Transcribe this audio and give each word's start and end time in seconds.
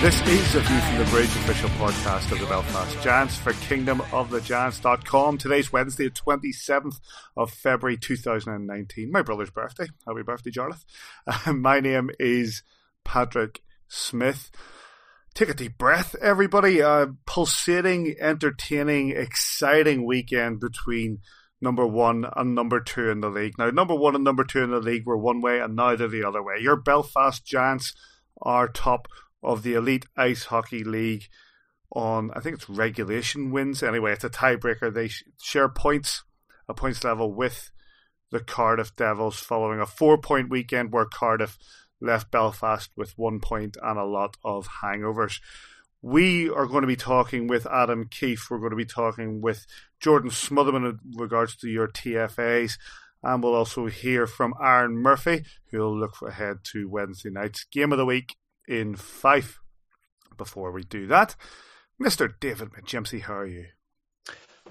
This 0.00 0.18
is 0.22 0.54
a 0.54 0.60
View 0.60 0.80
from 0.80 0.96
the 0.96 1.04
Bridge 1.10 1.26
official 1.26 1.68
podcast 1.70 2.32
of 2.32 2.40
the 2.40 2.46
Belfast 2.46 3.02
Giants 3.02 3.36
for 3.36 3.52
kingdomofthegiants.com. 3.52 5.36
Today's 5.36 5.74
Wednesday, 5.74 6.08
the 6.08 6.14
27th 6.14 7.00
of 7.36 7.50
February 7.50 7.98
2019. 7.98 9.12
My 9.12 9.20
brother's 9.20 9.50
birthday. 9.50 9.88
Happy 10.06 10.22
birthday, 10.22 10.52
Jarlath. 10.52 10.86
Uh, 11.26 11.52
my 11.52 11.80
name 11.80 12.08
is 12.18 12.62
Patrick 13.04 13.60
Smith. 13.88 14.50
Take 15.34 15.50
a 15.50 15.54
deep 15.54 15.76
breath, 15.76 16.16
everybody. 16.22 16.80
Pulsating, 17.26 18.16
entertaining, 18.18 19.10
exciting 19.10 20.06
weekend 20.06 20.60
between 20.60 21.18
number 21.60 21.86
one 21.86 22.24
and 22.36 22.54
number 22.54 22.80
two 22.80 23.10
in 23.10 23.20
the 23.20 23.28
league. 23.28 23.58
Now, 23.58 23.68
number 23.68 23.94
one 23.94 24.14
and 24.14 24.24
number 24.24 24.44
two 24.44 24.62
in 24.62 24.70
the 24.70 24.80
league 24.80 25.04
were 25.04 25.18
one 25.18 25.42
way, 25.42 25.60
and 25.60 25.76
now 25.76 25.94
they're 25.94 26.08
the 26.08 26.24
other 26.24 26.42
way. 26.42 26.54
Your 26.58 26.76
Belfast 26.76 27.44
Giants 27.44 27.94
are 28.40 28.66
top 28.66 29.06
of 29.42 29.62
the 29.62 29.74
Elite 29.74 30.06
Ice 30.16 30.44
Hockey 30.44 30.84
League 30.84 31.28
on, 31.92 32.30
I 32.34 32.40
think 32.40 32.56
it's 32.56 32.68
regulation 32.68 33.50
wins. 33.50 33.82
Anyway, 33.82 34.12
it's 34.12 34.24
a 34.24 34.30
tiebreaker. 34.30 34.92
They 34.92 35.10
share 35.42 35.68
points, 35.68 36.22
a 36.68 36.74
points 36.74 37.02
level 37.04 37.32
with 37.32 37.70
the 38.30 38.40
Cardiff 38.40 38.94
Devils 38.94 39.40
following 39.40 39.80
a 39.80 39.86
four 39.86 40.18
point 40.18 40.50
weekend 40.50 40.92
where 40.92 41.04
Cardiff 41.04 41.58
left 42.00 42.30
Belfast 42.30 42.90
with 42.96 43.12
one 43.16 43.40
point 43.40 43.76
and 43.82 43.98
a 43.98 44.04
lot 44.04 44.36
of 44.44 44.68
hangovers. 44.82 45.40
We 46.02 46.48
are 46.48 46.66
going 46.66 46.80
to 46.80 46.86
be 46.86 46.96
talking 46.96 47.46
with 47.46 47.66
Adam 47.66 48.06
Keefe. 48.08 48.48
We're 48.50 48.58
going 48.58 48.70
to 48.70 48.76
be 48.76 48.86
talking 48.86 49.42
with 49.42 49.66
Jordan 50.00 50.30
Smotherman 50.30 50.88
in 50.92 50.98
regards 51.16 51.56
to 51.56 51.68
your 51.68 51.88
TFAs. 51.88 52.78
And 53.22 53.42
we'll 53.42 53.54
also 53.54 53.86
hear 53.86 54.26
from 54.26 54.54
Aaron 54.62 54.96
Murphy, 54.96 55.44
who 55.70 55.80
will 55.80 55.98
look 55.98 56.22
ahead 56.26 56.58
to 56.72 56.88
Wednesday 56.88 57.28
night's 57.28 57.64
game 57.64 57.92
of 57.92 57.98
the 57.98 58.06
week 58.06 58.34
in 58.70 58.94
Fife. 58.96 59.58
Before 60.38 60.70
we 60.72 60.84
do 60.84 61.06
that, 61.08 61.36
Mr. 62.00 62.32
David 62.40 62.70
McJimsey, 62.70 63.20
how 63.20 63.34
are 63.34 63.46
you? 63.46 63.66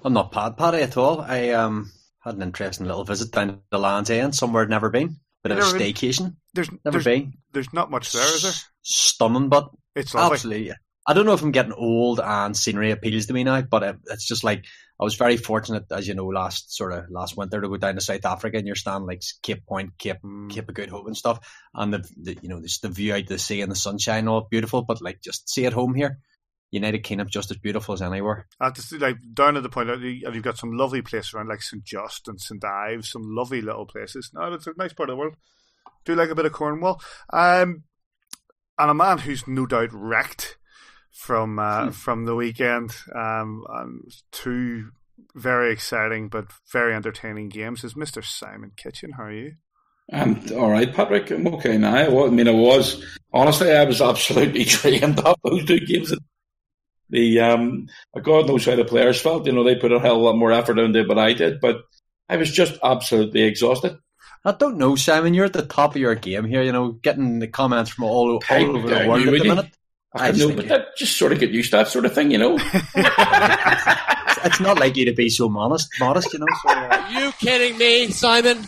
I'm 0.04 0.14
not 0.14 0.32
bad, 0.32 0.58
Paddy, 0.58 0.80
at 0.82 0.98
all. 0.98 1.22
I 1.22 1.50
um 1.50 1.92
had 2.22 2.36
an 2.36 2.42
interesting 2.42 2.88
little 2.88 3.04
visit 3.04 3.32
down 3.32 3.48
to 3.50 3.60
the 3.70 3.78
Land's 3.78 4.10
End, 4.10 4.34
somewhere 4.34 4.64
I'd 4.64 4.70
never 4.70 4.90
been. 4.90 5.18
Bit 5.44 5.52
of 5.54 5.60
a 5.60 5.62
been? 5.78 5.94
staycation. 5.94 6.36
There's 6.54 6.70
Never 6.72 7.00
there's, 7.00 7.06
been. 7.06 7.34
there's 7.54 7.72
not 7.72 7.92
much 7.92 8.12
there, 8.12 8.36
is 8.36 8.44
there? 8.44 8.52
Stunning, 8.82 9.48
but 9.50 9.70
It's 9.96 10.14
lovely. 10.16 10.34
absolutely. 10.36 10.74
I 11.08 11.14
don't 11.14 11.26
know 11.26 11.34
if 11.34 11.42
I'm 11.42 11.52
getting 11.52 11.74
old 11.74 12.20
and 12.20 12.56
scenery 12.56 12.92
appeals 12.92 13.26
to 13.28 13.34
me 13.34 13.44
now, 13.44 13.62
but 13.62 13.98
it's 14.08 14.28
just 14.28 14.44
like 14.44 14.66
I 15.00 15.04
was 15.04 15.16
very 15.16 15.38
fortunate, 15.38 15.86
as 15.92 16.08
you 16.08 16.14
know, 16.14 16.26
last 16.26 16.76
sort 16.76 16.92
of 16.92 17.10
last 17.10 17.38
winter 17.38 17.62
to 17.62 17.70
go 17.70 17.78
down 17.78 17.96
to 17.96 18.02
South 18.02 18.26
Africa 18.26 18.58
and 18.58 18.68
you're 18.68 18.76
standing 18.76 19.08
like 19.08 19.24
Cape 19.42 19.66
Point, 19.66 19.98
Cape 19.98 20.18
Mm. 20.24 20.50
Cape 20.50 20.68
of 20.68 20.76
Good 20.76 20.90
Hope 20.90 21.08
and 21.08 21.18
stuff, 21.18 21.40
and 21.74 21.94
the, 21.94 22.10
the 22.22 22.38
you 22.42 22.50
know 22.50 22.62
just 22.62 22.82
the 22.82 22.90
view 22.90 23.14
out 23.14 23.24
to 23.24 23.34
the 23.34 23.40
sea 23.40 23.62
and 23.62 23.72
the 23.72 23.78
sunshine, 23.78 24.28
all 24.28 24.48
beautiful. 24.52 24.82
But 24.82 25.02
like 25.02 25.22
just 25.22 25.50
see 25.50 25.66
at 25.66 25.74
home 25.74 25.96
here, 25.96 26.20
United 26.72 27.00
Kingdom 27.00 27.28
just 27.30 27.50
as 27.50 27.58
beautiful 27.58 27.94
as 27.94 28.02
anywhere. 28.02 28.48
At 28.62 28.76
the, 28.76 28.98
like 29.00 29.18
down 29.34 29.58
at 29.58 29.64
the 29.64 29.70
point, 29.70 29.90
and 29.90 30.04
you've 30.04 30.44
got 30.44 30.58
some 30.58 30.74
lovely 30.74 31.02
places 31.02 31.34
around, 31.34 31.48
like 31.48 31.62
St 31.62 31.84
Just 31.84 32.28
and 32.28 32.40
St 32.40 32.64
Ives, 32.64 33.10
some 33.10 33.24
lovely 33.26 33.62
little 33.62 33.86
places. 33.86 34.32
No, 34.34 34.54
it's 34.54 34.68
a 34.68 34.74
nice 34.78 34.94
part 34.94 35.10
of 35.10 35.16
the 35.16 35.20
world. 35.20 35.36
Do 36.06 36.14
like 36.14 36.30
a 36.30 36.36
bit 36.36 36.46
of 36.46 36.52
Cornwall, 36.52 37.02
um, 37.32 37.84
and 38.78 38.92
a 38.92 38.94
man 38.94 39.20
who's 39.20 39.48
no 39.48 39.66
doubt 39.66 39.90
wrecked 39.92 40.58
from 41.20 41.60
uh, 41.60 41.92
from 41.92 42.26
the 42.26 42.34
weekend. 42.36 42.96
Um, 43.14 43.66
and 43.70 44.12
two 44.32 44.92
very 45.36 45.72
exciting 45.74 46.30
but 46.30 46.46
very 46.72 46.96
entertaining 46.96 47.50
games 47.50 47.84
is 47.84 47.96
Mister 47.96 48.22
Simon 48.22 48.72
Kitchen. 48.78 49.12
How 49.18 49.24
are 49.24 49.32
you? 49.32 49.54
I'm 50.12 50.42
all 50.58 50.72
right, 50.72 50.92
Patrick. 50.92 51.30
I'm 51.30 51.48
okay 51.56 51.78
now. 51.78 51.94
I 51.94 52.26
I 52.26 52.30
mean, 52.30 52.48
I 52.48 52.52
was 52.52 53.04
honestly, 53.34 53.72
I 53.72 53.84
was 53.84 54.02
absolutely 54.12 54.66
trained 54.66 55.20
up 55.20 55.40
those 55.44 55.66
two 55.66 55.80
games. 55.82 56.14
The 57.10 57.40
um, 57.42 57.88
God 58.22 58.48
knows 58.48 58.66
how 58.66 58.76
the 58.76 58.86
players 58.86 59.20
felt. 59.20 59.46
You 59.46 59.52
know, 59.52 59.64
they 59.64 59.76
put 59.76 59.92
a 59.92 60.00
hell 60.00 60.16
of 60.16 60.22
a 60.22 60.26
lot 60.26 60.38
more 60.38 60.52
effort 60.52 60.80
into 60.80 61.02
it 61.02 61.08
than 61.08 61.20
I 61.20 61.34
did, 61.34 61.60
but 61.60 61.82
I 62.30 62.38
was 62.38 62.52
just 62.52 62.80
absolutely 62.82 63.42
exhausted. 63.42 63.98
I 64.46 64.54
don't 64.54 64.78
know, 64.78 64.96
Simon. 64.96 65.34
You're 65.34 65.46
at 65.46 65.54
the 65.54 65.66
top 65.66 65.96
of 65.96 66.02
your 66.02 66.16
game 66.16 66.46
here. 66.46 66.62
You 66.64 66.72
know, 66.72 66.94
getting 66.94 67.40
the 67.40 67.48
comments 67.48 67.92
from 67.92 68.06
all, 68.06 68.40
all 68.50 68.78
over 68.78 68.88
the 68.88 69.08
world 69.08 69.28
at 69.28 69.32
the 69.32 69.44
minute. 69.44 69.72
I, 70.14 70.30
I 70.30 70.32
know, 70.32 70.50
but 70.56 70.66
it- 70.66 70.70
that 70.70 70.98
just 70.98 71.18
sort 71.18 71.32
of 71.32 71.40
get 71.40 71.52
used 71.52 71.72
to 71.72 71.78
that 71.78 71.88
sort 71.88 72.06
of 72.06 72.14
thing, 72.14 72.32
you 72.32 72.38
know. 72.38 72.58
It's 74.42 74.60
not 74.62 74.80
like 74.80 74.96
you 74.96 75.04
to 75.06 75.12
be 75.14 75.30
so 75.30 75.50
modest, 75.50 75.90
modest, 76.00 76.32
you 76.32 76.40
know. 76.40 76.46
So, 76.64 76.70
uh, 76.70 77.08
you 77.12 77.32
kidding 77.34 77.78
me, 77.78 78.10
Simon? 78.10 78.66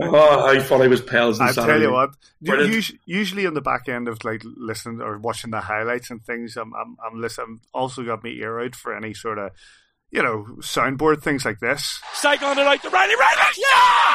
oh, 0.00 0.46
I 0.46 0.60
thought 0.60 0.82
I 0.82 0.86
was 0.86 1.00
pals. 1.00 1.40
on 1.40 1.48
I 1.48 1.52
tell 1.52 1.64
Saturday. 1.64 1.86
you 1.86 1.92
what, 1.92 2.10
usually, 2.40 3.00
usually 3.04 3.46
on 3.46 3.54
the 3.54 3.60
back 3.60 3.88
end 3.88 4.06
of 4.06 4.22
like 4.24 4.42
listening 4.44 5.00
or 5.00 5.18
watching 5.18 5.50
the 5.50 5.60
highlights 5.60 6.10
and 6.10 6.24
things, 6.24 6.56
I'm 6.56 6.72
I'm, 6.74 6.96
I'm 7.04 7.20
listening. 7.20 7.58
Also 7.74 8.04
got 8.04 8.22
my 8.22 8.30
ear 8.30 8.60
out 8.60 8.76
for 8.76 8.96
any 8.96 9.14
sort 9.14 9.38
of 9.38 9.50
you 10.12 10.22
know 10.22 10.44
soundboard 10.60 11.22
things 11.22 11.44
like 11.44 11.58
this. 11.58 12.00
Cycle 12.14 12.46
on 12.48 12.58
it 12.58 12.62
like 12.62 12.82
the 12.82 12.90
Riley 12.90 13.16
Riley. 13.16 13.42
Yeah! 13.56 14.14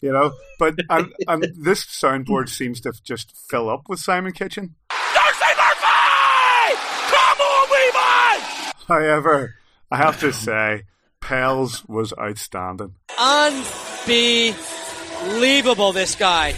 Come 0.00 0.08
on! 0.08 0.10
You 0.10 0.12
know, 0.12 0.32
but 0.58 0.74
and, 0.88 1.12
and 1.28 1.46
this 1.58 1.84
soundboard 1.84 2.48
seems 2.48 2.80
to 2.82 2.92
just 3.02 3.36
fill 3.48 3.68
up 3.68 3.88
with 3.88 3.98
Simon 4.00 4.32
Kitchen. 4.32 4.74
Darcy 4.90 5.54
Murphy! 5.56 6.76
Come 7.08 7.40
on, 7.40 7.68
wee 7.70 7.92
man! 7.94 8.40
However, 8.88 9.54
I 9.90 9.96
have 9.96 10.20
to 10.20 10.32
say, 10.32 10.84
Pels 11.20 11.84
was 11.86 12.12
outstanding. 12.18 12.94
Unbelievable, 13.18 15.92
this 15.92 16.14
guy. 16.14 16.54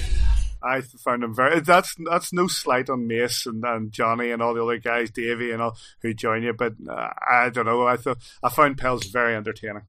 I 0.62 0.80
found 0.80 1.22
him 1.22 1.34
very. 1.34 1.60
That's 1.60 1.94
that's 2.10 2.32
no 2.32 2.48
slight 2.48 2.90
on 2.90 3.06
Mace 3.06 3.46
and, 3.46 3.64
and 3.64 3.92
Johnny 3.92 4.30
and 4.30 4.42
all 4.42 4.54
the 4.54 4.62
other 4.62 4.78
guys, 4.78 5.10
Davey 5.10 5.52
and 5.52 5.62
all 5.62 5.76
who 6.02 6.14
join 6.14 6.42
you. 6.42 6.52
But 6.52 6.74
uh, 6.88 7.10
I 7.30 7.50
don't 7.50 7.66
know. 7.66 7.86
I 7.86 7.96
thought 7.96 8.18
I 8.42 8.48
found 8.48 8.78
Pels 8.78 9.06
very 9.06 9.36
entertaining. 9.36 9.82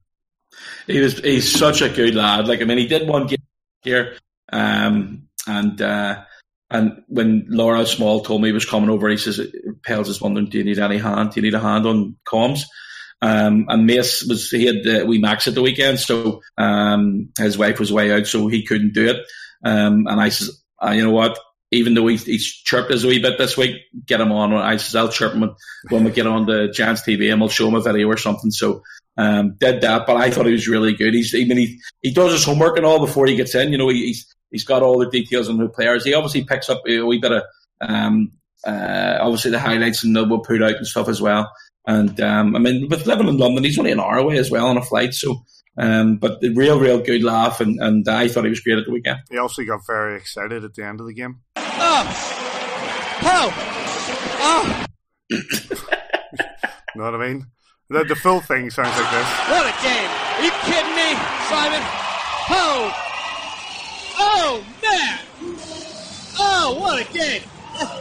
He 0.86 1.00
was 1.00 1.18
he's 1.18 1.50
such 1.50 1.82
a 1.82 1.88
good 1.88 2.14
lad. 2.14 2.48
Like 2.48 2.60
I 2.60 2.64
mean, 2.64 2.78
he 2.78 2.86
did 2.86 3.08
one 3.08 3.26
game 3.26 3.38
here, 3.82 4.16
um, 4.52 5.28
and 5.46 5.80
uh, 5.80 6.22
and 6.70 7.02
when 7.08 7.46
Laura 7.48 7.86
Small 7.86 8.20
told 8.22 8.42
me 8.42 8.48
he 8.48 8.52
was 8.52 8.64
coming 8.64 8.90
over, 8.90 9.08
he 9.08 9.16
says, 9.16 9.40
"Pels 9.84 10.08
is 10.08 10.20
wondering, 10.20 10.48
do 10.48 10.58
you 10.58 10.64
need 10.64 10.78
any 10.78 10.98
hand? 10.98 11.32
Do 11.32 11.40
you 11.40 11.42
need 11.42 11.54
a 11.54 11.60
hand 11.60 11.86
on 11.86 12.16
comms?" 12.26 12.62
Um, 13.22 13.66
and 13.68 13.86
Mace 13.86 14.24
was 14.26 14.50
he 14.50 14.66
had 14.66 14.82
the 14.82 15.04
wee 15.06 15.18
Max 15.18 15.46
at 15.46 15.54
the 15.54 15.62
weekend, 15.62 16.00
so 16.00 16.40
um, 16.56 17.30
his 17.38 17.58
wife 17.58 17.78
was 17.78 17.92
way 17.92 18.12
out, 18.12 18.26
so 18.26 18.48
he 18.48 18.64
couldn't 18.64 18.94
do 18.94 19.08
it. 19.08 19.16
Um, 19.64 20.06
and 20.06 20.20
I 20.20 20.30
says, 20.30 20.62
uh, 20.82 20.92
you 20.92 21.04
know 21.04 21.10
what? 21.10 21.38
Even 21.70 21.94
though 21.94 22.06
he's, 22.06 22.24
he's 22.24 22.46
chirped 22.46 22.90
us 22.90 23.04
a 23.04 23.06
wee 23.06 23.20
bit 23.20 23.38
this 23.38 23.56
week, 23.56 23.76
get 24.04 24.20
him 24.20 24.32
on. 24.32 24.52
I 24.52 24.76
says 24.76 24.96
I'll 24.96 25.08
chirp 25.08 25.34
him 25.34 25.54
when 25.88 26.04
we 26.04 26.10
get 26.10 26.26
on 26.26 26.46
the 26.46 26.68
Giants 26.68 27.02
TV 27.02 27.30
and 27.30 27.40
we'll 27.40 27.48
show 27.48 27.68
him 27.68 27.74
a 27.74 27.80
video 27.80 28.08
or 28.08 28.16
something. 28.16 28.50
So 28.50 28.82
um, 29.16 29.56
did 29.58 29.82
that, 29.82 30.06
but 30.06 30.16
I 30.16 30.30
thought 30.30 30.46
he 30.46 30.52
was 30.52 30.68
really 30.68 30.94
good. 30.94 31.14
He's 31.14 31.34
I 31.34 31.44
mean 31.44 31.56
he 31.56 31.80
he 32.02 32.12
does 32.12 32.32
his 32.32 32.44
homework 32.44 32.76
and 32.76 32.86
all 32.86 32.98
before 32.98 33.26
he 33.26 33.36
gets 33.36 33.54
in. 33.54 33.72
You 33.72 33.78
know 33.78 33.88
he, 33.88 34.06
he's 34.06 34.34
he's 34.50 34.64
got 34.64 34.82
all 34.82 34.98
the 34.98 35.10
details 35.10 35.48
on 35.48 35.58
the 35.58 35.68
players. 35.68 36.04
He 36.04 36.14
obviously 36.14 36.44
picks 36.44 36.68
up 36.68 36.82
a 36.88 37.02
wee 37.02 37.18
bit 37.18 37.32
of 37.32 37.42
um, 37.80 38.32
uh, 38.66 39.18
obviously 39.20 39.52
the 39.52 39.60
highlights 39.60 40.04
and 40.04 40.14
we'll 40.14 40.40
put 40.40 40.62
out 40.62 40.76
and 40.76 40.86
stuff 40.86 41.08
as 41.08 41.20
well. 41.20 41.52
And 41.86 42.20
um, 42.20 42.56
I 42.56 42.58
mean 42.58 42.88
with 42.88 43.06
living 43.06 43.28
in 43.28 43.38
London, 43.38 43.64
he's 43.64 43.78
only 43.78 43.92
an 43.92 44.00
hour 44.00 44.18
away 44.18 44.38
as 44.38 44.50
well 44.50 44.66
on 44.66 44.76
a 44.76 44.82
flight, 44.82 45.14
so. 45.14 45.44
Um, 45.78 46.16
but 46.16 46.40
the 46.40 46.50
real, 46.50 46.78
real 46.78 47.00
good 47.00 47.22
laugh, 47.22 47.60
and, 47.60 47.80
and 47.80 48.06
I 48.06 48.28
thought 48.28 48.44
he 48.44 48.50
was 48.50 48.60
great 48.60 48.76
at 48.76 48.84
the 48.84 48.92
weekend. 48.92 49.20
He 49.30 49.38
also 49.38 49.64
got 49.64 49.86
very 49.86 50.16
excited 50.16 50.62
at 50.62 50.74
the 50.74 50.84
end 50.84 51.00
of 51.00 51.06
the 51.06 51.14
game. 51.14 51.40
Oh! 51.82 52.04
Oh! 53.22 53.48
Oh. 54.42 54.86
know 56.94 57.04
what 57.04 57.14
I 57.14 57.28
mean? 57.28 57.46
The, 57.88 58.04
the 58.04 58.14
full 58.14 58.40
thing 58.40 58.70
sounds 58.70 58.96
like 59.00 59.10
this. 59.10 59.26
What 59.48 59.66
a 59.66 59.72
game! 59.82 60.10
Are 60.36 60.44
you 60.44 60.50
kidding 60.62 60.94
me, 60.94 61.16
Simon? 61.48 61.82
Oh! 62.50 62.92
Oh, 64.18 64.64
man! 64.82 65.18
Oh, 66.38 66.76
what 66.78 67.00
a 67.00 67.12
game! 67.12 67.42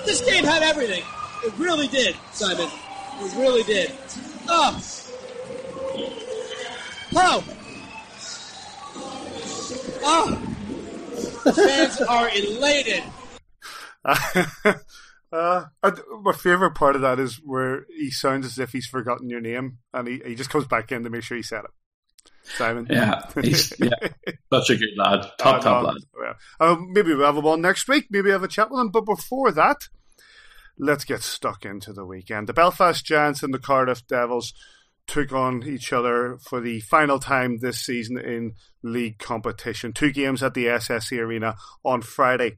This 0.05 0.21
game 0.21 0.43
had 0.43 0.61
everything. 0.61 1.03
It 1.45 1.53
really 1.57 1.87
did, 1.87 2.15
Simon. 2.33 2.67
It 3.21 3.35
really 3.37 3.63
did. 3.63 3.91
Oh! 4.49 4.81
Oh! 7.15 7.43
Oh! 10.03 10.35
Fans 11.53 12.01
are 12.01 12.29
elated. 12.35 13.03
uh, 15.31 15.65
my 16.21 16.33
favorite 16.33 16.75
part 16.75 16.95
of 16.95 17.01
that 17.01 17.19
is 17.19 17.39
where 17.43 17.85
he 17.89 18.11
sounds 18.11 18.45
as 18.45 18.59
if 18.59 18.71
he's 18.71 18.87
forgotten 18.87 19.29
your 19.29 19.41
name, 19.41 19.79
and 19.93 20.07
he, 20.07 20.21
he 20.25 20.35
just 20.35 20.49
comes 20.49 20.65
back 20.65 20.91
in 20.91 21.03
to 21.03 21.09
make 21.09 21.23
sure 21.23 21.37
he 21.37 21.43
said 21.43 21.65
it. 21.65 21.71
Simon. 22.43 22.87
Yeah, 22.89 23.21
he's 23.41 23.73
yeah, 23.79 23.89
such 24.53 24.71
a 24.71 24.75
good 24.75 24.89
lad, 24.97 25.25
top 25.37 25.55
uh, 25.55 25.59
top 25.59 25.83
lad. 25.85 26.35
Uh, 26.59 26.77
maybe 26.89 27.13
we'll 27.13 27.25
have 27.25 27.37
him 27.37 27.45
on 27.45 27.61
next 27.61 27.87
week. 27.87 28.07
Maybe 28.09 28.31
have 28.31 28.43
a 28.43 28.47
chat 28.47 28.71
with 28.71 28.79
him. 28.79 28.89
But 28.89 29.05
before 29.05 29.51
that, 29.51 29.77
let's 30.77 31.05
get 31.05 31.21
stuck 31.21 31.65
into 31.65 31.93
the 31.93 32.05
weekend. 32.05 32.47
The 32.47 32.53
Belfast 32.53 33.05
Giants 33.05 33.43
and 33.43 33.53
the 33.53 33.59
Cardiff 33.59 34.07
Devils 34.07 34.53
took 35.05 35.33
on 35.33 35.63
each 35.63 35.91
other 35.91 36.37
for 36.41 36.61
the 36.61 36.79
final 36.81 37.19
time 37.19 37.57
this 37.57 37.79
season 37.79 38.17
in 38.17 38.53
league 38.83 39.17
competition. 39.17 39.91
Two 39.91 40.11
games 40.11 40.43
at 40.43 40.53
the 40.53 40.65
SSE 40.65 41.17
Arena 41.17 41.55
on 41.83 42.01
Friday 42.01 42.57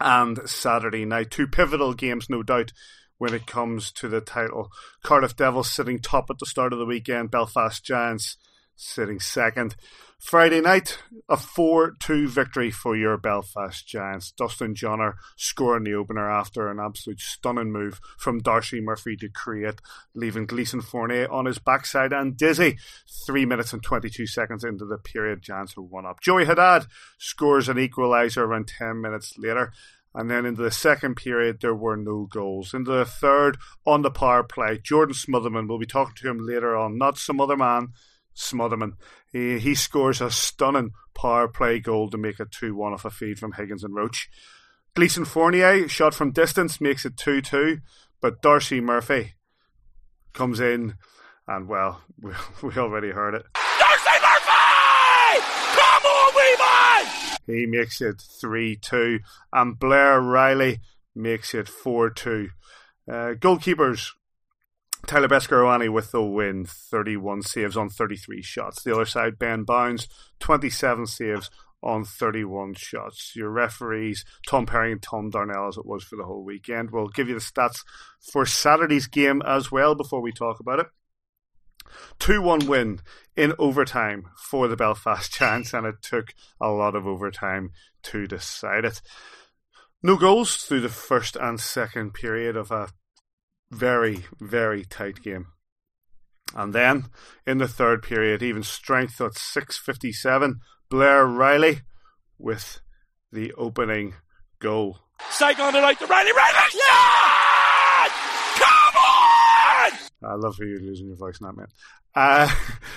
and 0.00 0.48
Saturday 0.48 1.04
night. 1.04 1.30
Two 1.30 1.46
pivotal 1.46 1.94
games, 1.94 2.28
no 2.28 2.42
doubt, 2.42 2.72
when 3.18 3.34
it 3.34 3.46
comes 3.46 3.90
to 3.92 4.08
the 4.08 4.20
title. 4.20 4.70
Cardiff 5.02 5.36
Devils 5.36 5.70
sitting 5.70 5.98
top 5.98 6.30
at 6.30 6.38
the 6.38 6.46
start 6.46 6.72
of 6.72 6.78
the 6.78 6.86
weekend, 6.86 7.30
Belfast 7.30 7.84
Giants 7.84 8.36
sitting 8.76 9.20
second. 9.20 9.76
Friday 10.20 10.60
night, 10.60 10.98
a 11.28 11.36
4 11.36 11.92
2 12.00 12.28
victory 12.28 12.72
for 12.72 12.96
your 12.96 13.16
Belfast 13.16 13.86
Giants. 13.86 14.32
Dustin 14.32 14.74
Johner 14.74 15.14
scoring 15.36 15.84
the 15.84 15.94
opener 15.94 16.28
after 16.28 16.68
an 16.68 16.80
absolute 16.80 17.20
stunning 17.20 17.70
move 17.70 18.00
from 18.18 18.40
Darcy 18.40 18.80
Murphy 18.80 19.16
to 19.16 19.28
create, 19.28 19.80
leaving 20.14 20.44
Gleason 20.44 20.80
Fournier 20.80 21.30
on 21.30 21.46
his 21.46 21.60
backside 21.60 22.12
and 22.12 22.36
dizzy. 22.36 22.78
Three 23.26 23.46
minutes 23.46 23.72
and 23.72 23.82
22 23.82 24.26
seconds 24.26 24.64
into 24.64 24.84
the 24.84 24.98
period, 24.98 25.40
Giants 25.40 25.76
are 25.78 25.82
one 25.82 26.04
up. 26.04 26.20
Joey 26.20 26.46
Haddad 26.46 26.86
scores 27.18 27.68
an 27.68 27.76
equaliser 27.76 28.38
around 28.38 28.66
10 28.66 29.00
minutes 29.00 29.38
later. 29.38 29.72
And 30.14 30.28
then 30.28 30.46
into 30.46 30.62
the 30.62 30.72
second 30.72 31.14
period, 31.14 31.60
there 31.60 31.76
were 31.76 31.96
no 31.96 32.26
goals. 32.28 32.74
Into 32.74 32.90
the 32.90 33.04
third, 33.04 33.56
on 33.86 34.02
the 34.02 34.10
power 34.10 34.42
play, 34.42 34.80
Jordan 34.82 35.14
Smotherman, 35.14 35.68
we'll 35.68 35.78
be 35.78 35.86
talking 35.86 36.16
to 36.16 36.28
him 36.28 36.44
later 36.44 36.76
on, 36.76 36.98
not 36.98 37.18
some 37.18 37.40
other 37.40 37.56
man, 37.56 37.92
Smotherman. 38.38 38.92
He, 39.32 39.58
he 39.58 39.74
scores 39.74 40.20
a 40.20 40.30
stunning 40.30 40.92
power 41.14 41.48
play 41.48 41.80
goal 41.80 42.08
to 42.10 42.18
make 42.18 42.40
it 42.40 42.50
2 42.52 42.74
1 42.74 42.92
off 42.92 43.04
a 43.04 43.10
feed 43.10 43.38
from 43.38 43.52
Higgins 43.52 43.84
and 43.84 43.94
Roach. 43.94 44.28
Gleason 44.94 45.24
Fournier, 45.24 45.88
shot 45.88 46.14
from 46.14 46.32
distance, 46.32 46.80
makes 46.80 47.04
it 47.04 47.16
2 47.16 47.42
2. 47.42 47.78
But 48.20 48.42
Darcy 48.42 48.80
Murphy 48.80 49.34
comes 50.32 50.60
in, 50.60 50.94
and 51.46 51.68
well, 51.68 52.02
we, 52.20 52.32
we 52.62 52.74
already 52.76 53.10
heard 53.10 53.34
it. 53.34 53.44
Darcy 53.78 54.20
Murphy! 54.22 55.44
Come 55.76 56.04
on, 56.04 56.34
wee 56.34 56.56
man! 56.58 57.36
He 57.46 57.66
makes 57.66 58.00
it 58.00 58.22
3 58.40 58.76
2. 58.76 59.18
And 59.52 59.78
Blair 59.78 60.20
Riley 60.20 60.80
makes 61.14 61.54
it 61.54 61.68
4 61.68 62.10
2. 62.10 62.48
Uh, 63.08 63.12
goalkeepers 63.34 64.10
Tyler 65.06 65.28
Beskorowany 65.28 65.92
with 65.92 66.10
the 66.10 66.22
win, 66.22 66.64
31 66.66 67.42
saves 67.42 67.76
on 67.76 67.88
33 67.88 68.42
shots. 68.42 68.82
The 68.82 68.94
other 68.94 69.04
side, 69.04 69.38
Ben 69.38 69.64
Bowns, 69.64 70.08
27 70.40 71.06
saves 71.06 71.50
on 71.82 72.04
31 72.04 72.74
shots. 72.74 73.32
Your 73.36 73.50
referees, 73.50 74.24
Tom 74.48 74.66
Perry 74.66 74.92
and 74.92 75.02
Tom 75.02 75.30
Darnell, 75.30 75.68
as 75.68 75.76
it 75.76 75.86
was 75.86 76.04
for 76.04 76.16
the 76.16 76.24
whole 76.24 76.44
weekend. 76.44 76.90
We'll 76.90 77.08
give 77.08 77.28
you 77.28 77.34
the 77.34 77.40
stats 77.40 77.84
for 78.32 78.44
Saturday's 78.44 79.06
game 79.06 79.42
as 79.46 79.70
well 79.70 79.94
before 79.94 80.20
we 80.20 80.32
talk 80.32 80.60
about 80.60 80.80
it. 80.80 80.86
2 82.18 82.42
1 82.42 82.66
win 82.66 83.00
in 83.36 83.54
overtime 83.58 84.24
for 84.36 84.68
the 84.68 84.76
Belfast 84.76 85.32
Giants, 85.38 85.72
and 85.72 85.86
it 85.86 86.02
took 86.02 86.34
a 86.60 86.68
lot 86.68 86.94
of 86.94 87.06
overtime 87.06 87.70
to 88.02 88.26
decide 88.26 88.84
it. 88.84 89.00
No 90.02 90.16
goals 90.16 90.56
through 90.56 90.80
the 90.80 90.88
first 90.88 91.36
and 91.36 91.58
second 91.58 92.14
period 92.14 92.56
of 92.56 92.70
a 92.70 92.88
very, 93.70 94.24
very 94.40 94.84
tight 94.84 95.22
game. 95.22 95.48
And 96.54 96.72
then 96.72 97.06
in 97.46 97.58
the 97.58 97.68
third 97.68 98.02
period, 98.02 98.42
even 98.42 98.62
strength 98.62 99.20
at 99.20 99.32
6.57, 99.32 100.54
Blair 100.88 101.26
Riley 101.26 101.82
with 102.38 102.80
the 103.30 103.52
opening 103.54 104.14
goal. 104.58 104.98
Psych 105.30 105.58
on 105.58 105.74
it 105.74 105.80
like 105.80 105.98
the 105.98 106.06
Riley 106.06 106.32
Riley! 106.32 106.54
Yeah! 106.74 108.08
Come 108.56 108.96
on! 108.96 109.92
I 110.24 110.34
love 110.36 110.56
how 110.58 110.64
you're 110.64 110.80
losing 110.80 111.08
your 111.08 111.16
voice 111.16 111.40
now, 111.40 111.52
man. 111.52 111.66
Uh, 112.14 112.50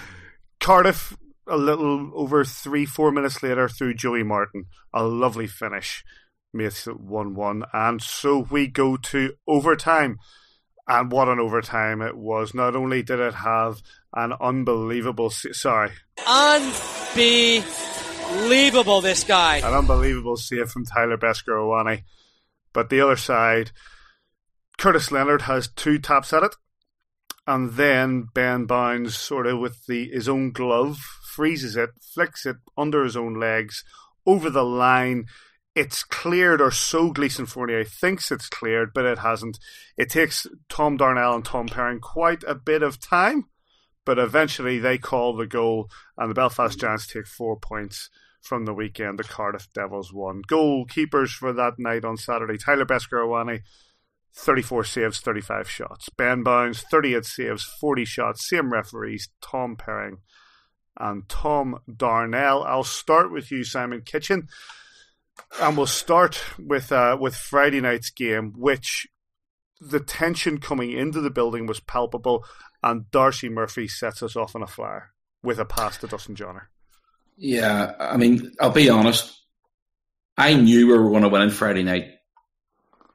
Cardiff, 0.60 1.18
a 1.48 1.58
little 1.58 2.12
over 2.14 2.46
three, 2.46 2.86
four 2.86 3.12
minutes 3.12 3.44
later, 3.44 3.68
through 3.68 3.96
Joey 3.96 4.24
Martin. 4.24 4.66
A 4.94 5.04
lovely 5.04 5.48
finish. 5.48 6.06
Makes 6.54 6.88
it 6.88 7.00
1 7.00 7.36
1. 7.36 7.64
And 7.74 8.02
so 8.02 8.48
we 8.50 8.68
go 8.68 8.98
to 8.98 9.34
overtime. 9.48 10.18
And 10.94 11.10
what 11.10 11.30
an 11.30 11.40
overtime 11.40 12.02
it 12.02 12.18
was. 12.18 12.54
Not 12.54 12.75
only 12.75 13.01
did 13.01 13.22
it 13.22 13.34
have 13.34 13.82
an 14.13 14.34
unbelievable, 14.42 15.30
sorry, 15.30 15.92
unbelievable. 16.27 17.70
This 19.00 19.24
guy, 19.24 19.60
an 19.60 19.74
unbelievable 19.74 20.36
save 20.36 20.70
from 20.70 20.86
Tyler 20.86 21.15
Beskorowany, 21.15 22.04
but 22.74 22.89
the 22.89 23.00
other 23.00 23.15
side, 23.15 23.72
Curtis 24.77 25.13
Leonard 25.13 25.44
has 25.44 25.70
two 25.70 25.98
taps 25.98 26.34
at 26.34 26.44
it, 26.44 26.56
and 27.48 27.72
then 27.72 28.27
Ben 28.34 28.65
Bowns 28.65 29.18
sort 29.18 29.48
of 29.48 29.60
with 29.60 29.86
the 29.86 30.10
his 30.10 30.27
own 30.27 30.51
glove 30.51 30.98
freezes 31.24 31.77
it, 31.77 31.92
flicks 32.01 32.46
it 32.46 32.58
under 32.77 33.06
his 33.06 33.15
own 33.15 33.39
legs 33.39 33.86
over 34.25 34.50
the 34.50 34.65
line 34.65 35.25
it's 35.75 36.04
cleared, 36.04 36.62
or 36.62 36.72
so 36.72 37.12
Gleason 37.12 37.46
Fournier 37.46 37.84
thinks 37.84 38.32
it's 38.32 38.50
cleared, 38.50 38.94
but 38.94 39.06
it 39.06 39.20
hasn't. 39.20 39.58
It 39.98 40.10
takes 40.10 40.48
Tom 40.70 40.98
Darnell 40.98 41.36
and 41.36 41.46
Tom 41.46 41.68
Perrin 41.68 42.00
quite 42.00 42.44
a 42.46 42.56
bit 42.56 42.84
of 42.84 43.00
time, 43.00 43.46
but 44.06 44.20
eventually 44.20 44.80
they 44.80 44.98
call 44.98 45.36
the 45.36 45.48
goal, 45.48 45.90
and 46.18 46.30
the 46.30 46.36
Belfast 46.36 46.80
Giants 46.80 47.08
take 47.08 47.28
four 47.28 47.58
points 47.58 48.10
from 48.42 48.66
the 48.66 48.74
weekend. 48.74 49.20
The 49.20 49.24
Cardiff 49.24 49.72
Devils 49.74 50.12
won. 50.13 50.42
Goalkeepers 50.50 51.30
for 51.30 51.54
that 51.54 51.74
night 51.78 52.04
on 52.04 52.18
Saturday 52.18 52.58
Tyler 52.58 52.86
Beskorowany, 52.86 53.62
34 54.36 54.84
saves, 54.84 55.20
35 55.20 55.70
shots. 55.70 56.10
Ben 56.10 56.44
Bowns, 56.44 56.82
38 56.82 57.25
saves, 57.25 57.63
40 57.63 58.06
shots. 58.06 58.50
Same 58.50 58.74
referees, 58.74 59.30
Tom 59.42 59.75
Perrin 59.75 60.18
and 60.98 61.28
Tom 61.30 61.80
Darnell. 61.94 62.63
I'll 62.63 62.84
start 62.84 63.32
with 63.32 63.51
you, 63.51 63.63
Simon 63.63 64.01
Kitchen. 64.01 64.48
And 65.62 65.78
we'll 65.78 65.88
start 65.88 66.42
with 66.60 66.92
uh, 66.92 67.18
with 67.20 67.36
Friday 67.36 67.82
night's 67.82 68.10
game, 68.10 68.54
which 68.56 69.08
the 69.80 70.00
tension 70.00 70.60
coming 70.60 70.92
into 70.92 71.22
the 71.22 71.30
building 71.30 71.66
was 71.66 71.80
palpable, 71.80 72.46
and 72.84 73.10
Darcy 73.12 73.50
Murphy 73.50 73.88
sets 73.88 74.22
us 74.22 74.36
off 74.36 74.56
on 74.56 74.64
a 74.64 74.68
flyer 74.68 75.12
with 75.44 75.60
a 75.60 75.66
pass 75.66 75.98
to 75.98 76.08
Dustin 76.08 76.36
Johner. 76.36 76.68
Yeah, 77.38 77.94
I 78.00 78.18
mean, 78.18 78.54
I'll 78.60 78.72
be 78.72 78.90
honest. 78.90 79.38
I 80.38 80.54
knew 80.54 80.88
we 80.88 80.98
were 80.98 81.10
going 81.10 81.24
to 81.24 81.30
win 81.30 81.42
on 81.42 81.50
Friday 81.50 81.84
night. 81.84 82.06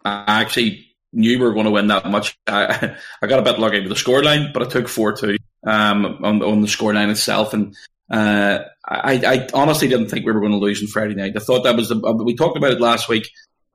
I 0.05 0.41
actually 0.43 0.87
knew 1.13 1.39
we 1.39 1.45
were 1.45 1.55
going 1.55 1.65
to 1.65 1.71
win 1.71 1.89
that 1.89 2.07
much. 2.07 2.39
I, 2.47 2.97
I 3.23 3.27
got 3.27 3.39
a 3.39 3.43
bit 3.43 3.59
lucky 3.59 3.81
with 3.81 3.89
the 3.89 3.95
scoreline, 3.95 4.53
but 4.53 4.63
I 4.63 4.67
took 4.67 4.89
4 4.89 5.17
2 5.17 5.37
um, 5.67 6.25
on, 6.25 6.43
on 6.43 6.61
the 6.61 6.69
scoreline 6.69 7.11
itself. 7.11 7.55
And 7.55 7.77
uh, 8.11 8.61
I, 8.89 9.15
I 9.27 9.49
honestly 9.53 9.89
didn't 9.89 10.09
think 10.09 10.25
we 10.25 10.33
were 10.33 10.41
going 10.41 10.53
to 10.53 10.59
lose 10.59 10.81
on 10.81 10.89
Friday 10.89 11.15
night. 11.15 11.35
I 11.37 11.41
thought 11.41 11.65
that 11.65 11.77
was 11.77 11.89
the, 11.89 11.97
uh, 11.97 12.13
we 12.13 12.37
talked 12.37 12.57
about 12.57 12.73
it 12.73 12.81
last 12.81 13.09
week. 13.09 13.29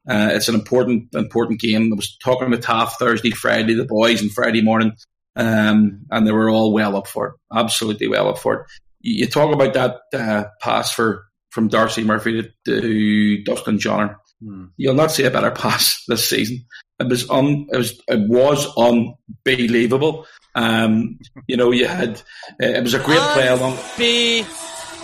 Uh, 0.07 0.31
it's 0.33 0.47
an 0.47 0.55
important 0.55 1.13
important 1.13 1.59
game. 1.59 1.91
I 1.93 1.95
was 1.95 2.17
talking 2.17 2.49
to 2.51 2.57
Taff 2.57 2.97
Thursday, 2.97 3.31
Friday, 3.31 3.73
the 3.73 3.85
boys, 3.85 4.21
and 4.21 4.31
Friday 4.31 4.61
morning, 4.61 4.93
um, 5.35 6.05
and 6.09 6.25
they 6.25 6.31
were 6.31 6.49
all 6.49 6.73
well 6.73 6.95
up 6.95 7.07
for 7.07 7.27
it. 7.27 7.33
Absolutely 7.55 8.07
well 8.07 8.29
up 8.29 8.39
for 8.39 8.61
it. 8.61 8.65
You, 9.01 9.19
you 9.19 9.27
talk 9.27 9.53
about 9.53 9.73
that 9.73 9.99
uh, 10.13 10.45
pass 10.59 10.91
for 10.91 11.25
from 11.51 11.67
Darcy 11.67 12.03
Murphy 12.03 12.41
to, 12.65 12.81
to 12.81 13.43
Dustin 13.43 13.77
Johner. 13.77 14.15
Hmm. 14.43 14.65
You'll 14.77 14.95
not 14.95 15.11
see 15.11 15.25
a 15.25 15.31
better 15.31 15.51
pass 15.55 16.03
this 16.07 16.27
season. 16.27 16.65
It 16.99 17.07
was 17.07 17.29
un, 17.29 17.67
it 17.71 17.77
was 17.77 18.01
it 18.07 18.27
was 18.27 18.67
unbelievable. 18.77 20.25
Um, 20.53 21.19
you 21.47 21.57
know, 21.57 21.71
you 21.71 21.87
had 21.87 22.21
uh, 22.61 22.67
it 22.67 22.83
was 22.83 22.93
a 22.93 22.99
great 22.99 23.19
play 23.19 23.47
along. 23.47 23.77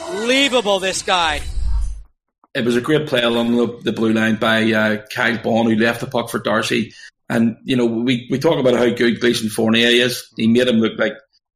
Unbelievable, 0.08 0.80
this 0.80 1.02
guy. 1.02 1.42
It 2.54 2.66
was 2.66 2.76
a 2.76 2.82
great 2.82 3.08
play 3.08 3.22
along 3.22 3.56
the, 3.56 3.80
the 3.84 3.92
blue 3.92 4.14
line 4.14 4.36
by 4.36 4.72
uh, 4.72 5.06
Kyle 5.14 5.38
Baun, 5.38 5.70
who 5.70 5.76
left 5.76 6.02
the 6.02 6.08
puck 6.08 6.30
for 6.30 6.40
Darcy. 6.40 6.94
And 7.30 7.58
you 7.64 7.76
know, 7.76 7.86
we, 7.86 8.28
we 8.32 8.40
talk 8.40 8.58
about 8.58 8.76
how 8.76 8.90
good 8.90 9.20
Gleason 9.20 9.50
Fournier 9.50 9.88
is. 9.88 10.28
He 10.38 10.48
made 10.48 10.68
him 10.68 10.78
look 10.78 10.98
like 10.98 11.14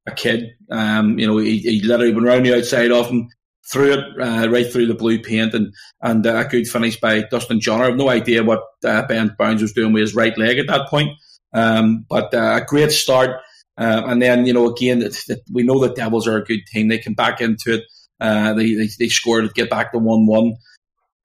a 0.08 0.12
kid. 0.12 0.56
Um, 0.70 1.18
you 1.18 1.28
know, 1.28 1.38
he, 1.38 1.60
he 1.60 1.82
literally 1.82 2.14
went 2.14 2.28
around 2.28 2.44
the 2.44 2.56
outside 2.56 2.92
of 2.92 3.10
him, 3.10 3.30
threw 3.66 3.94
it 3.94 4.22
uh, 4.22 4.50
right 4.50 4.72
through 4.72 4.88
the 4.88 4.94
blue 4.94 5.20
paint, 5.20 5.54
and 5.54 5.74
and 6.02 6.26
uh, 6.26 6.44
a 6.46 6.46
good 6.46 6.68
finish 6.68 7.00
by 7.00 7.22
Dustin 7.22 7.60
Johner. 7.60 7.84
I 7.84 7.86
have 7.86 7.98
no 7.98 8.10
idea 8.10 8.44
what 8.44 8.64
uh, 8.86 9.04
Ben 9.04 9.36
Bowns 9.38 9.62
was 9.62 9.74
doing 9.74 9.94
with 9.94 10.02
his 10.02 10.16
right 10.16 10.38
leg 10.38 10.60
at 10.60 10.68
that 10.68 10.90
point, 10.90 11.12
um, 11.54 12.06
but 12.10 12.34
uh, 12.34 12.60
a 12.62 12.66
great 12.66 12.92
start. 12.92 13.42
Uh, 13.78 14.04
and 14.06 14.22
then 14.22 14.46
you 14.46 14.54
know, 14.54 14.70
again, 14.70 15.02
it, 15.02 15.18
we 15.52 15.64
know 15.64 15.80
that 15.80 15.96
Devils 15.96 16.28
are 16.28 16.38
a 16.38 16.44
good 16.44 16.60
team. 16.72 16.88
They 16.88 17.00
come 17.00 17.14
back 17.14 17.42
into 17.42 17.76
it. 17.76 17.84
Uh, 18.20 18.54
they, 18.54 18.76
they 18.76 18.90
they 19.00 19.08
scored 19.10 19.46
to 19.46 19.54
get 19.54 19.70
back 19.70 19.92
to 19.92 19.98
one 19.98 20.28
one, 20.28 20.54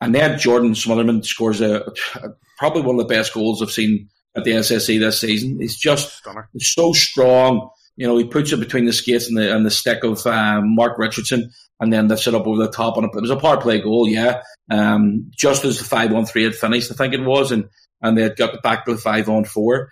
and 0.00 0.14
then 0.14 0.38
Jordan 0.38 0.72
Smotherman 0.72 1.24
scores 1.24 1.60
a, 1.60 1.84
a 2.14 2.28
probably 2.58 2.82
one 2.82 2.98
of 2.98 3.06
the 3.06 3.14
best 3.14 3.34
goals 3.34 3.60
I've 3.60 3.70
seen 3.70 4.08
at 4.36 4.44
the 4.44 4.52
SSE 4.52 4.98
this 4.98 5.20
season. 5.20 5.58
He's 5.60 5.76
just 5.76 6.22
he's 6.52 6.72
so 6.72 6.92
strong. 6.92 7.68
You 7.96 8.06
know, 8.06 8.16
he 8.18 8.24
puts 8.24 8.52
it 8.52 8.60
between 8.60 8.84
the 8.84 8.92
skates 8.92 9.28
and 9.28 9.36
the 9.36 9.54
and 9.54 9.64
the 9.64 9.70
stick 9.70 10.04
of 10.04 10.26
um, 10.26 10.74
Mark 10.74 10.98
Richardson, 10.98 11.50
and 11.80 11.92
then 11.92 12.08
lifts 12.08 12.26
it 12.26 12.34
up 12.34 12.46
over 12.46 12.62
the 12.62 12.70
top. 12.70 12.96
And 12.96 13.06
it 13.06 13.20
was 13.20 13.30
a 13.30 13.36
power 13.36 13.60
play 13.60 13.80
goal, 13.80 14.08
yeah. 14.08 14.42
Um, 14.70 15.30
just 15.36 15.64
as 15.64 15.78
the 15.78 15.84
five 15.84 16.12
on 16.12 16.26
three 16.26 16.44
had 16.44 16.54
finished, 16.54 16.90
I 16.90 16.94
think 16.94 17.14
it 17.14 17.24
was, 17.24 17.52
and 17.52 17.68
and 18.02 18.16
they 18.16 18.22
had 18.22 18.36
got 18.36 18.62
back 18.62 18.84
to 18.84 18.92
the 18.92 18.98
five 18.98 19.28
on 19.28 19.44
four. 19.44 19.90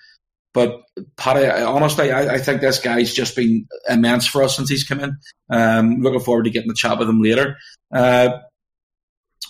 But 0.53 0.83
Paddy, 1.17 1.47
honestly, 1.47 2.13
I, 2.13 2.35
I, 2.35 2.39
think 2.39 2.61
this 2.61 2.79
guy's 2.79 3.13
just 3.13 3.35
been 3.35 3.67
immense 3.89 4.27
for 4.27 4.45
us 4.45 4.57
since 4.57 4.69
he's 4.69 4.85
come 4.85 5.01
in. 5.01 5.17
Um, 5.51 6.01
looking 6.01 6.21
forward 6.21 6.45
to 6.45 6.51
getting 6.51 6.69
the 6.69 6.75
chat 6.75 6.99
with 6.99 7.09
him 7.09 7.21
later. 7.21 7.57
Uh, 7.93 8.39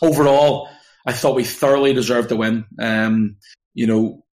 overall, 0.01 0.69
I 1.07 1.13
thought 1.13 1.35
we 1.35 1.45
thoroughly 1.45 1.93
deserved 1.93 2.31
the 2.31 2.37
win. 2.37 2.65
Um, 2.79 3.37
you 3.75 3.87
know, 3.87 4.25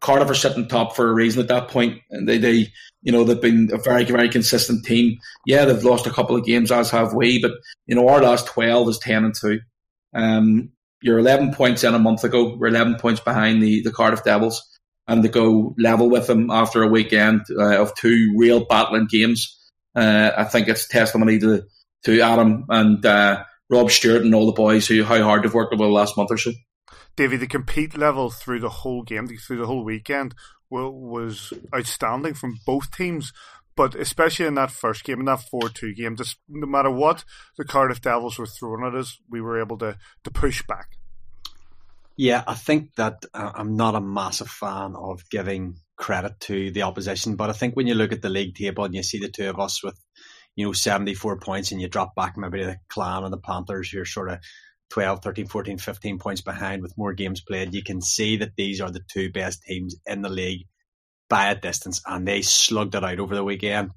Cardiff 0.00 0.30
are 0.30 0.34
sitting 0.34 0.68
top 0.68 0.94
for 0.96 1.08
a 1.08 1.14
reason 1.14 1.42
at 1.42 1.48
that 1.48 1.68
point, 1.68 2.00
and 2.10 2.28
they, 2.28 2.38
they, 2.38 2.72
you 3.02 3.12
know, 3.12 3.24
they've 3.24 3.40
been 3.40 3.70
a 3.72 3.78
very, 3.78 4.04
very 4.04 4.28
consistent 4.28 4.84
team. 4.84 5.18
Yeah, 5.46 5.64
they've 5.64 5.84
lost 5.84 6.06
a 6.06 6.10
couple 6.10 6.36
of 6.36 6.44
games, 6.44 6.72
as 6.72 6.90
have 6.90 7.12
we, 7.12 7.40
but 7.40 7.52
you 7.86 7.94
know, 7.94 8.08
our 8.08 8.22
last 8.22 8.46
twelve 8.46 8.88
is 8.88 8.98
ten 8.98 9.24
and 9.24 9.34
two. 9.34 9.60
Um, 10.14 10.70
you're 11.02 11.18
eleven 11.18 11.52
points 11.52 11.84
in 11.84 11.94
a 11.94 11.98
month 11.98 12.24
ago. 12.24 12.56
We're 12.56 12.68
eleven 12.68 12.96
points 12.96 13.20
behind 13.20 13.62
the 13.62 13.82
the 13.82 13.92
Cardiff 13.92 14.24
Devils, 14.24 14.77
and 15.08 15.22
to 15.22 15.28
go 15.28 15.74
level 15.78 16.08
with 16.08 16.26
them 16.26 16.50
after 16.50 16.82
a 16.82 16.88
weekend 16.88 17.40
uh, 17.58 17.80
of 17.80 17.94
two 17.94 18.34
real 18.36 18.64
battling 18.66 19.08
games, 19.10 19.58
uh, 19.96 20.30
I 20.36 20.44
think 20.44 20.68
it's 20.68 20.86
testimony 20.86 21.38
to 21.40 21.64
to 22.04 22.20
Adam 22.20 22.66
and 22.68 23.04
uh, 23.04 23.42
Rob 23.70 23.90
Stewart 23.90 24.22
and 24.22 24.34
all 24.34 24.46
the 24.46 24.52
boys 24.52 24.86
who 24.86 25.02
how 25.02 25.22
hard 25.22 25.42
they've 25.42 25.52
worked 25.52 25.74
over 25.74 25.84
the 25.84 25.90
last 25.90 26.16
month 26.16 26.30
or 26.30 26.38
so. 26.38 26.52
Davey, 27.16 27.36
the 27.36 27.48
compete 27.48 27.98
level 27.98 28.30
through 28.30 28.60
the 28.60 28.68
whole 28.68 29.02
game, 29.02 29.26
through 29.26 29.56
the 29.56 29.66
whole 29.66 29.84
weekend, 29.84 30.34
was 30.70 31.52
outstanding 31.74 32.34
from 32.34 32.60
both 32.64 32.90
teams. 32.92 33.32
But 33.74 33.94
especially 33.94 34.46
in 34.46 34.54
that 34.54 34.72
first 34.72 35.04
game, 35.04 35.20
in 35.20 35.26
that 35.26 35.40
4 35.40 35.68
2 35.68 35.94
game, 35.94 36.16
just 36.16 36.36
no 36.48 36.66
matter 36.66 36.90
what 36.90 37.24
the 37.56 37.64
Cardiff 37.64 38.00
Devils 38.00 38.36
were 38.36 38.46
throwing 38.46 38.84
at 38.84 38.94
us, 38.94 39.18
we 39.30 39.40
were 39.40 39.60
able 39.60 39.78
to, 39.78 39.96
to 40.24 40.30
push 40.32 40.62
back. 40.66 40.97
Yeah, 42.18 42.42
I 42.48 42.54
think 42.54 42.96
that 42.96 43.24
uh, 43.32 43.52
I'm 43.54 43.76
not 43.76 43.94
a 43.94 44.00
massive 44.00 44.48
fan 44.48 44.96
of 44.96 45.22
giving 45.30 45.76
credit 45.96 46.40
to 46.40 46.72
the 46.72 46.82
opposition, 46.82 47.36
but 47.36 47.48
I 47.48 47.52
think 47.52 47.76
when 47.76 47.86
you 47.86 47.94
look 47.94 48.10
at 48.12 48.22
the 48.22 48.28
league 48.28 48.56
table 48.56 48.84
and 48.84 48.92
you 48.92 49.04
see 49.04 49.20
the 49.20 49.28
two 49.28 49.48
of 49.48 49.60
us 49.60 49.84
with, 49.84 49.96
you 50.56 50.66
know, 50.66 50.72
74 50.72 51.38
points 51.38 51.70
and 51.70 51.80
you 51.80 51.88
drop 51.88 52.16
back 52.16 52.36
maybe 52.36 52.58
to 52.58 52.66
the 52.66 52.76
Clan 52.88 53.22
and 53.22 53.32
the 53.32 53.38
Panthers, 53.38 53.92
you're 53.92 54.04
sort 54.04 54.30
of 54.30 54.40
12, 54.90 55.22
13, 55.22 55.46
14, 55.46 55.78
15 55.78 56.18
points 56.18 56.40
behind 56.40 56.82
with 56.82 56.98
more 56.98 57.12
games 57.12 57.40
played, 57.40 57.72
you 57.72 57.84
can 57.84 58.02
see 58.02 58.38
that 58.38 58.56
these 58.56 58.80
are 58.80 58.90
the 58.90 59.04
two 59.12 59.30
best 59.30 59.62
teams 59.62 59.94
in 60.04 60.22
the 60.22 60.28
league 60.28 60.66
by 61.28 61.50
a 61.50 61.54
distance, 61.54 62.02
and 62.04 62.26
they 62.26 62.42
slugged 62.42 62.96
it 62.96 63.04
out 63.04 63.20
over 63.20 63.36
the 63.36 63.44
weekend, 63.44 63.92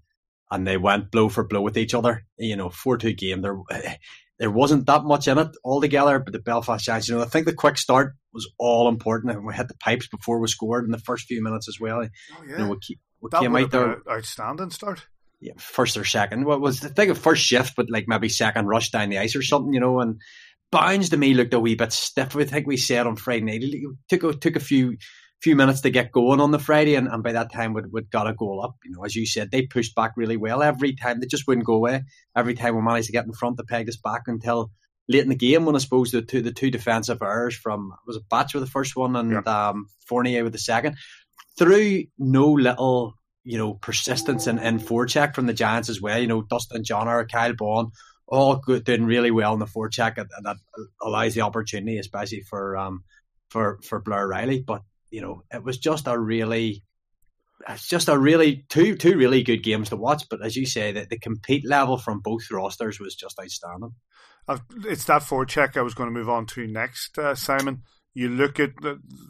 and 0.51 0.67
they 0.67 0.77
went 0.77 1.09
blow 1.09 1.27
for 1.27 1.47
blow 1.47 1.61
with 1.61 1.77
each 1.77 1.95
other. 1.95 2.23
You 2.37 2.55
know, 2.55 2.69
four 2.69 2.97
two 2.97 3.13
game. 3.13 3.41
There, 3.41 3.57
there 4.41 4.49
wasn't 4.49 4.87
that 4.87 5.03
much 5.03 5.27
in 5.27 5.37
it 5.37 5.49
altogether, 5.63 6.17
but 6.17 6.33
the 6.33 6.39
Belfast 6.39 6.83
Giants. 6.83 7.07
You 7.07 7.15
know, 7.15 7.21
I 7.21 7.25
think 7.25 7.45
the 7.45 7.53
quick 7.53 7.77
start 7.77 8.15
was 8.33 8.51
all 8.57 8.89
important, 8.89 9.35
and 9.35 9.45
we 9.45 9.53
hit 9.53 9.67
the 9.67 9.77
pipes 9.77 10.07
before 10.07 10.39
we 10.39 10.47
scored 10.47 10.83
in 10.83 10.89
the 10.89 10.97
first 10.97 11.27
few 11.27 11.43
minutes 11.43 11.67
as 11.69 11.79
well. 11.79 12.01
Oh 12.01 12.43
yeah, 12.43 12.51
you 12.53 12.57
know, 12.57 12.69
we, 12.69 12.77
keep, 12.81 12.99
we 13.21 13.29
that 13.31 13.41
came 13.41 13.55
out 13.55 13.69
there 13.69 14.01
outstanding 14.09 14.71
start. 14.71 15.05
Yeah, 15.41 15.53
first 15.57 15.95
or 15.95 16.03
second. 16.03 16.45
What 16.45 16.59
was 16.59 16.79
the 16.79 16.89
thing 16.89 17.11
of 17.11 17.19
first 17.19 17.43
shift, 17.43 17.75
but 17.75 17.91
like 17.91 18.05
maybe 18.07 18.29
second 18.29 18.65
rush 18.65 18.89
down 18.89 19.09
the 19.09 19.19
ice 19.19 19.35
or 19.35 19.43
something, 19.43 19.75
you 19.75 19.79
know, 19.79 19.99
and 19.99 20.19
Bowns 20.71 21.09
to 21.09 21.17
me 21.17 21.35
looked 21.35 21.53
a 21.53 21.59
wee 21.59 21.75
bit 21.75 21.93
stiff. 21.93 22.35
I 22.35 22.45
think 22.45 22.65
we 22.65 22.77
said 22.77 23.05
on 23.05 23.17
Friday 23.17 23.45
night. 23.45 23.61
It 23.61 23.95
took 24.09 24.23
a, 24.23 24.35
took 24.35 24.55
a 24.55 24.59
few 24.59 24.97
few 25.41 25.55
minutes 25.55 25.81
to 25.81 25.89
get 25.89 26.11
going 26.11 26.39
on 26.39 26.51
the 26.51 26.59
Friday, 26.59 26.95
and, 26.95 27.07
and 27.07 27.23
by 27.23 27.31
that 27.31 27.51
time 27.51 27.73
we'd, 27.73 27.91
we'd 27.91 28.11
got 28.11 28.27
a 28.27 28.33
goal 28.33 28.61
up. 28.63 28.75
You 28.83 28.91
know, 28.91 29.03
as 29.03 29.15
you 29.15 29.25
said, 29.25 29.49
they 29.51 29.63
pushed 29.63 29.95
back 29.95 30.13
really 30.15 30.37
well 30.37 30.61
every 30.61 30.95
time. 30.95 31.19
They 31.19 31.27
just 31.27 31.47
wouldn't 31.47 31.65
go 31.65 31.73
away. 31.73 32.03
Every 32.35 32.53
time 32.53 32.75
we 32.75 32.81
managed 32.81 33.07
to 33.07 33.13
get 33.13 33.25
in 33.25 33.33
front, 33.33 33.57
they 33.57 33.63
pegged 33.63 33.89
us 33.89 33.97
back 33.97 34.23
until 34.27 34.71
late 35.07 35.23
in 35.23 35.29
the 35.29 35.35
game 35.35 35.65
when 35.65 35.75
I 35.75 35.79
suppose 35.79 36.11
the 36.11 36.21
two 36.21 36.41
the 36.41 36.53
two 36.53 36.71
defensive 36.71 37.21
errors 37.21 37.55
from 37.55 37.93
was 38.05 38.17
a 38.17 38.21
Batch 38.29 38.53
with 38.53 38.63
the 38.63 38.69
first 38.69 38.95
one 38.95 39.15
and 39.15 39.31
yeah. 39.31 39.69
um, 39.69 39.87
Fournier 40.07 40.43
with 40.43 40.53
the 40.53 40.59
second. 40.59 40.97
Through 41.57 42.05
no 42.17 42.51
little 42.51 43.15
you 43.43 43.57
know 43.57 43.73
persistence 43.73 44.47
and 44.47 44.59
forecheck 44.79 45.33
from 45.33 45.47
the 45.47 45.53
Giants 45.53 45.89
as 45.89 46.01
well. 46.01 46.19
You 46.19 46.27
know, 46.27 46.43
Dustin 46.43 46.83
Johner, 46.83 47.29
Kyle 47.29 47.53
Baun 47.53 47.91
all 48.27 48.55
good, 48.55 48.85
doing 48.85 49.05
really 49.05 49.29
well 49.31 49.53
in 49.53 49.59
the 49.59 49.65
forecheck, 49.65 50.17
and 50.17 50.29
that 50.43 50.55
allows 51.01 51.33
the 51.33 51.41
opportunity, 51.41 51.97
especially 51.97 52.41
for 52.41 52.77
um 52.77 53.03
for 53.49 53.79
for 53.83 53.99
Blair 53.99 54.27
Riley. 54.27 54.63
But 54.65 54.83
you 55.11 55.21
know, 55.21 55.43
it 55.51 55.63
was 55.63 55.77
just 55.77 56.07
a 56.07 56.17
really, 56.17 56.83
it's 57.69 57.87
just 57.87 58.09
a 58.09 58.17
really 58.17 58.65
two 58.69 58.95
two 58.95 59.17
really 59.17 59.43
good 59.43 59.63
games 59.63 59.89
to 59.89 59.97
watch. 59.97 60.23
But 60.29 60.43
as 60.43 60.55
you 60.55 60.65
say, 60.65 60.93
that 60.93 61.09
the 61.09 61.19
compete 61.19 61.67
level 61.67 61.97
from 61.97 62.21
both 62.21 62.49
rosters 62.49 62.99
was 62.99 63.15
just 63.15 63.39
outstanding. 63.39 63.93
It's 64.85 65.05
that 65.05 65.21
forecheck 65.21 65.77
I 65.77 65.81
was 65.81 65.93
going 65.93 66.07
to 66.07 66.13
move 66.13 66.29
on 66.29 66.47
to 66.47 66.65
next, 66.65 67.17
uh, 67.19 67.35
Simon 67.35 67.83
you 68.13 68.27
look 68.27 68.59
at 68.59 68.71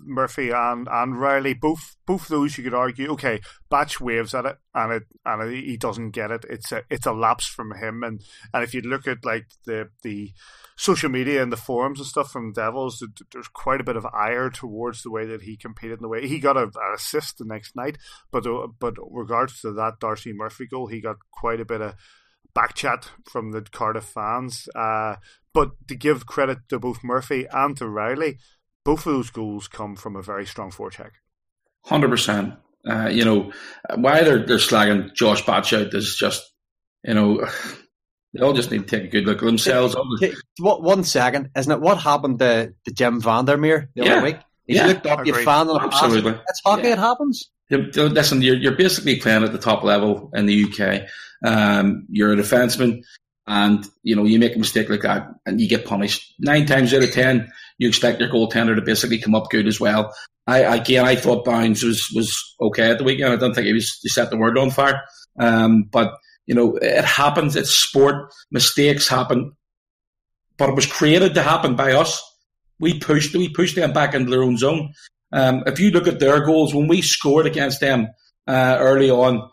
Murphy 0.03 0.50
and, 0.50 0.88
and 0.89 1.19
Riley, 1.19 1.53
both 1.53 1.95
both 2.05 2.27
those 2.27 2.57
you 2.57 2.63
could 2.63 2.73
argue, 2.73 3.11
okay, 3.11 3.39
Batch 3.69 4.01
waves 4.01 4.33
at 4.33 4.45
it 4.45 4.57
and 4.73 4.91
it 4.93 5.03
and 5.23 5.53
he 5.53 5.77
doesn't 5.77 6.11
get 6.11 6.31
it. 6.31 6.45
It's 6.50 6.71
a 6.71 6.83
it's 6.89 7.05
a 7.05 7.11
lapse 7.11 7.47
from 7.47 7.73
him, 7.75 8.03
and 8.03 8.21
and 8.53 8.63
if 8.63 8.73
you 8.73 8.81
look 8.81 9.07
at 9.07 9.23
like 9.23 9.47
the 9.65 9.89
the 10.03 10.31
social 10.75 11.09
media 11.09 11.43
and 11.43 11.51
the 11.51 11.57
forums 11.57 12.00
and 12.00 12.07
stuff 12.07 12.31
from 12.31 12.53
Devils, 12.53 13.03
there's 13.31 13.47
quite 13.50 13.81
a 13.81 13.85
bit 13.85 13.97
of 13.97 14.05
ire 14.07 14.50
towards 14.50 15.03
the 15.03 15.11
way 15.11 15.25
that 15.27 15.43
he 15.43 15.55
competed 15.57 16.00
in 16.00 16.01
the 16.01 16.09
way 16.09 16.27
he 16.27 16.39
got 16.39 16.57
a, 16.57 16.63
an 16.63 16.93
assist 16.95 17.38
the 17.38 17.45
next 17.45 17.75
night, 17.75 17.97
but 18.31 18.47
uh, 18.47 18.67
but 18.79 18.95
regards 19.11 19.61
to 19.61 19.71
that 19.73 20.00
Darcy 20.00 20.33
Murphy 20.33 20.65
goal, 20.65 20.88
he 20.88 21.01
got 21.01 21.17
quite 21.31 21.61
a 21.61 21.65
bit 21.65 21.81
of 21.81 21.93
back 22.53 22.73
chat 22.73 23.09
from 23.29 23.51
the 23.51 23.61
Cardiff 23.61 24.05
fans. 24.05 24.67
Uh, 24.75 25.15
but 25.53 25.71
to 25.88 25.95
give 25.95 26.25
credit 26.25 26.59
to 26.69 26.79
both 26.79 27.03
Murphy 27.03 27.45
and 27.51 27.75
to 27.77 27.88
Riley, 27.88 28.39
both 28.83 29.05
of 29.05 29.13
those 29.13 29.29
goals 29.29 29.67
come 29.67 29.95
from 29.95 30.15
a 30.15 30.21
very 30.21 30.45
strong 30.45 30.71
forecheck. 30.71 31.11
Hundred 31.85 32.07
uh, 32.07 32.11
percent. 32.11 32.53
You 32.85 33.25
know 33.25 33.51
why 33.95 34.23
they're 34.23 34.45
they're 34.45 34.57
slagging 34.57 35.13
Josh 35.13 35.45
Batch 35.45 35.73
out 35.73 35.93
is 35.93 36.15
just 36.15 36.51
you 37.03 37.13
know 37.13 37.47
they 38.33 38.41
all 38.41 38.53
just 38.53 38.71
need 38.71 38.88
to 38.88 38.97
take 38.97 39.05
a 39.05 39.11
good 39.11 39.25
look 39.25 39.39
at 39.39 39.45
themselves. 39.45 39.95
What 40.59 40.81
one 40.81 41.03
second, 41.03 41.50
isn't 41.55 41.71
it? 41.71 41.81
What 41.81 42.00
happened 42.00 42.39
to, 42.39 42.73
to 42.85 42.93
Jim 42.93 43.21
Vandermeer 43.21 43.89
the 43.95 44.05
yeah. 44.05 44.13
other 44.13 44.23
week? 44.23 44.38
He 44.67 44.75
yeah. 44.75 44.88
looked 44.88 45.07
up, 45.07 45.25
you 45.25 45.33
fan 45.33 45.69
on 45.69 45.81
a 45.81 45.85
Absolutely. 45.88 46.33
Pass. 46.33 46.41
It's 46.47 46.61
hockey, 46.63 46.83
yeah. 46.83 46.93
it 46.93 47.00
happens. 47.00 47.50
Listen, 47.69 48.41
you're, 48.41 48.55
you're 48.55 48.75
basically 48.75 49.17
playing 49.17 49.43
at 49.43 49.51
the 49.51 49.57
top 49.57 49.83
level 49.83 50.29
in 50.33 50.45
the 50.45 50.65
UK. 50.65 51.07
Um, 51.45 52.05
you're 52.09 52.33
a 52.33 52.35
defenseman, 52.35 53.03
and 53.47 53.85
you 54.03 54.15
know 54.15 54.23
you 54.23 54.39
make 54.39 54.55
a 54.55 54.59
mistake 54.59 54.89
like 54.89 55.01
that, 55.01 55.27
and 55.45 55.59
you 55.59 55.67
get 55.67 55.85
punished. 55.85 56.35
Nine 56.39 56.65
times 56.65 56.93
out 56.93 57.03
of 57.03 57.11
ten, 57.11 57.51
you 57.81 57.88
expect 57.88 58.19
your 58.19 58.29
goaltender 58.29 58.75
to 58.75 58.81
basically 58.81 59.17
come 59.17 59.33
up 59.33 59.50
good 59.50 59.65
as 59.65 59.79
well. 59.79 60.13
I 60.45 60.59
again, 60.59 61.03
I 61.03 61.15
thought 61.15 61.43
Bowns 61.43 61.81
was 61.81 62.07
was 62.13 62.39
okay 62.61 62.91
at 62.91 63.00
the 63.00 63.03
weekend. 63.03 63.33
I 63.33 63.38
don't 63.38 63.55
think 63.55 63.65
he 63.65 63.73
was 63.73 63.97
he 64.03 64.07
set 64.07 64.29
the 64.29 64.38
world 64.38 64.55
on 64.59 64.69
fire. 64.69 65.01
Um, 65.39 65.89
but 65.91 66.13
you 66.45 66.53
know, 66.53 66.75
it 66.75 67.03
happens. 67.03 67.55
It's 67.55 67.71
sport. 67.71 68.31
Mistakes 68.51 69.07
happen, 69.07 69.53
but 70.57 70.69
it 70.69 70.75
was 70.75 70.85
created 70.85 71.33
to 71.33 71.41
happen 71.41 71.75
by 71.75 71.93
us. 71.93 72.21
we 72.79 73.00
pushed 73.00 73.33
we 73.35 73.50
pushed 73.50 73.75
them 73.75 73.93
back 73.93 74.13
into 74.13 74.29
their 74.29 74.43
own 74.43 74.57
zone. 74.57 74.93
Um, 75.31 75.63
if 75.65 75.79
you 75.79 75.89
look 75.89 76.07
at 76.07 76.19
their 76.19 76.45
goals, 76.45 76.75
when 76.75 76.88
we 76.88 77.01
scored 77.01 77.47
against 77.47 77.79
them 77.79 78.09
uh, 78.47 78.77
early 78.79 79.09
on, 79.09 79.50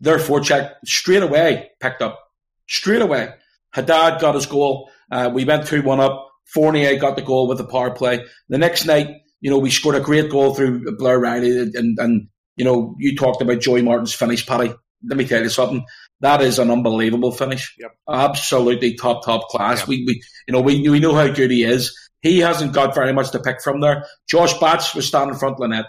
their 0.00 0.18
forecheck 0.18 0.72
straight 0.86 1.22
away 1.22 1.70
picked 1.80 2.00
up. 2.00 2.18
Straight 2.66 3.02
away. 3.02 3.34
Haddad 3.72 4.22
got 4.22 4.36
his 4.36 4.46
goal. 4.46 4.90
Uh, 5.10 5.30
we 5.34 5.44
went 5.44 5.66
2 5.66 5.82
1 5.82 6.00
up. 6.00 6.31
Fournier 6.46 6.98
got 6.98 7.16
the 7.16 7.22
goal 7.22 7.48
with 7.48 7.58
the 7.58 7.64
power 7.64 7.90
play. 7.90 8.24
The 8.48 8.58
next 8.58 8.84
night, 8.84 9.08
you 9.40 9.50
know, 9.50 9.58
we 9.58 9.70
scored 9.70 9.94
a 9.94 10.00
great 10.00 10.30
goal 10.30 10.54
through 10.54 10.96
Blair 10.96 11.18
Riley. 11.18 11.58
And, 11.74 11.98
and 11.98 12.28
you 12.56 12.64
know, 12.64 12.94
you 12.98 13.16
talked 13.16 13.42
about 13.42 13.60
Joey 13.60 13.82
Martin's 13.82 14.14
finish, 14.14 14.46
Paddy. 14.46 14.72
Let 15.04 15.16
me 15.16 15.26
tell 15.26 15.42
you 15.42 15.48
something. 15.48 15.84
That 16.20 16.42
is 16.42 16.58
an 16.58 16.70
unbelievable 16.70 17.32
finish. 17.32 17.74
Yep. 17.78 17.90
Absolutely 18.08 18.94
top, 18.94 19.24
top 19.24 19.48
class. 19.48 19.80
Yep. 19.80 19.88
We, 19.88 20.04
we, 20.06 20.22
you 20.46 20.52
know, 20.52 20.60
we, 20.60 20.88
we 20.88 21.00
know 21.00 21.14
how 21.14 21.28
good 21.32 21.50
he 21.50 21.64
is. 21.64 21.96
He 22.20 22.38
hasn't 22.38 22.72
got 22.72 22.94
very 22.94 23.12
much 23.12 23.32
to 23.32 23.40
pick 23.40 23.60
from 23.62 23.80
there. 23.80 24.06
Josh 24.28 24.56
Batch 24.60 24.94
was 24.94 25.06
standing 25.06 25.34
in 25.34 25.40
front 25.40 25.54
of 25.54 25.60
the 25.60 25.68
net. 25.68 25.86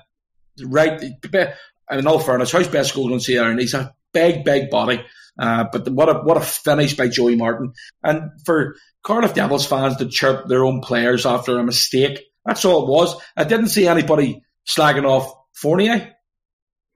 Right. 0.63 0.99
And 1.89 1.99
in 1.99 2.07
all 2.07 2.19
fairness, 2.19 2.51
how's 2.51 2.67
best 2.67 2.95
goal 2.95 3.07
going 3.07 3.19
to 3.19 3.23
see 3.23 3.35
there? 3.35 3.51
And 3.51 3.59
he's 3.59 3.75
a 3.75 3.93
big, 4.13 4.43
big 4.43 4.71
body. 4.71 5.03
Uh, 5.37 5.65
but 5.71 5.89
what 5.89 6.09
a 6.09 6.13
what 6.19 6.37
a 6.37 6.41
finish 6.41 6.95
by 6.95 7.07
Joey 7.07 7.35
Martin. 7.35 7.73
And 8.03 8.31
for 8.45 8.75
Cardiff 9.03 9.33
Devils 9.33 9.65
fans 9.65 9.97
to 9.97 10.07
chirp 10.07 10.47
their 10.47 10.63
own 10.63 10.81
players 10.81 11.25
after 11.25 11.57
a 11.57 11.63
mistake, 11.63 12.19
that's 12.45 12.65
all 12.65 12.83
it 12.83 12.89
was. 12.89 13.19
I 13.35 13.43
didn't 13.43 13.69
see 13.69 13.87
anybody 13.87 14.43
slagging 14.67 15.05
off 15.07 15.33
Fournier. 15.53 16.13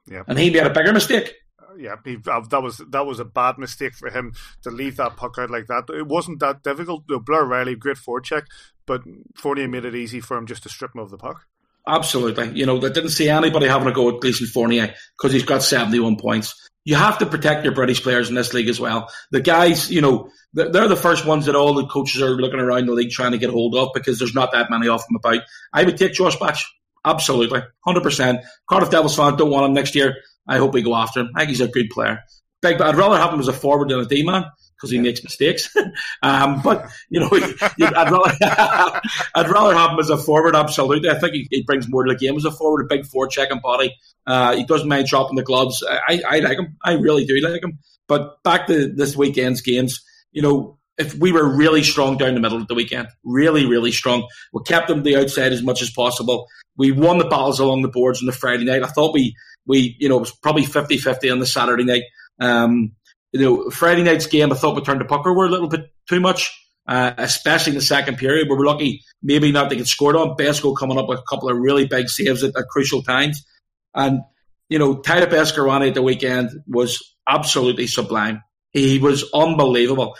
Yeah. 0.09 0.23
And 0.27 0.37
he 0.37 0.49
made 0.49 0.63
a 0.63 0.69
bigger 0.69 0.93
mistake. 0.93 1.33
yeah, 1.77 1.95
he, 2.05 2.17
uh, 2.27 2.41
that 2.49 2.61
was 2.61 2.81
that 2.89 3.05
was 3.05 3.19
a 3.19 3.25
bad 3.25 3.57
mistake 3.57 3.93
for 3.93 4.09
him 4.09 4.33
to 4.63 4.69
leave 4.69 4.97
that 4.97 5.17
puck 5.17 5.35
out 5.39 5.49
like 5.49 5.67
that. 5.67 5.85
It 5.89 6.07
wasn't 6.07 6.39
that 6.39 6.63
difficult. 6.63 7.03
No, 7.09 7.19
Blair 7.19 7.43
Riley, 7.43 7.75
great 7.75 7.97
forecheck, 7.97 8.43
but 8.85 9.01
Fournier 9.35 9.67
made 9.67 9.85
it 9.85 9.95
easy 9.95 10.21
for 10.21 10.37
him 10.37 10.47
just 10.47 10.63
to 10.63 10.69
strip 10.69 10.95
him 10.95 11.01
of 11.01 11.09
the 11.09 11.17
puck. 11.17 11.45
Absolutely. 11.87 12.51
You 12.51 12.65
know, 12.65 12.77
I 12.77 12.89
didn't 12.89 13.11
see 13.11 13.29
anybody 13.29 13.67
having 13.67 13.87
a 13.87 13.93
go 13.93 14.09
at 14.09 14.19
Gleason 14.19 14.47
Fournier 14.47 14.93
because 15.17 15.31
he's 15.31 15.45
got 15.45 15.63
71 15.63 16.17
points. 16.17 16.69
You 16.87 16.95
have 16.95 17.17
to 17.17 17.25
protect 17.25 17.65
your 17.65 17.73
British 17.73 18.01
players 18.01 18.29
in 18.29 18.35
this 18.35 18.53
league 18.53 18.69
as 18.69 18.79
well. 18.79 19.11
The 19.31 19.41
guys, 19.41 19.91
you 19.91 19.99
know, 19.99 20.29
they're, 20.53 20.87
the 20.87 20.95
first 20.95 21.25
ones 21.25 21.45
that 21.47 21.55
all 21.55 21.73
the 21.73 21.85
coaches 21.85 22.21
are 22.21 22.29
looking 22.29 22.61
around 22.61 22.85
the 22.85 22.93
league 22.93 23.11
trying 23.11 23.33
to 23.33 23.37
get 23.37 23.49
hold 23.49 23.75
of 23.75 23.89
because 23.93 24.19
there's 24.19 24.33
not 24.33 24.53
that 24.53 24.69
many 24.69 24.87
of 24.87 25.05
them 25.05 25.17
about. 25.17 25.43
I 25.73 25.83
would 25.83 25.97
take 25.97 26.13
Josh 26.13 26.37
Batch. 26.37 26.65
Absolutely. 27.03 27.61
100%. 27.85 28.41
Cardiff 28.69 28.89
Devils 28.89 29.17
fan 29.17 29.35
don't 29.35 29.49
want 29.49 29.65
him 29.65 29.73
next 29.73 29.95
year. 29.95 30.15
I 30.47 30.59
hope 30.59 30.73
we 30.73 30.81
go 30.81 30.95
after 30.95 31.19
him. 31.19 31.31
I 31.35 31.39
think 31.39 31.49
he's 31.49 31.59
a 31.59 31.67
good 31.67 31.89
player. 31.89 32.21
Big, 32.61 32.77
but 32.77 32.87
I'd 32.87 32.95
rather 32.95 33.17
have 33.17 33.33
him 33.33 33.41
as 33.41 33.49
a 33.49 33.53
forward 33.53 33.89
than 33.89 33.99
a 33.99 34.05
D 34.05 34.23
man 34.23 34.45
because 34.77 34.91
he 34.91 34.99
makes 34.99 35.23
mistakes. 35.23 35.75
um, 36.21 36.61
but 36.61 36.89
you 37.09 37.19
know, 37.19 37.29
I'd 37.31 38.11
rather 38.11 38.31
I'd 39.35 39.49
rather 39.49 39.73
have 39.73 39.91
him 39.91 39.99
as 39.99 40.09
a 40.09 40.17
forward. 40.17 40.55
Absolutely, 40.55 41.09
I 41.09 41.19
think 41.19 41.33
he, 41.33 41.47
he 41.49 41.63
brings 41.63 41.87
more 41.89 42.03
to 42.03 42.13
the 42.13 42.19
game 42.19 42.35
as 42.35 42.45
a 42.45 42.51
forward. 42.51 42.85
A 42.85 42.95
big 42.95 43.05
four 43.05 43.27
checking 43.27 43.59
body. 43.59 43.95
Uh, 44.25 44.55
he 44.55 44.65
doesn't 44.65 44.87
mind 44.87 45.07
dropping 45.07 45.35
the 45.35 45.43
gloves. 45.43 45.83
I, 45.87 46.21
I 46.27 46.39
like 46.39 46.59
him. 46.59 46.77
I 46.83 46.93
really 46.93 47.25
do 47.25 47.39
like 47.41 47.63
him. 47.63 47.79
But 48.07 48.41
back 48.43 48.67
to 48.67 48.87
this 48.87 49.15
weekend's 49.15 49.61
games. 49.61 50.03
You 50.31 50.41
know, 50.41 50.77
if 50.97 51.15
we 51.15 51.31
were 51.31 51.47
really 51.47 51.83
strong 51.83 52.17
down 52.17 52.33
the 52.33 52.39
middle 52.39 52.61
at 52.61 52.67
the 52.67 52.75
weekend, 52.75 53.07
really, 53.23 53.65
really 53.65 53.91
strong, 53.91 54.27
we 54.53 54.61
kept 54.63 54.87
them 54.87 54.97
to 54.97 55.03
the 55.03 55.17
outside 55.17 55.53
as 55.53 55.63
much 55.63 55.81
as 55.81 55.89
possible. 55.91 56.47
We 56.75 56.91
won 56.91 57.17
the 57.17 57.25
battles 57.25 57.59
along 57.59 57.81
the 57.81 57.87
boards 57.87 58.21
on 58.21 58.25
the 58.25 58.31
Friday 58.31 58.65
night. 58.65 58.83
I 58.83 58.87
thought 58.87 59.13
we 59.13 59.35
we 59.65 59.95
you 59.99 60.09
know 60.09 60.17
it 60.17 60.21
was 60.21 60.31
probably 60.31 60.63
50-50 60.63 61.31
on 61.31 61.39
the 61.39 61.45
Saturday 61.45 61.83
night. 61.83 62.03
Um, 62.39 62.91
you 63.37 63.45
know, 63.45 63.69
Friday 63.69 64.03
night's 64.03 64.27
game, 64.27 64.51
I 64.51 64.55
thought 64.55 64.75
we 64.75 64.81
turned 64.81 65.01
the 65.01 65.05
pucker 65.05 65.33
were 65.33 65.45
a 65.45 65.49
little 65.49 65.67
bit 65.67 65.91
too 66.09 66.19
much, 66.19 66.51
uh, 66.87 67.13
especially 67.17 67.71
in 67.71 67.77
the 67.77 67.83
second 67.83 68.17
period. 68.17 68.47
We 68.49 68.55
were 68.55 68.65
lucky 68.65 69.03
maybe 69.21 69.51
not 69.51 69.69
to 69.69 69.75
get 69.75 69.87
scored 69.87 70.15
on. 70.15 70.35
Besco 70.35 70.75
coming 70.77 70.97
up 70.97 71.07
with 71.07 71.19
a 71.19 71.23
couple 71.29 71.49
of 71.49 71.57
really 71.57 71.85
big 71.85 72.09
saves 72.09 72.43
at, 72.43 72.55
at 72.55 72.67
crucial 72.69 73.03
times. 73.03 73.45
And, 73.93 74.21
you 74.69 74.79
know, 74.79 74.97
Tyler 74.97 75.27
Beskorowany 75.27 75.89
at 75.89 75.93
the 75.93 76.01
weekend 76.01 76.51
was 76.67 77.15
absolutely 77.27 77.87
sublime. 77.87 78.43
He 78.71 78.99
was 78.99 79.29
unbelievable. 79.33 80.15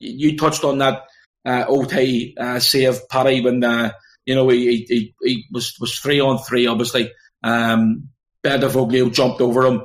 You 0.00 0.36
touched 0.36 0.64
on 0.64 0.78
that 0.78 1.04
uh, 1.44 1.64
OT 1.68 2.34
uh, 2.38 2.58
save, 2.58 3.08
Paddy, 3.08 3.42
when, 3.42 3.62
uh, 3.62 3.92
you 4.26 4.34
know, 4.34 4.48
he, 4.48 4.84
he, 4.88 5.14
he 5.22 5.44
was, 5.52 5.74
was 5.80 5.98
three 5.98 6.20
on 6.20 6.38
three, 6.38 6.66
obviously. 6.66 7.12
Um, 7.42 8.08
Bentivoglio 8.44 9.12
jumped 9.12 9.40
over 9.40 9.64
him. 9.64 9.82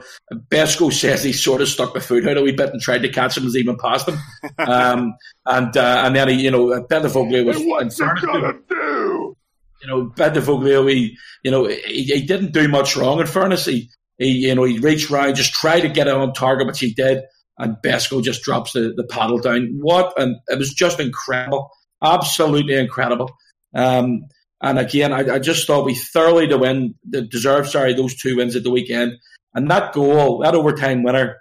Besco 0.49 0.91
says 0.91 1.23
he 1.23 1.33
sort 1.33 1.61
of 1.61 1.67
stuck 1.67 1.93
the 1.93 2.01
foot 2.01 2.27
out 2.27 2.37
a 2.37 2.41
wee 2.41 2.51
bit 2.51 2.71
and 2.71 2.81
tried 2.81 3.03
to 3.03 3.09
catch 3.09 3.37
him 3.37 3.45
as 3.45 3.53
he 3.53 3.63
went 3.65 3.79
past 3.79 4.07
him. 4.07 4.17
Um, 4.59 5.13
and 5.45 5.77
uh, 5.77 6.03
and 6.05 6.15
then 6.15 6.29
he, 6.29 6.43
you 6.43 6.51
know, 6.51 6.67
Bentivoglio 6.89 7.45
was. 7.45 7.57
What's 7.59 7.97
he 7.97 8.25
gonna 8.25 8.53
do? 8.67 9.35
You 9.81 9.87
know, 9.87 10.05
Bentivoglio, 10.15 10.89
he, 10.91 11.15
you 11.43 11.51
know, 11.51 11.67
he, 11.67 12.03
he 12.03 12.21
didn't 12.21 12.53
do 12.53 12.67
much 12.67 12.97
wrong. 12.97 13.19
In 13.19 13.27
fairness, 13.27 13.65
he, 13.65 13.89
he, 14.17 14.47
you 14.47 14.55
know, 14.55 14.63
he 14.63 14.79
reached 14.79 15.09
round, 15.09 15.35
just 15.35 15.53
tried 15.53 15.81
to 15.81 15.89
get 15.89 16.07
it 16.07 16.13
on 16.13 16.33
target, 16.33 16.67
which 16.67 16.79
he 16.79 16.93
did, 16.93 17.23
and 17.59 17.77
Besco 17.83 18.23
just 18.23 18.41
drops 18.41 18.73
the, 18.73 18.93
the 18.95 19.05
paddle 19.05 19.39
down. 19.39 19.77
What? 19.79 20.19
And 20.19 20.35
it 20.47 20.57
was 20.57 20.73
just 20.73 20.99
incredible, 20.99 21.69
absolutely 22.03 22.75
incredible. 22.75 23.31
Um, 23.75 24.21
and 24.61 24.79
again, 24.79 25.13
I, 25.13 25.35
I, 25.35 25.39
just 25.39 25.67
thought 25.67 25.85
we 25.85 25.93
thoroughly 25.93 26.47
to 26.47 26.57
win, 26.57 26.95
deserve, 27.09 27.67
sorry, 27.67 27.93
those 27.93 28.15
two 28.15 28.37
wins 28.37 28.55
at 28.55 28.63
the 28.63 28.71
weekend. 28.71 29.13
And 29.53 29.69
that 29.69 29.93
goal, 29.93 30.39
that 30.39 30.55
overtime 30.55 31.03
winner, 31.03 31.37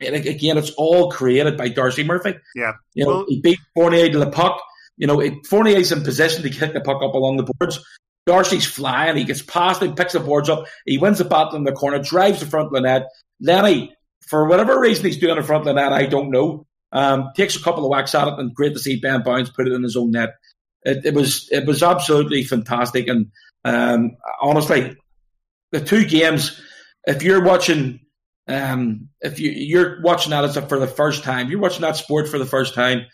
and 0.00 0.14
again, 0.14 0.58
it's 0.58 0.70
all 0.72 1.10
created 1.10 1.56
by 1.56 1.68
Darcy 1.68 2.04
Murphy. 2.04 2.34
Yeah. 2.54 2.72
You 2.94 3.04
know, 3.04 3.10
Well- 3.10 3.24
he 3.28 3.40
beat 3.40 3.58
Fournier 3.74 4.10
to 4.10 4.18
the 4.18 4.30
puck. 4.30 4.60
You 4.98 5.06
know, 5.06 5.20
it, 5.20 5.46
Fournier's 5.46 5.92
in 5.92 6.02
position 6.02 6.42
to 6.42 6.50
kick 6.50 6.72
the 6.72 6.80
puck 6.80 7.02
up 7.02 7.14
along 7.14 7.36
the 7.36 7.52
boards. 7.58 7.78
Darcy's 8.26 8.66
flying. 8.66 9.16
He 9.16 9.24
gets 9.24 9.42
past 9.42 9.82
him, 9.82 9.94
picks 9.94 10.14
the 10.14 10.20
boards 10.20 10.48
up. 10.48 10.66
He 10.84 10.98
wins 10.98 11.18
the 11.18 11.24
battle 11.24 11.56
in 11.56 11.64
the 11.64 11.72
corner, 11.72 11.98
drives 11.98 12.40
the 12.40 12.46
front 12.46 12.66
of 12.66 12.72
the 12.72 12.80
net. 12.80 13.06
Lenny, 13.40 13.94
for 14.26 14.48
whatever 14.48 14.78
reason 14.80 15.04
he's 15.04 15.18
doing 15.18 15.36
in 15.36 15.42
front 15.42 15.66
of 15.66 15.66
the 15.66 15.80
net, 15.80 15.92
I 15.92 16.06
don't 16.06 16.30
know, 16.30 16.66
um, 16.92 17.30
takes 17.36 17.56
a 17.56 17.62
couple 17.62 17.84
of 17.84 17.90
whacks 17.90 18.14
at 18.14 18.26
it, 18.26 18.38
and 18.38 18.54
great 18.54 18.72
to 18.72 18.80
see 18.80 18.98
Ben 18.98 19.22
Bowns 19.22 19.50
put 19.50 19.68
it 19.68 19.72
in 19.72 19.82
his 19.82 19.96
own 19.96 20.10
net 20.10 20.30
it, 20.86 21.04
it 21.04 21.14
was 21.14 21.48
it 21.50 21.66
was 21.66 21.82
absolutely 21.82 22.44
fantastic. 22.44 23.08
And 23.08 23.32
um, 23.64 24.16
honestly, 24.40 24.96
the 25.72 25.80
two 25.80 26.06
games, 26.06 26.60
if 27.04 27.22
you're 27.22 27.42
watching, 27.42 28.00
um, 28.46 29.08
if 29.20 29.40
you 29.40 29.50
you're 29.50 30.00
watching 30.00 30.30
that 30.30 30.44
as 30.44 30.56
a, 30.56 30.62
for 30.62 30.78
the 30.78 30.86
first 30.86 31.24
time, 31.24 31.50
you're 31.50 31.60
watching 31.60 31.82
that 31.82 31.96
sport 31.96 32.28
for 32.28 32.38
the 32.38 32.46
first 32.46 32.74
time. 32.74 33.06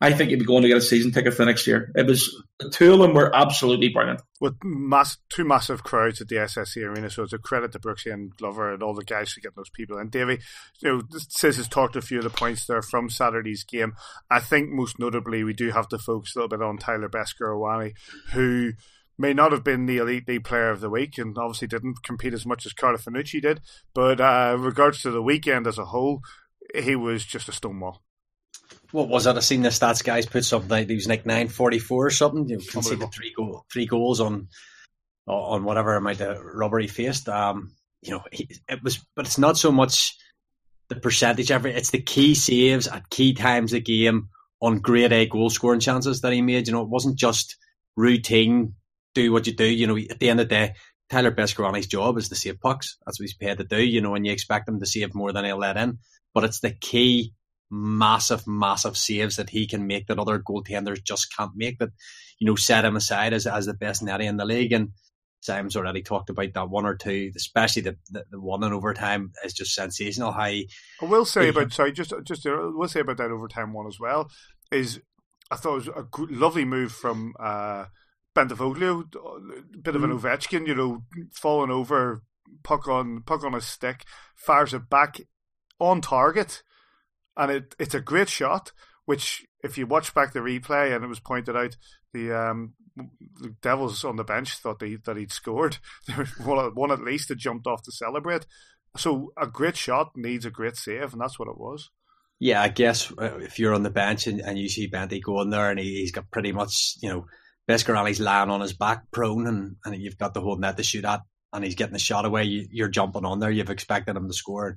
I 0.00 0.12
think 0.12 0.30
you'd 0.30 0.40
be 0.40 0.44
going 0.44 0.62
to 0.62 0.68
get 0.68 0.76
a 0.76 0.82
season 0.82 1.12
ticket 1.12 1.32
for 1.32 1.42
the 1.42 1.46
next 1.46 1.66
year. 1.66 1.90
It 1.94 2.06
was 2.06 2.44
the 2.58 2.68
two 2.68 2.92
of 2.92 2.98
them 2.98 3.14
were 3.14 3.34
absolutely 3.34 3.88
brilliant. 3.88 4.20
With 4.40 4.54
mass, 4.62 5.16
two 5.30 5.44
massive 5.44 5.82
crowds 5.82 6.20
at 6.20 6.28
the 6.28 6.36
SSE 6.36 6.82
Arena, 6.82 7.08
so 7.08 7.22
it's 7.22 7.32
a 7.32 7.38
credit 7.38 7.72
to 7.72 7.78
Brooksy 7.78 8.12
and 8.12 8.34
Glover 8.36 8.72
and 8.72 8.82
all 8.82 8.94
the 8.94 9.04
guys 9.04 9.32
for 9.32 9.40
getting 9.40 9.54
those 9.56 9.70
people 9.70 9.98
in. 9.98 10.10
Davey, 10.10 10.40
you 10.82 10.92
know, 10.92 11.02
Sis 11.28 11.56
has 11.56 11.68
talked 11.68 11.96
a 11.96 12.02
few 12.02 12.18
of 12.18 12.24
the 12.24 12.30
points 12.30 12.66
there 12.66 12.82
from 12.82 13.08
Saturday's 13.08 13.64
game. 13.64 13.94
I 14.30 14.40
think 14.40 14.70
most 14.70 14.98
notably 14.98 15.42
we 15.42 15.54
do 15.54 15.70
have 15.70 15.88
to 15.88 15.98
focus 15.98 16.34
a 16.34 16.40
little 16.40 16.48
bit 16.48 16.62
on 16.62 16.76
Tyler 16.76 17.08
Beskorowany, 17.08 17.94
who 18.32 18.72
may 19.16 19.32
not 19.32 19.52
have 19.52 19.64
been 19.64 19.86
the 19.86 19.98
elite 19.98 20.28
league 20.28 20.44
player 20.44 20.70
of 20.70 20.80
the 20.80 20.90
week 20.90 21.18
and 21.18 21.38
obviously 21.38 21.68
didn't 21.68 22.02
compete 22.02 22.34
as 22.34 22.44
much 22.44 22.66
as 22.66 22.72
Carlo 22.72 22.98
Finucci 22.98 23.40
did, 23.40 23.60
but 23.94 24.20
uh, 24.20 24.56
regards 24.58 25.02
to 25.02 25.10
the 25.10 25.22
weekend 25.22 25.66
as 25.66 25.78
a 25.78 25.86
whole, 25.86 26.20
he 26.74 26.96
was 26.96 27.24
just 27.24 27.48
a 27.48 27.52
stonewall. 27.52 28.03
What 28.94 29.08
was 29.08 29.26
it? 29.26 29.36
I 29.36 29.40
seen 29.40 29.62
the 29.62 29.70
stats 29.70 30.04
guys 30.04 30.24
put 30.24 30.44
something 30.44 30.70
like 30.70 30.88
he 30.88 30.94
was 30.94 31.08
like 31.08 31.26
nine 31.26 31.48
forty 31.48 31.80
four 31.80 32.06
or 32.06 32.10
something. 32.10 32.48
You 32.48 32.58
know, 32.58 32.64
conceded 32.70 33.12
three 33.12 33.34
goal, 33.36 33.66
three 33.72 33.86
goals 33.86 34.20
on 34.20 34.46
on 35.26 35.64
whatever 35.64 35.96
amount 35.96 36.20
of 36.20 36.40
rubber 36.40 36.78
he 36.78 36.86
faced. 36.86 37.28
Um, 37.28 37.74
you 38.02 38.12
know, 38.12 38.22
he, 38.30 38.48
it 38.68 38.84
was, 38.84 39.04
but 39.16 39.26
it's 39.26 39.36
not 39.36 39.58
so 39.58 39.72
much 39.72 40.16
the 40.90 40.94
percentage 40.94 41.50
it; 41.50 41.66
it's 41.66 41.90
the 41.90 42.02
key 42.02 42.36
saves 42.36 42.86
at 42.86 43.10
key 43.10 43.34
times 43.34 43.72
of 43.72 43.78
the 43.78 43.80
game 43.80 44.28
on 44.62 44.78
grade 44.78 45.12
A 45.12 45.26
goal 45.26 45.50
scoring 45.50 45.80
chances 45.80 46.20
that 46.20 46.32
he 46.32 46.40
made. 46.40 46.68
You 46.68 46.74
know, 46.74 46.82
it 46.82 46.88
wasn't 46.88 47.18
just 47.18 47.56
routine. 47.96 48.74
Do 49.16 49.32
what 49.32 49.48
you 49.48 49.56
do. 49.56 49.66
You 49.66 49.88
know, 49.88 49.96
at 49.96 50.20
the 50.20 50.30
end 50.30 50.38
of 50.38 50.48
the 50.48 50.54
day, 50.54 50.74
Tyler 51.10 51.32
Beskorowany's 51.32 51.88
job 51.88 52.16
is 52.16 52.28
to 52.28 52.36
save 52.36 52.60
pucks. 52.60 52.96
That's 53.04 53.18
what 53.18 53.24
he's 53.24 53.34
paid 53.34 53.58
to 53.58 53.64
do. 53.64 53.82
You 53.82 54.02
know, 54.02 54.14
and 54.14 54.24
you 54.24 54.30
expect 54.30 54.68
him 54.68 54.78
to 54.78 54.86
save 54.86 55.16
more 55.16 55.32
than 55.32 55.44
he'll 55.44 55.58
let 55.58 55.76
in. 55.76 55.98
But 56.32 56.44
it's 56.44 56.60
the 56.60 56.70
key 56.70 57.32
massive, 57.70 58.46
massive 58.46 58.96
saves 58.96 59.36
that 59.36 59.50
he 59.50 59.66
can 59.66 59.86
make 59.86 60.06
that 60.06 60.18
other 60.18 60.38
goaltenders 60.38 61.02
just 61.02 61.34
can't 61.36 61.52
make. 61.54 61.78
That 61.78 61.90
you 62.38 62.46
know 62.46 62.56
set 62.56 62.84
him 62.84 62.96
aside 62.96 63.32
as 63.32 63.46
as 63.46 63.66
the 63.66 63.74
best 63.74 64.02
netty 64.02 64.26
in 64.26 64.36
the 64.36 64.44
league. 64.44 64.72
And 64.72 64.90
Simon's 65.40 65.76
already 65.76 66.02
talked 66.02 66.30
about 66.30 66.54
that 66.54 66.70
one 66.70 66.86
or 66.86 66.94
two, 66.96 67.30
especially 67.36 67.82
the 67.82 67.96
the, 68.10 68.24
the 68.30 68.40
one 68.40 68.64
in 68.64 68.72
overtime 68.72 69.32
is 69.44 69.52
just 69.52 69.74
sensational. 69.74 70.32
How 70.32 70.46
he, 70.46 70.70
I 71.02 71.04
will 71.06 71.24
say 71.24 71.44
Yeah. 71.44 71.50
about 71.50 71.72
sorry, 71.72 71.92
just 71.92 72.12
just 72.24 72.46
uh, 72.46 72.70
we'll 72.72 72.88
say 72.88 73.00
about 73.00 73.18
that 73.18 73.30
overtime 73.30 73.72
one 73.72 73.86
as 73.86 73.98
well. 74.00 74.30
Is 74.72 75.00
I 75.50 75.56
thought 75.56 75.72
it 75.72 75.74
was 75.74 75.88
a 75.88 76.02
gr- 76.10 76.26
lovely 76.30 76.64
move 76.64 76.92
from 76.92 77.34
uh, 77.38 77.86
Bentivoglio, 78.34 79.04
a 79.14 79.78
bit 79.78 79.94
of 79.94 80.02
an 80.02 80.10
Ovechkin, 80.10 80.66
you 80.66 80.74
know, 80.74 81.04
falling 81.32 81.70
over, 81.70 82.22
puck 82.62 82.88
on 82.88 83.22
puck 83.22 83.44
on 83.44 83.54
a 83.54 83.60
stick, 83.60 84.04
fires 84.34 84.74
it 84.74 84.88
back 84.88 85.20
on 85.78 86.00
target, 86.00 86.62
and 87.36 87.50
it 87.50 87.74
it's 87.78 87.94
a 87.94 88.00
great 88.00 88.28
shot, 88.28 88.72
which 89.04 89.46
if 89.62 89.78
you 89.78 89.86
watch 89.86 90.14
back 90.14 90.32
the 90.32 90.40
replay, 90.40 90.94
and 90.94 91.04
it 91.04 91.08
was 91.08 91.20
pointed 91.20 91.56
out, 91.56 91.76
the 92.12 92.32
um, 92.32 92.74
the 92.96 93.54
Devils 93.60 94.04
on 94.04 94.16
the 94.16 94.24
bench 94.24 94.58
thought 94.58 94.78
they, 94.78 94.96
that 95.04 95.16
he'd 95.16 95.32
scored. 95.32 95.78
There 96.06 96.18
was 96.18 96.74
one, 96.74 96.90
at 96.90 97.00
least 97.00 97.28
that 97.28 97.38
jumped 97.38 97.66
off 97.66 97.82
to 97.84 97.92
celebrate. 97.92 98.46
So 98.96 99.32
a 99.36 99.46
great 99.46 99.76
shot 99.76 100.12
needs 100.14 100.46
a 100.46 100.50
great 100.50 100.76
save, 100.76 101.12
and 101.12 101.20
that's 101.20 101.38
what 101.38 101.48
it 101.48 101.58
was. 101.58 101.90
Yeah, 102.40 102.62
I 102.62 102.68
guess 102.68 103.12
uh, 103.12 103.38
if 103.38 103.58
you're 103.58 103.74
on 103.74 103.82
the 103.82 103.90
bench 103.90 104.26
and, 104.26 104.40
and 104.40 104.58
you 104.58 104.68
see 104.68 104.90
Benty 104.90 105.22
going 105.22 105.50
there 105.50 105.70
and 105.70 105.78
he, 105.78 106.02
has 106.02 106.10
got 106.10 106.30
pretty 106.30 106.52
much, 106.52 106.96
you 107.00 107.08
know, 107.08 107.26
Beskorany's 107.68 108.20
lying 108.20 108.50
on 108.50 108.60
his 108.60 108.74
back 108.74 109.10
prone 109.10 109.46
and, 109.46 109.76
and 109.84 110.02
you've 110.02 110.18
got 110.18 110.34
the 110.34 110.40
whole 110.40 110.56
net 110.56 110.76
to 110.76 110.82
shoot 110.82 111.04
at 111.04 111.20
and 111.52 111.64
he's 111.64 111.76
getting 111.76 111.92
the 111.92 111.98
shot 111.98 112.24
away, 112.24 112.44
you, 112.44 112.84
are 112.84 112.88
jumping 112.88 113.24
on 113.24 113.38
there. 113.38 113.50
You've 113.50 113.70
expected 113.70 114.16
him 114.16 114.26
to 114.26 114.34
score. 114.34 114.76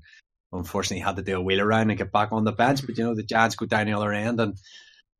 Unfortunately, 0.51 1.01
had 1.01 1.17
to 1.17 1.21
do 1.21 1.37
a 1.37 1.41
wheel 1.41 1.61
around 1.61 1.89
and 1.89 1.97
get 1.97 2.11
back 2.11 2.31
on 2.31 2.45
the 2.45 2.51
bench. 2.51 2.85
But, 2.85 2.97
you 2.97 3.03
know, 3.03 3.15
the 3.15 3.23
Giants 3.23 3.55
go 3.55 3.65
down 3.65 3.87
the 3.87 3.93
other 3.93 4.13
end 4.13 4.39
and, 4.39 4.55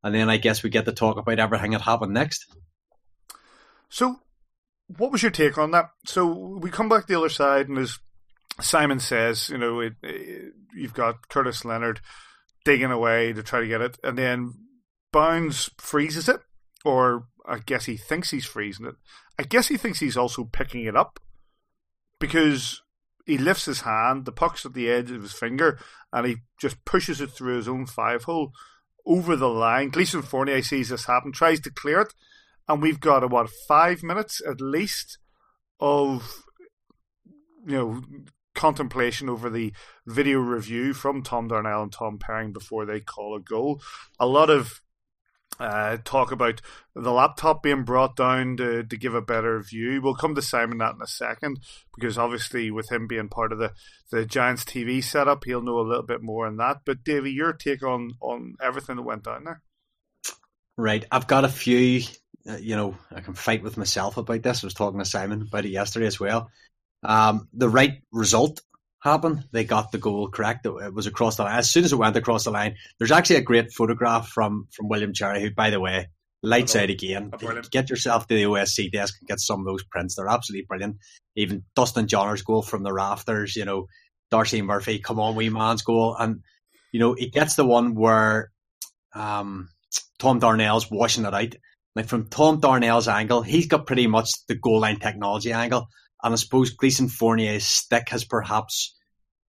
and 0.04 0.16
then 0.16 0.30
I 0.30 0.38
guess 0.38 0.64
we 0.64 0.70
get 0.70 0.86
to 0.86 0.94
talk 0.94 1.18
about 1.18 1.40
everything 1.40 1.72
that 1.72 1.82
happened 1.82 2.14
next. 2.14 2.46
So, 3.90 4.20
what 4.98 5.12
was 5.12 5.22
your 5.22 5.32
take 5.32 5.58
on 5.58 5.72
that? 5.72 5.90
So, 6.06 6.28
we 6.28 6.70
come 6.70 6.88
back 6.88 7.08
the 7.08 7.18
other 7.18 7.30
side 7.30 7.68
and 7.68 7.78
as 7.78 8.00
Simon 8.60 9.00
says, 9.00 9.50
you 9.50 9.58
know, 9.58 9.80
it, 9.82 9.94
it, 10.02 10.54
you've 10.76 10.94
got 10.94 11.28
Curtis 11.30 11.64
Leonard 11.64 12.00
digging 12.66 12.92
away 12.92 13.34
to 13.34 13.44
try 13.44 13.62
to 13.62 13.68
get 13.68 13.82
it, 13.82 13.98
and 14.04 14.18
then 14.18 14.54
Bowns 15.12 15.70
freezes 15.78 16.28
it, 16.28 16.42
or 16.84 17.28
I 17.48 17.60
guess 17.60 17.86
he 17.86 17.98
thinks 17.98 18.32
he's 18.32 18.46
freezing 18.46 18.88
it. 18.88 18.96
I 19.40 19.44
guess 19.44 19.68
he 19.68 19.78
thinks 19.78 20.00
he's 20.00 20.18
also 20.18 20.44
picking 20.44 20.86
it 20.86 20.96
up 20.96 21.20
because 22.20 22.82
he 23.28 23.38
lifts 23.38 23.66
his 23.66 23.82
hand, 23.82 24.24
the 24.24 24.32
puck's 24.32 24.66
at 24.66 24.74
the 24.74 24.90
edge 24.90 25.12
of 25.12 25.22
his 25.22 25.34
finger, 25.34 25.78
and 26.14 26.26
he 26.26 26.38
just 26.60 26.84
pushes 26.86 27.20
it 27.20 27.30
through 27.30 27.58
his 27.58 27.68
own 27.68 27.86
five 27.86 28.24
hole 28.24 28.54
over 29.06 29.36
the 29.36 29.50
line. 29.50 29.90
Gleason 29.90 30.22
Fournier 30.22 30.62
sees 30.62 30.90
this 30.90 31.06
happen, 31.06 31.34
tries 31.34 31.60
to 31.60 31.70
clear 31.70 32.02
it, 32.02 32.14
and 32.70 32.82
we've 32.82 33.02
got 33.02 33.24
about 33.24 33.50
five 33.68 34.02
minutes 34.02 34.42
at 34.50 34.62
least 34.62 35.20
of 35.80 36.44
you 37.66 37.76
know 37.76 38.02
contemplation 38.56 39.30
over 39.30 39.50
the 39.50 39.74
video 40.06 40.40
review 40.40 40.94
from 40.94 41.22
Tom 41.22 41.50
Darnell 41.50 41.84
and 41.84 41.92
Tom 41.92 42.18
Perring 42.18 42.54
before 42.54 42.86
they 42.86 43.02
call 43.02 43.36
a 43.36 43.42
goal. 43.42 43.82
A 44.20 44.26
lot 44.26 44.50
of 44.50 44.82
uh, 45.60 45.98
talk 46.04 46.32
about 46.32 46.62
the 46.96 47.12
laptop 47.12 47.64
being 47.64 47.84
brought 47.84 48.16
down 48.16 48.58
to, 48.58 48.84
to 48.84 48.98
give 48.98 49.16
a 49.16 49.22
better 49.22 49.60
view. 49.62 50.02
We'll 50.02 50.16
come 50.16 50.36
to 50.36 50.42
Simon 50.42 50.78
that 50.80 50.96
in 50.96 51.02
a 51.02 51.08
second 51.08 51.60
because 51.96 52.18
obviously 52.18 52.72
with 52.72 52.92
him 52.92 53.08
being 53.08 53.30
part 53.30 53.52
of 53.52 53.60
the, 53.60 53.74
the 54.12 54.26
Giants 54.26 54.64
TV 54.64 55.04
setup, 55.04 55.44
he'll 55.44 55.62
know 55.62 55.80
a 55.80 55.82
little 55.82 56.04
bit 56.04 56.22
more 56.22 56.48
on 56.48 56.58
that. 56.58 56.82
But 56.86 57.04
Davey, 57.04 57.32
your 57.32 57.54
take 57.54 57.84
on 57.84 58.12
on 58.22 58.56
everything 58.62 58.98
that 58.98 59.04
went 59.04 59.24
down 59.24 59.44
there? 59.46 59.62
Right, 60.78 61.06
I've 61.12 61.28
got 61.28 61.46
a 61.46 61.50
few. 61.50 62.04
Uh, 62.48 62.58
you 62.58 62.76
know, 62.76 62.96
I 63.12 63.22
can 63.22 63.34
fight 63.34 63.64
with 63.64 63.78
myself 63.78 64.18
about 64.18 64.44
this. 64.44 64.64
I 64.64 64.68
was 64.68 64.74
talking 64.74 65.00
to 65.00 65.06
Simon 65.06 65.42
about 65.42 65.66
it 65.66 65.70
yesterday 65.70 66.06
as 66.06 66.20
well. 66.20 66.50
Um, 67.04 67.48
the 67.54 67.70
right 67.70 68.02
result 68.12 68.62
happened. 69.00 69.46
They 69.52 69.64
got 69.64 69.92
the 69.92 69.98
goal 69.98 70.30
correct. 70.30 70.66
It 70.66 70.94
was 70.94 71.08
across 71.08 71.38
the 71.38 71.44
line. 71.44 71.58
As 71.58 71.70
soon 71.70 71.86
as 71.86 71.94
it 71.94 71.98
went 71.98 72.16
across 72.16 72.46
the 72.46 72.52
line, 72.52 72.76
there's 72.98 73.12
actually 73.12 73.38
a 73.38 73.42
great 73.42 73.72
photograph 73.72 74.28
from 74.28 74.68
from 74.72 74.90
William 74.90 75.14
Cherry, 75.14 75.42
who, 75.42 75.52
by 75.52 75.70
the 75.70 75.80
way, 75.80 76.08
lights 76.44 76.76
out 76.76 76.90
again. 76.90 77.32
Get 77.72 77.90
yourself 77.90 78.28
to 78.28 78.36
the 78.36 78.44
OSC 78.44 78.92
desk 78.92 79.16
and 79.20 79.28
get 79.28 79.40
some 79.40 79.60
of 79.60 79.66
those 79.66 79.84
prints. 79.84 80.16
They're 80.16 80.28
absolutely 80.28 80.66
brilliant. 80.68 80.98
Even 81.36 81.64
Dustin 81.76 82.08
Johner's 82.08 82.42
goal 82.42 82.62
from 82.62 82.84
the 82.84 82.94
rafters, 82.94 83.56
you 83.56 83.66
know, 83.66 83.88
Darcy 84.32 84.62
Murphy, 84.62 85.00
come 85.00 85.20
on, 85.20 85.36
wee 85.36 85.50
man's 85.50 85.82
goal. 85.82 86.16
And, 86.18 86.42
you 86.92 87.00
know, 87.00 87.14
he 87.14 87.30
gets 87.30 87.56
the 87.56 87.66
one 87.66 87.96
where 87.96 88.52
um, 89.14 89.70
Tom 90.20 90.40
Darnell's 90.40 90.90
washing 90.92 91.26
it 91.26 91.34
out. 91.34 91.56
Like 91.96 92.08
from 92.08 92.28
Tom 92.28 92.60
Darnell's 92.60 93.08
angle, 93.08 93.42
he's 93.42 93.68
got 93.68 93.88
pretty 93.88 94.06
much 94.06 94.30
the 94.48 94.56
goal 94.56 94.82
line 94.82 95.00
technology 95.00 95.52
angle. 95.52 95.88
And 96.24 96.34
I 96.34 96.36
suppose 96.36 96.72
Gleason 96.72 97.10
Fournier's 97.10 97.66
stick 97.66 98.10
has 98.10 98.24
perhaps 98.24 98.96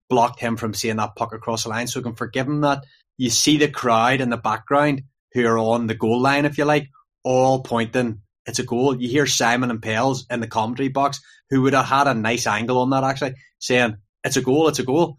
blocked 0.09 0.41
him 0.41 0.57
from 0.57 0.75
seeing 0.75 0.97
that 0.97 1.17
puck 1.17 1.33
across 1.35 1.65
the 1.65 1.71
line. 1.71 1.87
So 1.87 2.01
we 2.01 2.05
can 2.05 2.15
forgive 2.15 2.47
him 2.47 2.63
that. 2.63 2.85
You 3.17 3.31
see 3.31 3.59
the 3.59 3.69
crowd 3.69 4.21
in 4.21 4.31
the 4.31 4.37
background 4.37 5.03
who 5.33 5.47
are 5.47 5.59
on 5.59 5.87
the 5.87 5.95
goal 5.95 6.21
line, 6.21 6.45
if 6.45 6.59
you 6.59 6.65
like, 6.65 6.89
all 7.25 7.63
pointing. 7.63 8.23
It's 8.47 8.59
a 8.59 8.65
goal. 8.65 9.01
You 9.01 9.09
hear 9.09 9.27
Simon 9.27 9.71
and 9.71 9.83
Pels 9.83 10.27
in 10.31 10.41
the 10.41 10.47
commentary 10.47 10.89
box 10.89 11.21
who 11.51 11.63
would 11.63 11.75
have 11.75 11.87
had 11.87 12.07
a 12.07 12.15
nice 12.15 12.47
angle 12.47 12.79
on 12.79 12.91
that 12.91 13.05
actually, 13.05 13.35
saying 13.59 13.97
it's 14.25 14.37
a 14.37 14.43
goal, 14.43 14.69
it's 14.69 14.79
a 14.79 14.85
goal. 14.85 15.19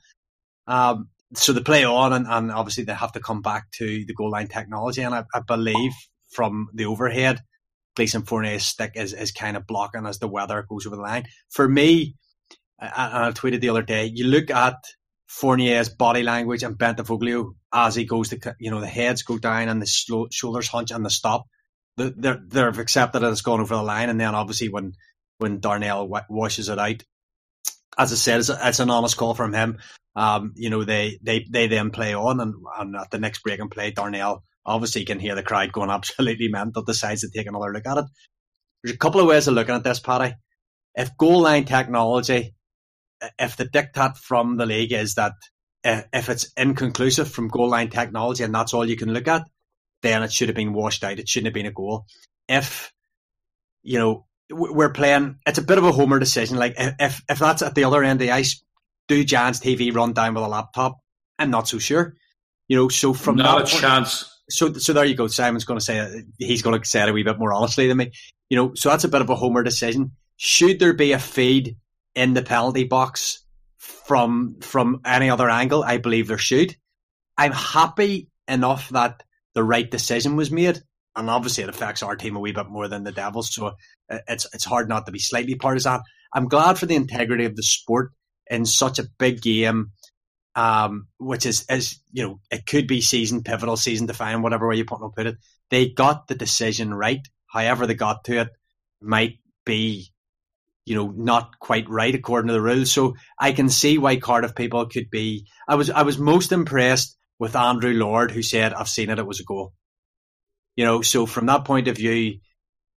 Um, 0.68 1.10
so 1.36 1.54
they 1.54 1.62
play 1.62 1.84
on, 1.84 2.14
and, 2.14 2.26
and, 2.28 2.52
obviously 2.52 2.86
they 2.86 2.94
have 2.94 3.12
to 3.12 3.20
come 3.20 3.42
back 3.42 3.70
to 3.74 4.06
the 4.06 4.14
goal 4.14 4.32
line 4.32 4.48
technology. 4.48 5.02
And 5.02 5.14
I, 5.14 5.24
I 5.34 5.42
believe 5.42 5.92
from 6.32 6.70
the 6.74 6.86
overhead, 6.86 7.42
Gleason 8.00 8.24
Fournier's 8.24 8.64
stick 8.64 8.94
is, 8.96 9.12
is 9.12 9.34
kind 9.34 9.58
of 9.58 9.68
blocking 9.68 10.06
as 10.06 10.20
the 10.20 10.28
weather 10.30 10.66
goes 10.70 10.88
over 10.88 10.96
the 10.96 11.02
line. 11.02 11.26
For 11.50 11.68
me, 11.68 12.16
and 12.80 12.92
I 12.96 13.32
tweeted 13.32 13.60
the 13.60 13.72
other 13.72 13.82
day, 13.82 14.06
you 14.06 14.26
look 14.26 14.50
at 14.50 14.76
Fournier's 15.28 15.90
body 15.90 16.24
language 16.24 16.64
and 16.64 16.78
Bentancur 16.78 17.52
as 17.74 17.96
he 17.96 18.06
goes 18.06 18.30
to, 18.30 18.56
you 18.58 18.72
know, 18.72 18.80
the 18.80 18.88
heads 18.88 19.24
go 19.24 19.38
down 19.38 19.68
and 19.68 19.82
the 19.82 20.28
shoulders 20.32 20.70
hunch 20.70 20.92
and 20.92 21.06
the 21.06 21.10
stop. 21.10 21.44
They're, 21.98 22.40
they've 22.42 22.80
accepted 22.80 23.20
that 23.20 23.34
it's 23.34 23.42
gone 23.42 23.60
over 23.60 23.76
the 23.76 23.84
line. 23.84 24.08
And 24.08 24.18
then 24.18 24.34
obviously 24.34 24.70
when, 24.70 24.94
when 25.40 25.60
Darnell 25.60 26.08
washes 26.30 26.70
it 26.70 26.80
out, 26.80 27.04
as 27.98 28.14
I 28.14 28.16
said, 28.16 28.40
it's, 28.40 28.50
it's 28.50 28.80
an 28.80 28.90
honest 28.92 29.18
call 29.18 29.34
from 29.34 29.54
him. 29.54 29.80
Um, 30.16 30.54
you 30.56 30.70
know, 30.70 30.86
they, 30.86 31.20
they, 31.22 31.46
they 31.50 31.68
then 31.68 31.92
play 31.92 32.16
on 32.16 32.40
and, 32.40 32.54
and 32.80 32.96
at 32.96 33.12
the 33.12 33.20
next 33.20 33.44
break 33.44 33.60
and 33.60 33.70
play, 33.70 33.92
Darnell 33.92 34.46
obviously 34.70 35.02
you 35.02 35.08
can 35.08 35.20
hear 35.20 35.36
the 35.36 35.44
crowd 35.44 35.72
going 35.72 35.90
absolutely 35.90 36.48
mental, 36.48 36.84
decides 36.84 37.22
to 37.22 37.30
take 37.30 37.48
another 37.48 37.74
look 37.74 37.88
at 37.88 37.98
it. 37.98 38.06
There's 38.84 38.96
a 38.96 39.00
couple 39.00 39.20
of 39.20 39.28
ways 39.28 39.48
of 39.48 39.56
looking 39.56 39.76
at 39.76 39.84
this, 39.84 40.00
Paddy. 40.00 40.36
If 40.96 41.18
goal 41.18 41.42
line 41.42 41.66
technology, 41.66 42.56
if 43.38 43.58
the 43.58 43.66
diktat 43.66 44.18
from 44.18 44.58
the 44.58 44.66
league 44.66 44.94
is 44.94 45.16
that 45.16 45.34
uh, 45.84 46.02
if 46.14 46.30
it's 46.30 46.52
inconclusive 46.58 47.30
from 47.30 47.48
goal 47.48 47.70
line 47.70 47.90
technology 47.90 48.44
and 48.44 48.54
that's 48.54 48.74
all 48.74 48.88
you 48.88 48.98
can 48.98 49.14
look 49.14 49.28
at, 49.28 49.44
then 50.02 50.24
it 50.24 50.32
should 50.32 50.50
have 50.50 50.56
been 50.56 50.74
washed 50.74 51.04
out. 51.04 51.20
It 51.20 51.28
shouldn't 51.28 51.48
have 51.48 51.54
been 51.54 51.66
a 51.66 51.72
goal. 51.72 52.06
If, 52.48 52.92
you 53.84 54.00
know, 54.00 54.26
we're 54.50 54.92
playing, 54.92 55.38
it's 55.46 55.60
a 55.60 55.64
bit 55.64 55.78
of 55.78 55.84
a 55.84 55.92
homer 55.92 56.20
decision. 56.20 56.58
Like 56.58 56.76
if, 56.78 57.22
if 57.30 57.40
that's 57.40 57.62
at 57.62 57.76
the 57.76 57.84
other 57.84 58.04
end 58.04 58.22
of 58.22 58.28
the 58.28 58.32
ice, 58.32 58.64
do 59.08 59.24
Giants 59.24 59.60
TV 59.60 59.94
run 59.94 60.14
down 60.14 60.34
with 60.34 60.44
a 60.44 60.48
laptop? 60.48 60.98
I'm 61.38 61.52
not 61.52 61.68
so 61.68 61.80
sure. 61.80 62.16
You 62.68 62.78
know, 62.78 62.90
so 62.90 63.14
from 63.14 63.36
not 63.38 63.62
a 63.62 63.66
point, 63.66 63.82
chance 63.82 64.39
so 64.50 64.74
so 64.74 64.94
there 64.94 65.06
you 65.06 65.16
go. 65.16 65.28
Simon's 65.28 65.66
going 65.66 65.80
to 65.80 65.86
say 65.86 66.24
he's 66.38 66.62
going 66.62 66.80
to 66.80 66.88
say 66.88 67.04
it 67.04 67.10
a 67.10 67.14
wee 67.14 67.24
bit 67.24 67.40
more 67.40 67.54
honestly 67.54 67.88
than 67.88 67.98
me. 67.98 68.12
You 68.50 68.58
know, 68.58 68.74
so 68.76 68.90
that's 68.90 69.04
a 69.04 69.10
bit 69.10 69.22
of 69.22 69.30
a 69.30 69.36
homer 69.36 69.64
decision. 69.64 70.12
Should 70.38 70.80
there 70.80 70.94
be 70.94 71.12
a 71.12 71.20
feed 71.20 71.78
in 72.16 72.34
the 72.34 72.42
penalty 72.42 72.86
box 72.86 73.44
from 73.78 74.58
from 74.62 75.02
any 75.06 75.30
other 75.30 75.50
angle? 75.50 75.84
I 75.84 75.98
believe 75.98 76.28
there 76.28 76.38
should. 76.38 76.76
I'm 77.38 77.52
happy 77.52 78.30
enough 78.48 78.90
that 78.90 79.24
the 79.54 79.64
right 79.64 79.90
decision 79.90 80.36
was 80.36 80.52
made, 80.52 80.82
and 81.16 81.30
obviously 81.30 81.64
it 81.64 81.70
affects 81.70 82.04
our 82.04 82.16
team 82.16 82.36
a 82.36 82.40
wee 82.40 82.52
bit 82.52 82.70
more 82.70 82.88
than 82.88 83.04
the 83.04 83.12
Devils. 83.12 83.54
So 83.54 83.68
uh, 84.10 84.18
it's 84.28 84.48
it's 84.54 84.66
hard 84.66 84.90
not 84.90 85.06
to 85.06 85.12
be 85.12 85.20
slightly 85.20 85.56
partisan. 85.56 86.02
I'm 86.34 86.48
glad 86.48 86.78
for 86.78 86.86
the 86.86 86.96
integrity 86.96 87.46
of 87.46 87.56
the 87.56 87.64
sport 87.64 88.12
in 88.48 88.66
such 88.66 89.00
a 89.00 89.08
big 89.18 89.42
game 89.42 89.92
um, 90.60 91.08
which 91.20 91.46
is, 91.46 91.66
is, 91.70 92.02
you 92.12 92.22
know, 92.22 92.42
it 92.52 92.66
could 92.66 92.86
be 92.86 93.00
season 93.00 93.44
pivotal, 93.44 93.78
season 93.78 94.08
defining, 94.08 94.42
whatever 94.42 94.68
way 94.68 94.76
you 94.76 94.86
want 94.90 95.04
to 95.04 95.16
put 95.16 95.26
it. 95.26 95.38
They 95.70 95.88
got 95.88 96.28
the 96.28 96.36
decision 96.36 96.94
right. 96.94 97.26
However, 97.48 97.88
they 97.88 97.94
got 97.94 98.26
to 98.26 98.42
it 98.42 98.50
might 99.02 99.40
be, 99.66 100.12
you 100.84 100.96
know, 100.96 101.14
not 101.16 101.58
quite 101.60 101.88
right 101.88 102.14
according 102.14 102.48
to 102.48 102.54
the 102.54 102.62
rules. 102.62 102.92
So 102.92 103.16
I 103.40 103.54
can 103.54 103.70
see 103.70 103.98
why 103.98 104.18
Cardiff 104.18 104.54
people 104.54 104.86
could 104.88 105.10
be. 105.10 105.48
I 105.66 105.76
was, 105.76 105.90
I 105.90 106.02
was 106.02 106.18
most 106.18 106.52
impressed 106.52 107.16
with 107.40 107.56
Andrew 107.56 107.94
Lord, 107.94 108.32
who 108.32 108.42
said, 108.42 108.74
"I've 108.74 108.90
seen 108.90 109.10
it. 109.10 109.18
It 109.18 109.26
was 109.26 109.40
a 109.40 109.46
goal." 109.46 109.72
You 110.76 110.84
know, 110.84 111.02
so 111.02 111.26
from 111.26 111.46
that 111.46 111.64
point 111.64 111.88
of 111.88 111.96
view, 111.96 112.40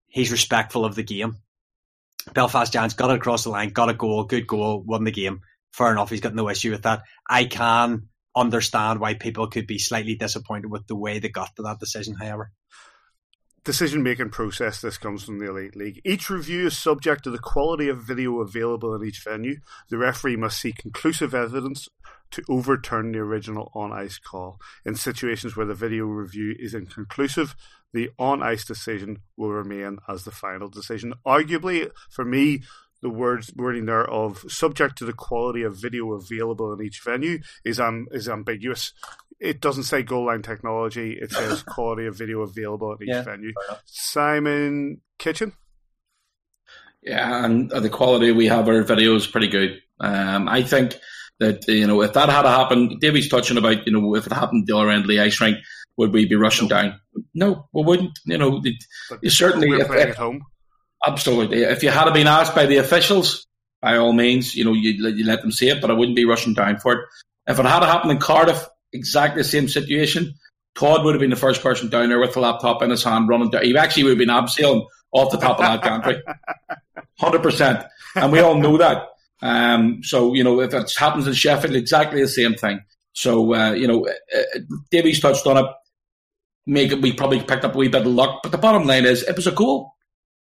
he's 0.08 0.32
respectful 0.32 0.84
of 0.84 0.96
the 0.96 1.04
game. 1.04 1.36
Belfast 2.34 2.72
Giants 2.72 2.94
got 2.94 3.10
it 3.10 3.18
across 3.18 3.44
the 3.44 3.50
line, 3.50 3.68
got 3.68 3.88
a 3.88 3.94
goal, 3.94 4.24
good 4.24 4.48
goal, 4.48 4.82
won 4.82 5.04
the 5.04 5.12
game 5.12 5.42
fair 5.72 5.92
enough. 5.92 6.10
He's 6.10 6.20
got 6.20 6.34
no 6.34 6.48
issue 6.48 6.70
with 6.70 6.82
that. 6.82 7.02
I 7.28 7.44
can 7.44 8.08
understand 8.34 9.00
why 9.00 9.14
people 9.14 9.48
could 9.48 9.66
be 9.66 9.78
slightly 9.78 10.14
disappointed 10.14 10.70
with 10.70 10.86
the 10.86 10.96
way 10.96 11.18
they 11.18 11.28
got 11.28 11.54
to 11.56 11.62
that 11.62 11.80
decision, 11.80 12.14
however. 12.14 12.50
Decision 13.64 14.02
making 14.02 14.30
process 14.30 14.80
this 14.80 14.98
comes 14.98 15.22
from 15.22 15.38
the 15.38 15.48
Elite 15.48 15.76
League. 15.76 16.00
Each 16.04 16.28
review 16.28 16.66
is 16.66 16.76
subject 16.76 17.22
to 17.24 17.30
the 17.30 17.38
quality 17.38 17.88
of 17.88 18.02
video 18.02 18.40
available 18.40 18.92
in 18.94 19.06
each 19.06 19.22
venue. 19.22 19.60
The 19.88 19.98
referee 19.98 20.34
must 20.34 20.60
see 20.60 20.72
conclusive 20.72 21.32
evidence 21.32 21.88
to 22.32 22.42
overturn 22.48 23.12
the 23.12 23.20
original 23.20 23.70
on 23.72 23.92
ice 23.92 24.18
call. 24.18 24.58
In 24.84 24.96
situations 24.96 25.56
where 25.56 25.66
the 25.66 25.74
video 25.74 26.06
review 26.06 26.56
is 26.58 26.74
inconclusive, 26.74 27.54
the 27.92 28.10
on 28.18 28.42
ice 28.42 28.64
decision 28.64 29.18
will 29.36 29.52
remain 29.52 29.98
as 30.08 30.24
the 30.24 30.32
final 30.32 30.68
decision. 30.68 31.14
Arguably, 31.24 31.88
for 32.10 32.24
me, 32.24 32.62
the 33.02 33.10
words 33.10 33.52
wording 33.56 33.86
there 33.86 34.08
of 34.08 34.44
subject 34.48 34.96
to 34.98 35.04
the 35.04 35.12
quality 35.12 35.62
of 35.62 35.76
video 35.76 36.12
available 36.12 36.72
in 36.72 36.80
each 36.84 37.02
venue 37.04 37.40
is 37.64 37.78
um 37.80 38.06
is 38.12 38.28
ambiguous. 38.28 38.92
it 39.40 39.60
doesn't 39.60 39.82
say 39.82 40.02
goal 40.04 40.26
line 40.26 40.42
technology. 40.42 41.18
It 41.20 41.32
says 41.32 41.62
quality 41.66 42.06
of 42.06 42.16
video 42.16 42.42
available 42.42 42.92
at 42.92 43.02
each 43.02 43.08
Yeah, 43.08 43.22
venue. 43.22 43.52
Simon 43.86 45.00
Kitchen. 45.18 45.52
Yeah, 47.02 47.44
and 47.44 47.68
the 47.70 47.88
quality 47.90 48.30
we 48.30 48.46
have 48.46 48.68
our 48.68 48.82
video 48.82 49.16
is 49.16 49.26
pretty 49.26 49.48
good. 49.48 49.80
Um, 49.98 50.48
I 50.48 50.62
think 50.62 50.96
that 51.40 51.66
you 51.66 51.86
know 51.88 52.02
if 52.02 52.12
that 52.12 52.28
had 52.28 52.44
happened, 52.44 53.00
Davey's 53.00 53.28
touching 53.28 53.56
about 53.58 53.84
you 53.86 53.92
know 53.92 54.14
if 54.14 54.26
it 54.26 54.32
happened 54.32 54.66
the 54.68 54.76
other 54.76 54.90
end 54.90 55.02
of 55.02 55.08
the 55.08 55.18
ice 55.20 55.40
rink, 55.40 55.58
would 55.96 56.12
we 56.12 56.26
be 56.26 56.36
rushing 56.36 56.68
down? 56.68 57.00
No, 57.34 57.68
we 57.72 57.82
wouldn't. 57.82 58.16
You 58.24 58.38
know, 58.38 58.60
it, 58.62 59.32
certainly 59.32 59.68
we're 59.68 59.84
playing 59.84 60.02
if- 60.02 60.10
at 60.10 60.16
home. 60.16 60.42
Absolutely. 61.06 61.62
If 61.62 61.82
you 61.82 61.90
had 61.90 62.10
been 62.12 62.26
asked 62.26 62.54
by 62.54 62.66
the 62.66 62.78
officials, 62.78 63.46
by 63.80 63.96
all 63.96 64.12
means, 64.12 64.54
you 64.54 64.64
know 64.64 64.72
you 64.72 64.90
you 64.92 65.24
let 65.24 65.42
them 65.42 65.52
see 65.52 65.68
it, 65.68 65.80
but 65.80 65.90
I 65.90 65.94
wouldn't 65.94 66.16
be 66.16 66.24
rushing 66.24 66.54
down 66.54 66.78
for 66.78 66.92
it. 66.92 66.98
If 67.46 67.58
it 67.58 67.66
had 67.66 67.82
happened 67.82 68.12
in 68.12 68.18
Cardiff, 68.18 68.64
exactly 68.92 69.42
the 69.42 69.48
same 69.48 69.68
situation. 69.68 70.34
Todd 70.74 71.04
would 71.04 71.14
have 71.14 71.20
been 71.20 71.30
the 71.30 71.36
first 71.36 71.62
person 71.62 71.90
down 71.90 72.08
there 72.08 72.20
with 72.20 72.32
the 72.32 72.40
laptop 72.40 72.82
in 72.82 72.90
his 72.90 73.04
hand, 73.04 73.28
running 73.28 73.50
down. 73.50 73.64
He 73.64 73.76
actually 73.76 74.04
would 74.04 74.10
have 74.10 74.18
been 74.18 74.28
abseiling 74.28 74.86
off 75.12 75.30
the 75.30 75.38
top 75.38 75.58
of 75.58 75.64
that 75.64 75.82
country. 75.82 76.22
Hundred 77.18 77.42
percent, 77.42 77.84
and 78.14 78.32
we 78.32 78.40
all 78.40 78.54
know 78.54 78.78
that. 78.78 79.08
Um, 79.42 80.02
so 80.02 80.34
you 80.34 80.44
know, 80.44 80.60
if 80.60 80.72
it 80.72 80.92
happens 80.96 81.26
in 81.26 81.34
Sheffield, 81.34 81.74
exactly 81.74 82.22
the 82.22 82.28
same 82.28 82.54
thing. 82.54 82.80
So 83.12 83.54
uh, 83.54 83.72
you 83.72 83.86
know, 83.86 84.06
uh, 84.06 84.38
uh, 84.38 84.60
Davies 84.90 85.20
touched 85.20 85.46
on 85.46 85.58
it. 85.58 85.66
Make 86.64 86.92
it, 86.92 87.02
we 87.02 87.12
probably 87.12 87.40
picked 87.40 87.64
up 87.64 87.74
a 87.74 87.78
wee 87.78 87.88
bit 87.88 88.02
of 88.02 88.06
luck, 88.06 88.40
but 88.42 88.52
the 88.52 88.58
bottom 88.58 88.86
line 88.86 89.04
is, 89.04 89.24
it 89.24 89.34
was 89.34 89.48
a 89.48 89.52
goal. 89.52 89.91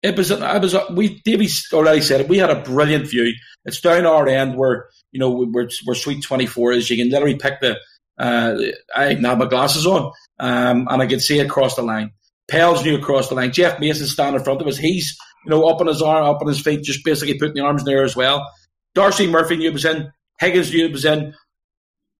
It 0.02 0.16
was. 0.16 0.30
It 0.30 0.40
was. 0.40 0.76
We 0.90 1.20
Davies 1.24 1.68
already 1.72 2.00
said 2.00 2.20
it. 2.20 2.28
We 2.28 2.38
had 2.38 2.50
a 2.50 2.60
brilliant 2.62 3.08
view. 3.08 3.32
It's 3.64 3.80
down 3.80 4.04
our 4.04 4.26
end 4.26 4.56
where 4.56 4.88
you 5.12 5.20
know 5.20 5.30
we're 5.30 5.68
we're 5.86 5.94
sweet 5.94 6.24
twenty 6.24 6.46
four 6.46 6.72
is. 6.72 6.90
You 6.90 6.96
can 6.96 7.10
literally 7.10 7.36
pick 7.36 7.60
the. 7.60 7.78
Uh, 8.18 8.56
I 8.94 9.08
didn't 9.08 9.24
have 9.24 9.38
my 9.38 9.46
glasses 9.46 9.86
on, 9.86 10.12
um, 10.38 10.86
and 10.90 11.02
I 11.02 11.06
can 11.06 11.20
see 11.20 11.38
across 11.38 11.76
the 11.76 11.82
line. 11.82 12.10
Pels 12.48 12.84
knew 12.84 12.96
across 12.96 13.28
the 13.28 13.34
line. 13.34 13.52
Jeff 13.52 13.80
Mason 13.80 14.06
standing 14.06 14.38
in 14.38 14.44
front 14.44 14.60
of 14.60 14.66
us. 14.66 14.76
He's 14.76 15.16
you 15.44 15.50
know 15.50 15.66
up 15.68 15.80
on 15.80 15.86
his 15.86 16.02
arm, 16.02 16.24
up 16.24 16.42
on 16.42 16.48
his 16.48 16.60
feet, 16.60 16.82
just 16.82 17.04
basically 17.04 17.38
putting 17.38 17.54
the 17.54 17.62
arms 17.62 17.82
in 17.82 17.86
there 17.86 18.04
as 18.04 18.16
well. 18.16 18.50
Darcy 18.94 19.28
Murphy 19.28 19.56
knew 19.56 19.72
was 19.72 19.84
in. 19.84 20.12
Higgins 20.40 20.72
knew 20.72 20.90
was 20.90 21.04
in. 21.04 21.34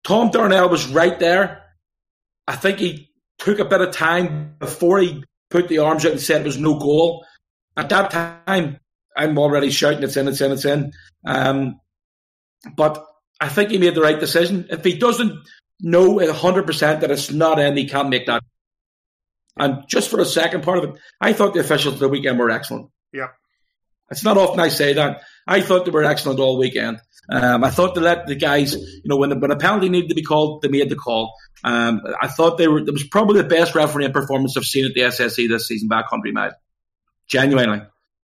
Tom 0.05 0.31
Darnell 0.31 0.69
was 0.69 0.87
right 0.87 1.19
there. 1.19 1.65
I 2.47 2.57
think 2.57 2.79
he 2.79 3.11
took 3.39 3.59
a 3.59 3.65
bit 3.65 3.81
of 3.81 3.93
time 3.93 4.55
before 4.59 5.01
he 5.01 5.25
put 5.51 5.69
the 5.69 5.79
arms 5.79 6.07
out 6.07 6.13
and 6.13 6.21
said 6.21 6.41
it 6.41 6.47
was 6.47 6.59
no 6.59 6.79
goal. 6.79 7.25
At 7.77 7.89
that 7.89 8.11
time, 8.11 8.79
I'm 9.17 9.39
already 9.39 9.71
shouting, 9.71 10.03
it's 10.03 10.17
in, 10.17 10.29
it's 10.29 10.41
in, 10.41 10.53
it's 10.53 10.65
in. 10.65 10.93
Um, 11.25 11.81
but 12.77 13.05
I 13.41 13.49
think 13.49 13.71
he 13.71 13.79
made 13.79 13.95
the 13.95 14.03
right 14.03 14.19
decision. 14.19 14.67
If 14.71 14.85
he 14.85 14.97
doesn't 14.97 15.35
know 15.81 16.21
at 16.21 16.29
100% 16.29 17.01
that 17.01 17.11
it's 17.11 17.31
not 17.31 17.59
in, 17.59 17.77
he 17.77 17.89
can't 17.89 18.09
make 18.09 18.27
that. 18.27 18.43
And 19.57 19.85
just 19.89 20.11
for 20.11 20.17
the 20.17 20.25
second 20.25 20.63
part 20.63 20.79
of 20.79 20.85
it, 20.85 21.01
I 21.21 21.33
thought 21.33 21.55
the 21.55 21.61
officials 21.61 21.95
of 21.95 22.01
the 22.01 22.09
weekend 22.09 22.39
were 22.39 22.51
excellent. 22.51 22.91
Yeah. 23.13 23.29
It's 24.11 24.25
not 24.25 24.39
often 24.39 24.61
I 24.61 24.69
say 24.69 24.95
that. 24.95 25.23
I 25.47 25.61
thought 25.61 25.85
they 25.85 25.91
were 25.91 26.05
excellent 26.05 26.41
all 26.41 26.59
weekend. 26.59 27.01
Um, 27.31 27.65
I 27.65 27.71
thought 27.71 27.95
they 27.95 28.01
let 28.01 28.27
the 28.27 28.35
guys, 28.35 28.75
you 28.75 29.03
know, 29.05 29.17
when, 29.17 29.31
the, 29.31 29.39
when 29.39 29.51
a 29.51 29.57
penalty 29.57 29.89
needed 29.89 30.09
to 30.09 30.15
be 30.15 30.23
called, 30.23 30.63
they 30.63 30.69
made 30.69 30.89
the 30.89 30.97
call. 30.97 31.35
Um, 31.65 32.01
I 32.21 32.29
thought 32.29 32.59
they 32.59 32.69
were. 32.69 32.81
It 32.81 32.93
was 32.93 33.07
probably 33.07 33.41
the 33.41 33.49
best 33.49 33.75
refereeing 33.75 34.13
performance 34.13 34.57
I've 34.57 34.65
seen 34.65 34.87
at 34.87 34.95
the 34.95 35.03
SSE 35.03 35.49
this 35.49 35.69
season, 35.69 35.89
backcountry 35.89 36.33
mile. 36.33 36.53
Genuinely. 37.29 37.83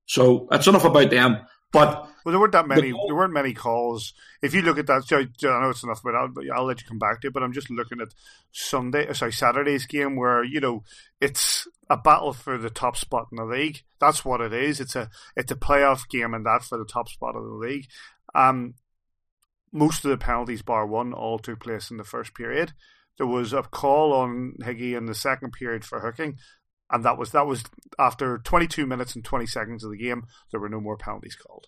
So 0.07 0.47
that's 0.51 0.67
enough 0.67 0.85
about 0.85 1.11
them. 1.11 1.39
But 1.73 2.09
Well, 2.25 2.33
there 2.33 2.39
weren't 2.39 2.53
that 2.53 2.69
many. 2.69 2.93
The- 2.93 3.03
There 3.07 3.15
weren't 3.17 3.33
many 3.33 3.55
calls. 3.55 4.13
If 4.43 4.53
you 4.55 4.61
look 4.63 4.79
at 4.79 4.87
that, 4.89 5.05
so 5.05 5.19
I 5.19 5.61
know 5.61 5.71
it's 5.71 5.83
enough, 5.83 6.03
but 6.05 6.15
I'll, 6.15 6.29
I'll 6.55 6.65
let 6.67 6.81
you 6.83 6.87
come 6.87 6.99
back 6.99 7.21
to 7.23 7.29
it. 7.29 7.33
But 7.33 7.43
I'm 7.43 7.53
just 7.55 7.71
looking 7.71 8.01
at 8.01 8.09
Sunday, 8.53 9.09
uh, 9.09 9.15
sorry, 9.15 9.33
Saturday's 9.33 9.87
game 9.87 10.15
where 10.17 10.45
you 10.45 10.61
know 10.61 10.85
it's 11.21 11.67
a 11.89 11.97
battle 11.97 12.33
for 12.35 12.59
the 12.59 12.69
top 12.71 12.97
spot 12.97 13.29
in 13.33 13.37
the 13.37 13.45
league. 13.45 13.83
That's 14.01 14.25
what 14.25 14.41
it 14.43 14.53
is. 14.53 14.81
It's 14.81 14.95
a 14.95 15.09
it's 15.35 15.51
a 15.51 15.57
playoff 15.57 16.09
game, 16.09 16.35
and 16.35 16.45
that 16.45 16.63
for 16.63 16.77
the 16.79 16.85
top 16.85 17.09
spot 17.09 17.35
of 17.37 17.43
the 17.45 17.55
league. 17.55 17.87
Um, 18.35 18.75
most 19.73 20.05
of 20.05 20.11
the 20.11 20.19
penalties, 20.19 20.63
bar 20.63 20.87
one, 20.87 21.15
all 21.15 21.39
took 21.39 21.61
place 21.61 21.91
in 21.91 21.97
the 21.97 22.05
first 22.05 22.35
period. 22.35 22.73
There 23.17 23.27
was 23.27 23.53
a 23.53 23.63
call 23.63 24.13
on 24.13 24.55
Higgy 24.61 24.97
in 24.97 25.07
the 25.07 25.15
second 25.15 25.53
period 25.53 25.85
for 25.85 26.01
hooking, 26.01 26.39
and 26.93 27.05
that 27.05 27.19
was 27.19 27.31
that 27.33 27.47
was 27.47 27.65
after 27.99 28.39
22 28.39 28.87
minutes 28.87 29.15
and 29.15 29.25
20 29.25 29.47
seconds 29.47 29.85
of 29.85 29.91
the 29.91 29.97
game. 29.97 30.25
There 30.51 30.61
were 30.61 30.69
no 30.69 30.81
more 30.81 30.97
penalties 30.97 31.37
called. 31.37 31.67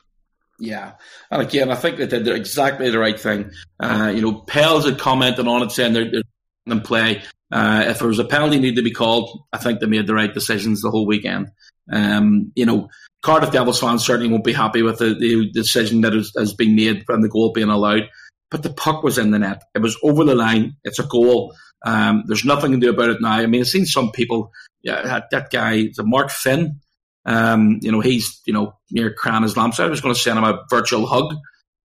Yeah, 0.61 0.93
and 1.31 1.43
again, 1.43 1.71
I 1.71 1.75
think 1.75 1.97
they 1.97 2.07
did 2.07 2.29
exactly 2.29 2.91
the 2.91 2.99
right 2.99 3.19
thing. 3.19 3.51
Uh, 3.81 4.13
you 4.15 4.23
know, 4.23 4.35
Pels 4.35 4.85
had 4.85 4.99
commented 4.99 5.49
on 5.49 5.63
it 5.63 5.73
saying 5.73 5.95
they're, 5.95 6.23
in 6.67 6.81
play. 6.81 7.23
Uh, 7.53 7.85
if 7.87 7.99
there 7.99 8.09
was 8.09 8.19
a 8.19 8.25
penalty 8.25 8.59
needed 8.59 8.77
to 8.77 8.83
be 8.83 8.91
called, 8.91 9.47
I 9.53 9.59
think 9.59 9.81
they 9.81 9.87
made 9.87 10.07
the 10.07 10.15
right 10.15 10.33
decisions 10.33 10.81
the 10.81 10.91
whole 10.91 11.07
weekend. 11.07 11.51
Um, 11.93 12.53
you 12.55 12.67
know, 12.67 12.89
Cardiff 13.23 13.53
Devils 13.53 13.81
fans 13.81 14.05
certainly 14.05 14.31
won't 14.31 14.45
be 14.45 14.53
happy 14.53 14.83
with 14.83 14.99
the, 14.99 15.15
the 15.15 15.51
decision 15.53 16.01
that 16.03 16.13
has, 16.13 16.33
has 16.37 16.55
been 16.55 16.75
made 16.75 17.05
and 17.09 17.23
the 17.23 17.29
goal 17.29 17.53
being 17.53 17.69
allowed. 17.69 18.09
But 18.51 18.63
the 18.63 18.73
puck 18.73 19.03
was 19.03 19.19
in 19.19 19.31
the 19.31 19.39
net. 19.39 19.63
It 19.75 19.81
was 19.81 19.97
over 20.03 20.25
the 20.25 20.35
line. 20.35 20.77
It's 20.85 20.99
a 20.99 21.07
goal. 21.07 21.55
Um, 21.85 22.25
there's 22.27 22.45
nothing 22.45 22.73
to 22.73 22.79
do 22.79 22.91
about 22.91 23.11
it 23.11 23.21
now. 23.21 23.33
I 23.33 23.47
mean, 23.47 23.61
I've 23.61 23.69
seen 23.69 23.87
some 23.87 24.11
people, 24.11 24.51
yeah, 24.83 25.21
that, 25.31 25.51
guy, 25.51 25.91
the 25.95 26.03
Mark 26.03 26.31
Finn, 26.31 26.81
um, 27.27 27.79
you 27.83 27.93
know, 27.93 28.01
he's, 28.01 28.41
you 28.47 28.53
know, 28.53 28.77
near 28.91 29.13
crying 29.13 29.43
his 29.43 29.57
lamps. 29.57 29.79
I 29.79 29.87
was 29.87 30.01
going 30.01 30.15
to 30.15 30.21
send 30.21 30.39
him 30.39 30.45
a 30.45 30.65
virtual 30.71 31.07
hug. 31.07 31.37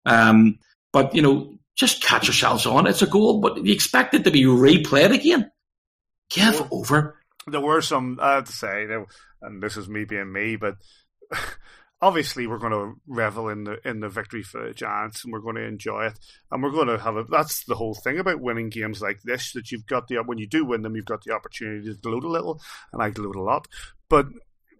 Um, 0.05 0.59
but, 0.93 1.15
you 1.15 1.21
know, 1.21 1.57
just 1.75 2.01
catch 2.01 2.27
yourselves 2.27 2.65
on. 2.65 2.87
It's 2.87 3.01
a 3.01 3.07
goal, 3.07 3.39
but 3.39 3.63
you 3.63 3.73
expect 3.73 4.13
it 4.13 4.23
to 4.23 4.31
be 4.31 4.43
replayed 4.43 5.13
again. 5.13 5.51
Give 6.29 6.67
over. 6.71 7.17
there 7.47 7.61
were 7.61 7.81
some 7.81 8.19
I 8.21 8.35
have 8.35 8.45
to 8.45 8.51
say, 8.51 8.87
and 9.41 9.63
this 9.63 9.77
is 9.77 9.87
me 9.87 10.05
being 10.05 10.31
me, 10.31 10.55
but 10.55 10.75
obviously 12.01 12.47
we're 12.47 12.59
going 12.59 12.73
to 12.73 12.99
revel 13.07 13.49
in 13.49 13.63
the 13.63 13.77
in 13.87 13.99
the 13.99 14.09
victory 14.09 14.43
for 14.43 14.67
the 14.67 14.73
Giants, 14.73 15.23
and 15.23 15.33
we're 15.33 15.39
going 15.39 15.55
to 15.55 15.63
enjoy 15.63 16.05
it, 16.05 16.19
and 16.51 16.61
we're 16.61 16.71
going 16.71 16.87
to 16.87 16.97
have 16.97 17.15
a. 17.15 17.23
That's 17.23 17.63
the 17.65 17.75
whole 17.75 17.95
thing 17.95 18.19
about 18.19 18.41
winning 18.41 18.69
games 18.69 19.01
like 19.01 19.21
this 19.23 19.53
that 19.53 19.71
you've 19.71 19.87
got 19.87 20.07
the 20.07 20.17
when 20.17 20.37
you 20.37 20.47
do 20.47 20.65
win 20.65 20.81
them, 20.81 20.95
you've 20.95 21.05
got 21.05 21.23
the 21.23 21.33
opportunity 21.33 21.87
to 21.87 21.95
gloat 21.95 22.23
a 22.23 22.29
little, 22.29 22.61
and 22.93 23.01
I 23.01 23.09
gloat 23.09 23.35
a 23.35 23.41
lot, 23.41 23.67
but. 24.09 24.27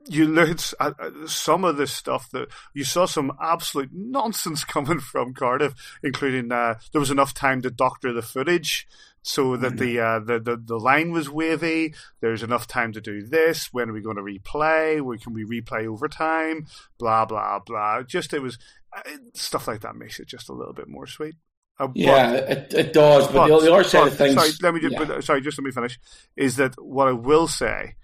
You 0.09 0.25
looked 0.25 0.73
at 0.79 0.97
at 1.01 1.27
some 1.27 1.65
of 1.65 1.75
the 1.75 1.85
stuff 1.85 2.31
that 2.31 2.47
you 2.73 2.85
saw 2.85 3.05
some 3.05 3.33
absolute 3.41 3.89
nonsense 3.91 4.63
coming 4.63 5.01
from 5.01 5.33
Cardiff, 5.33 5.73
including 6.01 6.49
uh, 6.49 6.75
there 6.93 7.01
was 7.01 7.11
enough 7.11 7.33
time 7.33 7.61
to 7.63 7.69
doctor 7.69 8.13
the 8.13 8.21
footage 8.21 8.87
so 9.29 9.57
that 9.57 9.75
the, 9.77 9.99
uh, 9.99 10.19
the 10.19 10.39
the 10.39 10.55
the 10.55 10.79
line 10.79 11.11
was 11.11 11.29
wavy. 11.29 11.93
There's 12.21 12.43
enough 12.43 12.65
time 12.65 12.93
to 12.93 13.01
do 13.01 13.21
this. 13.21 13.73
When 13.73 13.89
are 13.89 13.93
we 13.93 14.01
going 14.01 14.15
to 14.15 14.21
replay? 14.21 15.01
Where 15.01 15.17
can 15.17 15.33
we 15.33 15.43
replay 15.43 15.85
overtime? 15.85 16.65
Blah 16.97 17.25
blah 17.25 17.59
blah. 17.59 18.03
Just 18.03 18.33
it 18.33 18.41
was 18.41 18.57
uh, 18.95 19.01
stuff 19.33 19.67
like 19.67 19.81
that 19.81 19.97
makes 19.97 20.19
it 20.21 20.27
just 20.27 20.47
a 20.47 20.53
little 20.53 20.73
bit 20.73 20.87
more 20.87 21.05
sweet. 21.07 21.35
Uh, 21.77 21.87
but- 21.87 21.97
Yeah, 21.97 22.31
it, 22.31 22.73
it 22.73 22.93
does. 22.93 23.27
But, 23.27 23.47
the, 23.47 23.59
the 23.65 23.73
other 23.73 23.83
side 23.83 23.99
but- 24.03 24.11
of 24.13 24.17
things. 24.17 24.35
Sorry, 24.35 24.49
let 24.63 24.73
me 24.73 24.79
just, 24.79 24.93
yeah. 24.93 25.03
but, 25.03 25.23
sorry, 25.25 25.41
just 25.41 25.57
let 25.59 25.65
me 25.65 25.71
finish. 25.71 25.99
Is 26.37 26.55
that 26.55 26.73
what 26.81 27.09
I 27.09 27.11
will 27.11 27.47
say? 27.47 27.95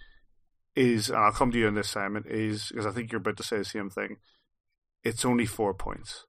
Is 0.75 1.07
and 1.09 1.19
I'll 1.19 1.31
come 1.31 1.51
to 1.51 1.57
you 1.57 1.67
on 1.67 1.75
this, 1.75 1.89
Simon. 1.89 2.25
Is 2.27 2.67
because 2.67 2.85
I 2.85 2.91
think 2.91 3.11
you're 3.11 3.21
about 3.21 3.37
to 3.37 3.43
say 3.43 3.57
the 3.57 3.63
same 3.65 3.89
thing. 3.89 4.17
It's 5.03 5.23
only 5.23 5.45
four 5.45 5.73
points. 5.73 6.25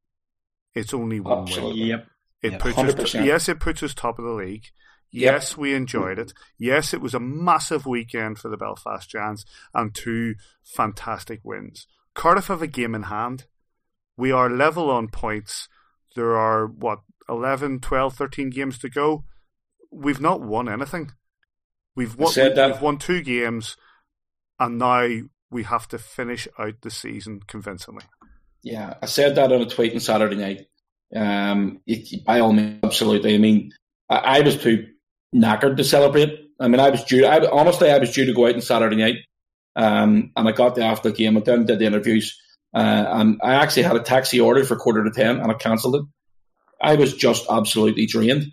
It's 0.74 0.94
only 0.94 1.18
one 1.20 1.46
win. 1.46 1.74
Yep. 1.76 2.06
It 2.42 2.52
Yeah, 2.52 2.58
puts 2.58 2.76
100%. 2.76 3.24
yes, 3.24 3.48
it 3.48 3.58
puts 3.58 3.82
us 3.82 3.94
top 3.94 4.18
of 4.18 4.24
the 4.26 4.32
league. 4.32 4.66
Yep. 5.14 5.32
Yes, 5.32 5.56
we 5.56 5.74
enjoyed 5.74 6.18
it. 6.18 6.32
Yes, 6.58 6.92
it 6.92 7.00
was 7.00 7.14
a 7.14 7.20
massive 7.20 7.86
weekend 7.86 8.36
for 8.36 8.48
the 8.48 8.56
Belfast 8.56 9.08
Giants 9.08 9.44
and 9.72 9.94
two 9.94 10.34
fantastic 10.64 11.38
wins. 11.44 11.86
Cardiff 12.14 12.48
have 12.48 12.62
a 12.62 12.66
game 12.66 12.96
in 12.96 13.04
hand. 13.04 13.44
We 14.16 14.32
are 14.32 14.50
level 14.50 14.90
on 14.90 15.06
points. 15.06 15.68
There 16.16 16.36
are, 16.36 16.66
what, 16.66 17.02
11, 17.28 17.78
12, 17.78 18.14
13 18.14 18.50
games 18.50 18.76
to 18.78 18.88
go. 18.88 19.22
We've 19.92 20.20
not 20.20 20.40
won 20.40 20.68
anything. 20.68 21.12
We've 21.94 22.16
won, 22.16 22.32
said 22.32 22.56
that. 22.56 22.72
we've 22.72 22.82
won 22.82 22.98
two 22.98 23.22
games, 23.22 23.76
and 24.58 24.78
now 24.78 25.08
we 25.48 25.62
have 25.62 25.86
to 25.88 25.98
finish 25.98 26.48
out 26.58 26.80
the 26.82 26.90
season 26.90 27.42
convincingly. 27.46 28.02
Yeah, 28.64 28.94
I 29.00 29.06
said 29.06 29.36
that 29.36 29.52
on 29.52 29.62
a 29.62 29.66
tweet 29.66 29.94
on 29.94 30.00
Saturday 30.00 30.34
night. 30.34 30.66
Um, 31.14 31.82
it, 31.86 32.24
by 32.24 32.40
all 32.40 32.52
means, 32.52 32.80
absolutely. 32.82 33.36
I 33.36 33.38
mean, 33.38 33.70
I, 34.10 34.16
I 34.16 34.40
was 34.40 34.56
too 34.56 34.88
knackered 35.34 35.76
to 35.76 35.84
celebrate. 35.84 36.50
I 36.60 36.68
mean, 36.68 36.80
I 36.80 36.90
was 36.90 37.04
due. 37.04 37.26
I, 37.26 37.48
honestly, 37.50 37.90
I 37.90 37.98
was 37.98 38.12
due 38.12 38.26
to 38.26 38.32
go 38.32 38.46
out 38.46 38.54
on 38.54 38.60
Saturday 38.60 38.96
night, 38.96 39.16
um, 39.76 40.30
and 40.36 40.48
I 40.48 40.52
got 40.52 40.74
the 40.74 40.84
after 40.84 41.10
the 41.10 41.16
game. 41.16 41.36
I 41.36 41.40
then 41.40 41.66
did 41.66 41.78
the 41.78 41.86
interviews. 41.86 42.38
Uh, 42.74 43.04
and 43.08 43.40
I 43.42 43.54
actually 43.54 43.84
had 43.84 43.96
a 43.96 44.00
taxi 44.00 44.40
ordered 44.40 44.66
for 44.66 44.76
quarter 44.76 45.04
to 45.04 45.10
ten, 45.10 45.40
and 45.40 45.50
I 45.50 45.54
cancelled 45.54 45.96
it. 45.96 46.02
I 46.80 46.96
was 46.96 47.14
just 47.14 47.46
absolutely 47.50 48.06
drained. 48.06 48.46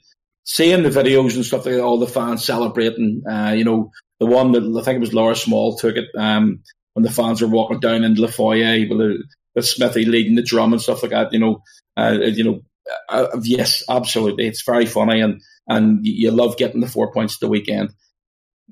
Seeing 0.43 0.83
the 0.83 0.89
videos 0.89 1.35
and 1.35 1.45
stuff 1.45 1.65
like 1.65 1.79
all 1.79 1.99
the 1.99 2.07
fans 2.07 2.43
celebrating. 2.43 3.23
Uh, 3.29 3.53
you 3.55 3.63
know, 3.63 3.91
the 4.19 4.25
one 4.25 4.51
that 4.51 4.63
I 4.63 4.83
think 4.83 4.97
it 4.97 5.01
was 5.01 5.13
Laura 5.13 5.35
Small 5.35 5.75
took 5.75 5.95
it 5.95 6.05
um, 6.17 6.61
when 6.93 7.03
the 7.03 7.11
fans 7.11 7.41
were 7.41 7.47
walking 7.47 7.79
down 7.79 8.03
into 8.03 8.21
the 8.21 8.27
foyer 8.27 8.85
with 8.87 9.21
with 9.55 9.65
Smithy 9.65 10.05
leading 10.05 10.35
the 10.35 10.43
drum 10.43 10.73
and 10.73 10.81
stuff 10.81 11.03
like 11.03 11.11
that. 11.11 11.33
You 11.33 11.39
know, 11.39 11.63
uh, 11.97 12.17
you 12.21 12.43
know, 12.43 12.61
uh, 13.09 13.27
yes, 13.43 13.83
absolutely. 13.89 14.47
It's 14.47 14.63
very 14.63 14.85
funny, 14.85 15.21
and 15.21 15.41
and 15.67 15.99
you 16.03 16.31
love 16.31 16.57
getting 16.57 16.81
the 16.81 16.87
four 16.87 17.11
points 17.11 17.35
at 17.35 17.39
the 17.41 17.49
weekend. 17.49 17.93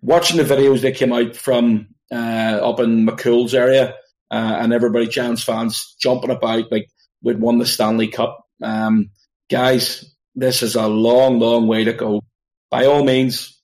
Watching 0.02 0.38
the 0.38 0.44
videos 0.44 0.82
that 0.82 0.96
came 0.96 1.14
out 1.14 1.36
from 1.36 1.88
uh, 2.12 2.60
up 2.62 2.80
in 2.80 3.06
McCool's 3.06 3.54
area, 3.54 3.96
uh, 4.32 4.58
and 4.60 4.74
everybody, 4.74 5.08
Giants 5.08 5.44
fans, 5.44 5.96
jumping 6.00 6.30
about 6.30 6.72
like 6.72 6.88
we'd 7.22 7.40
won 7.40 7.58
the 7.58 7.66
Stanley 7.66 8.08
Cup. 8.08 8.46
Um, 8.62 9.10
guys, 9.50 10.14
this 10.36 10.64
is 10.64 10.76
a 10.76 10.88
long, 10.88 11.40
long 11.40 11.68
way 11.68 11.84
to 11.84 11.94
go. 11.94 12.22
By 12.70 12.86
all 12.86 13.04
means, 13.04 13.60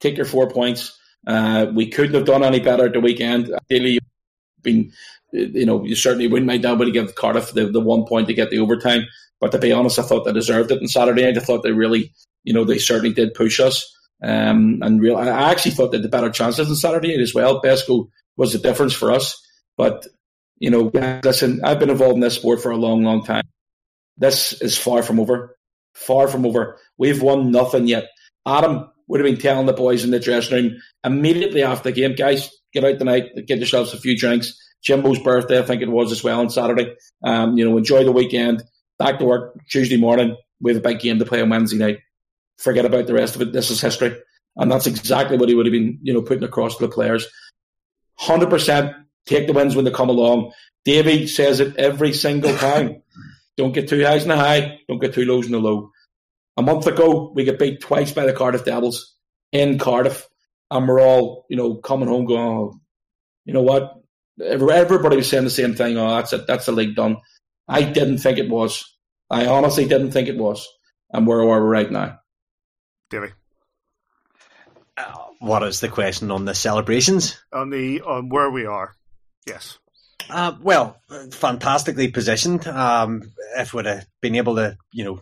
take 0.00 0.16
your 0.16 0.26
four 0.26 0.48
points. 0.48 0.96
Uh, 1.26 1.66
we 1.74 1.88
couldn't 1.90 2.14
have 2.14 2.24
done 2.24 2.44
any 2.44 2.60
better 2.60 2.86
at 2.86 2.92
the 2.92 3.00
weekend. 3.00 3.52
Ideally, 3.70 3.98
been, 4.62 4.92
you 5.32 5.66
know, 5.66 5.84
you 5.84 5.96
certainly 5.96 6.28
wouldn't 6.28 6.46
mind 6.46 6.62
but 6.62 6.92
give 6.92 7.14
Cardiff 7.14 7.52
the, 7.52 7.66
the 7.66 7.80
one 7.80 8.04
point 8.04 8.28
to 8.28 8.34
get 8.34 8.50
the 8.50 8.60
overtime. 8.60 9.06
But 9.40 9.52
to 9.52 9.58
be 9.58 9.72
honest, 9.72 9.98
I 9.98 10.02
thought 10.02 10.24
they 10.24 10.32
deserved 10.32 10.70
it 10.70 10.80
on 10.80 10.88
Saturday 10.88 11.24
night. 11.24 11.36
I 11.36 11.40
thought 11.40 11.62
they 11.62 11.72
really, 11.72 12.12
you 12.46 12.54
know, 12.54 12.64
they 12.64 12.78
certainly 12.78 13.12
did 13.12 13.34
push 13.34 13.60
us. 13.60 13.92
Um, 14.22 14.78
and 14.82 15.02
real, 15.02 15.16
I 15.16 15.50
actually 15.50 15.72
thought 15.72 15.92
that 15.92 16.00
the 16.00 16.08
better 16.08 16.30
chances 16.30 16.70
on 16.70 16.76
Saturday 16.76 17.20
as 17.20 17.34
well. 17.34 17.60
Besco 17.60 18.08
was 18.36 18.52
the 18.52 18.58
difference 18.58 18.94
for 18.94 19.12
us. 19.12 19.36
But, 19.76 20.06
you 20.58 20.70
know, 20.70 20.90
listen, 21.22 21.60
I've 21.64 21.78
been 21.78 21.90
involved 21.90 22.14
in 22.14 22.20
this 22.20 22.36
sport 22.36 22.62
for 22.62 22.70
a 22.70 22.76
long, 22.76 23.02
long 23.02 23.24
time. 23.24 23.44
This 24.16 24.62
is 24.62 24.78
far 24.78 25.02
from 25.02 25.20
over. 25.20 25.56
Far 25.94 26.28
from 26.28 26.46
over. 26.46 26.78
We've 26.96 27.20
won 27.20 27.50
nothing 27.50 27.88
yet. 27.88 28.06
Adam 28.46 28.88
would 29.08 29.20
have 29.20 29.26
been 29.26 29.40
telling 29.40 29.66
the 29.66 29.72
boys 29.72 30.04
in 30.04 30.10
the 30.10 30.20
dressing 30.20 30.54
room 30.54 30.76
immediately 31.04 31.62
after 31.62 31.90
the 31.90 32.00
game, 32.00 32.14
guys, 32.14 32.50
get 32.72 32.84
out 32.84 32.98
tonight, 32.98 33.30
get 33.46 33.58
yourselves 33.58 33.92
a 33.92 33.98
few 33.98 34.16
drinks. 34.16 34.56
Jimbo's 34.86 35.18
birthday, 35.18 35.58
I 35.58 35.62
think 35.62 35.82
it 35.82 35.90
was 35.90 36.12
as 36.12 36.22
well 36.22 36.40
on 36.40 36.50
Saturday. 36.50 36.94
Um, 37.24 37.58
you 37.58 37.68
know, 37.68 37.76
enjoy 37.76 38.04
the 38.04 38.12
weekend. 38.12 38.62
Back 38.98 39.18
to 39.18 39.24
work 39.24 39.58
Tuesday 39.68 39.96
morning. 39.96 40.36
We 40.60 40.72
have 40.72 40.80
a 40.80 40.88
big 40.88 41.00
game 41.00 41.18
to 41.18 41.24
play 41.24 41.42
on 41.42 41.50
Wednesday 41.50 41.76
night. 41.76 41.98
Forget 42.58 42.84
about 42.84 43.06
the 43.06 43.14
rest 43.14 43.34
of 43.34 43.42
it. 43.42 43.52
This 43.52 43.70
is 43.70 43.80
history. 43.80 44.16
And 44.56 44.72
that's 44.72 44.86
exactly 44.86 45.36
what 45.36 45.48
he 45.48 45.54
would 45.54 45.66
have 45.66 45.72
been, 45.72 45.98
you 46.02 46.14
know, 46.14 46.22
putting 46.22 46.44
across 46.44 46.76
to 46.76 46.86
the 46.86 46.92
players. 46.92 47.26
100% 48.20 48.94
take 49.26 49.46
the 49.46 49.52
wins 49.52 49.76
when 49.76 49.84
they 49.84 49.90
come 49.90 50.08
along. 50.08 50.52
Davey 50.84 51.26
says 51.26 51.60
it 51.60 51.76
every 51.76 52.12
single 52.12 52.54
time. 52.56 53.02
don't 53.56 53.72
get 53.72 53.88
too 53.88 54.02
highs 54.04 54.22
in 54.22 54.28
the 54.28 54.36
high. 54.36 54.78
Don't 54.88 55.00
get 55.00 55.14
too 55.14 55.26
lows 55.26 55.46
in 55.46 55.52
the 55.52 55.58
low. 55.58 55.90
A 56.56 56.62
month 56.62 56.86
ago, 56.86 57.32
we 57.34 57.44
got 57.44 57.58
beat 57.58 57.80
twice 57.80 58.12
by 58.12 58.24
the 58.24 58.32
Cardiff 58.32 58.64
Devils 58.64 59.14
in 59.52 59.78
Cardiff. 59.78 60.26
And 60.70 60.88
we're 60.88 61.00
all, 61.00 61.44
you 61.50 61.56
know, 61.56 61.74
coming 61.76 62.08
home 62.08 62.24
going, 62.24 62.40
oh, 62.40 62.80
you 63.44 63.52
know 63.52 63.62
what? 63.62 63.94
Everybody 64.42 65.16
was 65.16 65.28
saying 65.28 65.44
the 65.44 65.50
same 65.50 65.74
thing. 65.74 65.96
Oh, 65.96 66.16
that's 66.16 66.32
it. 66.32 66.46
That's 66.46 66.66
the 66.66 66.72
league 66.72 66.96
done. 66.96 67.18
I 67.68 67.82
didn't 67.82 68.18
think 68.18 68.38
it 68.38 68.48
was. 68.48 68.84
I 69.30 69.46
honestly 69.46 69.86
didn't 69.86 70.12
think 70.12 70.28
it 70.28 70.38
was. 70.38 70.66
And 71.12 71.26
where 71.26 71.40
are 71.40 71.62
we 71.62 71.68
right 71.68 71.90
now? 71.90 72.18
Davey. 73.10 73.32
Uh, 74.96 75.12
what 75.40 75.62
is 75.62 75.80
the 75.80 75.88
question 75.88 76.30
on 76.30 76.44
the 76.44 76.54
celebrations? 76.54 77.38
On 77.52 77.70
the 77.70 78.00
on 78.00 78.28
where 78.28 78.50
we 78.50 78.66
are. 78.66 78.94
Yes. 79.46 79.78
Uh, 80.28 80.56
well, 80.60 81.00
fantastically 81.32 82.08
positioned. 82.08 82.66
Um, 82.66 83.32
if 83.56 83.72
we'd 83.72 83.86
have 83.86 84.06
been 84.20 84.34
able 84.36 84.56
to, 84.56 84.76
you 84.90 85.04
know, 85.04 85.20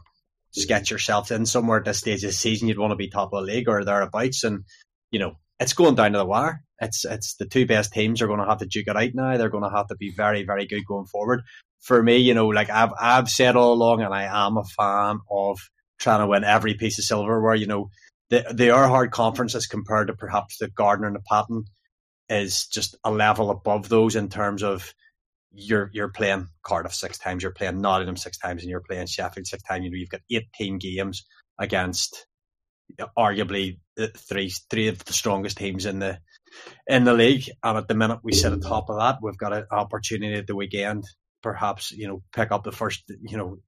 just 0.54 0.68
get 0.68 0.90
yourself 0.90 1.30
in 1.30 1.44
somewhere 1.44 1.78
at 1.78 1.84
this 1.84 1.98
stage 1.98 2.22
of 2.24 2.30
the 2.30 2.32
season, 2.32 2.68
you'd 2.68 2.78
want 2.78 2.92
to 2.92 2.96
be 2.96 3.10
top 3.10 3.32
of 3.32 3.44
the 3.44 3.52
league 3.52 3.68
or 3.68 3.84
thereabouts. 3.84 4.44
And, 4.44 4.64
you 5.10 5.18
know, 5.18 5.36
it's 5.60 5.74
going 5.74 5.94
down 5.94 6.12
to 6.12 6.18
the 6.18 6.24
wire. 6.24 6.62
It's 6.80 7.04
it's 7.04 7.36
the 7.36 7.46
two 7.46 7.66
best 7.66 7.92
teams 7.92 8.22
are 8.22 8.26
going 8.26 8.40
to 8.40 8.46
have 8.46 8.58
to 8.58 8.66
duke 8.66 8.88
it 8.88 8.96
out 8.96 9.14
now. 9.14 9.36
They're 9.36 9.48
going 9.48 9.64
to 9.64 9.76
have 9.76 9.88
to 9.88 9.96
be 9.96 10.12
very, 10.16 10.44
very 10.44 10.66
good 10.66 10.86
going 10.86 11.06
forward. 11.06 11.42
For 11.80 12.02
me, 12.02 12.16
you 12.16 12.34
know, 12.34 12.48
like 12.48 12.70
I've 12.70 12.92
I've 12.98 13.28
said 13.28 13.56
all 13.56 13.72
along, 13.72 14.02
and 14.02 14.14
I 14.14 14.24
am 14.24 14.56
a 14.56 14.64
fan 14.64 15.18
of 15.30 15.58
trying 15.98 16.20
to 16.20 16.26
win 16.26 16.44
every 16.44 16.74
piece 16.74 16.98
of 16.98 17.04
silverware. 17.04 17.54
You 17.54 17.66
know, 17.66 17.90
they 18.30 18.44
they 18.52 18.70
are 18.70 18.88
hard 18.88 19.10
conferences 19.10 19.66
compared 19.66 20.08
to 20.08 20.14
perhaps 20.14 20.58
the 20.58 20.68
Gardiner 20.68 21.08
and 21.08 21.16
the 21.16 21.22
Patton 21.28 21.64
is 22.28 22.66
just 22.66 22.96
a 23.04 23.10
level 23.10 23.50
above 23.50 23.88
those 23.88 24.16
in 24.16 24.28
terms 24.28 24.62
of 24.62 24.92
you're 25.52 25.90
you're 25.92 26.08
playing 26.08 26.48
Cardiff 26.62 26.94
six 26.94 27.18
times, 27.18 27.42
you're 27.42 27.52
playing 27.52 27.80
Nottingham 27.80 28.16
six 28.16 28.38
times, 28.38 28.62
and 28.62 28.70
you're 28.70 28.80
playing 28.80 29.06
Sheffield 29.06 29.46
six 29.46 29.62
times. 29.62 29.84
You 29.84 29.90
know, 29.90 29.96
you've 29.96 30.08
got 30.08 30.20
eighteen 30.30 30.78
games 30.78 31.24
against 31.58 32.26
uh, 32.98 33.06
arguably 33.16 33.78
uh, 33.98 34.08
three 34.16 34.52
three 34.70 34.88
of 34.88 35.04
the 35.04 35.12
strongest 35.12 35.56
teams 35.56 35.86
in 35.86 36.00
the 36.00 36.18
in 36.86 37.04
the 37.04 37.14
league. 37.14 37.48
And 37.62 37.78
at 37.78 37.88
the 37.88 37.94
minute 37.94 38.20
we 38.22 38.32
sit 38.32 38.52
on 38.52 38.60
top 38.60 38.90
of 38.90 38.98
that, 38.98 39.18
we've 39.22 39.38
got 39.38 39.52
an 39.52 39.66
opportunity 39.70 40.34
at 40.34 40.46
the 40.46 40.56
weekend, 40.56 41.04
perhaps 41.42 41.92
you 41.92 42.08
know, 42.08 42.22
pick 42.34 42.50
up 42.50 42.64
the 42.64 42.72
first 42.72 43.04
you 43.22 43.36
know 43.36 43.58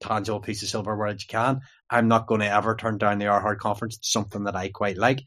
tangible 0.00 0.40
piece 0.40 0.62
of 0.62 0.68
silverware 0.68 1.12
that 1.12 1.22
you 1.22 1.28
can. 1.28 1.60
I'm 1.90 2.08
not 2.08 2.26
going 2.26 2.40
to 2.40 2.52
ever 2.52 2.76
turn 2.76 2.98
down 2.98 3.18
the 3.18 3.26
Erhardt 3.26 3.58
Conference. 3.58 3.96
It's 3.96 4.12
something 4.12 4.44
that 4.44 4.56
I 4.56 4.68
quite 4.68 4.98
like. 4.98 5.22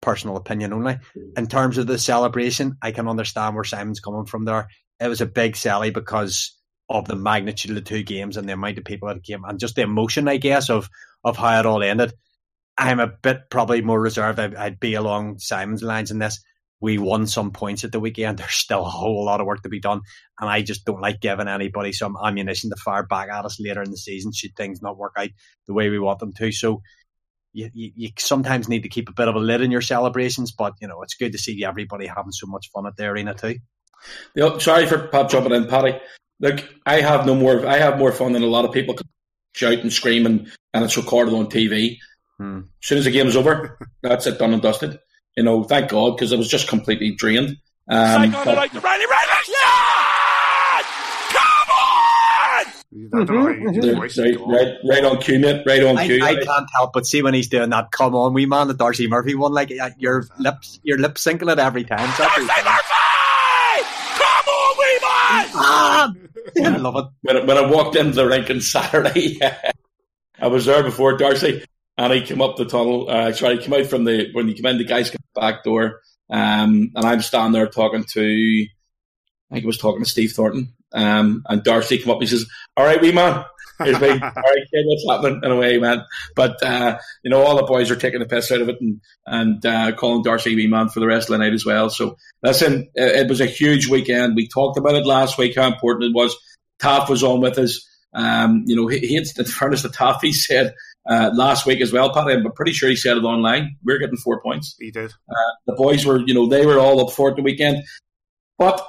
Personal 0.00 0.36
opinion 0.36 0.72
only. 0.72 0.98
Hmm. 1.14 1.20
In 1.36 1.46
terms 1.46 1.78
of 1.78 1.86
the 1.86 1.98
celebration, 1.98 2.76
I 2.82 2.92
can 2.92 3.08
understand 3.08 3.54
where 3.54 3.64
Simon's 3.64 4.00
coming 4.00 4.26
from 4.26 4.44
there 4.44 4.68
it 5.00 5.08
was 5.08 5.20
a 5.20 5.26
big 5.26 5.56
sally 5.56 5.90
because 5.90 6.56
of 6.88 7.06
the 7.06 7.16
magnitude 7.16 7.70
of 7.70 7.74
the 7.76 7.82
two 7.82 8.02
games 8.02 8.36
and 8.36 8.48
the 8.48 8.54
amount 8.54 8.78
of 8.78 8.84
people 8.84 9.08
that 9.08 9.22
came 9.22 9.44
and 9.44 9.60
just 9.60 9.76
the 9.76 9.82
emotion, 9.82 10.28
I 10.28 10.38
guess, 10.38 10.70
of 10.70 10.88
of 11.24 11.36
how 11.36 11.58
it 11.58 11.66
all 11.66 11.82
ended. 11.82 12.12
I'm 12.76 13.00
a 13.00 13.08
bit 13.08 13.50
probably 13.50 13.82
more 13.82 14.00
reserved. 14.00 14.38
I'd, 14.38 14.54
I'd 14.54 14.80
be 14.80 14.94
along 14.94 15.38
Simon's 15.38 15.82
lines 15.82 16.10
in 16.10 16.18
this. 16.18 16.42
We 16.80 16.98
won 16.98 17.26
some 17.26 17.50
points 17.50 17.84
at 17.84 17.92
the 17.92 18.00
weekend. 18.00 18.38
There's 18.38 18.54
still 18.54 18.82
a 18.82 18.90
whole 18.90 19.24
lot 19.24 19.40
of 19.40 19.46
work 19.46 19.62
to 19.62 19.68
be 19.68 19.80
done, 19.80 20.00
and 20.40 20.48
I 20.48 20.62
just 20.62 20.84
don't 20.84 21.00
like 21.00 21.20
giving 21.20 21.48
anybody 21.48 21.92
some 21.92 22.16
ammunition 22.22 22.70
to 22.70 22.76
fire 22.76 23.02
back 23.02 23.28
at 23.30 23.44
us 23.44 23.58
later 23.60 23.82
in 23.82 23.90
the 23.90 23.96
season 23.96 24.32
should 24.32 24.54
things 24.56 24.80
not 24.80 24.96
work 24.96 25.14
out 25.16 25.30
the 25.66 25.74
way 25.74 25.88
we 25.88 25.98
want 25.98 26.20
them 26.20 26.32
to. 26.34 26.52
So 26.52 26.82
you, 27.52 27.70
you, 27.74 27.92
you, 27.96 28.08
sometimes 28.18 28.68
need 28.68 28.84
to 28.84 28.88
keep 28.88 29.08
a 29.08 29.14
bit 29.14 29.28
of 29.28 29.34
a 29.34 29.40
lid 29.40 29.60
in 29.60 29.70
your 29.70 29.80
celebrations, 29.80 30.52
but 30.52 30.74
you 30.80 30.88
know 30.88 31.02
it's 31.02 31.16
good 31.16 31.32
to 31.32 31.38
see 31.38 31.64
everybody 31.64 32.06
having 32.06 32.32
so 32.32 32.46
much 32.46 32.70
fun 32.72 32.86
at 32.86 32.96
the 32.96 33.06
arena 33.06 33.34
too. 33.34 33.56
The, 34.34 34.58
sorry 34.60 34.86
for 34.86 35.08
Pat 35.08 35.30
jumping 35.30 35.52
in, 35.52 35.66
Paddy. 35.66 35.98
Look, 36.40 36.64
I 36.86 37.00
have 37.00 37.26
no 37.26 37.34
more. 37.34 37.66
I 37.66 37.78
have 37.78 37.98
more 37.98 38.12
fun 38.12 38.32
than 38.32 38.42
a 38.42 38.46
lot 38.46 38.64
of 38.64 38.72
people 38.72 38.94
shout 39.54 39.78
and 39.78 39.92
scream, 39.92 40.26
and, 40.26 40.52
and 40.72 40.84
it's 40.84 40.96
recorded 40.96 41.34
on 41.34 41.46
TV. 41.46 41.98
Hmm. 42.38 42.58
As 42.58 42.86
soon 42.88 42.98
as 42.98 43.04
the 43.04 43.10
game 43.10 43.26
is 43.26 43.36
over, 43.36 43.78
that's 44.02 44.26
it, 44.26 44.38
done 44.38 44.52
and 44.52 44.62
dusted. 44.62 44.98
You 45.38 45.44
know, 45.44 45.62
thank 45.62 45.90
God, 45.90 46.16
because 46.16 46.32
I 46.32 46.36
was 46.36 46.48
just 46.48 46.66
completely 46.66 47.12
drained. 47.12 47.58
Um, 47.86 48.32
but, 48.32 48.56
like 48.56 48.72
the 48.72 48.80
Riley, 48.80 49.06
Riley, 49.06 49.28
yeah! 49.46 50.82
Come 51.30 51.70
on! 51.70 52.64
Mm-hmm. 52.92 54.00
right, 54.00 54.36
right, 54.48 54.74
right 54.84 55.04
on 55.04 55.18
cue, 55.20 55.38
mate. 55.38 55.62
Right 55.64 55.84
on 55.84 55.96
cue. 56.04 56.24
I, 56.24 56.30
I 56.30 56.44
can't 56.44 56.68
help 56.74 56.92
but 56.92 57.06
see 57.06 57.22
when 57.22 57.34
he's 57.34 57.48
doing 57.48 57.70
that. 57.70 57.92
Come 57.92 58.16
on, 58.16 58.34
we 58.34 58.46
man, 58.46 58.66
the 58.66 58.74
Darcy 58.74 59.06
Murphy 59.06 59.36
one. 59.36 59.52
Like 59.52 59.70
uh, 59.70 59.90
your 59.96 60.26
lips, 60.40 60.80
your 60.82 60.98
lip 60.98 61.14
syncing 61.14 61.52
it 61.52 61.60
every 61.60 61.84
time. 61.84 62.10
Darcy 62.18 62.40
Murphy! 62.40 62.64
Come 64.16 64.48
on, 64.48 64.76
we 64.80 64.98
man. 66.16 66.64
I 66.74 66.76
love 66.78 66.96
it. 66.96 67.06
When, 67.22 67.46
when 67.46 67.56
I 67.58 67.70
walked 67.70 67.94
into 67.94 68.16
the 68.16 68.26
rink 68.26 68.50
on 68.50 68.60
Saturday, 68.60 69.38
I 70.40 70.48
was 70.48 70.66
there 70.66 70.82
before 70.82 71.16
Darcy, 71.16 71.64
and 71.98 72.12
he 72.12 72.22
came 72.22 72.40
up 72.40 72.56
the 72.56 72.64
tunnel. 72.64 73.10
Uh, 73.10 73.32
sorry, 73.32 73.56
he 73.56 73.64
came 73.64 73.74
out 73.74 73.86
from 73.86 74.04
the 74.04 74.30
when 74.32 74.48
you 74.48 74.54
come 74.54 74.70
in, 74.70 74.78
the 74.78 74.84
guys 74.84 75.10
come 75.10 75.18
back 75.34 75.64
door, 75.64 76.00
um, 76.30 76.92
and 76.94 77.04
I'm 77.04 77.20
standing 77.20 77.52
there 77.52 77.66
talking 77.66 78.04
to, 78.12 78.66
I 79.50 79.54
think 79.54 79.62
he 79.62 79.66
was 79.66 79.78
talking 79.78 80.02
to 80.02 80.08
Steve 80.08 80.32
Thornton, 80.32 80.74
um, 80.92 81.42
and 81.48 81.62
Darcy 81.64 81.98
came 81.98 82.10
up. 82.10 82.20
and 82.20 82.28
He 82.28 82.28
says, 82.28 82.46
"All 82.76 82.86
right, 82.86 83.00
wee 83.02 83.12
man." 83.12 83.44
Here's 83.82 84.00
me. 84.00 84.08
All 84.12 84.18
right, 84.18 84.32
kid, 84.74 84.86
what's 84.86 85.06
happening? 85.08 85.40
And 85.42 85.52
away 85.52 85.72
he 85.72 85.78
went. 85.78 86.02
But, 86.34 86.60
uh, 86.64 86.98
you 87.22 87.30
know, 87.30 87.42
all 87.42 87.56
the 87.56 87.62
boys 87.62 87.92
are 87.92 87.96
taking 87.96 88.18
the 88.18 88.26
piss 88.26 88.50
out 88.50 88.60
of 88.60 88.68
it 88.68 88.80
and, 88.80 89.00
and, 89.24 89.64
uh, 89.64 89.92
calling 89.92 90.24
Darcy 90.24 90.56
wee 90.56 90.66
man 90.66 90.88
for 90.88 90.98
the 90.98 91.06
rest 91.06 91.28
of 91.28 91.34
the 91.34 91.38
night 91.38 91.52
as 91.52 91.64
well. 91.64 91.88
So, 91.88 92.16
listen, 92.42 92.88
it 92.96 93.28
was 93.28 93.40
a 93.40 93.46
huge 93.46 93.86
weekend. 93.86 94.34
We 94.34 94.48
talked 94.48 94.78
about 94.78 94.96
it 94.96 95.06
last 95.06 95.38
week, 95.38 95.54
how 95.54 95.68
important 95.68 96.10
it 96.10 96.14
was. 96.16 96.36
Taff 96.80 97.08
was 97.08 97.22
on 97.22 97.40
with 97.40 97.56
us. 97.58 97.86
Um, 98.14 98.64
you 98.66 98.74
know, 98.74 98.88
he, 98.88 98.98
he 98.98 99.16
in 99.16 99.24
fairness 99.44 99.82
to 99.82 99.90
Taff, 99.90 100.22
he 100.22 100.32
said, 100.32 100.74
uh, 101.06 101.30
last 101.34 101.66
week 101.66 101.80
as 101.80 101.92
well, 101.92 102.12
Paddy. 102.12 102.34
I'm 102.34 102.52
pretty 102.52 102.72
sure 102.72 102.88
he 102.88 102.96
said 102.96 103.16
it 103.16 103.24
online. 103.24 103.76
We're 103.84 103.98
getting 103.98 104.16
four 104.16 104.40
points. 104.42 104.76
He 104.78 104.90
did. 104.90 105.10
Uh, 105.10 105.52
the 105.66 105.74
boys 105.74 106.04
were, 106.04 106.20
you 106.20 106.34
know, 106.34 106.46
they 106.46 106.66
were 106.66 106.78
all 106.78 107.00
up 107.00 107.14
for 107.14 107.30
it 107.30 107.36
the 107.36 107.42
weekend. 107.42 107.84
But, 108.58 108.84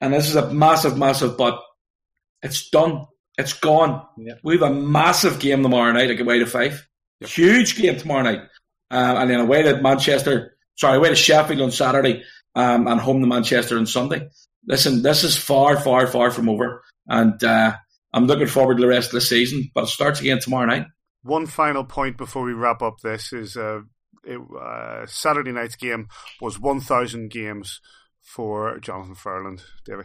and 0.00 0.12
this 0.12 0.28
is 0.28 0.36
a 0.36 0.52
massive, 0.52 0.96
massive 0.98 1.36
but, 1.36 1.60
it's 2.42 2.68
done. 2.70 3.06
It's 3.38 3.52
gone. 3.54 4.06
Yep. 4.18 4.40
We 4.44 4.58
have 4.58 4.70
a 4.70 4.74
massive 4.74 5.40
game 5.40 5.62
tomorrow 5.62 5.92
night 5.92 6.10
at 6.10 6.20
away 6.20 6.38
to 6.38 6.46
Fife. 6.46 6.86
Yep. 7.20 7.30
Huge 7.30 7.76
game 7.76 7.96
tomorrow 7.96 8.22
night. 8.22 8.42
Uh, 8.90 9.16
and 9.18 9.30
then 9.30 9.40
away 9.40 9.62
to 9.62 9.80
Manchester, 9.80 10.56
sorry, 10.76 10.98
away 10.98 11.08
to 11.08 11.16
Sheffield 11.16 11.60
on 11.60 11.72
Saturday, 11.72 12.22
um, 12.54 12.86
and 12.86 13.00
home 13.00 13.20
to 13.20 13.26
Manchester 13.26 13.78
on 13.78 13.86
Sunday. 13.86 14.28
Listen, 14.66 15.02
this 15.02 15.24
is 15.24 15.36
far, 15.36 15.78
far, 15.78 16.06
far 16.06 16.30
from 16.30 16.48
over. 16.48 16.82
And 17.06 17.42
uh, 17.42 17.74
I'm 18.12 18.26
looking 18.26 18.46
forward 18.46 18.76
to 18.76 18.80
the 18.80 18.88
rest 18.88 19.08
of 19.08 19.14
the 19.14 19.20
season, 19.20 19.70
but 19.74 19.84
it 19.84 19.88
starts 19.88 20.20
again 20.20 20.40
tomorrow 20.40 20.66
night. 20.66 20.86
One 21.22 21.46
final 21.46 21.84
point 21.84 22.16
before 22.16 22.44
we 22.44 22.52
wrap 22.52 22.82
up 22.82 23.00
this 23.02 23.32
is 23.32 23.56
uh, 23.56 23.80
it, 24.24 24.40
uh, 24.60 25.06
Saturday 25.06 25.52
night's 25.52 25.76
game 25.76 26.08
was 26.40 26.60
1,000 26.60 27.30
games 27.30 27.80
for 28.20 28.78
Jonathan 28.78 29.14
Ferland, 29.14 29.62
Davy. 29.84 30.04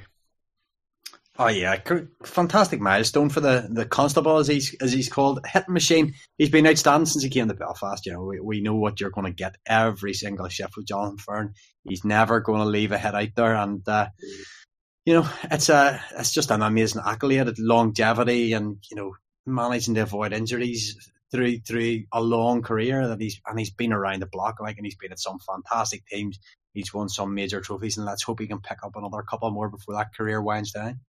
Oh 1.39 1.47
yeah, 1.47 1.79
fantastic 2.23 2.81
milestone 2.81 3.29
for 3.29 3.39
the, 3.39 3.67
the 3.71 3.85
constable 3.85 4.37
as 4.37 4.47
he's 4.47 4.75
as 4.81 4.91
he's 4.91 5.07
called 5.07 5.39
hitting 5.45 5.73
machine. 5.73 6.13
He's 6.37 6.49
been 6.49 6.67
outstanding 6.67 7.05
since 7.05 7.23
he 7.23 7.29
came 7.29 7.47
to 7.47 7.53
Belfast. 7.53 8.05
You 8.05 8.13
know, 8.13 8.25
we, 8.25 8.39
we 8.41 8.61
know 8.61 8.75
what 8.75 8.99
you're 8.99 9.11
going 9.11 9.27
to 9.27 9.33
get 9.33 9.55
every 9.65 10.13
single 10.13 10.49
shift 10.49 10.75
with 10.75 10.87
Jonathan 10.87 11.17
Fern. 11.17 11.53
He's 11.87 12.03
never 12.03 12.41
going 12.41 12.59
to 12.59 12.65
leave 12.65 12.91
a 12.91 12.97
hit 12.97 13.15
out 13.15 13.29
there, 13.35 13.55
and 13.55 13.87
uh, 13.87 14.09
you 15.05 15.13
know 15.13 15.29
it's 15.49 15.69
a 15.69 16.01
it's 16.17 16.33
just 16.33 16.51
an 16.51 16.61
amazing 16.61 17.01
accolade 17.03 17.47
at 17.47 17.57
longevity 17.57 18.53
and 18.53 18.77
you 18.91 18.97
know 18.97 19.13
managing 19.45 19.95
to 19.95 20.01
avoid 20.01 20.33
injuries 20.33 21.11
through 21.31 21.59
through 21.59 22.03
a 22.11 22.21
long 22.21 22.61
career 22.61 23.07
that 23.07 23.21
he's 23.21 23.39
and 23.47 23.57
he's 23.57 23.71
been 23.71 23.93
around 23.93 24.21
the 24.21 24.27
block 24.27 24.59
like 24.59 24.77
and 24.77 24.85
he's 24.85 24.95
been 24.95 25.11
at 25.11 25.19
some 25.19 25.39
fantastic 25.39 26.05
teams. 26.05 26.39
He's 26.73 26.93
won 26.93 27.09
some 27.09 27.35
major 27.35 27.59
trophies, 27.59 27.97
and 27.97 28.05
let's 28.05 28.23
hope 28.23 28.39
he 28.39 28.47
can 28.47 28.61
pick 28.61 28.83
up 28.83 28.95
another 28.95 29.23
couple 29.23 29.51
more 29.51 29.69
before 29.69 29.95
that 29.95 30.13
career 30.15 30.41
winds 30.41 30.71
down 30.71 31.01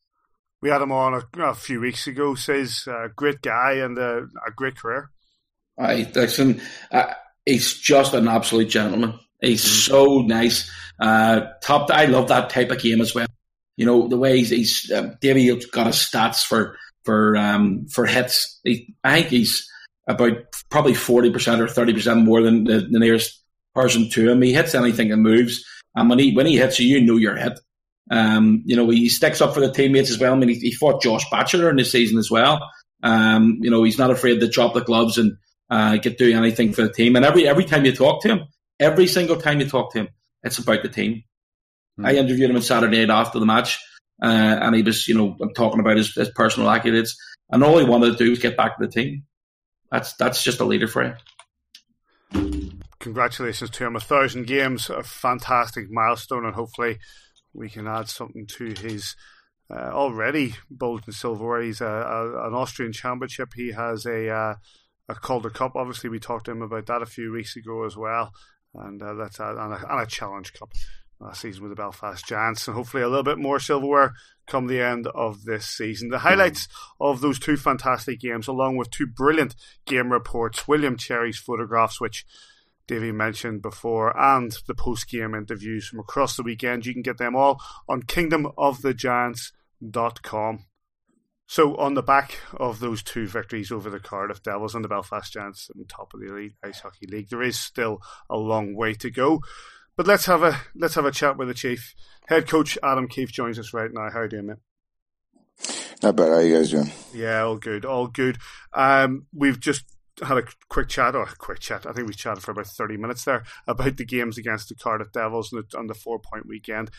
we 0.62 0.70
had 0.70 0.82
him 0.82 0.92
on 0.92 1.14
a, 1.16 1.42
a 1.44 1.56
few 1.56 1.80
weeks 1.82 2.08
ago. 2.08 2.36
Says 2.36 2.88
a 2.88 3.10
great 3.16 3.42
guy 3.42 3.74
and 3.74 3.98
a, 3.98 4.28
a 4.48 4.52
great 4.56 4.78
career. 4.78 5.10
I 5.78 6.10
listen. 6.14 6.62
Uh, 6.92 7.14
he's 7.46 7.74
just 7.74 8.14
an 8.14 8.28
absolute 8.28 8.70
gentleman. 8.70 9.20
He's 9.40 9.64
mm-hmm. 9.64 9.92
so 9.92 10.20
nice. 10.22 10.72
Uh, 11.00 11.48
top. 11.62 11.90
I 11.90 12.06
love 12.06 12.28
that 12.28 12.50
type 12.52 12.70
of 12.70 12.82
game 12.82 13.02
as 13.02 13.16
well. 13.16 13.28
You 13.78 13.86
know 13.86 14.08
the 14.08 14.18
way 14.18 14.38
he's. 14.38 14.50
he's 14.50 14.92
um, 14.92 15.18
Davey 15.20 15.56
got 15.72 15.88
his 15.88 15.96
stats 15.96 16.46
for 16.46 16.78
for 17.04 17.36
um, 17.38 17.88
for 17.88 18.06
hits. 18.06 18.60
He, 18.64 18.94
I 19.04 19.22
think 19.22 19.28
he's 19.28 19.68
about 20.08 20.34
probably 20.70 20.94
forty 20.94 21.32
percent 21.32 21.62
or 21.62 21.68
thirty 21.68 21.94
percent 21.94 22.24
more 22.24 22.42
than 22.42 22.66
the, 22.66 22.88
the, 22.90 23.00
nearest 23.00 23.42
person 23.74 24.10
to 24.12 24.30
him. 24.30 24.42
He 24.42 24.54
hits 24.54 24.76
anything 24.76 25.10
that 25.10 25.18
moves, 25.18 25.64
and 25.96 26.10
when 26.10 26.20
he 26.20 26.36
when 26.36 26.46
he 26.46 26.58
hits 26.58 26.80
you, 26.80 26.88
you 26.88 27.06
know 27.06 27.18
you're 27.18 27.38
hit. 27.38 27.60
Um, 28.10 28.64
you 28.66 28.76
know, 28.76 28.90
he 28.90 29.08
sticks 29.08 29.40
up 29.42 29.54
for 29.54 29.62
the 29.62 29.72
teammates 29.72 30.10
as 30.10 30.20
well. 30.20 30.34
I 30.34 30.36
mean, 30.36 30.50
he, 30.50 30.56
he 30.56 30.74
fought 30.74 31.02
Josh 31.02 31.24
Batchelor 31.32 31.70
in 31.70 31.78
this 31.78 31.92
season 31.92 32.18
as 32.18 32.30
well. 32.30 32.60
Um, 33.04 33.60
you 33.62 33.70
know, 33.70 33.84
he's 33.84 33.98
not 33.98 34.12
afraid 34.12 34.40
to 34.40 34.50
drop 34.50 34.74
the 34.74 34.82
gloves 34.82 35.18
and 35.18 35.38
uh, 35.70 35.98
get 35.98 36.18
do 36.18 36.36
anything 36.36 36.74
for 36.74 36.82
the 36.82 36.92
team. 36.92 37.16
And 37.16 37.26
every 37.26 37.48
every 37.48 37.66
time 37.66 37.86
you 37.86 37.96
talk 37.96 38.22
to 38.24 38.28
him, 38.28 38.42
every 38.80 39.08
single 39.08 39.38
time 39.38 39.60
you 39.60 39.68
talk 39.68 39.94
to 39.94 40.00
him, 40.00 40.10
it's 40.44 40.58
about 40.58 40.84
the 40.84 40.90
team. 40.90 41.24
Mm. 42.00 42.08
I 42.08 42.16
interviewed 42.16 42.50
him 42.50 42.56
on 42.56 42.62
Saturday 42.62 43.06
night 43.06 43.20
after 43.20 43.40
the 43.40 43.46
match, 43.46 43.80
uh, 44.22 44.60
and 44.62 44.76
he 44.76 44.84
was, 44.84 45.08
you 45.08 45.16
know, 45.16 45.38
talking 45.56 45.80
about 45.80 45.98
his, 45.98 46.14
his 46.14 46.30
personal 46.30 46.70
accolades, 46.70 47.16
and 47.50 47.64
all 47.64 47.80
he 47.80 47.86
wanted 47.86 48.12
to 48.12 48.24
do 48.24 48.30
was 48.30 48.40
get 48.40 48.58
back 48.58 48.78
to 48.78 48.86
the 48.86 48.92
team. 48.92 49.24
That's 49.92 50.14
that's 50.14 50.44
just 50.44 50.60
a 50.60 50.66
leader 50.66 50.88
for 50.88 51.04
him. 51.04 52.78
Congratulations 53.00 53.72
to 53.72 53.86
him! 53.86 53.96
A 53.96 54.00
thousand 54.00 54.48
games, 54.48 54.90
a 54.90 55.04
fantastic 55.04 55.90
milestone, 55.90 56.46
and 56.46 56.56
hopefully 56.56 57.00
we 57.54 57.70
can 57.70 57.88
add 57.88 58.08
something 58.08 58.46
to 58.46 58.74
his 58.80 59.16
uh, 59.70 59.90
already 59.92 60.56
Bolton 60.70 61.14
silverware. 61.14 61.62
He's 61.62 61.82
a, 61.82 61.86
a, 61.86 62.48
an 62.48 62.54
Austrian 62.54 62.94
championship. 62.94 63.54
He 63.56 63.72
has 63.72 64.06
a 64.06 64.30
uh, 64.30 64.56
a 65.10 65.16
Calder 65.16 65.50
Cup. 65.50 65.76
Obviously, 65.76 66.10
we 66.10 66.20
talked 66.20 66.46
to 66.46 66.52
him 66.52 66.62
about 66.62 66.86
that 66.86 67.02
a 67.02 67.08
few 67.08 67.32
weeks 67.32 67.56
ago 67.56 67.86
as 67.86 67.98
well, 67.98 68.34
and 68.76 69.02
uh, 69.02 69.16
that's 69.16 69.40
a, 69.40 69.50
and, 69.50 69.74
a, 69.74 69.92
and 69.92 70.02
a 70.02 70.06
Challenge 70.06 70.54
Cup 70.54 70.72
last 71.22 71.42
season 71.42 71.64
with 71.64 71.72
the 71.72 71.76
Belfast 71.76 72.26
Giants, 72.26 72.66
and 72.68 72.76
hopefully 72.76 73.04
a 73.04 73.08
little 73.08 73.24
bit 73.24 73.38
more 73.38 73.60
silverware 73.60 74.14
come 74.48 74.66
the 74.68 74.82
end 74.82 75.08
of 75.08 75.44
this 75.44 75.68
season. 75.68 76.10
The 76.10 76.20
highlights 76.20 76.68
of 77.00 77.22
those 77.22 77.40
two 77.40 77.56
fantastic 77.58 78.20
games, 78.20 78.48
along 78.48 78.78
with 78.78 78.90
two 78.90 79.06
brilliant 79.08 79.56
game 79.86 80.12
reports, 80.12 80.68
William 80.68 80.98
Cherry's 80.98 81.38
photographs, 81.38 82.02
which 82.02 82.26
Davey 82.88 83.12
mentioned 83.12 83.62
before, 83.62 84.20
and 84.20 84.58
the 84.68 84.74
post 84.74 85.08
game 85.10 85.36
interviews 85.36 85.88
from 85.88 86.00
across 86.00 86.36
the 86.36 86.44
weekend. 86.44 86.86
You 86.86 86.94
can 86.94 87.04
get 87.04 87.18
them 87.18 87.36
all 87.36 87.62
on 87.88 88.04
kingdomofthegiants.com. 88.04 90.66
So, 91.48 91.76
on 91.76 91.96
the 91.96 92.02
back 92.02 92.40
of 92.54 92.80
those 92.80 93.04
two 93.04 93.28
victories 93.28 93.74
over 93.74 93.90
the 93.90 94.00
Cardiff 94.00 94.42
Devils 94.42 94.74
and 94.74 94.86
the 94.86 94.90
Belfast 94.90 95.34
Giants 95.34 95.70
the 95.76 95.84
top 95.84 96.14
of 96.14 96.22
the 96.22 96.28
Elite 96.28 96.54
Ice 96.64 96.80
Hockey 96.80 97.08
League, 97.08 97.28
there 97.30 97.44
is 97.44 97.60
still 97.60 98.00
a 98.30 98.38
long 98.38 98.74
way 98.74 98.94
to 98.94 99.12
go. 99.12 99.42
But 100.02 100.08
let's 100.08 100.26
have 100.26 100.42
a 100.42 100.60
let's 100.74 100.96
have 100.96 101.06
a 101.06 101.12
chat 101.12 101.38
with 101.38 101.48
the 101.48 101.54
chief. 101.54 101.94
Head 102.26 102.48
coach 102.48 102.76
Adam 102.82 103.08
Keefe 103.08 103.32
joins 103.32 103.60
us 103.60 103.72
right 103.72 103.92
now. 103.94 104.10
How 104.10 104.22
are 104.22 104.24
you 104.24 104.30
doing, 104.30 104.48
mate? 104.48 104.58
Not 106.02 106.16
bad. 106.16 106.30
How 106.30 106.34
are 106.38 106.42
you 106.42 106.58
guys 106.58 106.72
doing? 106.72 106.92
Yeah, 107.14 107.44
all 107.44 107.58
good, 107.58 107.86
all 107.86 108.08
good. 108.08 108.40
Um, 108.74 109.28
we've 109.32 109.60
just 109.60 109.84
had 110.24 110.40
a 110.40 110.44
quick 110.70 110.90
chat, 110.90 111.16
or 111.16 111.22
a 111.22 111.36
quick 111.36 111.60
chat. 111.60 111.86
I 111.86 111.92
think 111.92 112.08
we 112.08 112.16
chatted 112.16 112.42
for 112.42 112.50
about 112.50 112.66
thirty 112.66 112.98
minutes 112.98 113.26
there 113.26 113.44
about 113.68 113.98
the 113.98 114.04
games 114.04 114.40
against 114.40 114.70
the 114.70 114.76
Cardiff 114.76 115.12
Devils 115.12 115.54
on 115.54 115.66
the, 115.70 115.78
on 115.78 115.86
the 115.86 115.94
four 115.94 116.18
point 116.18 116.48
weekend. 116.48 116.90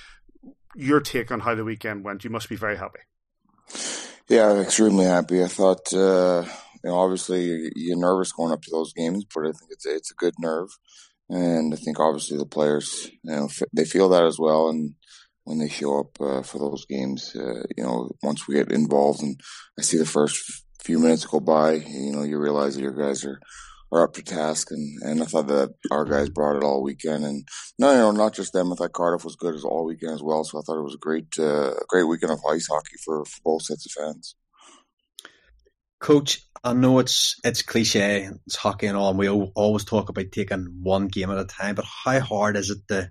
Your 0.77 1.01
take 1.01 1.33
on 1.33 1.41
how 1.41 1.57
the 1.57 1.65
weekend 1.65 2.05
went? 2.05 2.23
You 2.23 2.31
must 2.31 2.49
be 2.49 2.55
very 2.55 2.77
happy. 2.77 3.01
Yeah, 4.29 4.61
extremely 4.61 5.07
happy. 5.07 5.43
I 5.43 5.49
thought, 5.49 5.93
uh, 5.93 6.45
you 6.85 6.91
know, 6.91 6.99
obviously 6.99 7.69
you're 7.75 7.99
nervous 7.99 8.31
going 8.31 8.53
up 8.53 8.63
to 8.63 8.71
those 8.71 8.93
games, 8.93 9.25
but 9.25 9.41
I 9.41 9.51
think 9.51 9.73
it's 9.73 9.87
it's 9.87 10.13
a 10.13 10.15
good 10.15 10.35
nerve, 10.39 10.69
and 11.29 11.73
I 11.73 11.77
think 11.77 11.99
obviously 12.01 12.39
the 12.39 12.47
players, 12.47 13.11
you 13.23 13.35
know, 13.35 13.49
they 13.73 13.85
feel 13.85 14.09
that 14.11 14.25
as 14.25 14.39
well, 14.39 14.69
and 14.69 14.95
when 15.45 15.59
they 15.59 15.69
show 15.69 16.01
up 16.01 16.21
uh, 16.21 16.43
for 16.43 16.59
those 16.59 16.87
games, 16.87 17.35
uh, 17.35 17.63
you 17.77 17.83
know, 17.83 18.11
once 18.23 18.47
we 18.47 18.55
get 18.55 18.71
involved, 18.71 19.23
and 19.23 19.41
I 19.79 19.83
see 19.83 19.99
the 19.99 20.07
first 20.07 20.63
few 20.83 20.99
minutes 20.99 21.25
go 21.25 21.41
by, 21.41 21.75
you 21.75 22.13
know, 22.13 22.23
you 22.23 22.39
realize 22.39 22.75
that 22.75 22.83
your 22.83 22.93
guys 22.93 23.25
are, 23.25 23.41
are 23.93 24.05
up 24.05 24.15
to 24.15 24.23
task. 24.23 24.71
And, 24.71 25.03
and 25.03 25.23
I 25.23 25.27
thought 25.27 25.47
that 25.49 25.75
our 25.91 26.05
guys 26.05 26.29
brought 26.29 26.57
it 26.57 26.65
all 26.65 26.83
weekend. 26.83 27.25
And 27.25 27.47
no, 27.79 27.93
you 27.93 27.99
know, 27.99 28.11
not 28.11 28.35
just 28.35 28.53
them. 28.53 28.73
I 28.73 28.77
thought 28.77 28.93
Cardiff 28.93 29.25
was 29.25 29.37
good 29.37 29.55
as 29.55 29.65
all 29.65 29.85
weekend 29.85 30.13
as 30.13 30.23
well. 30.23 30.45
So 30.45 30.59
I 30.59 30.63
thought 30.63 30.79
it 30.79 30.85
was 30.85 30.95
a 30.95 30.99
great, 30.99 31.39
uh, 31.39 31.75
great 31.89 32.05
weekend 32.05 32.33
of 32.33 32.41
ice 32.51 32.69
hockey 32.69 32.97
for, 33.05 33.25
for 33.25 33.39
both 33.45 33.63
sets 33.63 33.87
of 33.87 33.93
fans. 33.93 34.35
Coach, 36.03 36.45
I 36.65 36.73
know 36.73 36.99
it's 36.99 37.41
it's 37.45 37.63
cliche, 37.63 38.29
it's 38.47 38.57
hockey 38.57 38.89
and 38.89 38.97
all, 38.97 39.11
and 39.11 39.19
we 39.19 39.29
always 39.29 39.85
talk 39.85 40.09
about 40.09 40.33
taking 40.33 40.81
one 40.83 41.07
game 41.07 41.31
at 41.31 41.39
a 41.39 41.45
time. 41.45 41.77
But 41.77 41.85
how 41.85 42.19
hard 42.19 42.57
is 42.57 42.71
it 42.71 42.79
to 42.89 43.11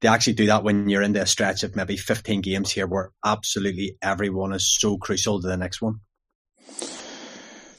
to 0.00 0.08
actually 0.08 0.32
do 0.32 0.46
that 0.46 0.64
when 0.64 0.88
you're 0.88 1.02
into 1.02 1.20
a 1.20 1.26
stretch 1.26 1.62
of 1.62 1.76
maybe 1.76 1.98
15 1.98 2.40
games 2.40 2.72
here, 2.72 2.86
where 2.86 3.12
absolutely 3.24 3.98
everyone 4.00 4.54
is 4.54 4.74
so 4.80 4.96
crucial 4.96 5.42
to 5.42 5.46
the 5.46 5.58
next 5.58 5.82
one? 5.82 6.00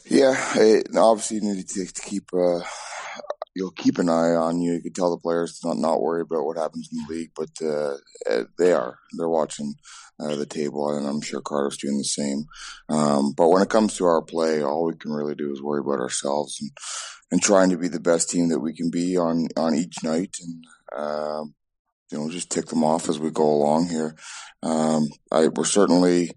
Yeah, 0.06 0.36
it, 0.56 0.88
obviously 0.95 1.38
you 1.38 1.56
need 1.56 1.68
to, 1.70 1.86
to 1.88 2.01
keep 2.01 2.30
uh, 2.32 2.60
you'll 3.56 3.72
keep 3.72 3.97
an 3.97 4.10
eye 4.10 4.36
on 4.36 4.60
you. 4.62 4.74
You 4.74 4.82
can 4.82 4.93
tell 4.93 5.12
the 5.12 5.18
players 5.18 5.60
to 5.60 5.68
not 5.70 5.78
not 5.78 6.01
worry 6.01 6.22
about 6.22 6.45
what 6.45 6.58
happens 6.58 6.89
in 6.91 6.99
the 6.99 7.14
league, 7.14 7.32
but 7.36 7.49
uh, 7.62 7.97
eh, 8.28 8.43
they 8.58 8.74
are 8.74 8.99
they're 9.18 9.30
watching 9.30 9.76
uh, 10.20 10.36
the 10.36 10.45
table, 10.45 10.89
and 10.89 11.08
I'm 11.08 11.22
sure 11.22 11.41
Carter's 11.41 11.78
doing 11.78 11.97
the 11.97 12.04
same. 12.04 12.45
Um, 12.89 13.34
but 13.36 13.49
when 13.49 13.62
it 13.62 13.70
comes 13.70 13.95
to 13.97 14.06
our 14.06 14.22
play, 14.22 14.64
all 14.64 14.86
we 14.86 14.95
can 14.95 15.12
really 15.12 15.36
do 15.36 15.51
is 15.51 15.62
worry 15.62 15.82
about 15.82 15.99
ourselves 15.99 16.60
and 16.62 16.72
and 17.32 17.41
trying 17.41 17.70
to 17.70 17.78
be 17.78 17.88
the 17.88 17.99
best 17.99 18.30
team 18.30 18.49
that 18.49 18.60
we 18.60 18.74
can 18.74 18.89
be 18.89 19.18
on 19.18 19.47
on 19.58 19.76
each 19.76 20.04
night, 20.04 20.36
and 20.41 20.66
um, 20.95 21.56
you 22.12 22.18
know 22.18 22.30
just 22.30 22.51
tick 22.51 22.68
them 22.68 22.84
off 22.84 23.10
as 23.10 23.20
we 23.20 23.32
go 23.32 23.45
along 23.45 23.89
here. 23.89 24.16
Um, 24.62 25.08
I, 25.32 25.47
we're 25.47 25.66
certainly 25.66 26.32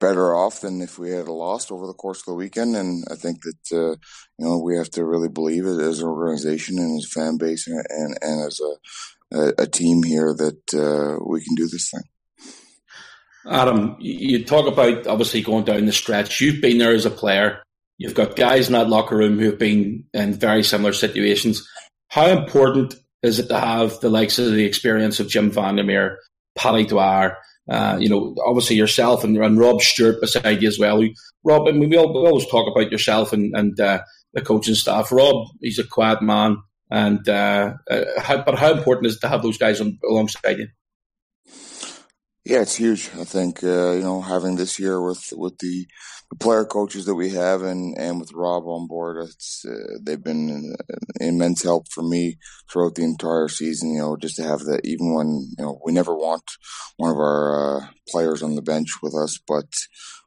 better 0.00 0.34
off 0.34 0.60
than 0.60 0.80
if 0.80 0.98
we 0.98 1.10
had 1.10 1.28
lost 1.28 1.70
over 1.70 1.86
the 1.86 1.94
course 1.94 2.20
of 2.20 2.26
the 2.26 2.34
weekend. 2.34 2.76
And 2.76 3.04
I 3.10 3.14
think 3.14 3.42
that 3.42 3.76
uh, 3.76 3.96
you 4.38 4.46
know 4.46 4.58
we 4.58 4.76
have 4.76 4.90
to 4.90 5.04
really 5.04 5.28
believe 5.28 5.66
it 5.66 5.80
as 5.80 6.00
an 6.00 6.08
organization 6.08 6.78
and 6.78 6.98
as 6.98 7.04
a 7.04 7.20
fan 7.20 7.36
base 7.38 7.66
and 7.66 7.84
and, 7.88 8.18
and 8.20 8.46
as 8.46 8.60
a, 8.60 9.36
a, 9.36 9.52
a 9.58 9.66
team 9.66 10.02
here 10.02 10.34
that 10.34 10.74
uh, 10.74 11.22
we 11.26 11.42
can 11.42 11.54
do 11.54 11.68
this 11.68 11.90
thing. 11.90 12.02
Adam, 13.50 13.96
you 13.98 14.44
talk 14.44 14.66
about 14.66 15.06
obviously 15.06 15.40
going 15.40 15.64
down 15.64 15.86
the 15.86 15.92
stretch. 15.92 16.40
You've 16.40 16.60
been 16.60 16.78
there 16.78 16.92
as 16.92 17.06
a 17.06 17.10
player. 17.10 17.62
You've 17.96 18.14
got 18.14 18.36
guys 18.36 18.66
in 18.66 18.74
that 18.74 18.88
locker 18.88 19.16
room 19.16 19.38
who 19.38 19.46
have 19.46 19.58
been 19.58 20.04
in 20.12 20.34
very 20.34 20.62
similar 20.62 20.92
situations. 20.92 21.66
How 22.08 22.26
important 22.26 22.94
is 23.22 23.38
it 23.38 23.48
to 23.48 23.58
have 23.58 24.00
the 24.00 24.10
likes 24.10 24.38
of 24.38 24.52
the 24.52 24.64
experience 24.64 25.18
of 25.18 25.28
Jim 25.28 25.50
Vandermeer, 25.50 26.18
Paddy 26.56 26.86
Dwyer, 26.86 27.38
uh, 27.68 27.98
you 28.00 28.08
know, 28.08 28.34
obviously 28.44 28.76
yourself 28.76 29.24
and, 29.24 29.36
and 29.36 29.58
Rob 29.58 29.82
Stewart 29.82 30.20
beside 30.20 30.62
you 30.62 30.68
as 30.68 30.78
well. 30.78 31.02
Rob, 31.44 31.68
I 31.68 31.72
mean, 31.72 31.90
we, 31.90 31.96
all, 31.96 32.12
we 32.12 32.28
always 32.28 32.46
talk 32.46 32.70
about 32.70 32.90
yourself 32.90 33.32
and, 33.32 33.54
and 33.54 33.78
uh, 33.78 34.00
the 34.32 34.40
coaching 34.40 34.74
staff. 34.74 35.12
Rob, 35.12 35.46
he's 35.60 35.78
a 35.78 35.86
quiet 35.86 36.22
man, 36.22 36.58
and 36.90 37.28
uh, 37.28 37.74
uh, 37.90 38.04
how, 38.18 38.42
but 38.42 38.58
how 38.58 38.72
important 38.72 39.06
is 39.06 39.16
it 39.16 39.20
to 39.20 39.28
have 39.28 39.42
those 39.42 39.58
guys 39.58 39.80
on, 39.80 39.98
alongside 40.08 40.58
you? 40.58 40.68
Yeah, 42.44 42.62
it's 42.62 42.76
huge. 42.76 43.10
I 43.18 43.24
think 43.24 43.62
uh, 43.62 43.92
you 43.92 44.02
know 44.02 44.22
having 44.22 44.56
this 44.56 44.78
year 44.78 45.02
with 45.02 45.32
with 45.36 45.58
the, 45.58 45.86
the, 46.30 46.36
player 46.36 46.64
coaches 46.64 47.04
that 47.04 47.14
we 47.14 47.30
have 47.30 47.62
and 47.62 47.96
and 47.98 48.18
with 48.18 48.32
Rob 48.32 48.64
on 48.66 48.86
board, 48.86 49.22
it's 49.22 49.64
uh, 49.68 49.98
they've 50.02 50.22
been 50.22 50.48
an 50.48 50.76
immense 51.20 51.62
help 51.62 51.88
for 51.92 52.02
me 52.02 52.38
throughout 52.70 52.94
the 52.94 53.02
entire 53.04 53.48
season. 53.48 53.92
You 53.92 53.98
know, 54.00 54.16
just 54.16 54.36
to 54.36 54.44
have 54.44 54.60
that, 54.60 54.80
even 54.84 55.14
when 55.14 55.28
you 55.58 55.64
know 55.64 55.78
we 55.84 55.92
never 55.92 56.14
want 56.14 56.44
one 56.96 57.10
of 57.10 57.18
our 57.18 57.80
uh, 57.82 57.86
players 58.08 58.42
on 58.42 58.54
the 58.54 58.62
bench 58.62 58.88
with 59.02 59.14
us, 59.14 59.38
but 59.46 59.66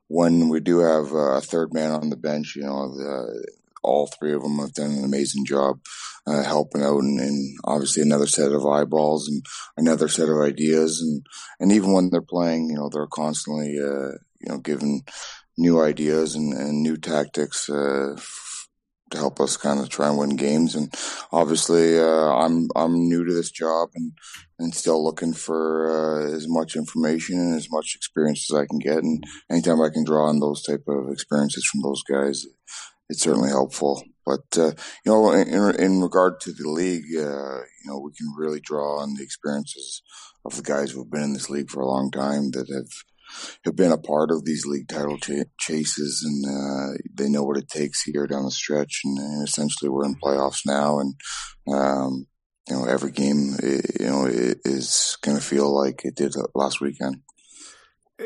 when 0.07 0.49
we 0.49 0.59
do 0.59 0.79
have 0.79 1.13
a 1.13 1.41
third 1.41 1.73
man 1.73 1.91
on 1.91 2.09
the 2.09 2.17
bench, 2.17 2.53
you 2.55 2.63
know, 2.63 2.93
the, 2.93 3.47
all 3.83 4.07
three 4.07 4.33
of 4.33 4.41
them 4.41 4.59
have 4.59 4.73
done 4.73 4.91
an 4.91 5.03
amazing 5.03 5.45
job 5.45 5.79
uh, 6.27 6.43
helping 6.43 6.83
out, 6.83 6.99
and, 6.99 7.19
and, 7.19 7.57
obviously 7.63 8.03
another 8.03 8.27
set 8.27 8.51
of 8.51 8.65
eyeballs 8.65 9.27
and 9.27 9.43
another 9.77 10.07
set 10.07 10.29
of 10.29 10.37
ideas, 10.39 11.01
and 11.01 11.25
and 11.59 11.71
even 11.71 11.93
when 11.93 12.09
they're 12.09 12.21
playing, 12.21 12.69
you 12.69 12.75
know, 12.75 12.89
they're 12.89 13.07
constantly 13.07 13.77
uh, 13.79 14.11
you 14.41 14.49
know, 14.49 14.57
giving 14.57 15.03
new 15.57 15.81
ideas 15.81 16.35
and, 16.35 16.53
and 16.53 16.81
new 16.81 16.97
tactics 16.97 17.69
uh, 17.69 18.15
to 19.11 19.17
help 19.17 19.39
us 19.39 19.57
kind 19.57 19.79
of 19.79 19.89
try 19.89 20.09
and 20.09 20.17
win 20.17 20.35
games. 20.35 20.73
And 20.73 20.93
obviously, 21.31 21.99
uh, 21.99 22.33
I'm 22.33 22.69
I'm 22.75 23.07
new 23.07 23.25
to 23.25 23.33
this 23.33 23.51
job 23.51 23.89
and 23.95 24.13
and 24.57 24.73
still 24.73 25.03
looking 25.03 25.33
for 25.33 25.89
uh, 25.89 26.35
as 26.35 26.47
much 26.47 26.75
information 26.75 27.39
and 27.39 27.55
as 27.55 27.67
much 27.71 27.95
experience 27.95 28.47
as 28.51 28.57
I 28.57 28.65
can 28.65 28.79
get. 28.79 29.03
And 29.03 29.23
anytime 29.49 29.81
I 29.81 29.89
can 29.89 30.03
draw 30.03 30.27
on 30.27 30.39
those 30.39 30.63
type 30.63 30.83
of 30.87 31.11
experiences 31.11 31.65
from 31.65 31.81
those 31.81 32.03
guys, 32.03 32.45
it's 33.11 33.21
certainly 33.21 33.49
helpful. 33.49 34.03
But 34.25 34.57
uh, 34.57 34.71
you 35.05 35.11
know, 35.11 35.31
in, 35.31 35.75
in 35.75 36.01
regard 36.01 36.39
to 36.41 36.53
the 36.53 36.69
league, 36.69 37.05
uh, 37.15 37.59
you 37.59 37.85
know, 37.85 37.99
we 37.99 38.11
can 38.13 38.33
really 38.37 38.59
draw 38.59 39.01
on 39.01 39.15
the 39.15 39.23
experiences 39.23 40.01
of 40.45 40.55
the 40.55 40.63
guys 40.63 40.91
who've 40.91 41.09
been 41.09 41.23
in 41.23 41.33
this 41.33 41.49
league 41.49 41.69
for 41.69 41.81
a 41.81 41.87
long 41.87 42.09
time 42.11 42.51
that 42.51 42.69
have 42.73 42.91
have 43.65 43.75
been 43.75 43.91
a 43.91 43.97
part 43.97 44.29
of 44.31 44.45
these 44.45 44.65
league 44.65 44.87
title 44.87 45.17
ch- 45.17 45.47
chases, 45.59 46.23
and 46.25 46.45
uh, 46.45 46.97
they 47.13 47.29
know 47.29 47.43
what 47.43 47.57
it 47.57 47.69
takes 47.69 48.03
here 48.03 48.27
down 48.27 48.45
the 48.45 48.51
stretch. 48.51 49.01
And, 49.03 49.17
and 49.17 49.47
essentially, 49.47 49.89
we're 49.89 50.05
in 50.05 50.15
playoffs 50.15 50.61
now, 50.65 50.99
and 50.99 51.15
um, 51.73 52.27
you 52.69 52.75
know, 52.75 52.85
every 52.85 53.11
game, 53.11 53.55
you 53.61 54.05
know, 54.05 54.25
is 54.27 55.17
going 55.21 55.37
to 55.37 55.43
feel 55.43 55.75
like 55.75 56.05
it 56.05 56.15
did 56.15 56.33
last 56.55 56.79
weekend 56.79 57.17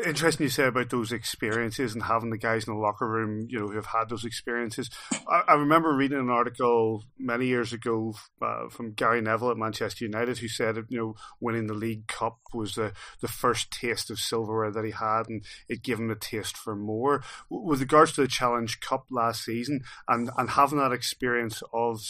interesting 0.04 0.44
you 0.44 0.50
say 0.50 0.66
about 0.66 0.90
those 0.90 1.12
experiences 1.12 1.94
and 1.94 2.02
having 2.02 2.30
the 2.30 2.38
guys 2.38 2.66
in 2.66 2.74
the 2.74 2.80
locker 2.80 3.08
room, 3.08 3.46
you 3.48 3.58
know, 3.58 3.68
who 3.68 3.76
have 3.76 3.86
had 3.86 4.08
those 4.08 4.24
experiences. 4.24 4.90
I, 5.28 5.42
I 5.48 5.54
remember 5.54 5.94
reading 5.94 6.18
an 6.18 6.30
article 6.30 7.04
many 7.18 7.46
years 7.46 7.72
ago 7.72 8.14
uh, 8.42 8.68
from 8.68 8.92
Gary 8.92 9.20
Neville 9.20 9.50
at 9.50 9.56
Manchester 9.56 10.04
United, 10.04 10.38
who 10.38 10.48
said, 10.48 10.76
you 10.88 10.98
know, 10.98 11.14
winning 11.40 11.66
the 11.66 11.74
League 11.74 12.06
Cup 12.06 12.38
was 12.52 12.74
the, 12.74 12.92
the 13.20 13.28
first 13.28 13.70
taste 13.70 14.10
of 14.10 14.18
silverware 14.18 14.70
that 14.70 14.84
he 14.84 14.92
had, 14.92 15.28
and 15.28 15.44
it 15.68 15.82
gave 15.82 15.98
him 15.98 16.10
a 16.10 16.14
taste 16.14 16.56
for 16.56 16.74
more. 16.74 17.22
With 17.48 17.80
regards 17.80 18.12
to 18.12 18.22
the 18.22 18.28
Challenge 18.28 18.80
Cup 18.80 19.06
last 19.10 19.44
season, 19.44 19.82
and 20.08 20.30
and 20.36 20.50
having 20.50 20.78
that 20.78 20.92
experience 20.92 21.62
of 21.72 22.00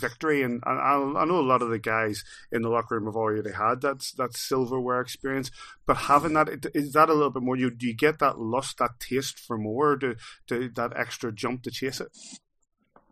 victory. 0.00 0.42
And, 0.42 0.62
I, 0.64 0.70
I, 0.72 1.24
know 1.24 1.38
a 1.38 1.40
lot 1.40 1.62
of 1.62 1.70
the 1.70 1.78
guys 1.78 2.24
in 2.52 2.62
the 2.62 2.68
locker 2.68 2.96
room 2.96 3.06
have 3.06 3.16
already 3.16 3.52
had 3.52 3.80
that 3.82 4.04
that 4.16 4.36
silverware 4.36 5.00
experience, 5.00 5.50
but 5.86 5.96
having 5.96 6.34
that 6.34 6.48
is 6.74 6.92
that 6.92 7.08
a 7.08 7.14
little 7.14 7.30
bit 7.30 7.42
more. 7.42 7.56
You 7.56 7.70
do 7.70 7.86
you 7.86 7.94
get 7.94 8.18
that 8.18 8.38
lust, 8.38 8.78
that 8.78 9.00
taste 9.00 9.38
for 9.38 9.58
more, 9.58 9.96
to, 9.96 10.16
to 10.48 10.70
that 10.76 10.92
extra 10.96 11.32
jump 11.32 11.62
to 11.62 11.70
chase 11.70 12.00
it? 12.00 12.08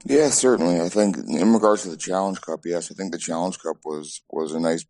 Yeah, 0.04 0.30
certainly. 0.30 0.80
I 0.80 0.88
think 0.88 1.16
in 1.16 1.52
regards 1.52 1.82
to 1.82 1.90
the 1.90 1.96
Challenge 1.96 2.40
Cup, 2.40 2.60
yes, 2.64 2.90
I 2.90 2.94
think 2.94 3.12
the 3.12 3.18
Challenge 3.18 3.58
Cup 3.58 3.76
was 3.84 4.22
was 4.30 4.52
a 4.52 4.60
nice 4.60 4.84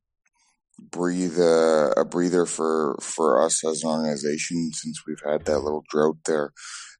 breathe 0.78 1.38
uh, 1.38 1.90
a 1.96 2.04
breather 2.04 2.46
for 2.46 2.98
for 3.00 3.42
us 3.44 3.64
as 3.64 3.82
an 3.82 3.90
organization 3.90 4.70
since 4.72 5.02
we've 5.06 5.22
had 5.24 5.44
that 5.44 5.60
little 5.60 5.84
drought 5.88 6.16
there 6.26 6.52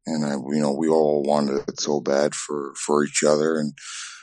and 0.07 0.24
I, 0.24 0.32
you 0.32 0.61
know 0.61 0.72
we 0.72 0.88
all 0.88 1.22
wanted 1.22 1.68
it 1.68 1.80
so 1.80 2.01
bad 2.01 2.34
for 2.34 2.74
for 2.74 3.05
each 3.05 3.22
other 3.24 3.59
and 3.59 3.72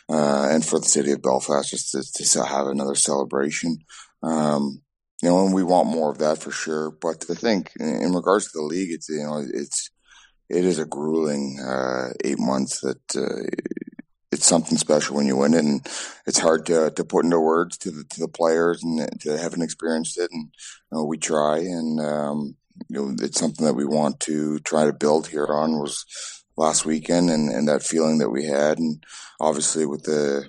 uh, 0.10 0.48
and 0.50 0.66
for 0.66 0.80
the 0.80 0.86
city 0.86 1.12
of 1.12 1.22
Belfast 1.22 1.70
just 1.70 1.92
to, 1.92 2.24
to 2.24 2.44
have 2.44 2.68
another 2.68 2.96
celebration. 2.96 3.78
Um, 4.24 4.82
you 5.22 5.30
know, 5.30 5.46
and 5.46 5.54
we 5.54 5.64
want 5.64 5.90
more 5.90 6.12
of 6.12 6.18
that 6.20 6.42
for 6.42 6.52
sure. 6.52 6.92
But 6.92 7.26
I 7.30 7.34
think 7.34 7.72
in 7.80 8.14
regards 8.14 8.46
to 8.46 8.52
the 8.56 8.64
league, 8.64 8.92
it's 8.92 9.10
you 9.10 9.24
know 9.24 9.46
it's 9.54 9.92
it 10.50 10.66
is 10.66 10.80
a 10.80 10.86
grueling 10.86 11.60
uh, 11.60 12.10
eight 12.24 12.40
months 12.40 12.80
that 12.82 13.02
uh, 13.16 13.44
it's 14.32 14.46
something 14.46 14.78
special 14.78 15.16
when 15.16 15.28
you 15.28 15.36
win 15.36 15.54
it, 15.54 15.64
and 15.64 15.86
it's 16.26 16.40
hard 16.40 16.66
to 16.68 16.92
to 16.92 17.04
put 17.04 17.26
into 17.26 17.40
words 17.40 17.78
to 17.80 17.92
the 17.92 18.04
to 18.06 18.20
the 18.22 18.28
players 18.28 18.82
and 18.84 19.22
to 19.22 19.38
haven't 19.38 19.62
experienced 19.62 20.18
it. 20.18 20.32
And 20.32 20.50
you 20.92 20.98
know, 20.98 21.04
we 21.04 21.18
try, 21.18 21.58
and 21.58 22.00
um, 22.00 22.56
you 22.88 22.96
know, 22.96 23.16
it's 23.20 23.40
something 23.40 23.66
that 23.66 23.76
we 23.76 23.86
want 23.86 24.22
to 24.22 24.60
try 24.60 24.86
to 24.86 24.94
build 24.94 25.28
here 25.28 25.48
on 25.48 25.80
was 25.80 26.06
last 26.60 26.86
weekend 26.86 27.30
and, 27.30 27.50
and 27.50 27.68
that 27.68 27.82
feeling 27.82 28.18
that 28.20 28.30
we 28.30 28.46
had. 28.46 28.78
And 28.78 29.04
obviously 29.40 29.86
with 29.86 30.04
the, 30.04 30.46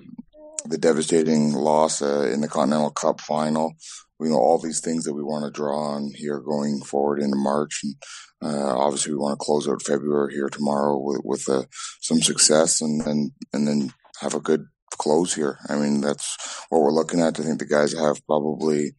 the 0.67 0.77
devastating 0.77 1.53
loss 1.53 2.03
uh, 2.03 2.29
in 2.33 2.41
the 2.41 2.49
Continental 2.49 2.91
Cup 2.91 3.21
final, 3.21 3.75
you 4.21 4.29
know, 4.29 4.37
all 4.37 4.59
these 4.59 4.81
things 4.81 5.05
that 5.05 5.15
we 5.15 5.23
want 5.23 5.45
to 5.45 5.51
draw 5.51 5.95
on 5.95 6.11
here 6.15 6.41
going 6.41 6.83
forward 6.83 7.23
into 7.23 7.37
March. 7.37 7.81
And 7.85 7.95
uh, 8.43 8.77
obviously 8.77 9.13
we 9.13 9.19
want 9.19 9.39
to 9.39 9.45
close 9.45 9.69
out 9.69 9.83
February 9.83 10.35
here 10.35 10.49
tomorrow 10.49 10.99
with, 10.99 11.21
with 11.25 11.49
uh, 11.49 11.63
some 12.01 12.21
success 12.21 12.83
and 12.83 13.01
then, 13.01 13.31
and 13.53 13.67
then 13.67 13.95
have 14.21 14.35
a 14.35 14.41
good 14.41 14.67
close 14.91 15.33
here. 15.35 15.59
I 15.69 15.77
mean, 15.77 16.01
that's 16.01 16.37
what 16.69 16.83
we're 16.83 16.93
looking 16.93 17.21
at. 17.21 17.39
I 17.39 17.45
think 17.45 17.61
the 17.61 17.67
guys 17.67 17.95
have 17.97 18.27
probably 18.27 18.93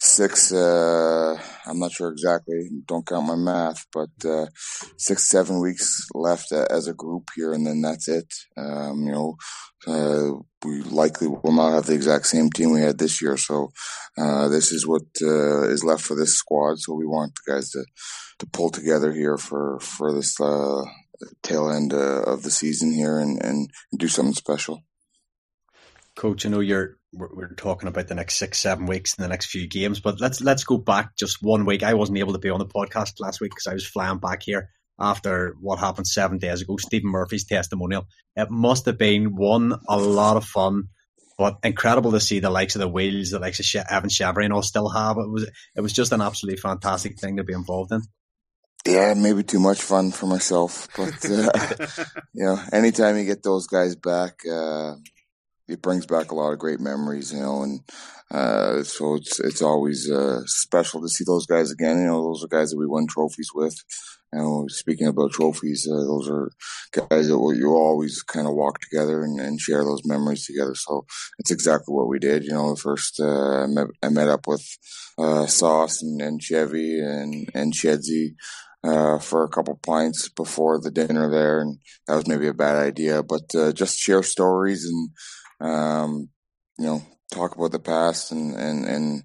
six 0.00 0.52
uh, 0.52 1.36
i'm 1.66 1.78
not 1.78 1.92
sure 1.92 2.10
exactly 2.10 2.68
don't 2.86 3.06
count 3.06 3.26
my 3.26 3.34
math 3.34 3.86
but 3.92 4.10
uh, 4.24 4.46
six 4.96 5.28
seven 5.28 5.60
weeks 5.60 6.06
left 6.14 6.52
as 6.52 6.86
a 6.86 6.94
group 6.94 7.28
here 7.34 7.52
and 7.52 7.66
then 7.66 7.82
that's 7.82 8.08
it. 8.08 8.32
Um, 8.56 9.02
you 9.06 9.12
know 9.12 9.36
uh, 9.86 10.30
we 10.64 10.82
likely 10.82 11.28
will 11.28 11.52
not 11.52 11.72
have 11.72 11.86
the 11.86 11.94
exact 11.94 12.26
same 12.26 12.50
team 12.50 12.72
we 12.72 12.80
had 12.80 12.98
this 12.98 13.22
year. 13.22 13.36
So 13.36 13.70
uh, 14.18 14.48
this 14.48 14.72
is 14.72 14.86
what 14.86 15.02
uh, 15.22 15.68
is 15.68 15.84
left 15.84 16.02
for 16.02 16.16
this 16.16 16.34
squad. 16.34 16.80
So 16.80 16.94
we 16.94 17.06
want 17.06 17.32
the 17.34 17.52
guys 17.52 17.70
to 17.70 17.84
to 18.40 18.46
pull 18.46 18.70
together 18.70 19.12
here 19.12 19.36
for 19.36 19.78
for 19.80 20.12
this 20.12 20.40
uh, 20.40 20.84
tail 21.42 21.70
end 21.70 21.92
uh, 21.92 22.22
of 22.22 22.42
the 22.42 22.50
season 22.50 22.92
here 22.92 23.18
and, 23.18 23.42
and 23.42 23.70
do 23.96 24.08
something 24.08 24.34
special. 24.34 24.82
Coach 26.16 26.44
i 26.44 26.48
know 26.48 26.60
you're 26.60 26.97
we're, 27.12 27.28
we're, 27.32 27.54
talking 27.54 27.88
about 27.88 28.08
the 28.08 28.14
next 28.14 28.36
six, 28.36 28.58
seven 28.58 28.86
weeks 28.86 29.14
and 29.16 29.24
the 29.24 29.28
next 29.28 29.46
few 29.46 29.66
games. 29.66 30.00
But 30.00 30.20
let's 30.20 30.40
let's 30.40 30.64
go 30.64 30.76
back 30.76 31.16
just 31.16 31.42
one 31.42 31.64
week. 31.64 31.82
I 31.82 31.94
wasn't 31.94 32.18
able 32.18 32.34
to 32.34 32.38
be 32.38 32.50
on 32.50 32.58
the 32.58 32.66
podcast 32.66 33.14
last 33.20 33.40
week 33.40 33.52
because 33.52 33.66
I 33.66 33.74
was 33.74 33.86
flying 33.86 34.18
back 34.18 34.42
here 34.42 34.70
after 35.00 35.54
what 35.60 35.78
happened 35.78 36.06
seven 36.06 36.38
days 36.38 36.62
ago. 36.62 36.76
Stephen 36.76 37.10
Murphy's 37.10 37.46
testimonial. 37.46 38.06
It 38.36 38.50
must 38.50 38.86
have 38.86 38.98
been 38.98 39.36
one 39.36 39.74
a 39.88 39.98
lot 39.98 40.36
of 40.36 40.44
fun, 40.44 40.88
but 41.36 41.58
incredible 41.62 42.12
to 42.12 42.20
see 42.20 42.40
the 42.40 42.50
likes 42.50 42.74
of 42.74 42.80
the 42.80 42.88
wheels, 42.88 43.30
the 43.30 43.38
likes 43.38 43.74
of 43.74 43.84
Evan 43.90 44.10
and 44.42 44.52
all 44.52 44.62
still 44.62 44.88
have. 44.88 45.16
It 45.18 45.30
was 45.30 45.48
it 45.76 45.80
was 45.80 45.92
just 45.92 46.12
an 46.12 46.20
absolutely 46.20 46.60
fantastic 46.60 47.18
thing 47.18 47.36
to 47.36 47.44
be 47.44 47.54
involved 47.54 47.92
in. 47.92 48.02
Yeah, 48.86 49.14
maybe 49.14 49.42
too 49.42 49.60
much 49.60 49.82
fun 49.82 50.12
for 50.12 50.26
myself, 50.26 50.88
but 50.96 51.24
uh, 51.24 52.04
you 52.34 52.44
know, 52.44 52.60
anytime 52.72 53.16
you 53.16 53.24
get 53.24 53.42
those 53.42 53.66
guys 53.66 53.96
back. 53.96 54.40
Uh, 54.50 54.94
it 55.68 55.82
brings 55.82 56.06
back 56.06 56.30
a 56.30 56.34
lot 56.34 56.52
of 56.52 56.58
great 56.58 56.80
memories, 56.80 57.32
you 57.32 57.40
know, 57.40 57.62
and 57.62 57.80
uh, 58.30 58.82
so 58.82 59.14
it's 59.14 59.40
it's 59.40 59.62
always 59.62 60.10
uh, 60.10 60.40
special 60.46 61.00
to 61.00 61.08
see 61.08 61.24
those 61.24 61.46
guys 61.46 61.70
again. 61.70 61.98
You 61.98 62.06
know, 62.06 62.22
those 62.22 62.44
are 62.44 62.48
guys 62.48 62.70
that 62.70 62.78
we 62.78 62.86
won 62.86 63.06
trophies 63.06 63.50
with. 63.54 63.76
You 64.32 64.40
know, 64.40 64.66
speaking 64.68 65.06
about 65.06 65.32
trophies, 65.32 65.88
uh, 65.90 65.96
those 65.96 66.28
are 66.28 66.50
guys 66.92 67.28
that 67.28 67.54
you 67.56 67.70
always 67.70 68.22
kind 68.22 68.46
of 68.46 68.54
walk 68.54 68.78
together 68.80 69.22
and, 69.22 69.40
and, 69.40 69.58
share 69.58 69.82
those 69.82 70.02
memories 70.04 70.44
together. 70.44 70.74
So 70.74 71.06
it's 71.38 71.50
exactly 71.50 71.94
what 71.94 72.08
we 72.08 72.18
did. 72.18 72.44
You 72.44 72.52
know, 72.52 72.76
first 72.76 73.18
uh, 73.20 73.62
I, 73.62 73.66
met, 73.66 73.86
I 74.02 74.10
met 74.10 74.28
up 74.28 74.46
with 74.46 74.66
uh, 75.16 75.46
Sauce 75.46 76.02
and, 76.02 76.20
and 76.20 76.42
Chevy 76.42 77.00
and 77.00 77.48
and 77.54 77.72
Shedsy. 77.72 78.34
Uh, 78.84 79.18
for 79.18 79.42
a 79.42 79.48
couple 79.48 79.74
pints 79.84 80.28
before 80.28 80.80
the 80.80 80.90
dinner 80.92 81.28
there, 81.28 81.60
and 81.60 81.78
that 82.06 82.14
was 82.14 82.28
maybe 82.28 82.46
a 82.46 82.54
bad 82.54 82.76
idea. 82.76 83.24
But 83.24 83.52
uh, 83.52 83.72
just 83.72 83.98
share 83.98 84.22
stories 84.22 84.84
and 84.84 85.10
um, 85.60 86.30
you 86.78 86.86
know, 86.86 87.02
talk 87.32 87.56
about 87.56 87.72
the 87.72 87.78
past 87.80 88.32
and 88.32 88.54
and 88.54 88.86
and 88.86 89.22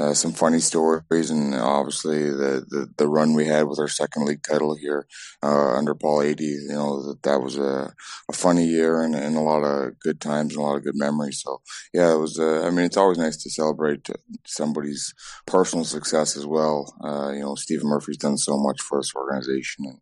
uh, 0.00 0.14
some 0.14 0.32
funny 0.32 0.60
stories, 0.60 1.30
and 1.30 1.54
obviously 1.54 2.30
the, 2.30 2.64
the, 2.68 2.90
the 2.96 3.08
run 3.08 3.34
we 3.34 3.46
had 3.46 3.64
with 3.64 3.78
our 3.78 3.88
second 3.88 4.24
league 4.24 4.42
title 4.42 4.74
here 4.74 5.06
uh, 5.42 5.76
under 5.76 5.94
Paul 5.94 6.20
Adey. 6.20 6.40
You 6.40 6.68
know 6.68 7.06
that 7.08 7.22
that 7.24 7.42
was 7.42 7.58
a, 7.58 7.92
a 8.28 8.32
funny 8.32 8.64
year 8.64 9.02
and, 9.02 9.14
and 9.14 9.36
a 9.36 9.40
lot 9.40 9.62
of 9.62 9.98
good 10.00 10.20
times 10.20 10.54
and 10.54 10.62
a 10.62 10.64
lot 10.64 10.76
of 10.76 10.84
good 10.84 10.96
memories. 10.96 11.42
So 11.42 11.60
yeah, 11.92 12.12
it 12.14 12.18
was. 12.18 12.38
Uh, 12.38 12.66
I 12.66 12.70
mean, 12.70 12.86
it's 12.86 12.96
always 12.96 13.18
nice 13.18 13.36
to 13.42 13.50
celebrate 13.50 14.08
somebody's 14.46 15.12
personal 15.46 15.84
success 15.84 16.36
as 16.36 16.46
well. 16.46 16.94
Uh, 17.04 17.32
you 17.32 17.40
know, 17.40 17.54
Stephen 17.54 17.88
Murphy's 17.88 18.16
done 18.16 18.38
so 18.38 18.56
much 18.56 18.80
for 18.80 18.98
this 18.98 19.14
organization, 19.14 19.84
and 19.84 19.98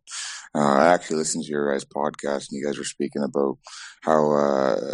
uh, 0.55 0.77
I 0.79 0.87
actually 0.93 1.17
listened 1.17 1.43
to 1.43 1.49
your 1.51 1.73
guys' 1.73 1.85
podcast, 1.85 2.49
and 2.49 2.59
you 2.59 2.65
guys 2.65 2.77
were 2.77 2.83
speaking 2.83 3.23
about 3.23 3.57
how 4.01 4.31
uh, 4.31 4.93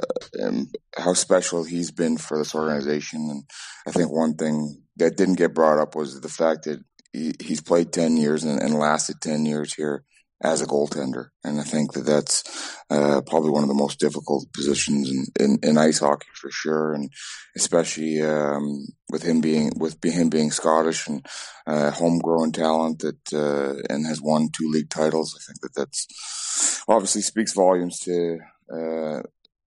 how 0.97 1.13
special 1.13 1.63
he's 1.63 1.91
been 1.91 2.17
for 2.17 2.37
this 2.37 2.55
organization. 2.55 3.29
And 3.29 3.43
I 3.87 3.91
think 3.91 4.11
one 4.11 4.35
thing 4.35 4.81
that 4.97 5.17
didn't 5.17 5.35
get 5.35 5.53
brought 5.53 5.79
up 5.79 5.95
was 5.95 6.21
the 6.21 6.29
fact 6.29 6.63
that 6.63 6.83
he, 7.13 7.33
he's 7.41 7.61
played 7.61 7.91
10 7.91 8.17
years 8.17 8.43
and, 8.43 8.61
and, 8.61 8.75
lasted 8.75 9.21
10 9.21 9.45
years 9.45 9.73
here 9.73 10.03
as 10.41 10.61
a 10.61 10.65
goaltender. 10.65 11.29
And 11.43 11.59
I 11.59 11.63
think 11.63 11.93
that 11.93 12.05
that's 12.05 12.43
uh, 12.89 13.21
probably 13.25 13.51
one 13.51 13.63
of 13.63 13.69
the 13.69 13.75
most 13.75 13.99
difficult 13.99 14.51
positions 14.53 15.09
in, 15.09 15.25
in, 15.39 15.59
in 15.63 15.77
ice 15.77 15.99
hockey 15.99 16.27
for 16.33 16.51
sure. 16.51 16.93
And 16.93 17.09
especially 17.55 18.21
um, 18.21 18.85
with 19.09 19.23
him 19.23 19.41
being 19.41 19.71
with 19.77 20.03
him 20.03 20.29
being 20.29 20.51
Scottish 20.51 21.07
and 21.07 21.25
uh, 21.65 21.91
homegrown 21.91 22.51
talent 22.51 22.99
that 22.99 23.33
uh, 23.33 23.81
and 23.89 24.05
has 24.05 24.21
won 24.21 24.49
two 24.51 24.69
league 24.69 24.89
titles. 24.89 25.35
I 25.35 25.41
think 25.45 25.61
that 25.61 25.75
that's 25.75 26.83
obviously 26.87 27.21
speaks 27.21 27.53
volumes 27.53 27.99
to 27.99 28.39
uh, 28.71 29.21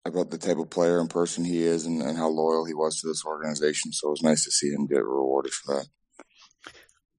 about 0.08 0.30
the 0.30 0.38
type 0.38 0.58
of 0.58 0.70
player 0.70 1.00
and 1.00 1.10
person 1.10 1.46
he 1.46 1.64
is 1.64 1.86
and, 1.86 2.02
and 2.02 2.18
how 2.18 2.30
loyal 2.30 2.66
he 2.66 2.74
was 2.74 3.00
to 3.02 3.08
this 3.08 3.26
organization. 3.26 3.92
So 3.92 4.08
it 4.08 4.12
was 4.12 4.24
nice 4.24 4.44
to 4.46 4.52
see 4.52 4.70
him 4.70 4.88
get 4.88 5.04
rewarded 5.04 5.54
for 5.54 5.76
that. 5.76 5.88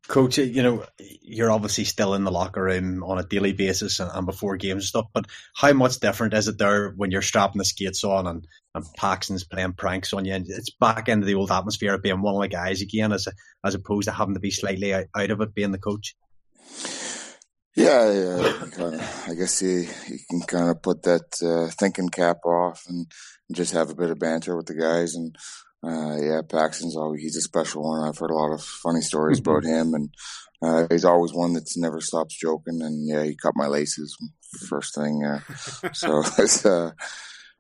Coach, 0.09 0.39
uh, 0.39 0.43
you 0.43 0.63
know, 0.63 0.87
you're 0.99 1.51
obviously 1.51 1.85
still 1.85 2.15
in 2.15 2.25
the 2.25 2.31
locker 2.31 2.63
room 2.63 3.05
on 3.05 3.19
a 3.19 3.23
daily 3.23 3.53
basis 3.53 4.01
and, 4.01 4.11
and, 4.13 4.25
before 4.25 4.57
games 4.57 4.77
and 4.77 4.85
stuff, 4.85 5.07
but 5.13 5.27
how 5.55 5.75
much 5.75 6.01
different 6.01 6.33
is 6.33 6.49
it 6.49 6.57
there 6.57 6.93
when 6.97 7.11
you're 7.11 7.21
strapping 7.21 7.59
the 7.59 7.65
skates 7.65 8.05
on 8.05 8.27
and, 8.27 8.47
and 8.75 8.87
Paxton's 8.97 9.45
playing 9.45 9.75
pranks 9.75 10.15
on 10.15 10.25
you? 10.25 10.33
And 10.33 10.47
it's 10.49 10.71
back 10.71 11.11
into 11.11 11.27
the 11.27 11.35
old 11.35 11.53
atmosphere 11.53 11.93
of 11.93 12.03
being 12.03 12.23
one 12.23 12.35
of 12.35 12.41
the 12.41 12.49
guys 12.49 12.81
again, 12.81 13.13
as 13.13 13.29
as 13.63 13.75
opposed 13.75 14.09
to 14.09 14.13
having 14.13 14.33
to 14.33 14.41
be 14.41 14.51
slightly 14.51 14.95
out, 14.95 15.07
out 15.15 15.31
of 15.31 15.43
it 15.43 15.55
being 15.55 15.73
the 15.73 15.79
coach. 15.79 16.17
Yeah, 17.79 18.13
yeah. 18.13 18.53
Kinda, 18.75 19.09
I 19.29 19.35
guess 19.35 19.63
you, 19.63 19.87
you 20.09 20.19
can 20.29 20.41
kind 20.43 20.69
of 20.69 20.83
put 20.83 21.05
that 21.05 21.41
uh, 21.43 21.71
thinking 21.79 22.09
cap 22.09 22.39
off 22.45 22.83
and 22.89 23.07
just 23.53 23.73
have 23.73 23.91
a 23.91 23.95
bit 23.95 24.11
of 24.11 24.19
banter 24.19 24.57
with 24.57 24.67
the 24.67 24.75
guys. 24.75 25.15
And 25.15 25.37
uh, 25.85 26.17
yeah, 26.21 26.41
Paxton's 26.43 26.97
always 26.97 27.23
he's 27.23 27.37
a 27.37 27.41
special 27.41 27.85
one. 27.85 28.07
I've 28.07 28.19
heard 28.19 28.33
a 28.33 28.35
lot 28.35 28.53
of 28.53 28.63
funny 28.63 29.01
stories 29.01 29.39
about 29.39 29.65
him, 29.65 29.95
and 29.95 30.11
uh, 30.61 30.89
he's 30.91 31.05
always 31.05 31.33
one 31.33 31.53
that's 31.53 31.79
never 31.79 32.01
stops 32.01 32.37
joking. 32.37 32.83
And 32.83 33.07
yeah, 33.09 33.23
he 33.23 33.37
cut 33.37 33.53
my 33.55 33.69
laces 33.69 34.17
first 34.69 34.95
thing. 34.95 35.25
Uh, 35.25 35.41
so 35.93 36.23
it's 36.39 36.67
uh, 36.67 36.91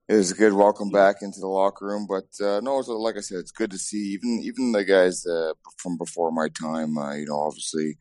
it 0.08 0.16
was 0.16 0.30
a 0.30 0.34
good 0.34 0.54
welcome 0.54 0.88
back 0.88 1.16
into 1.20 1.38
the 1.38 1.46
locker 1.46 1.84
room. 1.86 2.06
But 2.08 2.24
uh, 2.42 2.60
no, 2.60 2.76
was, 2.76 2.88
like 2.88 3.18
I 3.18 3.20
said, 3.20 3.38
it's 3.38 3.50
good 3.50 3.70
to 3.72 3.78
see 3.78 4.14
even 4.14 4.40
even 4.42 4.72
the 4.72 4.84
guys 4.84 5.26
uh, 5.26 5.52
from 5.76 5.98
before 5.98 6.32
my 6.32 6.48
time. 6.48 6.96
Uh, 6.96 7.14
you 7.14 7.26
know, 7.26 7.40
obviously, 7.40 7.98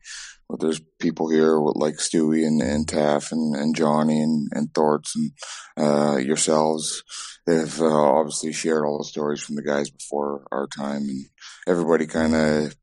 well, 0.48 0.56
there's 0.56 0.80
people 0.98 1.28
here 1.30 1.60
with, 1.60 1.76
like 1.76 1.96
Stewie 1.96 2.46
and, 2.46 2.62
and 2.62 2.88
Taff 2.88 3.30
and, 3.30 3.54
and 3.54 3.76
Johnny 3.76 4.22
and 4.22 4.48
and 4.52 4.72
Thorts 4.72 5.14
and 5.16 5.32
uh, 5.76 6.16
yourselves. 6.16 7.02
They've 7.46 7.80
uh, 7.80 8.02
obviously 8.02 8.54
shared 8.54 8.84
all 8.84 8.98
the 8.98 9.04
stories 9.04 9.42
from 9.42 9.56
the 9.56 9.62
guys 9.62 9.90
before 9.90 10.46
our 10.50 10.66
time, 10.66 11.02
and 11.02 11.26
everybody 11.66 12.06
kind 12.06 12.34
of 12.34 12.74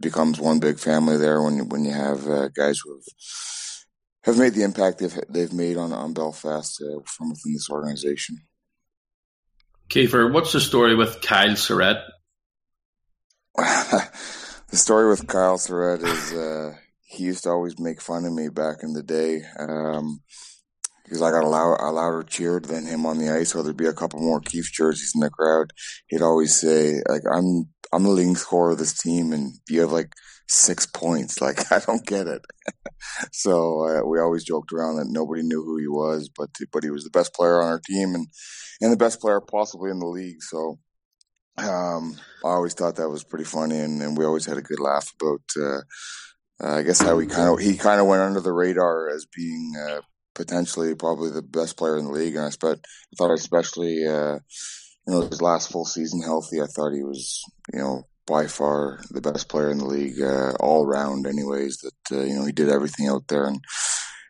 becomes 0.00 0.40
one 0.40 0.60
big 0.60 0.78
family 0.78 1.18
there 1.18 1.42
when 1.42 1.68
when 1.68 1.84
you 1.84 1.92
have 1.92 2.26
uh, 2.26 2.48
guys 2.48 2.80
who 2.82 2.94
have 2.94 3.04
have 4.24 4.38
made 4.38 4.54
the 4.54 4.62
impact 4.62 4.98
they've 4.98 5.20
they've 5.28 5.52
made 5.52 5.76
on 5.76 5.92
on 5.92 6.14
Belfast 6.14 6.82
from 7.04 7.28
within 7.28 7.52
this 7.52 7.68
organization. 7.70 8.38
Kiefer, 9.88 10.32
what's 10.32 10.52
the 10.52 10.60
story 10.60 10.94
with 10.94 11.20
Kyle 11.20 11.50
Saurette? 11.50 12.02
the 13.56 14.76
story 14.76 15.08
with 15.08 15.26
Kyle 15.26 15.58
Saurette 15.58 16.02
is 16.02 16.32
uh, 16.32 16.74
he 17.04 17.24
used 17.24 17.44
to 17.44 17.50
always 17.50 17.78
make 17.78 18.00
fun 18.00 18.24
of 18.24 18.32
me 18.32 18.48
back 18.48 18.76
in 18.82 18.94
the 18.94 19.02
day 19.02 19.42
um, 19.58 20.22
because 21.04 21.20
I 21.20 21.30
got 21.30 21.44
a, 21.44 21.48
loud, 21.48 21.76
a 21.80 21.92
louder 21.92 22.22
cheer 22.22 22.58
than 22.60 22.86
him 22.86 23.04
on 23.04 23.18
the 23.18 23.28
ice. 23.28 23.50
So 23.50 23.62
there'd 23.62 23.76
be 23.76 23.86
a 23.86 23.92
couple 23.92 24.20
more 24.20 24.40
Keefe 24.40 24.72
jerseys 24.72 25.12
in 25.14 25.20
the 25.20 25.28
crowd. 25.28 25.72
He'd 26.06 26.22
always 26.22 26.58
say, 26.58 27.02
"Like 27.06 27.22
I'm, 27.30 27.68
I'm 27.92 28.04
the 28.04 28.08
leading 28.08 28.36
scorer 28.36 28.70
of 28.70 28.78
this 28.78 28.98
team, 28.98 29.32
and 29.32 29.52
you 29.68 29.82
have 29.82 29.92
like 29.92 30.14
six 30.52 30.86
points. 30.86 31.40
Like 31.40 31.72
I 31.72 31.80
don't 31.80 32.06
get 32.06 32.26
it." 32.26 32.42
so 33.32 33.86
uh, 33.86 34.06
we 34.06 34.20
always 34.20 34.44
joked 34.44 34.72
around 34.72 34.96
that 34.96 35.08
nobody 35.08 35.42
knew 35.42 35.62
who 35.62 35.78
he 35.78 35.88
was, 35.88 36.30
but 36.34 36.50
but 36.72 36.84
he 36.84 36.90
was 36.90 37.04
the 37.04 37.10
best 37.10 37.34
player 37.34 37.60
on 37.60 37.68
our 37.68 37.80
team 37.80 38.14
and 38.14 38.26
and 38.80 38.92
the 38.92 38.96
best 38.96 39.20
player 39.20 39.40
possibly 39.40 39.90
in 39.90 39.98
the 39.98 40.06
league. 40.06 40.42
So 40.42 40.78
um, 41.58 42.18
I 42.44 42.48
always 42.48 42.74
thought 42.74 42.96
that 42.96 43.10
was 43.10 43.24
pretty 43.24 43.44
funny, 43.44 43.78
and, 43.78 44.00
and 44.02 44.16
we 44.16 44.24
always 44.24 44.46
had 44.46 44.56
a 44.58 44.62
good 44.62 44.80
laugh 44.80 45.12
about. 45.20 45.42
Uh, 45.56 45.80
uh, 46.62 46.76
I 46.76 46.82
guess 46.82 47.00
how 47.00 47.18
he 47.18 47.26
kind 47.26 47.48
of 47.48 47.58
he 47.58 47.76
kind 47.76 48.00
of 48.00 48.06
went 48.06 48.22
under 48.22 48.40
the 48.40 48.52
radar 48.52 49.08
as 49.08 49.26
being 49.26 49.72
uh, 49.76 50.00
potentially 50.34 50.94
probably 50.94 51.30
the 51.30 51.42
best 51.42 51.76
player 51.76 51.98
in 51.98 52.04
the 52.04 52.12
league, 52.12 52.36
and 52.36 52.46
I, 52.46 52.50
spe- 52.50 52.64
I 52.64 53.16
thought 53.16 53.32
especially 53.32 54.06
uh, 54.06 54.38
you 55.06 55.14
know 55.14 55.22
his 55.22 55.42
last 55.42 55.72
full 55.72 55.84
season 55.84 56.22
healthy, 56.22 56.60
I 56.60 56.66
thought 56.66 56.92
he 56.92 57.02
was 57.02 57.42
you 57.72 57.80
know 57.80 58.02
by 58.26 58.46
far 58.46 59.00
the 59.10 59.20
best 59.20 59.48
player 59.48 59.70
in 59.70 59.78
the 59.78 59.84
league 59.84 60.20
uh, 60.20 60.52
all 60.60 60.86
round. 60.86 61.26
Anyways, 61.26 61.78
that 61.78 62.18
uh, 62.18 62.22
you 62.22 62.34
know 62.34 62.44
he 62.44 62.52
did 62.52 62.68
everything 62.68 63.08
out 63.08 63.28
there, 63.28 63.46
and 63.46 63.60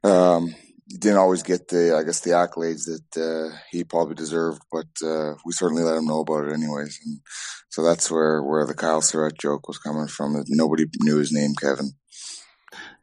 um, 0.05 0.55
didn't 0.89 1.19
always 1.19 1.43
get 1.43 1.69
the 1.69 1.97
I 1.97 2.05
guess 2.05 2.21
the 2.21 2.31
accolades 2.31 2.85
that 2.87 3.21
uh, 3.21 3.57
he 3.71 3.85
probably 3.85 4.15
deserved, 4.15 4.63
but 4.71 4.87
uh, 5.05 5.35
we 5.45 5.53
certainly 5.53 5.83
let 5.83 5.97
him 5.97 6.07
know 6.07 6.21
about 6.21 6.49
it 6.49 6.53
anyways. 6.53 6.99
And 7.05 7.21
so 7.69 7.83
that's 7.83 8.11
where 8.11 8.43
where 8.43 8.67
the 8.67 8.75
Kyle 8.75 9.01
Saurette 9.01 9.39
joke 9.39 9.69
was 9.69 9.79
coming 9.79 10.09
from. 10.09 10.35
That 10.35 10.47
nobody 10.49 10.87
knew 11.01 11.19
his 11.19 11.33
name, 11.33 11.55
Kevin. 11.61 11.93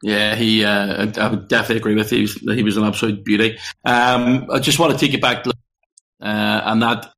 Yeah, 0.02 0.34
he. 0.34 0.64
Uh, 0.64 1.12
I 1.16 1.28
would 1.28 1.48
definitely 1.48 1.76
agree 1.76 1.94
with 1.94 2.10
you. 2.12 2.18
He 2.18 2.22
was, 2.22 2.56
he 2.56 2.62
was 2.62 2.76
an 2.76 2.84
absolute 2.84 3.24
beauty. 3.24 3.58
Um, 3.84 4.46
I 4.50 4.58
just 4.58 4.78
want 4.78 4.92
to 4.92 4.98
take 4.98 5.14
it 5.14 5.20
back, 5.20 5.44
to, 5.44 5.50
uh, 5.50 6.60
and 6.64 6.82
that 6.82 7.12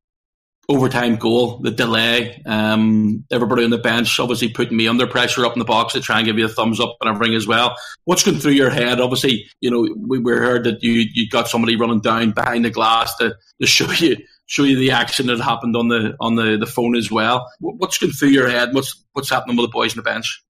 overtime 0.68 1.16
goal, 1.16 1.58
the 1.58 1.70
delay. 1.70 2.40
Um, 2.46 3.24
everybody 3.30 3.64
on 3.64 3.70
the 3.70 3.78
bench 3.78 4.18
obviously 4.20 4.48
putting 4.48 4.76
me 4.76 4.88
under 4.88 5.06
pressure 5.06 5.44
up 5.44 5.54
in 5.54 5.58
the 5.58 5.64
box 5.64 5.92
to 5.92 6.00
try 6.00 6.18
and 6.18 6.26
give 6.26 6.38
you 6.38 6.44
a 6.44 6.48
thumbs 6.48 6.80
up 6.80 6.96
and 7.00 7.10
everything 7.10 7.34
as 7.34 7.46
well. 7.46 7.76
What's 8.04 8.24
going 8.24 8.38
through 8.38 8.52
your 8.52 8.70
head? 8.70 9.00
Obviously, 9.00 9.46
you 9.60 9.70
know 9.70 9.94
we, 9.96 10.18
we 10.18 10.32
heard 10.32 10.64
that 10.64 10.82
you 10.82 11.04
you 11.12 11.28
got 11.28 11.48
somebody 11.48 11.76
running 11.76 12.00
down 12.00 12.32
behind 12.32 12.64
the 12.64 12.70
glass 12.70 13.16
to, 13.16 13.36
to 13.60 13.66
show 13.66 13.90
you 13.92 14.16
show 14.46 14.64
you 14.64 14.76
the 14.76 14.90
action 14.90 15.26
that 15.26 15.40
happened 15.40 15.76
on 15.76 15.88
the 15.88 16.16
on 16.20 16.36
the, 16.36 16.56
the 16.56 16.66
phone 16.66 16.96
as 16.96 17.10
well. 17.10 17.50
What's 17.60 17.98
going 17.98 18.12
through 18.12 18.30
your 18.30 18.48
head? 18.48 18.74
What's 18.74 19.04
what's 19.12 19.30
happening 19.30 19.56
with 19.56 19.66
the 19.66 19.72
boys 19.72 19.92
on 19.92 19.96
the 19.96 20.10
bench? 20.10 20.42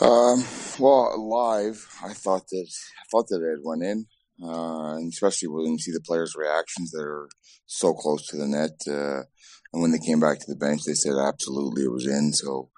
Um, 0.00 0.44
well, 0.78 1.28
live, 1.28 1.88
I 2.04 2.12
thought 2.12 2.48
that 2.48 2.68
I 3.00 3.04
thought 3.10 3.28
that 3.28 3.42
it 3.42 3.64
went 3.64 3.82
in, 3.82 4.06
uh, 4.42 4.94
and 4.96 5.12
especially 5.12 5.48
when 5.48 5.72
you 5.72 5.78
see 5.78 5.92
the 5.92 6.00
players' 6.00 6.36
reactions 6.36 6.90
that 6.92 7.02
are 7.02 7.28
so 7.66 7.92
close 7.92 8.26
to 8.26 8.36
the 8.36 8.46
net. 8.46 8.80
Uh, 8.86 9.24
and 9.72 9.82
when 9.82 9.92
they 9.92 9.98
came 9.98 10.20
back 10.20 10.38
to 10.38 10.46
the 10.48 10.56
bench, 10.56 10.84
they 10.84 10.94
said 10.94 11.16
absolutely 11.16 11.84
it 11.84 11.92
was 11.92 12.06
in. 12.06 12.32
So, 12.32 12.70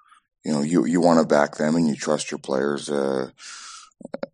you 0.43 0.51
know, 0.51 0.61
you 0.61 0.85
you 0.85 0.99
want 0.99 1.19
to 1.19 1.25
back 1.25 1.55
them 1.55 1.75
and 1.75 1.87
you 1.87 1.95
trust 1.95 2.31
your 2.31 2.39
players 2.39 2.89
uh, 2.89 3.29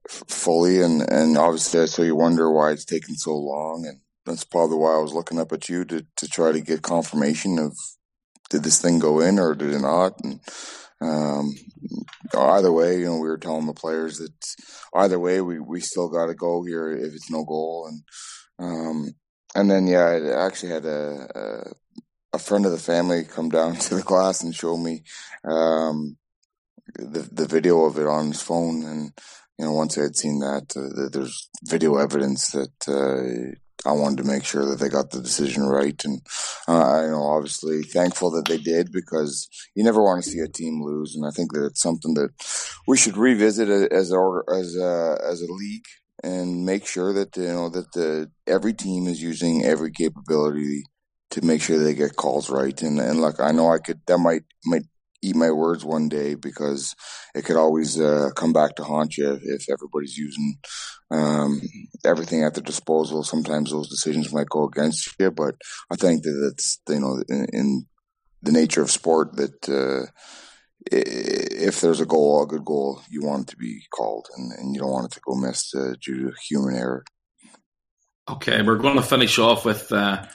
fully, 0.08 0.82
and 0.82 1.02
and 1.12 1.38
obviously, 1.38 1.86
so 1.88 2.04
you 2.04 2.16
wonder 2.16 2.52
why 2.52 2.72
it's 2.72 2.86
taken 2.86 3.16
so 3.16 3.36
long, 3.36 3.86
and 3.86 4.00
that's 4.26 4.44
probably 4.44 4.78
why 4.78 4.96
I 4.96 5.02
was 5.02 5.14
looking 5.14 5.40
up 5.40 5.52
at 5.52 5.70
you 5.70 5.86
to 5.86 6.06
to 6.16 6.28
try 6.28 6.52
to 6.52 6.62
get 6.62 6.82
confirmation 6.82 7.60
of 7.60 7.78
did 8.50 8.64
this 8.64 8.82
thing 8.82 9.00
go 9.00 9.20
in 9.20 9.38
or 9.38 9.54
did 9.54 9.74
it 9.74 9.80
not, 9.80 10.14
and 10.24 10.40
um, 11.02 11.54
either 12.34 12.72
way, 12.72 13.00
you 13.00 13.06
know, 13.06 13.18
we 13.18 13.28
were 13.28 13.38
telling 13.38 13.68
the 13.68 13.74
players 13.74 14.18
that 14.18 14.34
either 14.96 15.20
way, 15.20 15.42
we, 15.42 15.60
we 15.60 15.80
still 15.80 16.10
got 16.10 16.28
to 16.28 16.34
go 16.34 16.64
here 16.64 16.92
if 16.92 17.14
it's 17.14 17.32
no 17.32 17.44
goal. 17.44 17.90
And, 17.90 18.04
um, 18.60 19.16
and 19.56 19.70
then, 19.70 19.88
yeah, 19.88 20.06
I 20.06 20.46
actually 20.46 20.72
had 20.72 20.86
a, 20.86 21.28
a, 21.36 22.38
a 22.38 22.40
friend 22.40 22.66
of 22.66 22.72
the 22.72 22.78
family 22.78 23.24
come 23.24 23.50
down 23.50 23.76
to 23.80 23.96
the 23.96 24.04
class 24.04 24.44
and 24.44 24.56
show 24.56 24.78
me, 24.78 25.04
um, 25.44 26.18
the, 26.96 27.28
the 27.32 27.48
video 27.48 27.86
of 27.86 27.98
it 27.98 28.08
on 28.08 28.28
his 28.28 28.42
phone. 28.42 28.84
And, 28.84 29.12
you 29.60 29.66
know, 29.66 29.74
once 29.74 29.98
I 29.98 30.04
had 30.04 30.16
seen 30.16 30.40
that, 30.40 30.74
uh, 30.76 31.10
there's 31.12 31.50
video 31.64 31.98
evidence 31.98 32.52
that, 32.52 32.88
uh, 32.88 33.56
I 33.86 33.92
wanted 33.92 34.18
to 34.18 34.28
make 34.28 34.44
sure 34.44 34.66
that 34.66 34.80
they 34.80 34.90
got 34.90 35.12
the 35.12 35.22
decision 35.22 35.68
right, 35.68 36.04
and 36.04 36.22
uh, 36.68 37.02
know, 37.08 37.24
obviously 37.24 37.84
thankful 37.84 38.32
that 38.32 38.46
they 38.48 38.58
did 38.58 38.92
because 38.92 39.48
you 39.76 39.84
never 39.84 40.02
want 40.04 40.24
to 40.24 40.30
see 40.30 40.40
a 40.40 40.48
team 40.48 40.84
lose, 40.84 41.16
and 41.16 41.26
I 41.26 41.32
think 41.32 41.54
that 41.54 41.66
it's 41.66 41.82
something 41.82 42.14
that 42.16 42.32
we 42.88 42.98
should 42.98 43.18
revisit 43.18 43.70
as 43.70 44.12
a, 44.12 44.42
as 44.52 44.76
a, 44.76 45.20
as 45.24 45.42
a 45.42 45.52
league 45.52 45.86
and 46.24 46.66
make 46.66 46.86
sure 46.86 47.14
that 47.14 47.38
you 47.38 47.44
know 47.44 47.70
that 47.70 47.92
the 47.94 48.32
every 48.48 48.74
team 48.74 49.08
is 49.08 49.22
using 49.22 49.64
every 49.64 49.92
capability 49.92 50.84
to 51.30 51.46
make 51.46 51.62
sure 51.62 51.78
they 51.78 51.94
get 51.94 52.16
calls 52.16 52.50
right, 52.50 52.82
and 52.82 53.00
and 53.00 53.22
like 53.22 53.40
I 53.40 53.52
know 53.52 53.72
I 53.72 53.80
could 53.80 54.02
that 54.08 54.18
might 54.18 54.44
might 54.66 54.84
eat 55.22 55.36
my 55.36 55.52
words 55.52 55.84
one 55.84 56.10
day 56.10 56.36
because 56.36 56.96
it 57.34 57.46
could 57.46 57.56
always 57.56 58.00
uh, 58.00 58.30
come 58.36 58.54
back 58.54 58.76
to 58.76 58.84
haunt 58.84 59.18
you 59.18 59.40
if 59.42 59.70
everybody's 59.70 60.18
using 60.18 60.58
um, 61.12 61.62
everything 62.06 62.44
at 62.44 62.54
their 62.54 62.64
disposal. 62.64 63.24
Sometimes 63.24 63.72
those 63.72 63.90
decisions 63.90 64.34
might 64.34 64.50
go 64.50 64.66
against 64.66 65.14
you, 65.20 65.32
but 65.32 65.56
I 65.92 65.96
think 65.96 66.24
that 66.24 66.52
it's 66.52 66.80
you 66.90 67.00
know 67.00 67.24
in, 67.30 67.48
in 67.54 67.86
the 68.42 68.52
nature 68.52 68.82
of 68.82 68.92
sport 68.92 69.36
that 69.38 69.70
uh, 69.70 70.12
if 70.92 71.82
there's 71.82 72.00
a 72.00 72.06
goal, 72.06 72.44
a 72.44 72.48
good 72.48 72.66
goal, 72.66 73.02
you 73.10 73.24
want 73.24 73.48
it 73.48 73.52
to 73.52 73.58
be 73.58 73.84
called, 73.94 74.28
and, 74.36 74.52
and 74.54 74.76
you 74.76 74.82
don't 74.82 74.92
want 74.92 75.12
it 75.12 75.16
to 75.16 75.22
go 75.26 75.36
missed 75.36 75.76
uh, 75.76 75.94
due 76.04 76.30
to 76.30 76.34
human 76.50 76.76
error. 76.76 77.04
Okay, 78.30 78.62
we're 78.62 78.78
going 78.78 78.98
to 78.98 79.02
finish 79.02 79.40
off 79.40 79.66
with 79.66 79.92
uh, 79.92 80.26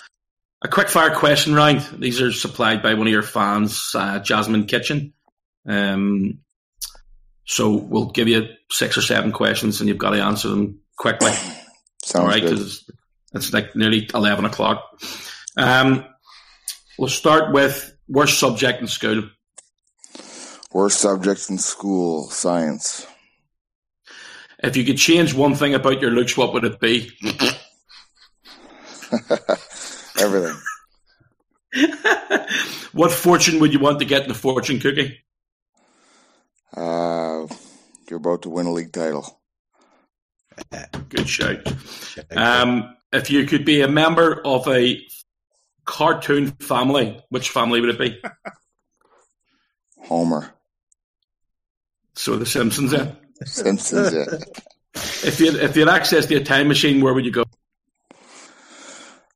a 0.63 0.69
quick 0.69 0.89
fire 0.89 1.15
question 1.15 1.55
round. 1.55 1.81
These 1.99 2.21
are 2.21 2.33
supplied 2.33 2.83
by 2.83 2.95
one 2.95 3.07
of 3.07 3.13
your 3.13 3.23
fans, 3.23 3.91
uh, 3.95 4.21
Jasmine 4.21 4.67
Kitchen. 4.67 5.13
Um, 5.67 6.41
so 7.45 7.75
we'll 7.75 8.11
give 8.11 8.29
you 8.29 8.49
six 8.71 8.97
or 8.97 9.03
seven 9.03 9.33
questions, 9.33 9.81
and 9.81 9.89
you've 9.89 9.99
got 9.99 10.11
to 10.11 10.23
answer 10.23 10.49
them 10.49 10.81
quickly. 10.97 11.33
Sounds 12.05 12.15
All 12.15 12.27
right, 12.27 12.43
because 12.43 12.89
it's 13.35 13.53
like 13.53 13.75
nearly 13.77 14.09
eleven 14.15 14.45
o'clock. 14.45 14.83
Um, 15.57 16.05
we'll 16.99 17.09
start 17.09 17.53
with 17.53 17.97
worst 18.09 18.39
subject 18.39 18.81
in 18.81 18.87
school. 18.87 19.25
Worst 20.73 21.01
subject 21.01 21.51
in 21.51 21.59
school, 21.59 22.29
science. 22.31 23.07
If 24.63 24.77
you 24.77 24.85
could 24.85 24.97
change 24.97 25.35
one 25.35 25.55
thing 25.55 25.75
about 25.75 26.01
your 26.01 26.13
looks, 26.13 26.37
what 26.37 26.53
would 26.53 26.65
it 26.65 26.81
be? 26.81 27.11
Everything. 30.23 30.57
what 32.93 33.11
fortune 33.11 33.59
would 33.61 33.73
you 33.73 33.81
want 33.81 33.99
to 33.99 34.05
get 34.05 34.25
in 34.25 34.31
a 34.31 34.35
fortune 34.35 34.79
cookie? 34.79 35.19
Uh, 36.75 37.47
you're 38.09 38.19
about 38.19 38.43
to 38.43 38.51
win 38.51 38.67
a 38.67 38.73
league 38.73 38.93
title. 38.93 39.41
Good 41.09 41.29
shout. 41.29 41.67
Um, 42.31 42.95
if 43.13 43.31
you 43.31 43.47
could 43.47 43.65
be 43.65 43.81
a 43.81 43.89
member 43.89 44.41
of 44.45 44.69
a 44.69 45.01
cartoon 45.85 46.53
family, 46.61 47.21
which 47.31 47.51
family 47.51 47.81
would 47.81 47.91
it 47.91 47.99
be? 47.99 48.23
Homer. 50.07 50.55
So 52.15 52.37
the 52.37 52.47
Simpsons, 52.47 52.93
yeah. 52.93 53.13
Simpsons, 53.45 54.15
yeah. 54.15 54.39
If 54.95 55.41
you 55.41 55.59
if 55.59 55.75
you 55.75 55.87
had 55.87 55.95
access 55.95 56.27
to 56.27 56.37
a 56.37 56.45
time 56.45 56.69
machine, 56.69 57.01
where 57.01 57.15
would 57.15 57.25
you 57.25 57.33
go? 57.33 57.45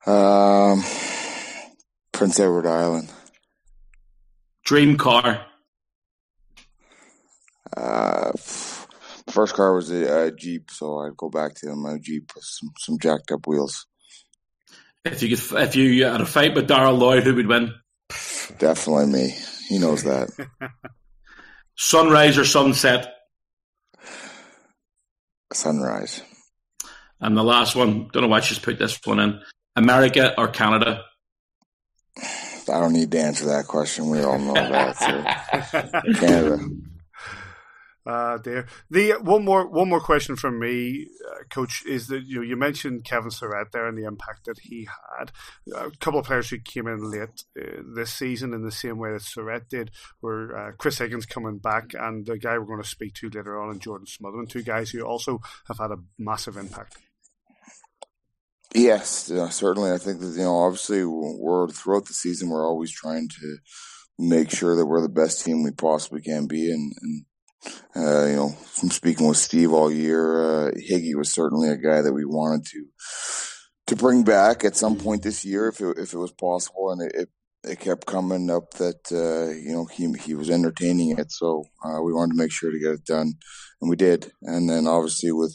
Um, 0.07 0.85
Prince 2.13 2.39
Edward 2.39 2.67
Island. 2.67 3.13
Dream 4.65 4.97
car. 4.97 5.45
Uh, 7.77 8.33
first 9.29 9.55
car 9.55 9.75
was 9.75 9.91
a, 9.91 10.27
a, 10.27 10.33
Jeep, 10.33 10.71
so 10.71 11.01
I'd 11.01 11.17
go 11.17 11.29
back 11.29 11.55
to 11.57 11.75
my 11.75 11.99
Jeep 12.01 12.31
with 12.35 12.45
some, 12.45 12.71
some 12.79 12.99
jacked 12.99 13.33
up 13.33 13.47
wheels. 13.47 13.87
If 15.05 15.23
you 15.23 15.37
could, 15.37 15.59
if 15.61 15.77
you 15.77 16.05
had 16.05 16.21
a 16.21 16.27
fight 16.27 16.55
with 16.55 16.69
Darrell 16.69 16.95
Lloyd, 16.95 17.25
who 17.25 17.35
would 17.35 17.47
win? 17.47 17.75
Definitely 18.59 19.07
me. 19.07 19.37
He 19.69 19.79
knows 19.79 20.05
that. 20.05 20.31
Sunrise 21.77 22.39
or 22.39 22.45
sunset? 22.45 23.13
Sunrise. 25.53 26.23
And 27.21 27.37
the 27.37 27.45
last 27.45 27.77
one, 27.77 28.09
don't 28.13 28.23
know 28.23 28.29
why 28.29 28.41
she's 28.41 28.59
put 28.59 28.79
this 28.79 28.99
one 29.05 29.21
in. 29.21 29.41
America 29.77 30.35
or 30.39 30.49
Canada? 30.49 31.05
I 32.69 32.81
don't 32.81 32.93
need 32.93 33.11
to 33.13 33.21
answer 33.21 33.47
that 33.47 33.67
question. 33.67 34.11
We 34.11 34.23
all 34.23 34.39
know 34.39 34.55
that. 34.55 34.97
So. 34.97 36.13
Canada. 36.15 36.59
Uh, 38.07 38.39
there. 38.39 38.67
The 38.89 39.15
one 39.21 39.45
more 39.45 39.67
one 39.69 39.89
more 39.89 40.01
question 40.01 40.37
from 40.37 40.61
me, 40.61 41.09
uh, 41.29 41.43
Coach, 41.51 41.85
is 41.87 42.07
that 42.07 42.23
you 42.25 42.37
know, 42.37 42.43
you 42.43 42.57
mentioned 42.57 43.05
Kevin 43.05 43.31
Saurette 43.31 43.73
there 43.73 43.89
and 43.89 43.99
the 43.99 44.05
impact 44.05 44.45
that 44.45 44.61
he 44.61 44.89
had. 45.19 45.33
A 45.75 45.91
couple 45.99 46.21
of 46.21 46.27
players 46.27 46.49
who 46.49 46.59
came 46.59 46.87
in 46.87 47.11
late 47.11 47.45
uh, 47.61 47.83
this 47.97 48.13
season 48.13 48.55
in 48.55 48.63
the 48.63 48.71
same 48.71 48.99
way 48.99 49.11
that 49.11 49.23
Saurette 49.23 49.69
did 49.69 49.91
were 50.23 50.57
uh, 50.57 50.73
Chris 50.79 50.99
Higgins 50.99 51.27
coming 51.27 51.59
back 51.59 51.95
and 51.95 52.25
the 52.25 52.39
guy 52.39 52.57
we're 52.59 52.67
going 52.67 52.83
to 52.83 52.89
speak 52.89 53.15
to 53.15 53.27
later 53.27 53.61
on, 53.61 53.71
and 53.71 53.81
Jordan 53.81 54.07
Smotherman, 54.07 54.49
two 54.49 54.63
guys 54.63 54.91
who 54.91 55.03
also 55.03 55.41
have 55.67 55.79
had 55.79 55.91
a 55.91 55.99
massive 56.17 56.57
impact. 56.57 56.99
Yes, 58.77 59.31
uh, 59.31 59.49
certainly. 59.49 59.91
I 59.91 59.97
think 59.97 60.21
that 60.21 60.35
you 60.37 60.43
know, 60.43 60.55
obviously, 60.55 61.03
we're 61.03 61.67
throughout 61.69 62.05
the 62.05 62.13
season, 62.13 62.51
we're 62.51 62.67
always 62.67 62.93
trying 62.93 63.27
to 63.41 63.57
make 64.19 64.51
sure 64.51 64.77
that 64.77 64.85
we're 64.85 65.01
the 65.01 65.09
best 65.09 65.43
team 65.43 65.63
we 65.63 65.71
possibly 65.71 66.21
can 66.21 66.47
be, 66.47 66.71
and, 66.71 66.93
and 67.01 67.25
uh, 67.97 68.27
you 68.27 68.37
know, 68.37 68.49
from 68.51 68.91
speaking 68.91 69.27
with 69.29 69.39
Steve 69.39 69.73
all 69.73 69.91
year, 69.91 70.45
uh, 70.45 70.71
Higgy 70.73 71.15
was 71.15 71.33
certainly 71.33 71.71
a 71.71 71.79
guy 71.79 72.03
that 72.03 72.13
we 72.13 72.27
wanted 72.27 72.67
to 72.67 72.85
to 73.87 73.97
bring 73.97 74.25
back 74.25 74.63
at 74.63 74.77
some 74.77 74.97
point 74.97 75.23
this 75.23 75.43
year 75.43 75.69
if 75.69 75.81
it, 75.81 75.97
if 75.97 76.13
it 76.13 76.19
was 76.19 76.33
possible, 76.33 76.91
and 76.91 77.01
it, 77.01 77.13
it, 77.15 77.29
it 77.65 77.81
kept 77.81 78.05
coming 78.05 78.51
up 78.51 78.75
that 78.75 79.11
uh, 79.11 79.53
you 79.55 79.73
know 79.73 79.87
he 79.87 80.13
he 80.23 80.35
was 80.35 80.51
entertaining 80.51 81.17
it, 81.19 81.33
so 81.33 81.65
uh, 81.83 82.03
we 82.03 82.13
wanted 82.13 82.33
to 82.33 82.43
make 82.43 82.53
sure 82.53 82.71
to 82.71 82.79
get 82.79 82.93
it 82.93 83.07
done, 83.07 83.33
and 83.81 83.89
we 83.89 83.97
did. 83.97 84.33
And 84.43 84.69
then 84.69 84.87
obviously 84.87 85.33
with 85.33 85.55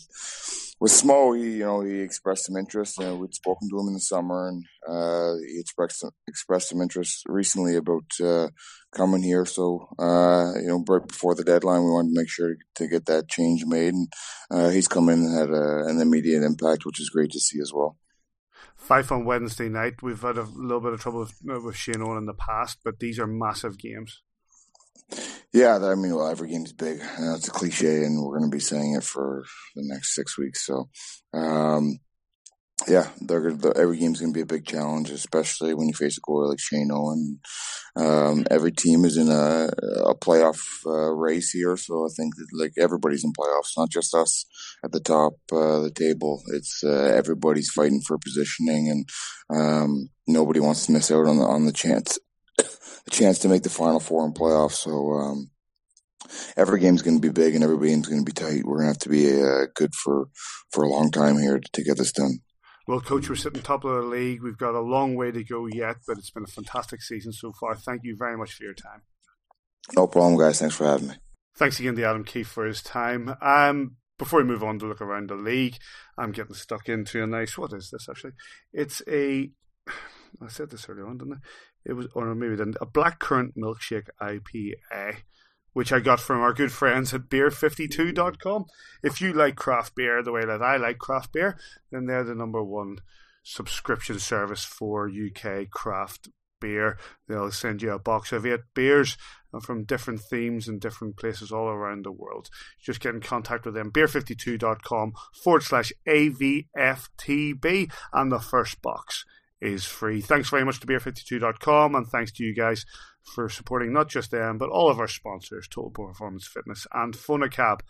with 0.81 0.91
Smo, 0.91 1.37
he 1.37 1.57
you 1.57 1.65
know 1.65 1.81
he 1.81 1.99
expressed 1.99 2.45
some 2.45 2.57
interest, 2.57 2.99
and 2.99 3.19
we'd 3.19 3.35
spoken 3.35 3.69
to 3.69 3.79
him 3.79 3.87
in 3.87 3.93
the 3.93 3.99
summer, 3.99 4.49
and 4.49 4.65
uh, 4.89 5.35
he 5.47 5.59
expressed 5.59 5.99
some, 5.99 6.09
expressed 6.27 6.69
some 6.69 6.81
interest 6.81 7.21
recently 7.27 7.75
about 7.75 8.05
uh, 8.21 8.47
coming 8.91 9.21
here. 9.21 9.45
So 9.45 9.87
uh, 9.99 10.53
you 10.59 10.67
know, 10.67 10.83
right 10.89 11.07
before 11.07 11.35
the 11.35 11.43
deadline, 11.43 11.83
we 11.83 11.91
wanted 11.91 12.09
to 12.09 12.19
make 12.19 12.29
sure 12.29 12.55
to, 12.75 12.87
get 12.87 13.05
that 13.05 13.29
change 13.29 13.63
made, 13.67 13.93
and 13.93 14.11
uh, 14.49 14.69
he's 14.69 14.87
come 14.87 15.07
in 15.09 15.19
and 15.19 15.37
had 15.37 15.51
a, 15.51 15.85
an 15.85 16.01
immediate 16.01 16.41
impact, 16.41 16.83
which 16.83 16.99
is 16.99 17.11
great 17.11 17.31
to 17.31 17.39
see 17.39 17.59
as 17.61 17.71
well. 17.71 17.97
Fife 18.75 19.11
on 19.11 19.23
Wednesday 19.23 19.69
night. 19.69 20.01
We've 20.01 20.19
had 20.19 20.39
a 20.39 20.47
little 20.55 20.81
bit 20.81 20.93
of 20.93 20.99
trouble 20.99 21.19
with, 21.19 21.63
with 21.63 21.75
Shane 21.75 22.01
Owen 22.01 22.17
in 22.17 22.25
the 22.25 22.33
past, 22.33 22.79
but 22.83 22.99
these 22.99 23.19
are 23.19 23.27
massive 23.27 23.77
games. 23.77 24.23
Yeah, 25.53 25.77
I 25.83 25.95
mean, 25.95 26.15
well, 26.15 26.29
every 26.29 26.49
game's 26.49 26.71
big. 26.71 27.01
Uh, 27.01 27.35
it's 27.35 27.49
a 27.49 27.51
cliche, 27.51 28.03
and 28.03 28.23
we're 28.23 28.37
going 28.37 28.49
to 28.49 28.55
be 28.55 28.61
saying 28.61 28.95
it 28.95 29.03
for 29.03 29.43
the 29.75 29.83
next 29.85 30.15
six 30.15 30.37
weeks. 30.37 30.65
So, 30.65 30.89
um, 31.33 31.99
yeah, 32.87 33.09
they're, 33.19 33.53
they're, 33.53 33.77
every 33.77 33.97
game's 33.97 34.21
going 34.21 34.31
to 34.31 34.37
be 34.37 34.41
a 34.41 34.45
big 34.45 34.65
challenge, 34.65 35.09
especially 35.09 35.73
when 35.73 35.89
you 35.89 35.93
face 35.93 36.17
a 36.17 36.21
goalie 36.21 36.49
like 36.49 36.59
Shane 36.59 36.89
Owen. 36.91 37.39
Um, 37.97 38.45
every 38.49 38.71
team 38.71 39.03
is 39.03 39.17
in 39.17 39.27
a, 39.27 39.69
a 40.05 40.15
playoff 40.15 40.61
uh, 40.85 41.11
race 41.11 41.51
here, 41.51 41.75
so 41.75 42.05
I 42.05 42.09
think 42.15 42.35
that 42.37 42.47
like 42.57 42.71
everybody's 42.77 43.25
in 43.25 43.33
playoffs, 43.33 43.75
not 43.75 43.89
just 43.89 44.15
us 44.15 44.45
at 44.85 44.93
the 44.93 45.01
top 45.01 45.33
uh, 45.51 45.57
of 45.57 45.83
the 45.83 45.91
table. 45.91 46.41
It's 46.53 46.81
uh, 46.81 47.13
everybody's 47.13 47.69
fighting 47.69 48.01
for 48.07 48.17
positioning, 48.17 48.89
and 48.89 49.09
um, 49.53 50.09
nobody 50.27 50.61
wants 50.61 50.85
to 50.85 50.93
miss 50.93 51.11
out 51.11 51.27
on 51.27 51.37
the 51.37 51.43
on 51.43 51.65
the 51.65 51.73
chance 51.73 52.17
a 53.07 53.09
chance 53.09 53.39
to 53.39 53.49
make 53.49 53.63
the 53.63 53.69
final 53.69 53.99
four 53.99 54.25
in 54.25 54.33
playoffs. 54.33 54.73
So 54.73 55.13
um, 55.13 55.51
every 56.57 56.79
game's 56.79 57.01
going 57.01 57.19
to 57.19 57.27
be 57.27 57.31
big 57.31 57.55
and 57.55 57.63
every 57.63 57.87
game's 57.87 58.07
going 58.07 58.23
to 58.23 58.25
be 58.25 58.33
tight. 58.33 58.63
We're 58.65 58.77
going 58.77 58.87
to 58.87 58.93
have 58.93 58.99
to 58.99 59.09
be 59.09 59.41
uh, 59.41 59.67
good 59.75 59.93
for 59.95 60.29
for 60.71 60.83
a 60.83 60.89
long 60.89 61.11
time 61.11 61.37
here 61.37 61.59
to, 61.59 61.71
to 61.73 61.83
get 61.83 61.97
this 61.97 62.11
done. 62.11 62.39
Well, 62.87 62.99
coach, 62.99 63.29
we're 63.29 63.35
sitting 63.35 63.61
top 63.61 63.85
of 63.85 63.95
the 63.95 64.01
league. 64.01 64.41
We've 64.41 64.57
got 64.57 64.75
a 64.75 64.81
long 64.81 65.15
way 65.15 65.31
to 65.31 65.43
go 65.43 65.67
yet, 65.67 65.97
but 66.07 66.17
it's 66.17 66.31
been 66.31 66.43
a 66.43 66.47
fantastic 66.47 67.01
season 67.01 67.31
so 67.31 67.53
far. 67.59 67.75
Thank 67.75 68.01
you 68.03 68.15
very 68.17 68.35
much 68.35 68.53
for 68.53 68.63
your 68.63 68.73
time. 68.73 69.03
No 69.95 70.07
problem, 70.07 70.39
guys. 70.39 70.59
Thanks 70.59 70.75
for 70.75 70.85
having 70.85 71.09
me. 71.09 71.15
Thanks 71.57 71.79
again 71.79 71.95
to 71.95 72.03
Adam 72.03 72.23
Keefe 72.23 72.47
for 72.47 72.65
his 72.65 72.81
time. 72.81 73.35
Um, 73.41 73.97
before 74.17 74.39
we 74.39 74.45
move 74.45 74.63
on 74.63 74.79
to 74.79 74.87
look 74.87 75.01
around 75.01 75.29
the 75.29 75.35
league, 75.35 75.77
I'm 76.17 76.31
getting 76.31 76.53
stuck 76.55 76.89
into 76.89 77.23
a 77.23 77.27
nice. 77.27 77.57
What 77.57 77.73
is 77.73 77.89
this 77.91 78.07
actually? 78.09 78.33
It's 78.73 79.01
a. 79.07 79.51
I 80.41 80.47
said 80.47 80.69
this 80.69 80.87
earlier 80.87 81.07
on, 81.07 81.17
didn't 81.17 81.33
I? 81.33 81.37
It 81.85 81.93
was, 81.93 82.07
oh, 82.15 82.21
or 82.21 82.35
maybe 82.35 82.55
then 82.55 82.73
a 82.81 82.85
blackcurrant 82.85 83.53
milkshake 83.57 84.07
IPA, 84.21 85.17
which 85.73 85.91
I 85.91 85.99
got 85.99 86.19
from 86.19 86.41
our 86.41 86.53
good 86.53 86.71
friends 86.71 87.13
at 87.13 87.29
beer52.com. 87.29 88.65
If 89.03 89.21
you 89.21 89.33
like 89.33 89.55
craft 89.55 89.95
beer 89.95 90.21
the 90.21 90.31
way 90.31 90.45
that 90.45 90.61
I 90.61 90.77
like 90.77 90.99
craft 90.99 91.33
beer, 91.33 91.57
then 91.91 92.05
they're 92.05 92.23
the 92.23 92.35
number 92.35 92.63
one 92.63 92.97
subscription 93.43 94.19
service 94.19 94.63
for 94.63 95.09
UK 95.09 95.69
craft 95.69 96.29
beer. 96.59 96.97
They'll 97.27 97.51
send 97.51 97.81
you 97.81 97.91
a 97.91 97.99
box 97.99 98.31
of 98.31 98.45
eight 98.45 98.61
beers 98.75 99.17
uh, 99.53 99.59
from 99.59 99.83
different 99.83 100.21
themes 100.21 100.67
and 100.67 100.79
different 100.79 101.17
places 101.17 101.51
all 101.51 101.67
around 101.67 102.05
the 102.05 102.11
world. 102.11 102.49
Just 102.79 103.01
get 103.01 103.15
in 103.15 103.21
contact 103.21 103.65
with 103.65 103.73
them, 103.73 103.91
beer52.com 103.91 105.13
forward 105.43 105.63
slash 105.63 105.91
AVFTB, 106.07 107.91
and 108.13 108.31
the 108.31 108.39
first 108.39 108.81
box 108.81 109.25
is 109.61 109.85
free. 109.85 110.21
Thanks 110.21 110.49
very 110.49 110.65
much 110.65 110.79
to 110.79 110.87
beer52.com 110.87 111.95
and 111.95 112.07
thanks 112.07 112.31
to 112.33 112.43
you 112.43 112.53
guys 112.53 112.85
for 113.23 113.47
supporting 113.47 113.93
not 113.93 114.09
just 114.09 114.31
them, 114.31 114.57
but 114.57 114.69
all 114.69 114.89
of 114.89 114.99
our 114.99 115.07
sponsors, 115.07 115.67
Total 115.67 115.91
Performance 115.91 116.47
Fitness 116.47 116.87
and 116.91 117.13
Fonacab. 117.13 117.81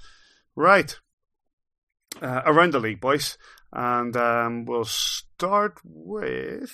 Right. 0.56 1.00
Uh, 2.22 2.42
around 2.46 2.74
the 2.74 2.80
league, 2.80 3.00
boys. 3.00 3.38
And 3.72 4.16
um, 4.18 4.66
we'll 4.66 4.84
start 4.84 5.80
with. 5.84 6.72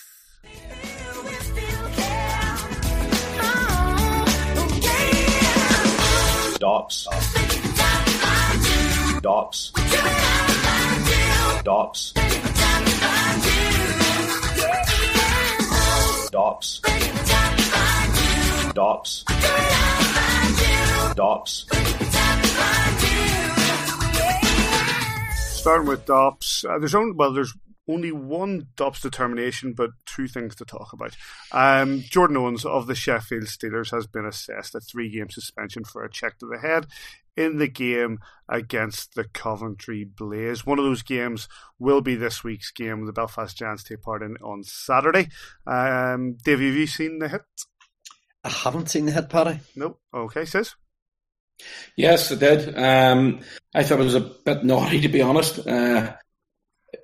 Dops. 6.59 7.07
Dops. 9.21 9.71
Dops. 11.63 12.13
Dops. 16.31 16.81
Dops. 18.73 19.23
Dops. 21.15 21.65
Starting 25.35 25.87
with 25.87 26.05
Dops, 26.05 26.65
uh, 26.65 26.79
there's 26.79 26.95
only 26.95 27.13
well, 27.13 27.33
there's 27.33 27.53
only 27.87 28.11
one 28.11 28.67
Dops 28.75 29.01
determination, 29.01 29.73
but 29.73 29.91
two 30.05 30.27
things 30.27 30.55
to 30.55 30.65
talk 30.65 30.93
about. 30.93 31.15
Um, 31.51 32.01
Jordan 32.01 32.37
Owens 32.37 32.65
of 32.65 32.87
the 32.87 32.95
Sheffield 32.95 33.43
Steelers 33.43 33.91
has 33.91 34.07
been 34.07 34.25
assessed 34.25 34.75
a 34.75 34.79
three 34.79 35.09
game 35.09 35.29
suspension 35.29 35.83
for 35.83 36.03
a 36.03 36.11
check 36.11 36.37
to 36.39 36.47
the 36.47 36.59
head 36.59 36.87
in 37.37 37.57
the 37.57 37.67
game 37.67 38.19
against 38.49 39.13
the 39.15 39.23
Coventry 39.23 40.03
Blaze. 40.03 40.65
One 40.65 40.79
of 40.79 40.85
those 40.85 41.03
games 41.03 41.47
will 41.79 42.01
be 42.01 42.15
this 42.15 42.43
week's 42.43 42.71
game. 42.71 43.05
The 43.05 43.13
Belfast 43.13 43.55
Giants 43.55 43.83
take 43.83 44.01
part 44.01 44.23
in 44.23 44.35
on 44.37 44.63
Saturday. 44.63 45.29
Um, 45.65 46.37
Dave, 46.43 46.59
have 46.59 46.73
you 46.73 46.87
seen 46.87 47.19
the 47.19 47.29
hit? 47.29 47.43
I 48.43 48.49
haven't 48.49 48.89
seen 48.89 49.05
the 49.05 49.11
hit, 49.11 49.29
Paddy. 49.29 49.59
Nope. 49.75 49.99
Okay, 50.13 50.45
says. 50.45 50.75
Yes, 51.95 52.31
I 52.31 52.35
did. 52.35 52.77
Um, 52.77 53.41
I 53.73 53.83
thought 53.83 53.99
it 53.99 54.03
was 54.03 54.15
a 54.15 54.21
bit 54.21 54.63
naughty, 54.63 55.01
to 55.01 55.09
be 55.09 55.21
honest. 55.21 55.65
Uh, 55.65 56.13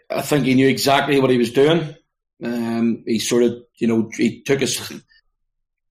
I 0.09 0.21
think 0.21 0.45
he 0.45 0.53
knew 0.55 0.67
exactly 0.67 1.19
what 1.19 1.29
he 1.29 1.37
was 1.37 1.51
doing. 1.51 1.95
Um, 2.43 3.03
he 3.05 3.19
sort 3.19 3.43
of, 3.43 3.57
you 3.77 3.87
know, 3.87 4.09
he 4.15 4.41
took 4.41 4.59
his. 4.59 4.91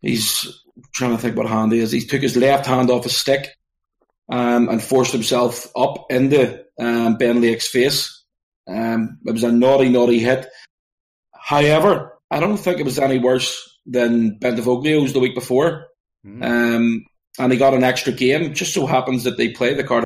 He's 0.00 0.62
trying 0.92 1.12
to 1.12 1.18
think 1.18 1.36
what 1.36 1.46
hand 1.46 1.72
he 1.72 1.78
is. 1.78 1.92
He 1.92 2.04
took 2.04 2.22
his 2.22 2.36
left 2.36 2.66
hand 2.66 2.90
off 2.90 3.04
his 3.04 3.16
stick 3.16 3.48
um, 4.28 4.68
and 4.68 4.82
forced 4.82 5.12
himself 5.12 5.70
up 5.76 6.06
into 6.10 6.64
um, 6.78 7.16
Ben 7.16 7.40
Lake's 7.40 7.68
face. 7.68 8.24
Um, 8.66 9.18
it 9.24 9.32
was 9.32 9.44
a 9.44 9.52
naughty, 9.52 9.88
naughty 9.88 10.18
hit. 10.18 10.46
However, 11.32 12.18
I 12.30 12.40
don't 12.40 12.56
think 12.56 12.78
it 12.78 12.84
was 12.84 12.98
any 12.98 13.18
worse 13.18 13.78
than 13.86 14.38
Bentivoglio's 14.38 15.12
the 15.12 15.20
week 15.20 15.34
before. 15.34 15.86
Mm. 16.26 16.44
Um, 16.44 17.04
and 17.38 17.52
he 17.52 17.58
got 17.58 17.74
an 17.74 17.84
extra 17.84 18.12
game. 18.12 18.42
It 18.42 18.54
just 18.54 18.74
so 18.74 18.86
happens 18.86 19.24
that 19.24 19.36
they 19.36 19.50
play 19.50 19.74
the 19.74 19.84
card. 19.84 20.04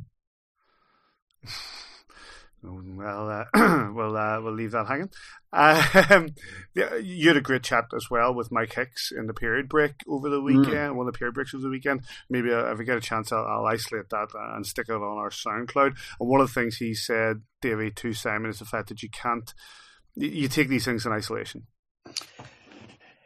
Well, 3.06 3.30
uh, 3.30 3.44
we'll 3.94 4.16
uh, 4.16 4.40
we'll 4.40 4.54
leave 4.54 4.72
that 4.72 4.88
hanging. 4.88 5.10
Um, 5.52 6.30
yeah, 6.74 6.96
you 6.96 7.28
had 7.28 7.36
a 7.36 7.40
great 7.40 7.62
chat 7.62 7.84
as 7.94 8.10
well 8.10 8.34
with 8.34 8.50
Mike 8.50 8.74
Hicks 8.74 9.12
in 9.16 9.28
the 9.28 9.34
period 9.34 9.68
break 9.68 9.92
over 10.08 10.28
the 10.28 10.40
weekend. 10.40 10.66
Mm. 10.66 10.96
One 10.96 11.06
of 11.06 11.12
the 11.12 11.18
period 11.18 11.34
breaks 11.34 11.54
over 11.54 11.62
the 11.62 11.70
weekend. 11.70 12.00
Maybe 12.28 12.52
uh, 12.52 12.72
if 12.72 12.78
we 12.78 12.84
get 12.84 12.96
a 12.96 13.00
chance, 13.00 13.30
I'll, 13.30 13.46
I'll, 13.46 13.66
isolate 13.66 14.08
that 14.10 14.28
and 14.34 14.66
stick 14.66 14.88
it 14.88 14.94
on 14.94 15.02
our 15.02 15.30
SoundCloud. 15.30 15.96
And 16.18 16.28
one 16.28 16.40
of 16.40 16.48
the 16.48 16.52
things 16.52 16.78
he 16.78 16.94
said, 16.94 17.42
Davey, 17.62 17.92
to 17.92 18.12
Simon, 18.12 18.50
is 18.50 18.58
the 18.58 18.64
fact 18.64 18.88
that 18.88 19.04
you 19.04 19.08
can't 19.08 19.54
you 20.16 20.48
take 20.48 20.68
these 20.68 20.84
things 20.84 21.06
in 21.06 21.12
isolation. 21.12 21.68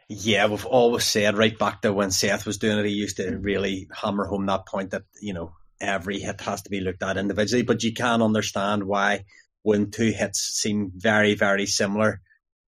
Yeah, 0.09 0.45
we've 0.45 0.65
always 0.65 1.05
said 1.05 1.37
right 1.37 1.57
back 1.57 1.81
to 1.81 1.91
when 1.91 2.11
Seth 2.11 2.45
was 2.45 2.59
doing 2.59 2.77
it, 2.77 2.85
he 2.85 2.91
used 2.91 3.17
to 3.17 3.35
really 3.37 3.87
hammer 3.91 4.25
home 4.25 4.45
that 4.45 4.67
point 4.67 4.91
that 4.91 5.03
you 5.19 5.33
know 5.33 5.53
every 5.79 6.19
hit 6.19 6.39
has 6.41 6.61
to 6.63 6.69
be 6.69 6.81
looked 6.81 7.01
at 7.01 7.17
individually. 7.17 7.63
But 7.63 7.81
you 7.81 7.93
can 7.93 8.21
understand 8.21 8.83
why 8.83 9.25
when 9.63 9.91
two 9.91 10.11
hits 10.11 10.39
seem 10.39 10.91
very, 10.95 11.35
very 11.35 11.65
similar 11.65 12.21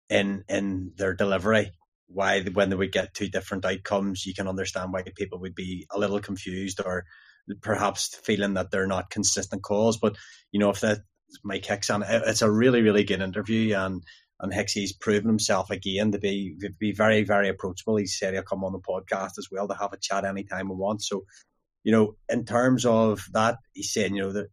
in 0.10 0.44
in 0.50 0.92
their 0.98 1.14
delivery, 1.14 1.72
why 2.08 2.42
when 2.42 2.70
they 2.70 2.76
would 2.76 2.92
get 2.92 3.14
two 3.14 3.30
different 3.30 3.66
outcomes, 3.66 4.26
you 4.26 4.34
can 4.34 4.48
understand 4.48 4.92
why 4.92 5.04
people 5.16 5.40
would 5.40 5.56
be 5.56 5.88
a 5.92 6.00
little 6.00 6.20
confused 6.20 6.82
or 6.84 7.06
perhaps 7.62 8.16
feeling 8.24 8.56
that 8.56 8.72
they're 8.72 8.88
not 8.88 9.10
consistent 9.10 9.64
calls. 9.64 9.98
But 9.98 10.18
you 10.52 10.60
know, 10.60 10.70
if 10.70 10.82
that 10.82 11.00
Mike 11.44 11.66
Hicks 11.66 11.90
and 11.90 12.04
it's 12.08 12.42
a 12.42 12.52
really, 12.52 12.82
really 12.82 13.04
good 13.04 13.22
interview 13.22 13.76
and 13.76 14.04
and 14.42 14.52
Hicksy's 14.52 14.92
proven 14.92 15.28
himself 15.28 15.70
again 15.70 16.12
to 16.12 16.20
be 16.20 16.56
to 16.62 16.70
be 16.72 16.92
very, 16.92 17.24
very 17.24 17.48
approachable. 17.48 17.98
He 17.98 18.08
said 18.08 18.34
he'll 18.34 18.44
come 18.44 18.64
on 18.64 18.74
the 18.74 18.80
podcast 18.80 19.38
as 19.38 19.48
well 19.52 19.68
to 19.68 19.76
have 19.76 19.94
a 19.94 19.98
chat 19.98 20.26
anytime 20.26 20.68
we 20.68 20.76
want. 20.76 21.04
So, 21.04 21.26
you 21.84 21.92
know, 21.92 22.16
in 22.28 22.46
terms 22.46 22.86
of 22.86 23.24
that, 23.34 23.58
he's 23.74 23.94
saying, 23.94 24.16
you 24.16 24.24
know, 24.24 24.34
that 24.34 24.48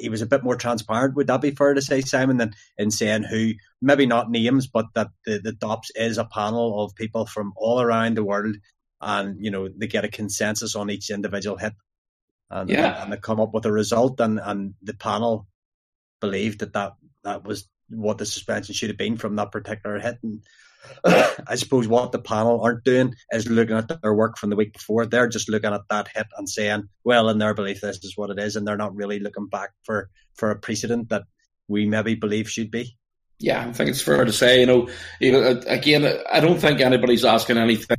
he 0.00 0.08
was 0.08 0.22
a 0.22 0.26
bit 0.26 0.42
more 0.42 0.56
transparent. 0.56 1.14
Would 1.16 1.26
that 1.28 1.40
be 1.40 1.50
fair 1.50 1.74
to 1.74 1.82
say, 1.82 2.00
Simon, 2.00 2.38
than 2.38 2.54
in 2.78 2.90
saying 2.90 3.24
who, 3.24 3.52
maybe 3.80 4.06
not 4.06 4.30
names, 4.30 4.66
but 4.66 4.86
that 4.94 5.08
the, 5.24 5.38
the 5.38 5.52
DOPS 5.52 5.90
is 5.94 6.18
a 6.18 6.24
panel 6.24 6.82
of 6.82 6.94
people 6.94 7.26
from 7.26 7.52
all 7.56 7.80
around 7.80 8.16
the 8.16 8.24
world 8.24 8.56
and, 9.00 9.36
you 9.44 9.50
know, 9.50 9.68
they 9.68 9.86
get 9.86 10.04
a 10.04 10.08
consensus 10.08 10.74
on 10.74 10.90
each 10.90 11.10
individual 11.10 11.56
hit. 11.56 11.74
And, 12.50 12.68
yeah. 12.68 13.02
and 13.02 13.12
they 13.12 13.16
come 13.16 13.40
up 13.40 13.54
with 13.54 13.66
a 13.66 13.72
result 13.72 14.20
and, 14.20 14.40
and 14.42 14.74
the 14.82 14.94
panel 14.94 15.46
believed 16.20 16.60
that, 16.60 16.72
that 16.72 16.92
that 17.24 17.44
was 17.44 17.68
what 17.88 18.18
the 18.18 18.26
suspension 18.26 18.74
should 18.74 18.90
have 18.90 18.98
been 18.98 19.16
from 19.16 19.36
that 19.36 19.52
particular 19.52 19.98
hit. 19.98 20.18
And 20.22 20.42
I 21.04 21.54
suppose 21.56 21.88
what 21.88 22.12
the 22.12 22.18
panel 22.18 22.60
aren't 22.60 22.84
doing 22.84 23.14
is 23.32 23.48
looking 23.48 23.76
at 23.76 24.02
their 24.02 24.14
work 24.14 24.38
from 24.38 24.50
the 24.50 24.56
week 24.56 24.72
before. 24.72 25.06
They're 25.06 25.28
just 25.28 25.48
looking 25.48 25.72
at 25.72 25.88
that 25.88 26.08
hit 26.14 26.26
and 26.36 26.48
saying, 26.48 26.88
well, 27.04 27.28
in 27.28 27.38
their 27.38 27.54
belief, 27.54 27.80
this 27.80 27.98
is 28.02 28.16
what 28.16 28.30
it 28.30 28.38
is. 28.38 28.56
And 28.56 28.66
they're 28.66 28.76
not 28.76 28.94
really 28.94 29.18
looking 29.18 29.46
back 29.46 29.70
for, 29.84 30.10
for 30.34 30.50
a 30.50 30.58
precedent 30.58 31.08
that 31.10 31.24
we 31.68 31.86
maybe 31.86 32.14
believe 32.14 32.50
should 32.50 32.70
be. 32.70 32.96
Yeah, 33.38 33.66
I 33.66 33.72
think 33.72 33.88
it's 33.88 34.02
fair 34.02 34.24
to 34.24 34.32
say, 34.32 34.60
you 34.60 34.66
know, 34.66 34.88
again, 35.66 36.18
I 36.30 36.40
don't 36.40 36.60
think 36.60 36.80
anybody's 36.80 37.24
asking 37.24 37.56
anything, 37.56 37.96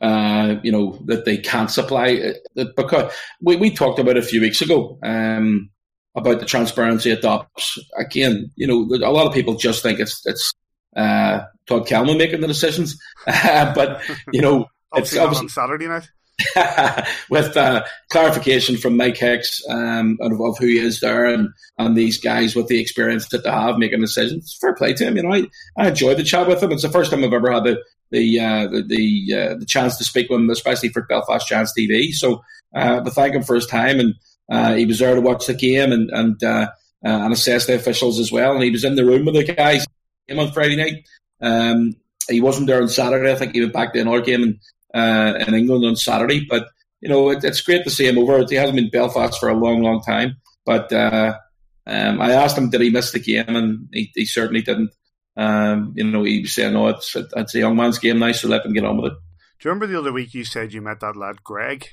uh, 0.00 0.56
you 0.62 0.70
know, 0.70 1.00
that 1.06 1.24
they 1.24 1.38
can't 1.38 1.70
supply. 1.70 2.34
Uh, 2.56 2.64
because 2.76 3.12
we, 3.40 3.56
we 3.56 3.70
talked 3.70 3.98
about 3.98 4.16
a 4.16 4.22
few 4.22 4.40
weeks 4.40 4.60
ago. 4.60 4.98
Um, 5.02 5.70
about 6.16 6.40
the 6.40 6.46
transparency 6.46 7.10
of 7.10 7.20
DOPS. 7.20 7.78
Again, 7.98 8.50
you 8.56 8.66
know, 8.66 9.06
a 9.06 9.12
lot 9.12 9.26
of 9.26 9.34
people 9.34 9.54
just 9.54 9.82
think 9.82 10.00
it's 10.00 10.22
it's 10.24 10.52
uh, 10.96 11.40
Todd 11.66 11.86
Kelman 11.86 12.18
making 12.18 12.40
the 12.40 12.46
decisions, 12.46 12.98
but 13.26 14.02
you 14.32 14.40
know, 14.40 14.66
it's 14.94 15.16
obviously 15.16 15.44
on 15.44 15.48
Saturday 15.48 15.88
night. 15.88 16.08
with 17.30 17.56
uh, 17.56 17.82
clarification 18.10 18.76
from 18.76 18.94
Mike 18.94 19.16
Hicks 19.16 19.62
um, 19.70 20.18
of, 20.20 20.38
of, 20.38 20.58
who 20.58 20.66
is 20.66 21.00
there 21.00 21.24
and, 21.24 21.48
and 21.78 21.96
these 21.96 22.18
guys 22.18 22.54
with 22.54 22.66
the 22.66 22.78
experience 22.78 23.28
that 23.30 23.42
they 23.42 23.50
have 23.50 23.78
making 23.78 24.02
decisions. 24.02 24.54
Fair 24.60 24.74
play 24.74 24.92
to 24.92 25.04
him. 25.04 25.16
You 25.16 25.22
know, 25.22 25.32
I, 25.32 25.46
I 25.78 25.88
enjoyed 25.88 26.18
the 26.18 26.24
chat 26.24 26.46
with 26.46 26.62
him. 26.62 26.72
It's 26.72 26.82
the 26.82 26.90
first 26.90 27.10
time 27.10 27.24
I've 27.24 27.32
ever 27.32 27.50
had 27.50 27.64
the 27.64 27.82
the 28.10 28.38
uh, 28.38 28.66
the 28.66 28.82
the, 28.82 29.34
uh, 29.34 29.54
the, 29.58 29.64
chance 29.66 29.96
to 29.96 30.04
speak 30.04 30.28
with 30.28 30.40
him, 30.40 30.50
especially 30.50 30.90
for 30.90 31.06
Belfast 31.06 31.48
Giants 31.48 31.72
TV. 31.76 32.12
So, 32.12 32.42
uh, 32.74 33.00
but 33.00 33.14
thank 33.14 33.34
him 33.34 33.42
for 33.42 33.54
his 33.54 33.66
time 33.66 33.98
and 33.98 34.14
uh, 34.50 34.74
he 34.74 34.86
was 34.86 34.98
there 34.98 35.14
to 35.14 35.20
watch 35.20 35.46
the 35.46 35.54
game 35.54 35.92
and 35.92 36.10
and 36.10 36.42
uh, 36.42 36.68
uh, 37.04 37.08
and 37.08 37.32
assess 37.32 37.66
the 37.66 37.74
officials 37.74 38.18
as 38.18 38.30
well. 38.30 38.54
And 38.54 38.62
he 38.62 38.70
was 38.70 38.84
in 38.84 38.94
the 38.94 39.04
room 39.04 39.26
with 39.26 39.34
the 39.34 39.44
guys 39.44 39.86
on 40.30 40.52
Friday 40.52 40.76
night. 40.76 41.06
Um, 41.40 41.96
he 42.28 42.40
wasn't 42.40 42.66
there 42.66 42.82
on 42.82 42.88
Saturday. 42.88 43.30
I 43.30 43.36
think 43.36 43.54
he 43.54 43.60
went 43.60 43.72
back 43.72 43.92
to 43.92 44.00
another 44.00 44.20
game 44.20 44.42
in, 44.42 44.60
uh, 44.94 45.34
in 45.46 45.54
England 45.54 45.84
on 45.84 45.96
Saturday. 45.96 46.46
But 46.48 46.66
you 47.00 47.08
know, 47.08 47.30
it, 47.30 47.44
it's 47.44 47.60
great 47.60 47.84
to 47.84 47.90
see 47.90 48.06
him 48.06 48.18
over. 48.18 48.44
He 48.48 48.56
hasn't 48.56 48.76
been 48.76 48.90
Belfast 48.90 49.38
for 49.38 49.48
a 49.48 49.54
long, 49.54 49.82
long 49.82 50.02
time. 50.02 50.36
But 50.64 50.92
uh, 50.92 51.38
um, 51.86 52.20
I 52.20 52.32
asked 52.32 52.58
him, 52.58 52.70
did 52.70 52.80
he 52.80 52.90
miss 52.90 53.12
the 53.12 53.20
game? 53.20 53.44
And 53.54 53.88
he, 53.92 54.10
he 54.14 54.26
certainly 54.26 54.62
didn't. 54.62 54.90
Um, 55.36 55.92
you 55.94 56.04
know, 56.04 56.24
he 56.24 56.40
was 56.40 56.54
saying, 56.54 56.72
"No, 56.72 56.88
it's 56.88 57.14
it's 57.14 57.54
a 57.54 57.58
young 57.58 57.76
man's 57.76 57.98
game 57.98 58.18
now, 58.18 58.32
so 58.32 58.48
let 58.48 58.64
him 58.64 58.72
get 58.72 58.86
on 58.86 58.96
with 58.96 59.12
it." 59.12 59.18
Do 59.58 59.68
you 59.68 59.70
remember 59.70 59.86
the 59.86 59.98
other 59.98 60.12
week 60.12 60.32
you 60.32 60.44
said 60.44 60.72
you 60.72 60.80
met 60.80 61.00
that 61.00 61.16
lad 61.16 61.44
Greg? 61.44 61.86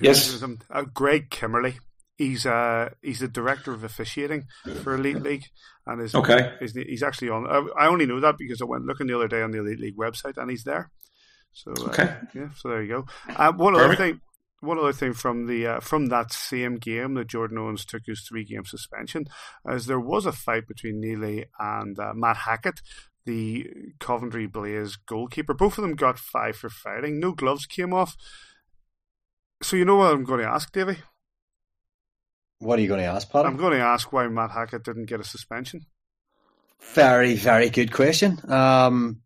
Yes, 0.00 0.42
uh, 0.70 0.82
Greg 0.82 1.30
Kimmerly. 1.30 1.78
He's 2.16 2.46
uh 2.46 2.90
he's 3.02 3.18
the 3.18 3.28
director 3.28 3.72
of 3.72 3.84
officiating 3.84 4.46
for 4.82 4.94
Elite 4.94 5.20
League, 5.20 5.44
and 5.86 6.02
is 6.02 6.14
okay. 6.14 6.54
He's, 6.60 6.74
he's 6.74 7.02
actually 7.02 7.30
on. 7.30 7.46
I 7.78 7.86
only 7.86 8.06
knew 8.06 8.20
that 8.20 8.36
because 8.38 8.60
I 8.60 8.64
went 8.64 8.84
looking 8.84 9.06
the 9.06 9.16
other 9.16 9.28
day 9.28 9.42
on 9.42 9.52
the 9.52 9.58
Elite 9.58 9.80
League 9.80 9.96
website, 9.96 10.36
and 10.36 10.50
he's 10.50 10.64
there. 10.64 10.90
So 11.52 11.72
uh, 11.72 12.14
yeah. 12.34 12.48
So 12.56 12.68
there 12.68 12.82
you 12.82 12.88
go. 12.88 13.06
Uh, 13.34 13.52
one 13.52 13.74
Perfect. 13.74 13.84
other 13.84 13.96
thing. 13.96 14.20
One 14.60 14.78
other 14.78 14.92
thing 14.92 15.12
from 15.12 15.46
the 15.46 15.66
uh, 15.66 15.80
from 15.80 16.06
that 16.06 16.32
same 16.32 16.76
game 16.76 17.14
that 17.14 17.28
Jordan 17.28 17.58
Owens 17.58 17.84
took 17.84 18.02
his 18.06 18.26
three 18.26 18.44
game 18.44 18.64
suspension, 18.64 19.26
as 19.68 19.86
there 19.86 20.00
was 20.00 20.26
a 20.26 20.32
fight 20.32 20.66
between 20.66 21.00
Neely 21.00 21.44
and 21.58 21.98
uh, 21.98 22.12
Matt 22.14 22.38
Hackett, 22.38 22.80
the 23.26 23.66
Coventry 24.00 24.46
Blaze 24.46 24.96
goalkeeper. 24.96 25.52
Both 25.52 25.76
of 25.76 25.82
them 25.82 25.94
got 25.94 26.18
five 26.18 26.56
for 26.56 26.70
fighting. 26.70 27.20
No 27.20 27.32
gloves 27.32 27.66
came 27.66 27.92
off. 27.92 28.16
So 29.62 29.76
you 29.76 29.84
know 29.84 29.96
what 29.96 30.12
I'm 30.12 30.24
going 30.24 30.40
to 30.40 30.48
ask, 30.48 30.72
Davey? 30.72 30.98
What 32.58 32.78
are 32.78 32.82
you 32.82 32.88
going 32.88 33.00
to 33.00 33.06
ask, 33.06 33.30
Pat? 33.30 33.46
I'm 33.46 33.56
going 33.56 33.72
to 33.72 33.84
ask 33.84 34.12
why 34.12 34.26
Matt 34.28 34.50
Hackett 34.50 34.84
didn't 34.84 35.06
get 35.06 35.20
a 35.20 35.24
suspension. 35.24 35.86
Very, 36.94 37.34
very 37.34 37.70
good 37.70 37.92
question. 37.92 38.38
Um, 38.50 39.20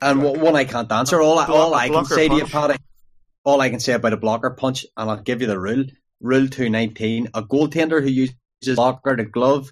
and 0.00 0.22
one 0.22 0.56
I 0.56 0.64
can't 0.64 0.90
answer. 0.90 1.20
All, 1.20 1.38
all 1.38 1.74
I 1.74 1.88
can 1.88 2.04
say 2.04 2.28
punch. 2.28 2.40
to 2.40 2.46
you, 2.46 2.50
Paddy, 2.50 2.76
all 3.44 3.60
I 3.60 3.70
can 3.70 3.80
say 3.80 3.92
about 3.92 4.12
a 4.12 4.16
blocker 4.16 4.50
punch, 4.50 4.86
and 4.96 5.10
I'll 5.10 5.22
give 5.22 5.40
you 5.40 5.46
the 5.46 5.58
rule. 5.58 5.84
Rule 6.20 6.48
219, 6.48 7.28
a 7.34 7.42
goaltender 7.42 8.02
who 8.02 8.08
uses 8.08 8.76
blocker 8.76 9.16
to 9.16 9.24
glove, 9.24 9.70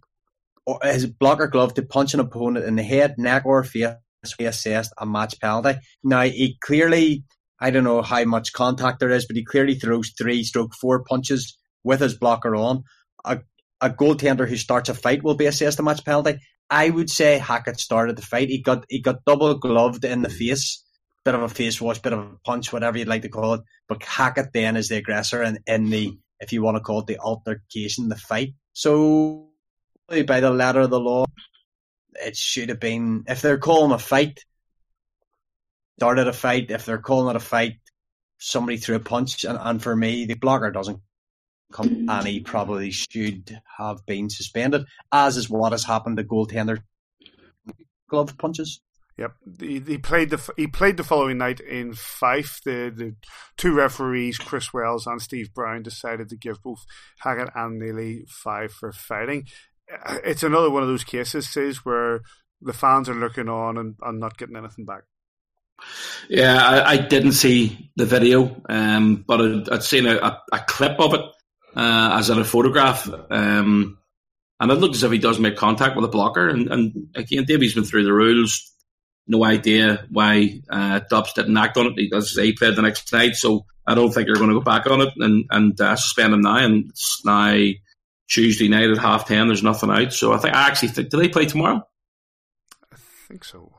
or 0.65 0.79
his 0.85 1.07
blocker 1.07 1.49
glove 1.49 1.75
to 1.75 1.83
punch 1.83 2.15
an 2.15 2.21
opponent 2.21 2.67
in 2.67 2.77
the 2.77 2.85
head, 2.85 3.17
neck, 3.19 3.45
or 3.45 3.65
face, 3.65 3.95
we 4.39 4.47
assessed 4.47 4.93
a 4.99 5.07
match 5.07 5.41
penalty. 5.41 5.81
Now, 6.05 6.23
he 6.23 6.57
clearly 6.61 7.25
I 7.59 7.71
don't 7.71 7.85
know 7.85 8.03
how 8.03 8.25
much 8.25 8.53
contact 8.53 9.01
there 9.01 9.11
is, 9.11 9.27
but 9.27 9.37
he 9.37 9.45
clearly 9.45 9.75
throws 9.77 10.13
three 10.17 10.45
stroke 10.45 10.75
four 10.75 11.05
punches 11.05 11.59
with 11.83 12.01
his 12.01 12.19
blocker 12.19 12.55
on. 12.55 12.85
A, 13.25 13.41
a 13.81 13.91
goaltender 13.91 14.49
who 14.49 14.57
starts 14.57 14.89
a 14.89 14.95
fight 14.95 15.23
will 15.23 15.37
be 15.37 15.47
assessed 15.47 15.79
a 15.81 15.83
match 15.83 16.05
penalty. 16.05 16.39
I 16.69 16.91
would 16.91 17.09
say 17.09 17.39
Hackett 17.39 17.79
started 17.79 18.17
the 18.17 18.23
fight. 18.23 18.49
He 18.49 18.61
got 18.61 18.85
he 18.89 19.01
got 19.01 19.25
double 19.25 19.55
gloved 19.55 20.05
in 20.05 20.23
the 20.23 20.29
face, 20.29 20.85
bit 21.25 21.35
of 21.35 21.43
a 21.43 21.49
face 21.49 21.81
wash, 21.81 22.01
bit 22.01 22.13
of 22.13 22.19
a 22.19 22.37
punch, 22.45 22.73
whatever 22.73 22.99
you'd 22.99 23.09
like 23.09 23.23
to 23.23 23.29
call 23.29 23.55
it. 23.55 23.61
But 23.89 24.03
Hackett 24.03 24.53
then 24.53 24.77
is 24.77 24.89
the 24.89 24.97
aggressor 24.97 25.43
and 25.43 25.61
in 25.67 25.91
the 25.91 26.19
if 26.41 26.53
you 26.53 26.63
want 26.63 26.77
to 26.77 26.83
call 26.83 27.01
it 27.01 27.07
the 27.07 27.19
altercation, 27.19 28.09
the 28.09 28.17
fight. 28.17 28.55
So 28.73 29.49
by 30.09 30.41
the 30.41 30.51
letter 30.51 30.81
of 30.81 30.91
the 30.91 31.01
law, 31.01 31.25
it 32.15 32.37
should 32.37 32.69
have 32.69 32.81
been 32.81 33.25
if 33.29 33.43
they're 33.43 33.59
calling 33.59 33.93
a 33.93 33.99
fight, 33.99 34.45
started 35.99 36.29
a 36.29 36.33
fight, 36.33 36.71
if 36.71 36.85
they're 36.85 36.99
calling 36.99 37.35
it 37.35 37.37
a 37.37 37.41
fight, 37.41 37.75
somebody 38.39 38.77
threw 38.77 38.97
a 38.97 39.01
punch, 39.01 39.45
and, 39.45 39.59
and 39.61 39.83
for 39.83 39.95
me, 39.97 40.27
the 40.27 40.35
blocker 40.35 40.71
doesn't 40.71 41.01
come, 41.73 41.89
mm. 41.89 42.11
and 42.11 42.27
he 42.27 42.41
probably 42.41 42.91
should 42.91 43.59
have 43.79 44.05
been 44.07 44.31
suspended, 44.31 44.85
as 45.13 45.37
is 45.37 45.51
what 45.51 45.73
has 45.73 45.85
happened 45.85 46.17
to 46.19 46.25
goaltender 46.25 46.81
glove 48.09 48.37
punches. 48.39 48.81
Yep, 49.19 49.33
he, 49.61 49.81
he, 49.81 49.97
played 49.97 50.29
the 50.29 50.53
he 50.59 50.67
played 50.67 50.99
the 50.99 51.05
following 51.05 51.39
night 51.39 51.59
in 51.59 51.95
Fife. 51.95 52.61
The 52.63 52.93
the 52.95 53.17
two 53.57 53.73
referees, 53.73 54.37
Chris 54.37 54.75
Wells 54.75 55.07
and 55.07 55.23
Steve 55.23 55.55
Brown, 55.55 55.83
decided 55.83 56.29
to 56.29 56.37
give 56.37 56.63
both 56.63 56.85
Hackett 57.21 57.49
and 57.55 57.79
Neely 57.79 58.27
five 58.29 58.73
for 58.73 58.93
fighting. 58.93 59.47
Uh, 60.05 60.19
it's 60.23 60.43
another 60.43 60.71
one 60.71 60.83
of 60.83 60.89
those 60.89 61.05
cases, 61.05 61.51
says 61.51 61.79
where 61.79 62.21
the 62.61 62.75
fans 62.75 63.09
are 63.09 63.15
looking 63.15 63.49
on 63.49 63.79
and, 63.79 63.95
and 64.03 64.21
not 64.21 64.37
getting 64.37 64.57
anything 64.57 64.85
back. 64.85 65.05
Yeah, 66.29 66.57
I, 66.57 66.93
I 66.93 66.97
didn't 66.97 67.33
see 67.33 67.91
the 67.97 68.07
video, 68.07 68.61
um, 68.69 69.25
but 69.27 69.41
I'd, 69.41 69.69
I'd 69.71 69.83
seen 69.83 70.07
a, 70.07 70.17
a, 70.17 70.43
a, 70.53 70.59
clip 70.61 70.99
of 70.99 71.15
it 71.15 71.21
uh, 71.77 72.17
as 72.19 72.31
in 72.31 72.39
a 72.39 72.45
photograph. 72.45 73.09
Um, 73.31 73.99
and 74.59 74.71
it 74.71 74.77
looks 74.77 74.99
as 74.99 75.03
if 75.05 75.13
he 75.13 75.19
does 75.19 75.39
make 75.39 75.57
contact 75.57 75.97
with 75.97 76.05
a 76.05 76.09
blocker. 76.09 76.49
And, 76.49 76.69
and 76.73 77.09
again, 77.15 77.45
Davy's 77.45 77.75
been 77.75 77.85
through 77.85 78.05
the 78.05 78.13
rules. 78.13 78.73
No 79.27 79.45
idea 79.45 80.07
why 80.11 80.63
uh, 80.71 81.01
didn't 81.35 81.57
act 81.57 81.77
on 81.77 81.87
it. 81.87 81.93
He 81.97 82.09
does 82.09 82.33
he 82.33 82.53
played 82.53 82.77
the 82.77 82.83
next 82.83 83.13
night, 83.13 83.35
so 83.35 83.67
I 83.87 83.95
don't 83.95 84.13
think 84.13 84.27
they're 84.27 84.37
going 84.37 84.51
to 84.51 84.55
go 84.55 84.61
back 84.61 84.87
on 84.87 85.01
it 85.01 85.13
and 85.17 85.45
and 85.51 85.81
uh, 85.81 85.97
suspend 85.97 86.33
him 86.33 86.43
now. 86.43 86.59
And 86.59 86.91
it's 86.91 87.23
now 87.25 87.61
Tuesday 88.29 88.69
night 88.69 88.89
at 88.89 88.99
half 88.99 89.27
ten. 89.27 89.49
There's 89.49 89.65
nothing 89.65 89.91
out, 89.91 90.13
so 90.13 90.33
I 90.33 90.39
think 90.39 90.55
I 90.55 90.69
actually 90.69 90.91
think 90.91 91.11
do 91.11 91.17
they 91.17 91.29
play 91.29 91.47
tomorrow? 91.47 91.83
I 92.93 92.97
think 93.29 93.43
so. 93.43 93.76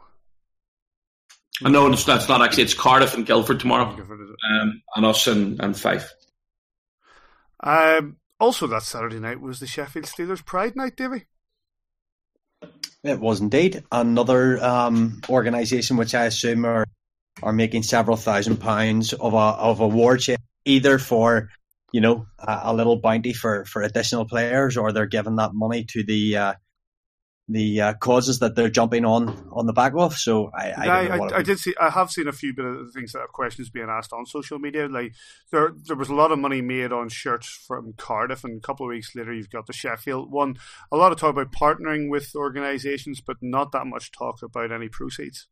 I 1.63 1.69
know 1.69 1.91
it's, 1.91 2.03
that's 2.03 2.29
not 2.29 2.41
actually. 2.41 2.63
It's 2.63 2.73
Cardiff 2.73 3.15
and 3.15 3.25
Guildford 3.25 3.59
tomorrow, 3.59 3.89
um, 3.89 4.81
and 4.95 5.05
us 5.05 5.27
and, 5.27 5.59
and 5.59 5.77
Fife. 5.77 6.13
Um, 7.63 8.17
also, 8.39 8.67
that 8.67 8.83
Saturday 8.83 9.19
night 9.19 9.41
was 9.41 9.59
the 9.59 9.67
Sheffield 9.67 10.05
Steelers 10.05 10.45
Pride 10.45 10.75
Night, 10.75 10.95
Davy. 10.95 11.25
It 13.03 13.19
was 13.19 13.39
indeed 13.39 13.83
another 13.91 14.63
um, 14.63 15.21
organisation 15.29 15.97
which 15.97 16.13
I 16.13 16.25
assume 16.25 16.65
are 16.65 16.85
are 17.43 17.53
making 17.53 17.83
several 17.83 18.17
thousand 18.17 18.57
pounds 18.57 19.13
of 19.13 19.33
a 19.33 19.37
of 19.37 19.79
award 19.79 20.21
chest, 20.21 20.41
either 20.65 20.99
for 20.99 21.49
you 21.91 22.01
know 22.01 22.27
a, 22.39 22.59
a, 22.63 22.73
little 22.73 22.97
bounty 22.97 23.33
for 23.33 23.65
for 23.65 23.81
additional 23.81 24.25
players, 24.25 24.77
or 24.77 24.91
they're 24.91 25.05
giving 25.05 25.37
that 25.37 25.53
money 25.53 25.85
to 25.85 26.03
the 26.03 26.37
uh, 26.37 26.53
the 27.49 27.81
uh, 27.81 27.93
causes 27.93 28.39
that 28.39 28.55
they're 28.55 28.69
jumping 28.69 29.05
on 29.05 29.49
on 29.53 29.65
the 29.65 29.73
back 29.73 29.93
of. 29.95 30.17
So 30.17 30.51
I, 30.53 30.71
I, 30.71 30.87
I, 30.87 31.17
I, 31.17 31.37
I 31.37 31.41
did 31.43 31.59
see, 31.59 31.73
I 31.79 31.89
have 31.89 32.11
seen 32.11 32.27
a 32.27 32.33
few 32.33 32.53
bit 32.53 32.65
of 32.65 32.91
things 32.93 33.13
that 33.13 33.19
have 33.19 33.31
questions 33.31 33.69
being 33.69 33.87
asked 33.89 34.11
on 34.11 34.25
social 34.25 34.59
media. 34.59 34.87
Like 34.87 35.13
there, 35.51 35.71
there 35.85 35.95
was 35.95 36.09
a 36.09 36.15
lot 36.15 36.33
of 36.33 36.39
money 36.39 36.61
made 36.61 36.91
on 36.91 37.07
shirts 37.07 37.47
from 37.47 37.93
Cardiff, 37.97 38.43
and 38.43 38.57
a 38.57 38.61
couple 38.61 38.85
of 38.85 38.89
weeks 38.89 39.15
later, 39.15 39.33
you've 39.33 39.49
got 39.49 39.65
the 39.65 39.73
Sheffield 39.73 40.29
one. 40.29 40.57
A 40.91 40.97
lot 40.97 41.11
of 41.13 41.19
talk 41.19 41.31
about 41.31 41.53
partnering 41.53 42.09
with 42.09 42.35
organisations, 42.35 43.21
but 43.21 43.37
not 43.41 43.71
that 43.71 43.87
much 43.87 44.11
talk 44.11 44.41
about 44.43 44.73
any 44.73 44.89
proceeds. 44.89 45.47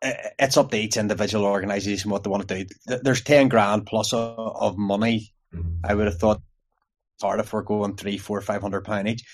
It's 0.00 0.56
up 0.56 0.70
to 0.70 0.78
each 0.78 0.96
individual 0.96 1.46
organisation 1.46 2.12
what 2.12 2.22
they 2.22 2.30
want 2.30 2.46
to 2.46 2.64
do. 2.64 2.98
There's 3.02 3.22
ten 3.22 3.48
grand 3.48 3.86
plus 3.86 4.12
of 4.12 4.78
money. 4.78 5.32
I 5.82 5.92
would 5.92 6.06
have 6.06 6.18
thought 6.18 6.40
Cardiff 7.20 7.52
were 7.52 7.64
going 7.64 7.96
three, 7.96 8.16
four, 8.16 8.40
five 8.40 8.62
hundred 8.62 8.84
pound 8.84 9.08
each 9.08 9.24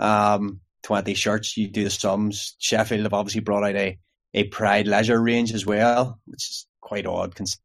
um, 0.00 0.60
20 0.82 1.14
shirts. 1.14 1.56
You 1.56 1.68
do 1.68 1.84
the 1.84 1.90
sums. 1.90 2.56
Sheffield 2.58 3.02
have 3.02 3.14
obviously 3.14 3.42
brought 3.42 3.64
out 3.64 3.76
a, 3.76 3.98
a 4.34 4.44
Pride 4.44 4.88
Leisure 4.88 5.20
range 5.20 5.52
as 5.52 5.64
well, 5.64 6.18
which 6.26 6.48
is 6.50 6.66
quite 6.80 7.06
odd 7.06 7.34
considering 7.34 7.60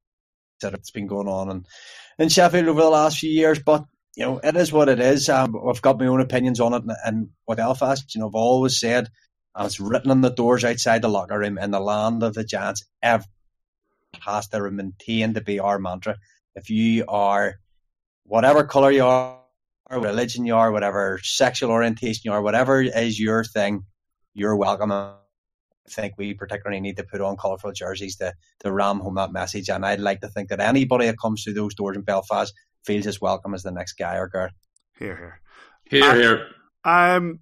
it's 0.61 0.91
been 0.91 1.07
going 1.07 1.27
on 1.27 1.49
in, 1.49 1.65
in 2.19 2.29
Sheffield 2.29 2.67
over 2.67 2.81
the 2.81 2.89
last 2.89 3.19
few 3.19 3.31
years. 3.31 3.59
But, 3.59 3.85
you 4.15 4.25
know, 4.25 4.39
it 4.43 4.55
is 4.55 4.71
what 4.71 4.89
it 4.89 4.99
is. 4.99 5.29
Um, 5.29 5.55
I've 5.67 5.81
got 5.81 5.99
my 5.99 6.07
own 6.07 6.21
opinions 6.21 6.59
on 6.59 6.73
it. 6.73 6.83
And, 6.83 6.91
and 7.05 7.29
with 7.47 7.57
Belfast, 7.57 8.13
you 8.13 8.21
know, 8.21 8.27
I've 8.27 8.35
always 8.35 8.79
said, 8.79 9.09
and 9.55 9.65
it's 9.65 9.79
written 9.79 10.11
on 10.11 10.21
the 10.21 10.29
doors 10.29 10.65
outside 10.65 11.01
the 11.01 11.07
locker 11.09 11.39
room 11.39 11.57
in 11.57 11.71
the 11.71 11.79
land 11.79 12.23
of 12.23 12.33
the 12.33 12.43
Giants, 12.43 12.83
ever 13.01 13.23
has 14.21 14.47
to 14.49 14.71
maintain 14.71 15.33
to 15.33 15.41
be 15.41 15.59
our 15.59 15.79
mantra. 15.79 16.17
If 16.55 16.69
you 16.69 17.05
are 17.07 17.55
whatever 18.23 18.63
colour 18.63 18.91
you 18.91 19.05
are, 19.05 19.39
or 19.89 19.99
religion 19.99 20.45
you 20.45 20.55
are, 20.55 20.71
whatever 20.71 21.19
sexual 21.23 21.71
orientation 21.71 22.21
you 22.25 22.31
are, 22.31 22.41
whatever 22.41 22.81
is 22.81 23.19
your 23.19 23.43
thing, 23.43 23.83
you're 24.33 24.55
welcome. 24.55 24.91
I 24.91 25.13
think 25.89 26.15
we 26.17 26.33
particularly 26.33 26.81
need 26.81 26.97
to 26.97 27.03
put 27.03 27.21
on 27.21 27.37
colourful 27.37 27.73
jerseys 27.73 28.15
to, 28.17 28.33
to 28.61 28.71
ram 28.71 28.99
home 28.99 29.15
that 29.15 29.31
message. 29.31 29.69
And 29.69 29.85
I'd 29.85 29.99
like 29.99 30.21
to 30.21 30.27
think 30.27 30.49
that 30.49 30.59
anybody 30.59 31.05
that 31.05 31.19
comes 31.19 31.43
through 31.43 31.53
those 31.53 31.75
doors 31.75 31.95
in 31.95 32.01
Belfast 32.01 32.53
feels 32.83 33.05
as 33.07 33.21
welcome 33.21 33.53
as 33.53 33.63
the 33.63 33.71
next 33.71 33.93
guy 33.93 34.17
or 34.17 34.27
girl. 34.27 34.49
Here, 34.97 35.15
here. 35.15 35.41
Here, 35.87 36.15
here. 36.15 36.47
Um, 36.83 37.41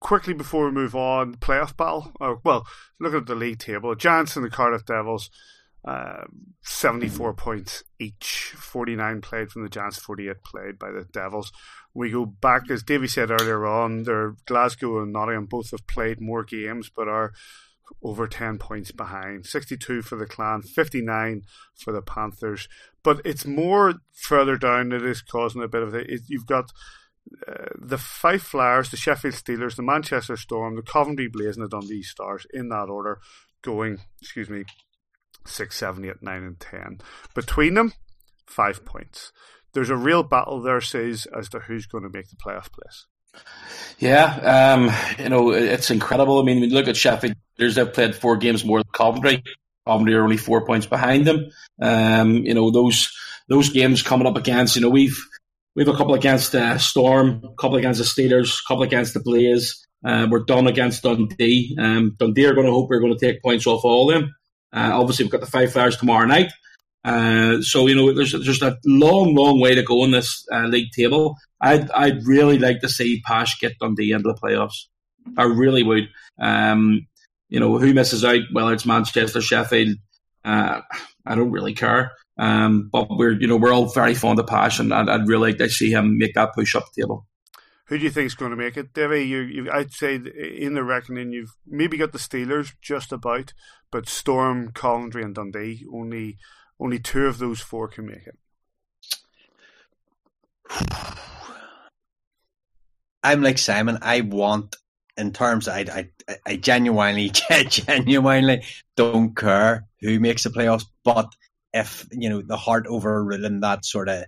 quickly 0.00 0.34
before 0.34 0.66
we 0.66 0.72
move 0.72 0.96
on, 0.96 1.34
playoff 1.36 1.76
battle. 1.76 2.12
Oh, 2.20 2.38
well, 2.44 2.66
look 2.98 3.14
at 3.14 3.26
the 3.26 3.34
league 3.34 3.58
table. 3.58 3.94
Giants 3.94 4.34
and 4.34 4.44
the 4.44 4.50
Cardiff 4.50 4.84
Devils 4.84 5.30
uh, 5.84 6.24
74 6.62 7.34
points 7.34 7.84
each. 7.98 8.54
49 8.56 9.20
played 9.20 9.50
from 9.50 9.62
the 9.62 9.68
Giants, 9.68 9.98
48 9.98 10.42
played 10.44 10.78
by 10.78 10.90
the 10.90 11.04
Devils. 11.04 11.52
We 11.94 12.10
go 12.10 12.26
back, 12.26 12.70
as 12.70 12.82
Davey 12.82 13.08
said 13.08 13.30
earlier 13.30 13.66
on, 13.66 14.04
there 14.04 14.36
Glasgow 14.46 15.02
and 15.02 15.12
Nottingham 15.12 15.46
both 15.46 15.70
have 15.70 15.86
played 15.86 16.20
more 16.20 16.44
games, 16.44 16.90
but 16.94 17.08
are 17.08 17.32
over 18.02 18.28
10 18.28 18.58
points 18.58 18.92
behind. 18.92 19.46
62 19.46 20.02
for 20.02 20.16
the 20.16 20.26
Clan, 20.26 20.62
59 20.62 21.42
for 21.76 21.92
the 21.92 22.02
Panthers. 22.02 22.68
But 23.02 23.20
it's 23.24 23.46
more 23.46 23.94
further 24.12 24.56
down 24.56 24.90
that 24.90 25.02
is 25.02 25.22
causing 25.22 25.62
a 25.62 25.68
bit 25.68 25.82
of 25.82 25.94
it. 25.94 26.08
You've 26.28 26.46
got 26.46 26.72
uh, 27.48 27.68
the 27.78 27.98
Fife 27.98 28.42
Flyers, 28.42 28.90
the 28.90 28.96
Sheffield 28.96 29.34
Steelers, 29.34 29.76
the 29.76 29.82
Manchester 29.82 30.36
Storm, 30.36 30.76
the 30.76 30.82
Coventry 30.82 31.28
Blaze, 31.28 31.56
and 31.56 31.64
the 31.64 31.68
Dundee 31.68 32.02
Stars 32.02 32.46
in 32.52 32.68
that 32.68 32.88
order 32.88 33.20
going, 33.62 33.98
excuse 34.20 34.48
me, 34.48 34.64
six, 35.46 35.76
seven, 35.76 36.04
eight, 36.04 36.22
nine, 36.22 36.42
and 36.42 36.60
ten. 36.60 37.00
Between 37.34 37.74
them, 37.74 37.92
five 38.46 38.84
points. 38.84 39.32
There's 39.72 39.90
a 39.90 39.96
real 39.96 40.22
battle 40.22 40.60
there, 40.60 40.80
says, 40.80 41.26
as 41.36 41.48
to 41.50 41.60
who's 41.60 41.86
going 41.86 42.04
to 42.04 42.10
make 42.12 42.28
the 42.28 42.36
playoff 42.36 42.70
place. 42.72 43.06
Yeah, 43.98 44.24
um, 44.74 44.90
you 45.22 45.28
know, 45.28 45.52
it's 45.52 45.90
incredible. 45.90 46.40
I 46.40 46.44
mean, 46.44 46.68
look 46.70 46.88
at 46.88 46.96
Sheffield, 46.96 47.36
they've 47.58 47.92
played 47.92 48.16
four 48.16 48.36
games 48.36 48.64
more 48.64 48.78
than 48.78 48.90
Coventry. 48.92 49.44
Coventry 49.86 50.14
are 50.14 50.24
only 50.24 50.36
four 50.36 50.66
points 50.66 50.86
behind 50.86 51.26
them. 51.26 51.46
Um, 51.80 52.36
you 52.36 52.54
know, 52.54 52.70
those 52.70 53.10
those 53.48 53.68
games 53.70 54.02
coming 54.02 54.26
up 54.26 54.36
against, 54.36 54.76
you 54.76 54.82
know, 54.82 54.88
we've 54.88 55.18
we've 55.74 55.88
a 55.88 55.96
couple 55.96 56.14
against 56.14 56.54
uh, 56.54 56.78
Storm, 56.78 57.42
a 57.44 57.54
couple 57.54 57.76
against 57.76 57.98
the 57.98 58.04
Steelers, 58.04 58.58
a 58.58 58.68
couple 58.68 58.82
against 58.82 59.14
the 59.14 59.20
Blaze. 59.20 59.86
Uh, 60.04 60.26
we're 60.30 60.44
done 60.44 60.66
against 60.66 61.02
Dundee. 61.02 61.76
Um, 61.78 62.16
Dundee 62.18 62.46
are 62.46 62.54
going 62.54 62.66
to 62.66 62.72
hope 62.72 62.88
we're 62.88 63.00
going 63.00 63.16
to 63.16 63.18
take 63.18 63.42
points 63.42 63.66
off 63.66 63.84
all 63.84 64.10
of 64.10 64.20
them. 64.20 64.34
Uh, 64.72 64.90
obviously, 64.92 65.24
we've 65.24 65.32
got 65.32 65.40
the 65.40 65.46
Fife 65.46 65.72
Flyers 65.72 65.96
tomorrow 65.96 66.26
night. 66.26 66.50
Uh, 67.04 67.62
so 67.62 67.86
you 67.86 67.94
know, 67.94 68.12
there's 68.12 68.32
there's 68.32 68.62
a 68.62 68.76
long, 68.84 69.34
long 69.34 69.60
way 69.60 69.74
to 69.74 69.82
go 69.82 70.04
in 70.04 70.10
this 70.10 70.46
uh, 70.52 70.66
league 70.66 70.92
table. 70.92 71.36
I'd 71.60 71.90
I'd 71.90 72.24
really 72.26 72.58
like 72.58 72.80
to 72.80 72.88
see 72.88 73.22
Pash 73.26 73.58
get 73.58 73.78
Dundee 73.78 74.12
into 74.12 74.28
the 74.28 74.38
playoffs. 74.40 74.86
I 75.36 75.44
really 75.44 75.82
would. 75.82 76.08
Um, 76.38 77.06
you 77.48 77.58
know, 77.58 77.78
who 77.78 77.94
misses 77.94 78.24
out? 78.24 78.40
Whether 78.52 78.74
it's 78.74 78.86
Manchester, 78.86 79.40
Sheffield, 79.40 79.96
uh, 80.44 80.80
I 81.26 81.34
don't 81.34 81.50
really 81.50 81.74
care. 81.74 82.12
Um, 82.38 82.88
but 82.92 83.08
we're 83.10 83.32
you 83.32 83.46
know 83.46 83.56
we're 83.56 83.72
all 83.72 83.86
very 83.86 84.14
fond 84.14 84.38
of 84.38 84.46
Pash, 84.46 84.78
and 84.78 84.92
I'd, 84.92 85.08
I'd 85.08 85.28
really 85.28 85.50
like 85.50 85.58
to 85.58 85.68
see 85.68 85.90
him 85.90 86.18
make 86.18 86.34
that 86.34 86.54
push 86.54 86.74
up 86.74 86.84
the 86.94 87.02
table. 87.02 87.26
Who 87.90 87.98
do 87.98 88.04
you 88.04 88.10
think 88.10 88.26
is 88.26 88.36
going 88.36 88.52
to 88.52 88.56
make 88.56 88.76
it, 88.76 88.94
Davy? 88.94 89.24
You, 89.24 89.40
you, 89.40 89.70
I'd 89.70 89.92
say 89.92 90.14
in 90.14 90.74
the 90.74 90.84
reckoning 90.84 91.32
you've 91.32 91.56
maybe 91.66 91.96
got 91.96 92.12
the 92.12 92.18
Steelers 92.18 92.72
just 92.80 93.10
about, 93.10 93.52
but 93.90 94.08
Storm, 94.08 94.70
Coventry, 94.70 95.24
and 95.24 95.34
Dundee 95.34 95.84
only 95.92 96.38
only 96.78 97.00
two 97.00 97.26
of 97.26 97.38
those 97.38 97.60
four 97.60 97.88
can 97.88 98.06
make 98.06 98.28
it. 98.28 98.38
I'm 103.24 103.42
like 103.42 103.58
Simon. 103.58 103.98
I 104.02 104.20
want, 104.20 104.76
in 105.16 105.32
terms, 105.32 105.66
I, 105.66 105.80
I, 105.80 106.36
I 106.46 106.56
genuinely, 106.56 107.32
genuinely 107.68 108.62
don't 108.96 109.36
care 109.36 109.88
who 110.00 110.20
makes 110.20 110.44
the 110.44 110.50
playoffs, 110.50 110.84
but 111.04 111.34
if 111.72 112.06
you 112.12 112.28
know 112.28 112.40
the 112.40 112.56
heart 112.56 112.86
overruling 112.86 113.60
that 113.60 113.84
sort 113.84 114.08
of 114.08 114.26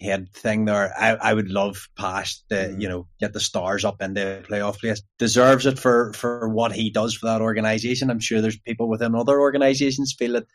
head 0.00 0.32
thing 0.32 0.64
there. 0.64 0.92
I, 0.96 1.14
I 1.14 1.34
would 1.34 1.50
love 1.50 1.88
Pash 1.96 2.40
to, 2.48 2.54
mm. 2.54 2.80
you 2.80 2.88
know, 2.88 3.06
get 3.20 3.32
the 3.32 3.40
stars 3.40 3.84
up 3.84 4.00
in 4.00 4.14
the 4.14 4.44
playoff 4.48 4.78
place. 4.78 5.02
Deserves 5.18 5.66
it 5.66 5.78
for, 5.78 6.12
for 6.14 6.48
what 6.48 6.72
he 6.72 6.90
does 6.90 7.14
for 7.14 7.26
that 7.26 7.42
organisation. 7.42 8.10
I'm 8.10 8.20
sure 8.20 8.40
there's 8.40 8.58
people 8.58 8.88
within 8.88 9.14
other 9.14 9.40
organisations 9.40 10.14
feel 10.18 10.32
that, 10.32 10.46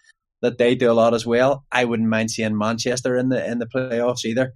that 0.41 0.57
they 0.57 0.75
do 0.75 0.91
a 0.91 0.93
lot 0.93 1.13
as 1.13 1.25
well. 1.25 1.65
I 1.71 1.85
wouldn't 1.85 2.09
mind 2.09 2.31
seeing 2.31 2.57
Manchester 2.57 3.15
in 3.15 3.29
the 3.29 3.49
in 3.49 3.59
the 3.59 3.67
playoffs 3.67 4.25
either. 4.25 4.53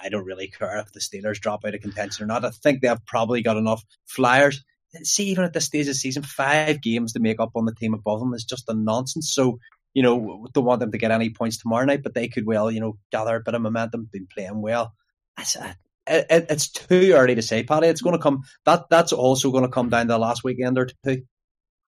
I 0.00 0.08
don't 0.08 0.24
really 0.24 0.48
care 0.48 0.78
if 0.78 0.92
the 0.92 1.00
Steelers 1.00 1.40
drop 1.40 1.64
out 1.64 1.74
of 1.74 1.80
contention 1.80 2.24
or 2.24 2.26
not. 2.26 2.44
I 2.44 2.50
think 2.50 2.80
they've 2.80 3.06
probably 3.06 3.42
got 3.42 3.56
enough 3.56 3.84
flyers. 4.06 4.64
See, 5.04 5.24
even 5.24 5.44
at 5.44 5.52
this 5.52 5.66
stage 5.66 5.82
of 5.82 5.88
the 5.88 5.94
season, 5.94 6.22
five 6.22 6.82
games 6.82 7.14
to 7.14 7.20
make 7.20 7.40
up 7.40 7.52
on 7.54 7.64
the 7.64 7.74
team 7.74 7.94
above 7.94 8.20
them 8.20 8.34
is 8.34 8.44
just 8.44 8.68
a 8.68 8.74
nonsense. 8.74 9.32
So 9.32 9.58
you 9.94 10.02
know, 10.02 10.46
don't 10.52 10.64
want 10.64 10.80
them 10.80 10.92
to 10.92 10.98
get 10.98 11.10
any 11.10 11.30
points 11.30 11.58
tomorrow 11.58 11.84
night, 11.84 12.02
but 12.02 12.14
they 12.14 12.28
could 12.28 12.46
well, 12.46 12.70
you 12.70 12.80
know, 12.80 12.98
gather 13.10 13.36
a 13.36 13.40
bit 13.40 13.54
of 13.54 13.62
momentum, 13.62 14.08
been 14.10 14.26
playing 14.32 14.60
well. 14.62 14.94
It's, 15.38 15.56
it, 16.06 16.26
it's 16.50 16.70
too 16.70 17.12
early 17.14 17.34
to 17.34 17.42
say, 17.42 17.62
Paddy. 17.62 17.88
It's 17.88 18.02
going 18.02 18.16
to 18.16 18.22
come. 18.22 18.42
That 18.64 18.88
that's 18.90 19.12
also 19.12 19.50
going 19.50 19.64
to 19.64 19.70
come 19.70 19.88
down 19.88 20.06
to 20.06 20.12
the 20.12 20.18
last 20.18 20.44
weekend 20.44 20.78
or 20.78 20.88
two. 21.04 21.22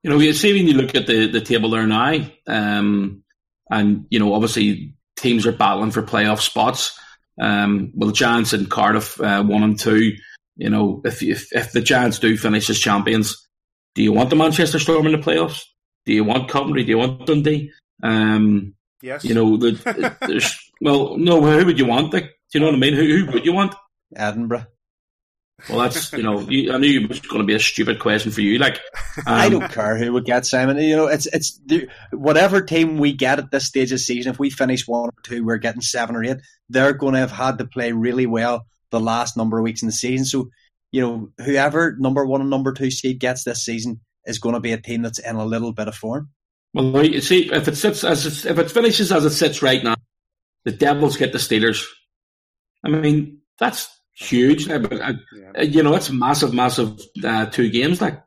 You 0.02 0.10
know, 0.10 0.18
you 0.18 0.32
see 0.34 0.52
when 0.52 0.66
you 0.66 0.74
look 0.74 0.94
at 0.94 1.06
the 1.06 1.26
the 1.26 1.40
table 1.40 1.70
there 1.70 1.86
now, 1.86 2.18
um, 2.46 3.22
and 3.70 4.06
you 4.10 4.18
know, 4.18 4.34
obviously 4.34 4.94
teams 5.16 5.46
are 5.46 5.52
battling 5.52 5.90
for 5.90 6.02
playoff 6.02 6.40
spots. 6.40 6.98
Um, 7.40 7.90
well, 7.94 8.10
Giants 8.10 8.52
and 8.52 8.70
Cardiff 8.70 9.20
uh, 9.20 9.42
one 9.42 9.62
and 9.62 9.78
two. 9.78 10.12
You 10.56 10.70
know, 10.70 11.02
if, 11.04 11.22
if 11.22 11.52
if 11.52 11.72
the 11.72 11.80
Giants 11.80 12.18
do 12.18 12.36
finish 12.36 12.70
as 12.70 12.78
champions, 12.78 13.48
do 13.94 14.02
you 14.02 14.12
want 14.12 14.30
the 14.30 14.36
Manchester 14.36 14.78
Storm 14.78 15.06
in 15.06 15.12
the 15.12 15.18
playoffs? 15.18 15.64
Do 16.06 16.12
you 16.12 16.22
want 16.22 16.50
Coventry? 16.50 16.84
Do 16.84 16.90
you 16.90 16.98
want 16.98 17.26
Dundee? 17.26 17.72
Um, 18.04 18.74
yes. 19.02 19.24
You 19.24 19.34
know, 19.34 19.56
the, 19.56 20.16
there's 20.26 20.72
well, 20.80 21.16
no. 21.16 21.40
Who 21.42 21.66
would 21.66 21.78
you 21.78 21.86
want? 21.86 22.12
Like, 22.12 22.24
do 22.24 22.30
you 22.52 22.60
know 22.60 22.66
what 22.66 22.76
I 22.76 22.78
mean? 22.78 22.94
Who, 22.94 23.02
who 23.02 23.32
would 23.32 23.44
you 23.44 23.52
want? 23.52 23.74
Edinburgh. 24.14 24.66
Well, 25.68 25.78
that's 25.78 26.12
you 26.12 26.22
know, 26.22 26.40
you, 26.40 26.72
I 26.72 26.78
knew 26.78 27.00
it 27.00 27.08
was 27.08 27.20
going 27.20 27.40
to 27.40 27.46
be 27.46 27.54
a 27.54 27.60
stupid 27.60 28.00
question 28.00 28.32
for 28.32 28.40
you. 28.40 28.58
Like, 28.58 28.80
um, 29.18 29.22
I 29.26 29.48
don't 29.48 29.70
care 29.70 29.96
who 29.96 30.12
we 30.12 30.20
get, 30.20 30.44
Simon. 30.44 30.78
You 30.78 30.96
know, 30.96 31.06
it's 31.06 31.26
it's 31.26 31.58
the, 31.64 31.88
whatever 32.10 32.60
team 32.60 32.98
we 32.98 33.12
get 33.12 33.38
at 33.38 33.50
this 33.50 33.66
stage 33.66 33.92
of 33.92 33.96
the 33.96 33.98
season. 33.98 34.32
If 34.32 34.38
we 34.38 34.50
finish 34.50 34.86
one 34.86 35.08
or 35.08 35.22
two, 35.22 35.44
we're 35.44 35.58
getting 35.58 35.80
seven 35.80 36.16
or 36.16 36.24
eight. 36.24 36.38
They're 36.68 36.92
going 36.92 37.14
to 37.14 37.20
have 37.20 37.30
had 37.30 37.58
to 37.58 37.66
play 37.66 37.92
really 37.92 38.26
well 38.26 38.66
the 38.90 39.00
last 39.00 39.36
number 39.36 39.58
of 39.58 39.64
weeks 39.64 39.82
in 39.82 39.86
the 39.86 39.92
season. 39.92 40.26
So, 40.26 40.50
you 40.92 41.00
know, 41.00 41.30
whoever 41.44 41.96
number 41.98 42.26
one 42.26 42.40
and 42.40 42.50
number 42.50 42.72
two 42.72 42.90
seed 42.90 43.20
gets 43.20 43.44
this 43.44 43.64
season 43.64 44.00
is 44.26 44.38
going 44.38 44.54
to 44.54 44.60
be 44.60 44.72
a 44.72 44.80
team 44.80 45.02
that's 45.02 45.18
in 45.18 45.36
a 45.36 45.44
little 45.44 45.72
bit 45.72 45.88
of 45.88 45.94
form. 45.94 46.30
Well, 46.74 47.06
you 47.06 47.20
see, 47.20 47.52
if 47.52 47.68
it 47.68 47.76
sits 47.76 48.02
as 48.02 48.44
if 48.44 48.58
it 48.58 48.70
finishes 48.70 49.12
as 49.12 49.24
it 49.24 49.30
sits 49.30 49.62
right 49.62 49.82
now, 49.82 49.94
the 50.64 50.72
Devils 50.72 51.16
get 51.16 51.32
the 51.32 51.38
Steelers. 51.38 51.84
I 52.84 52.88
mean, 52.88 53.38
that's 53.58 53.88
huge. 54.14 54.68
Uh, 54.68 54.80
yeah. 55.32 55.62
You 55.62 55.82
know, 55.84 55.94
it's 55.94 56.10
massive, 56.10 56.52
massive 56.52 57.00
uh, 57.22 57.46
two 57.46 57.70
games. 57.70 58.00
Like, 58.00 58.20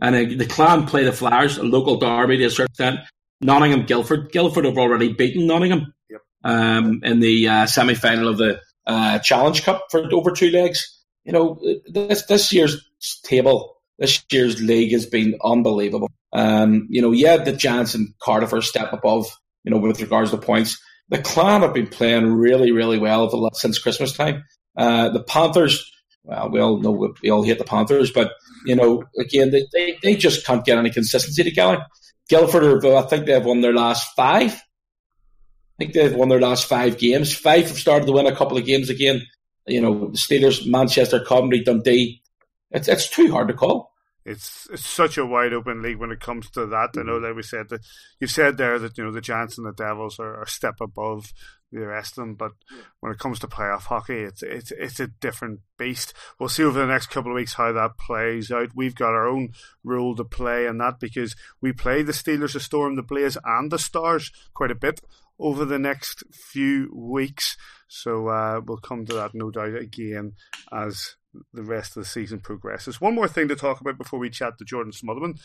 and 0.00 0.14
uh, 0.14 0.36
the 0.36 0.46
Clan 0.46 0.86
play 0.86 1.04
the 1.04 1.12
Flyers, 1.12 1.56
a 1.56 1.62
local 1.62 1.96
derby 1.96 2.36
to 2.36 2.44
a 2.44 2.50
certain 2.50 2.70
extent. 2.70 3.00
Nottingham, 3.40 3.86
Guildford. 3.86 4.30
Guildford 4.30 4.66
have 4.66 4.78
already 4.78 5.12
beaten 5.12 5.46
Nottingham 5.46 5.94
yep. 6.10 6.20
um, 6.44 7.00
in 7.02 7.20
the 7.20 7.48
uh, 7.48 7.66
semi 7.66 7.94
final 7.94 8.28
of 8.28 8.36
the 8.36 8.60
uh, 8.86 9.18
Challenge 9.20 9.62
Cup 9.62 9.86
for 9.90 10.12
over 10.12 10.32
two 10.32 10.50
legs. 10.50 11.02
You 11.24 11.32
know, 11.32 11.60
this 11.88 12.26
this 12.26 12.52
year's 12.52 12.88
table, 13.24 13.75
this 13.98 14.22
year's 14.30 14.60
league 14.62 14.92
has 14.92 15.06
been 15.06 15.36
unbelievable. 15.44 16.10
Um, 16.32 16.86
you 16.90 17.00
know, 17.00 17.12
yeah, 17.12 17.36
the 17.38 17.52
Giants 17.52 17.94
and 17.94 18.08
Cardiff 18.22 18.52
are 18.52 18.58
a 18.58 18.62
step 18.62 18.92
above. 18.92 19.26
You 19.64 19.70
know, 19.70 19.78
with 19.78 20.00
regards 20.00 20.30
to 20.30 20.36
points, 20.36 20.80
the 21.08 21.18
Clan 21.22 21.62
have 21.62 21.74
been 21.74 21.88
playing 21.88 22.32
really, 22.32 22.72
really 22.72 22.98
well 22.98 23.50
since 23.54 23.78
Christmas 23.78 24.12
time. 24.12 24.44
Uh, 24.76 25.08
the 25.08 25.22
Panthers, 25.22 25.90
well, 26.24 26.50
we 26.50 26.60
all 26.60 26.78
know 26.78 27.14
we 27.22 27.30
all 27.30 27.42
hate 27.42 27.58
the 27.58 27.64
Panthers, 27.64 28.10
but 28.12 28.32
you 28.64 28.76
know, 28.76 29.04
again, 29.18 29.50
they, 29.50 29.66
they, 29.72 29.98
they 30.02 30.16
just 30.16 30.44
can't 30.44 30.64
get 30.64 30.78
any 30.78 30.90
consistency 30.90 31.42
together. 31.42 31.84
Guildford, 32.28 32.84
are, 32.84 32.96
I 32.96 33.02
think 33.02 33.26
they've 33.26 33.44
won 33.44 33.60
their 33.60 33.72
last 33.72 34.14
five. 34.16 34.52
I 34.52 35.84
think 35.84 35.94
they've 35.94 36.14
won 36.14 36.28
their 36.28 36.40
last 36.40 36.66
five 36.66 36.98
games. 36.98 37.34
Fife 37.34 37.68
have 37.68 37.78
started 37.78 38.06
to 38.06 38.12
win 38.12 38.26
a 38.26 38.34
couple 38.34 38.56
of 38.56 38.64
games 38.64 38.90
again. 38.90 39.22
You 39.66 39.80
know, 39.80 40.08
the 40.08 40.16
Steelers, 40.16 40.66
Manchester, 40.66 41.24
Coventry, 41.24 41.62
Dundee. 41.62 42.22
It's 42.70 42.88
it's 42.88 43.08
too 43.08 43.30
hard 43.30 43.48
to 43.48 43.54
call. 43.54 43.92
It's 44.26 44.66
it's 44.72 44.84
such 44.84 45.16
a 45.18 45.24
wide 45.24 45.52
open 45.52 45.82
league 45.82 45.98
when 45.98 46.10
it 46.10 46.20
comes 46.20 46.50
to 46.50 46.66
that. 46.66 46.90
I 46.96 47.02
know 47.02 47.12
mm-hmm. 47.12 47.22
that 47.22 47.36
we 47.36 47.42
said 47.42 47.68
that 47.68 47.82
you've 48.18 48.30
said 48.30 48.56
there 48.56 48.76
that 48.78 48.98
you 48.98 49.04
know 49.04 49.12
the 49.12 49.20
Giants 49.20 49.56
and 49.56 49.66
the 49.66 49.72
Devils 49.72 50.18
are, 50.18 50.34
are 50.34 50.42
a 50.42 50.48
step 50.48 50.80
above 50.80 51.32
the 51.70 51.86
rest 51.86 52.18
of 52.18 52.22
them. 52.22 52.34
But 52.34 52.52
when 52.98 53.12
it 53.12 53.20
comes 53.20 53.38
to 53.38 53.46
playoff 53.46 53.82
hockey, 53.82 54.18
it's 54.18 54.42
it's 54.42 54.72
it's 54.72 54.98
a 54.98 55.06
different 55.06 55.60
beast. 55.78 56.12
We'll 56.40 56.48
see 56.48 56.64
over 56.64 56.78
the 56.78 56.86
next 56.86 57.06
couple 57.06 57.30
of 57.30 57.36
weeks 57.36 57.54
how 57.54 57.70
that 57.72 57.98
plays 57.98 58.50
out. 58.50 58.70
We've 58.74 58.96
got 58.96 59.14
our 59.14 59.28
own 59.28 59.50
role 59.84 60.16
to 60.16 60.24
play 60.24 60.66
in 60.66 60.78
that 60.78 60.98
because 60.98 61.36
we 61.60 61.72
play 61.72 62.02
the 62.02 62.10
Steelers, 62.10 62.54
the 62.54 62.60
Storm, 62.60 62.96
the 62.96 63.02
Blaze, 63.02 63.38
and 63.44 63.70
the 63.70 63.78
Stars 63.78 64.32
quite 64.54 64.72
a 64.72 64.76
bit 64.76 65.00
over 65.38 65.64
the 65.64 65.78
next 65.78 66.22
few 66.32 66.90
weeks. 66.94 67.56
So 67.88 68.28
uh, 68.28 68.60
we'll 68.64 68.78
come 68.78 69.06
to 69.06 69.14
that 69.14 69.34
no 69.34 69.50
doubt 69.50 69.76
again 69.76 70.32
as 70.72 71.16
the 71.52 71.62
rest 71.62 71.96
of 71.96 72.02
the 72.02 72.08
season 72.08 72.40
progresses. 72.40 73.00
One 73.00 73.14
more 73.14 73.28
thing 73.28 73.48
to 73.48 73.56
talk 73.56 73.80
about 73.80 73.98
before 73.98 74.18
we 74.18 74.30
chat 74.30 74.58
to 74.58 74.64
Jordan 74.64 74.92
Smotherman 74.92 75.38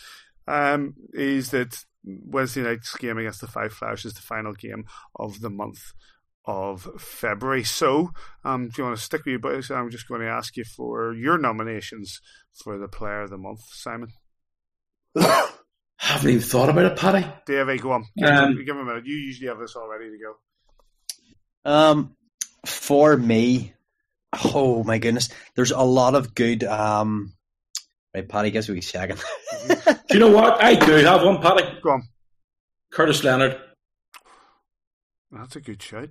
um, 0.47 0.95
is 1.13 1.51
that 1.51 1.83
Wednesday 2.03 2.61
night's 2.61 2.95
game 2.97 3.17
against 3.17 3.41
the 3.41 3.47
Fife 3.47 3.73
Flyers 3.73 4.05
is 4.05 4.13
the 4.13 4.21
final 4.21 4.53
game 4.53 4.85
of 5.15 5.41
the 5.41 5.49
month 5.49 5.93
of 6.45 6.87
February. 6.97 7.63
So, 7.63 8.11
um, 8.43 8.69
do 8.69 8.73
you 8.77 8.83
want 8.85 8.97
to 8.97 9.03
stick 9.03 9.25
with 9.25 9.33
you, 9.33 9.39
boys? 9.39 9.69
I'm 9.69 9.91
just 9.91 10.07
going 10.07 10.21
to 10.21 10.27
ask 10.27 10.57
you 10.57 10.63
for 10.63 11.13
your 11.13 11.37
nominations 11.37 12.19
for 12.53 12.77
the 12.77 12.87
Player 12.87 13.21
of 13.21 13.29
the 13.29 13.37
Month, 13.37 13.61
Simon. 13.71 14.09
haven't 16.01 16.31
even 16.31 16.41
thought 16.41 16.69
about 16.69 16.91
it, 16.91 16.97
Paddy. 16.97 17.27
Davey, 17.45 17.77
go 17.77 17.91
on. 17.91 18.05
Give, 18.17 18.27
um, 18.27 18.57
him, 18.57 18.65
give 18.65 18.75
him 18.75 18.81
a 18.81 18.85
minute. 18.85 19.05
You 19.05 19.15
usually 19.15 19.49
have 19.49 19.59
this 19.59 19.75
all 19.75 19.87
ready 19.87 20.09
to 20.09 20.17
go. 20.17 21.71
Um, 21.71 22.15
for 22.65 23.15
me, 23.15 23.73
oh 24.51 24.83
my 24.83 24.97
goodness, 24.97 25.29
there's 25.55 25.69
a 25.69 25.81
lot 25.81 26.15
of 26.15 26.33
good. 26.33 26.63
Um, 26.63 27.33
right, 28.15 28.27
Paddy, 28.27 28.49
guess 28.49 28.67
we 28.67 28.81
second. 28.81 29.21
do 29.67 29.95
you 30.09 30.19
know 30.19 30.31
what? 30.31 30.61
I 30.61 30.73
do 30.73 30.91
have 30.93 31.23
one, 31.23 31.39
Paddy. 31.39 31.65
Go 31.83 31.91
on. 31.91 32.03
Curtis 32.91 33.23
Leonard. 33.23 33.61
That's 35.31 35.55
a 35.55 35.61
good 35.61 35.81
shout. 35.83 36.09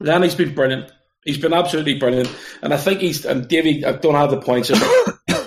Lenny's 0.00 0.34
been 0.34 0.54
brilliant. 0.54 0.90
He's 1.24 1.38
been 1.38 1.52
absolutely 1.52 1.98
brilliant, 1.98 2.34
and 2.62 2.74
I 2.74 2.76
think 2.76 3.00
he's. 3.00 3.24
And 3.24 3.46
Davey, 3.46 3.84
I 3.84 3.92
don't 3.92 4.14
have 4.14 4.30
the 4.30 4.40
points. 4.40 4.70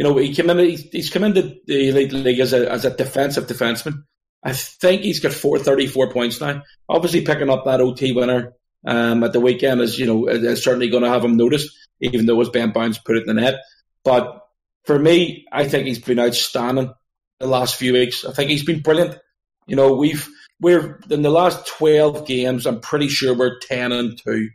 you 0.00 0.04
know, 0.04 0.16
he 0.16 0.34
came 0.34 0.48
in. 0.48 0.58
He's, 0.58 1.10
come 1.10 1.24
into 1.24 1.56
the 1.66 1.90
elite 1.90 2.14
league 2.14 2.40
as 2.40 2.54
a 2.54 2.72
as 2.72 2.86
a 2.86 2.96
defensive 2.96 3.46
defenseman. 3.46 4.04
I 4.42 4.54
think 4.54 5.02
he's 5.02 5.20
got 5.20 5.34
four 5.34 5.58
thirty 5.58 5.86
four 5.86 6.10
points 6.10 6.40
now. 6.40 6.62
Obviously, 6.88 7.20
picking 7.20 7.50
up 7.50 7.66
that 7.66 7.82
OT 7.82 8.12
winner 8.12 8.54
um, 8.86 9.22
at 9.24 9.34
the 9.34 9.40
weekend 9.40 9.82
is 9.82 9.98
you 9.98 10.06
know 10.06 10.26
is 10.26 10.64
certainly 10.64 10.88
going 10.88 11.02
to 11.02 11.10
have 11.10 11.22
him 11.22 11.36
noticed, 11.36 11.76
even 12.00 12.24
though 12.24 12.32
it 12.32 12.38
was 12.38 12.48
Ben 12.48 12.72
Bowns 12.72 12.96
put 12.96 13.18
it 13.18 13.28
in 13.28 13.36
the 13.36 13.42
net. 13.42 13.56
But 14.02 14.40
for 14.86 14.98
me, 14.98 15.44
I 15.52 15.68
think 15.68 15.86
he's 15.86 15.98
been 15.98 16.18
outstanding 16.18 16.94
the 17.38 17.46
last 17.46 17.76
few 17.76 17.92
weeks. 17.92 18.24
I 18.24 18.32
think 18.32 18.48
he's 18.48 18.64
been 18.64 18.80
brilliant. 18.80 19.18
You 19.66 19.76
know, 19.76 19.96
we've 19.96 20.26
we're 20.62 20.98
in 21.10 21.20
the 21.20 21.28
last 21.28 21.66
twelve 21.66 22.26
games. 22.26 22.64
I'm 22.64 22.80
pretty 22.80 23.08
sure 23.08 23.34
we're 23.34 23.58
ten 23.58 23.92
and 23.92 24.18
two. 24.18 24.48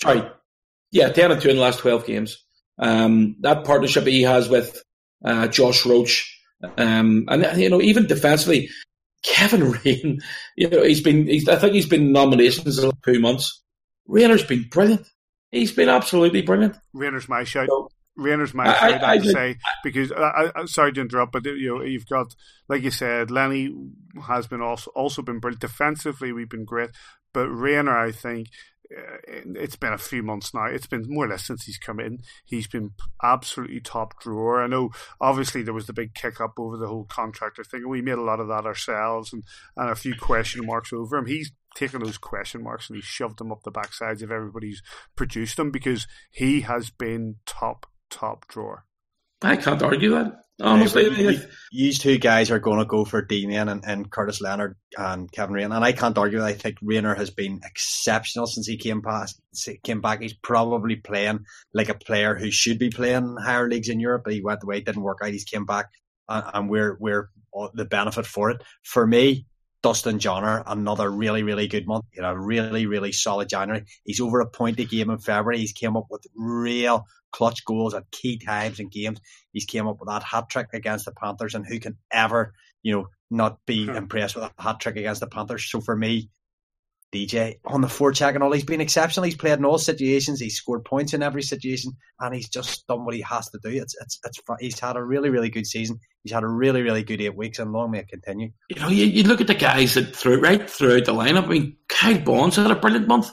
Sorry, 0.00 0.22
yeah, 0.92 1.08
ten 1.08 1.32
and 1.32 1.42
two 1.42 1.50
in 1.50 1.56
the 1.56 1.62
last 1.62 1.80
twelve 1.80 2.06
games. 2.06 2.44
Um, 2.78 3.36
that 3.40 3.64
partnership 3.64 4.06
he 4.06 4.22
has 4.22 4.48
with 4.48 4.80
uh, 5.24 5.48
Josh 5.48 5.84
Roach, 5.84 6.40
um, 6.76 7.24
and 7.28 7.60
you 7.60 7.70
know 7.70 7.80
even 7.80 8.06
defensively, 8.06 8.70
Kevin 9.22 9.72
Raine. 9.84 10.20
You 10.56 10.70
know 10.70 10.82
he's 10.82 11.00
been. 11.00 11.26
He's, 11.26 11.48
I 11.48 11.56
think 11.56 11.74
he's 11.74 11.88
been 11.88 12.12
nominations 12.12 12.78
in 12.78 12.90
two 13.04 13.20
months. 13.20 13.62
Rayner's 14.06 14.44
been 14.44 14.68
brilliant. 14.70 15.06
He's 15.50 15.72
been 15.72 15.88
absolutely 15.88 16.42
brilliant. 16.42 16.76
Rayner's 16.92 17.28
my 17.28 17.44
shout. 17.44 17.68
So, 17.68 17.88
Rayner's 18.16 18.52
my 18.52 18.66
I, 18.66 18.90
I, 18.90 19.10
I, 19.12 19.18
say 19.20 19.56
because 19.84 20.10
I, 20.10 20.50
I, 20.54 20.64
sorry 20.66 20.92
to 20.92 21.00
interrupt, 21.00 21.32
but 21.32 21.44
you 21.46 21.76
know 21.76 21.82
you've 21.82 22.06
got 22.06 22.34
like 22.68 22.82
you 22.82 22.90
said, 22.90 23.30
Lenny 23.30 23.72
has 24.26 24.46
been 24.46 24.60
also 24.60 24.90
also 24.94 25.22
been 25.22 25.38
brilliant 25.38 25.60
defensively. 25.60 26.32
We've 26.32 26.48
been 26.48 26.64
great, 26.64 26.90
but 27.32 27.48
Rayner, 27.48 27.96
I 27.96 28.10
think 28.10 28.48
uh, 28.48 28.77
Uh, 28.96 29.18
it's 29.24 29.76
been 29.76 29.92
a 29.92 29.98
few 29.98 30.22
months 30.22 30.54
now. 30.54 30.64
It's 30.64 30.86
been 30.86 31.04
more 31.08 31.26
or 31.26 31.28
less 31.28 31.46
since 31.46 31.64
he's 31.64 31.78
come 31.78 32.00
in. 32.00 32.20
He's 32.44 32.66
been 32.66 32.92
absolutely 33.22 33.80
top 33.80 34.18
drawer. 34.20 34.62
I 34.62 34.66
know, 34.66 34.90
obviously, 35.20 35.62
there 35.62 35.74
was 35.74 35.86
the 35.86 35.92
big 35.92 36.14
kick 36.14 36.40
up 36.40 36.54
over 36.58 36.76
the 36.76 36.88
whole 36.88 37.04
contractor 37.04 37.64
thing, 37.64 37.88
we 37.88 38.00
made 38.00 38.12
a 38.12 38.22
lot 38.22 38.40
of 38.40 38.48
that 38.48 38.64
ourselves, 38.64 39.32
and, 39.32 39.42
and 39.76 39.90
a 39.90 39.94
few 39.94 40.14
question 40.14 40.64
marks 40.64 40.92
over 40.92 41.18
him. 41.18 41.26
He's 41.26 41.52
taken 41.74 42.02
those 42.02 42.18
question 42.18 42.62
marks 42.62 42.88
and 42.88 42.96
he's 42.96 43.04
shoved 43.04 43.38
them 43.38 43.52
up 43.52 43.62
the 43.62 43.70
backsides 43.70 44.22
of 44.22 44.32
everybody's 44.32 44.82
produced 45.16 45.56
them 45.56 45.70
because 45.70 46.06
he 46.30 46.62
has 46.62 46.90
been 46.90 47.36
top 47.46 47.86
top 48.10 48.48
drawer. 48.48 48.84
I 49.42 49.56
can't 49.56 49.82
argue 49.82 50.10
that. 50.10 50.47
Uh, 50.60 50.70
Honestly, 50.70 51.08
yeah, 51.08 51.38
these 51.70 52.00
two 52.00 52.18
guys 52.18 52.50
are 52.50 52.58
going 52.58 52.80
to 52.80 52.84
go 52.84 53.04
for 53.04 53.22
Damien 53.22 53.68
and, 53.68 53.84
and 53.86 54.10
Curtis 54.10 54.40
Leonard 54.40 54.76
and 54.96 55.30
Kevin 55.30 55.54
Raine, 55.54 55.72
and 55.72 55.84
I 55.84 55.92
can't 55.92 56.18
argue. 56.18 56.42
I 56.42 56.54
think 56.54 56.78
Rayner 56.82 57.14
has 57.14 57.30
been 57.30 57.60
exceptional 57.64 58.48
since 58.48 58.66
he 58.66 58.76
came 58.76 59.00
past, 59.00 59.40
came 59.84 60.00
back. 60.00 60.20
He's 60.20 60.34
probably 60.34 60.96
playing 60.96 61.44
like 61.72 61.90
a 61.90 61.94
player 61.94 62.34
who 62.34 62.50
should 62.50 62.80
be 62.80 62.90
playing 62.90 63.36
higher 63.40 63.68
leagues 63.68 63.88
in 63.88 64.00
Europe. 64.00 64.22
But 64.24 64.34
he 64.34 64.42
went 64.42 64.64
away, 64.64 64.80
didn't 64.80 65.02
work 65.02 65.18
out. 65.22 65.30
He's 65.30 65.44
came 65.44 65.64
back, 65.64 65.90
and, 66.28 66.44
and 66.52 66.70
we're 66.70 66.96
we're 66.98 67.30
the 67.74 67.84
benefit 67.84 68.26
for 68.26 68.50
it. 68.50 68.60
For 68.82 69.06
me, 69.06 69.46
Dustin 69.82 70.18
Johner, 70.18 70.62
another 70.66 71.08
really, 71.08 71.44
really 71.44 71.68
good 71.68 71.86
month. 71.86 72.06
You 72.12 72.22
know, 72.22 72.34
really, 72.34 72.86
really 72.86 73.12
solid 73.12 73.48
January. 73.48 73.84
He's 74.04 74.20
over 74.20 74.40
a 74.40 74.50
point 74.50 74.80
a 74.80 74.84
game 74.84 75.10
in 75.10 75.18
February. 75.18 75.58
He's 75.58 75.72
came 75.72 75.96
up 75.96 76.06
with 76.10 76.26
real 76.34 77.04
clutch 77.30 77.64
goals 77.64 77.94
at 77.94 78.10
key 78.10 78.38
times 78.38 78.80
in 78.80 78.88
games. 78.88 79.20
He's 79.58 79.64
came 79.64 79.88
up 79.88 79.98
with 79.98 80.08
that 80.08 80.22
hat 80.22 80.48
trick 80.48 80.68
against 80.72 81.04
the 81.04 81.10
Panthers, 81.10 81.56
and 81.56 81.66
who 81.66 81.80
can 81.80 81.96
ever, 82.12 82.54
you 82.84 82.92
know, 82.94 83.08
not 83.28 83.58
be 83.66 83.86
sure. 83.86 83.96
impressed 83.96 84.36
with 84.36 84.44
a 84.44 84.62
hat 84.62 84.78
trick 84.78 84.94
against 84.94 85.20
the 85.20 85.26
Panthers? 85.26 85.68
So 85.68 85.80
for 85.80 85.96
me, 85.96 86.30
DJ 87.12 87.58
on 87.64 87.80
the 87.80 87.88
forecheck 87.88 88.34
and 88.34 88.44
all, 88.44 88.52
he's 88.52 88.64
been 88.64 88.80
exceptional. 88.80 89.24
He's 89.24 89.34
played 89.34 89.58
in 89.58 89.64
all 89.64 89.78
situations. 89.78 90.38
He's 90.38 90.54
scored 90.54 90.84
points 90.84 91.12
in 91.12 91.24
every 91.24 91.42
situation, 91.42 91.96
and 92.20 92.32
he's 92.32 92.48
just 92.48 92.86
done 92.86 93.04
what 93.04 93.16
he 93.16 93.22
has 93.22 93.48
to 93.50 93.58
do. 93.60 93.70
It's 93.70 93.96
it's 94.00 94.20
it's. 94.24 94.40
He's 94.60 94.78
had 94.78 94.94
a 94.94 95.02
really 95.02 95.28
really 95.28 95.50
good 95.50 95.66
season. 95.66 95.98
He's 96.22 96.32
had 96.32 96.44
a 96.44 96.48
really 96.48 96.82
really 96.82 97.02
good 97.02 97.20
eight 97.20 97.36
weeks, 97.36 97.58
and 97.58 97.72
long 97.72 97.90
may 97.90 98.00
it 98.00 98.08
continue. 98.08 98.52
You 98.68 98.80
know, 98.80 98.88
you, 98.88 99.06
you 99.06 99.24
look 99.24 99.40
at 99.40 99.48
the 99.48 99.56
guys 99.56 99.94
that 99.94 100.14
through 100.14 100.40
right 100.40 100.70
throughout 100.70 101.06
the 101.06 101.14
lineup. 101.14 101.44
I 101.44 101.48
mean, 101.48 101.76
Kyle 101.88 102.20
Baun's 102.20 102.54
had 102.54 102.70
a 102.70 102.76
brilliant 102.76 103.08
month. 103.08 103.32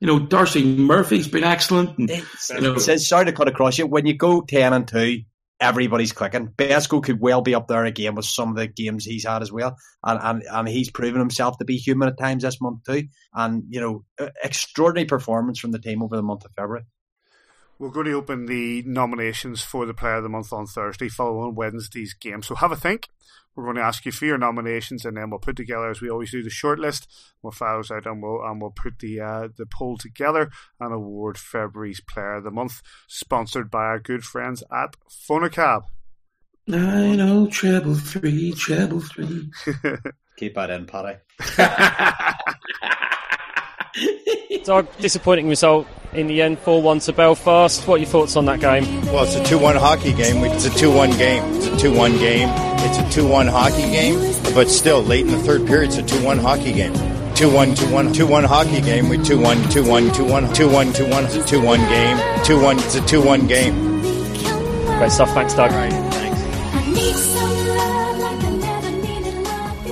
You 0.00 0.06
know, 0.06 0.18
Darcy 0.18 0.62
Murphy's 0.62 1.28
been 1.28 1.44
excellent. 1.44 1.96
And, 1.96 2.10
you 2.10 2.60
know, 2.60 2.76
says, 2.76 3.08
sorry 3.08 3.24
to 3.24 3.32
cut 3.32 3.48
across 3.48 3.78
you. 3.78 3.86
When 3.86 4.04
you 4.04 4.14
go 4.14 4.42
ten 4.42 4.74
and 4.74 4.86
two, 4.86 5.22
everybody's 5.60 6.12
clicking. 6.12 6.48
Besco 6.48 7.02
could 7.02 7.20
well 7.20 7.42
be 7.42 7.54
up 7.54 7.68
there 7.68 7.84
again 7.84 8.14
with 8.14 8.26
some 8.26 8.50
of 8.50 8.56
the 8.56 8.66
games 8.66 9.04
he's 9.04 9.26
had 9.26 9.42
as 9.42 9.52
well, 9.52 9.76
and 10.04 10.20
and, 10.22 10.42
and 10.50 10.68
he's 10.68 10.90
proven 10.90 11.20
himself 11.20 11.58
to 11.58 11.64
be 11.64 11.76
human 11.76 12.08
at 12.08 12.18
times 12.18 12.42
this 12.42 12.60
month 12.60 12.84
too. 12.84 13.04
And 13.32 13.64
you 13.68 13.80
know, 13.80 14.04
extraordinary 14.42 15.06
performance 15.06 15.58
from 15.58 15.72
the 15.72 15.78
team 15.78 16.02
over 16.02 16.16
the 16.16 16.22
month 16.22 16.44
of 16.44 16.52
February. 16.56 16.84
We're 17.78 17.90
going 17.90 18.06
to 18.06 18.12
open 18.12 18.46
the 18.46 18.82
nominations 18.86 19.62
for 19.62 19.84
the 19.84 19.94
Player 19.94 20.16
of 20.16 20.22
the 20.22 20.28
Month 20.28 20.52
on 20.52 20.66
Thursday, 20.66 21.08
following 21.08 21.54
Wednesday's 21.54 22.14
game. 22.14 22.42
So 22.42 22.54
have 22.54 22.72
a 22.72 22.76
think. 22.76 23.08
We're 23.56 23.64
going 23.64 23.76
to 23.76 23.82
ask 23.82 24.04
you 24.04 24.12
for 24.12 24.24
your 24.26 24.38
nominations, 24.38 25.04
and 25.04 25.16
then 25.16 25.30
we'll 25.30 25.38
put 25.38 25.56
together, 25.56 25.88
as 25.88 26.00
we 26.00 26.10
always 26.10 26.30
do, 26.30 26.42
the 26.42 26.50
shortlist. 26.50 27.06
We'll 27.42 27.52
file 27.52 27.78
those 27.78 27.90
out, 27.90 28.06
and 28.06 28.22
we'll 28.22 28.42
and 28.44 28.60
we'll 28.60 28.70
put 28.70 28.98
the 28.98 29.20
uh, 29.20 29.48
the 29.56 29.66
poll 29.66 29.96
together 29.96 30.50
and 30.80 30.92
award 30.92 31.38
February's 31.38 32.00
Player 32.00 32.34
of 32.34 32.44
the 32.44 32.50
Month, 32.50 32.82
sponsored 33.06 33.70
by 33.70 33.84
our 33.84 34.00
good 34.00 34.24
friends 34.24 34.64
at 34.72 34.96
Fonacab. 35.08 35.82
I 36.68 37.14
know 37.14 37.46
treble 37.46 37.94
three, 37.94 38.52
treble 38.52 39.00
three. 39.00 39.50
Keep 40.36 40.54
that 40.54 40.70
in, 40.70 40.86
Paddy. 40.86 41.18
So 44.64 44.82
disappointing 44.98 45.48
result 45.48 45.86
in 46.14 46.26
the 46.26 46.40
end, 46.42 46.58
4 46.58 46.80
1 46.80 47.00
to 47.00 47.12
Belfast. 47.12 47.86
What 47.86 47.96
are 47.96 47.98
your 47.98 48.06
thoughts 48.06 48.36
on 48.36 48.46
that 48.46 48.60
game? 48.60 48.84
Well, 49.06 49.24
it's 49.24 49.34
a 49.34 49.44
2 49.44 49.58
1 49.58 49.76
hockey 49.76 50.12
game. 50.12 50.42
It's 50.44 50.64
a 50.64 50.70
2 50.70 50.90
1 50.90 51.10
game. 51.18 51.42
It's 51.54 51.66
a 51.66 51.76
2 51.76 51.94
1 51.94 52.18
game. 52.18 52.48
It's 52.78 52.98
a 52.98 53.10
2 53.10 53.28
1 53.28 53.46
hockey 53.46 53.90
game. 53.90 54.18
But 54.54 54.70
still, 54.70 55.02
late 55.02 55.26
in 55.26 55.32
the 55.32 55.38
third 55.38 55.66
period, 55.66 55.88
it's 55.88 55.98
a 55.98 56.02
2 56.02 56.24
1 56.24 56.38
hockey 56.38 56.72
game. 56.72 56.94
2 57.34 57.52
1 57.52 57.74
2 57.74 57.92
1 57.92 58.12
2 58.12 58.26
1 58.26 58.44
hockey 58.44 58.80
game. 58.80 59.08
We 59.08 59.18
2 59.18 59.40
1 59.40 59.68
2 59.70 59.84
1 59.84 60.12
2 60.12 60.24
1 60.24 60.52
2 60.54 60.70
1 60.70 60.92
2 60.92 61.10
1. 61.10 61.24
It's 61.24 61.34
a 61.36 61.44
2 61.44 61.62
1 61.62 61.78
game. 61.80 62.44
2 62.44 62.60
1. 62.62 62.78
It's 62.78 62.94
a 62.94 63.06
2 63.06 63.22
1 63.22 63.46
game. 63.46 64.00
Great 64.98 65.12
stuff. 65.12 65.30
Thanks, 65.34 65.54
Doug. 65.54 65.72
Right, 65.72 65.92
thanks. 65.92 67.63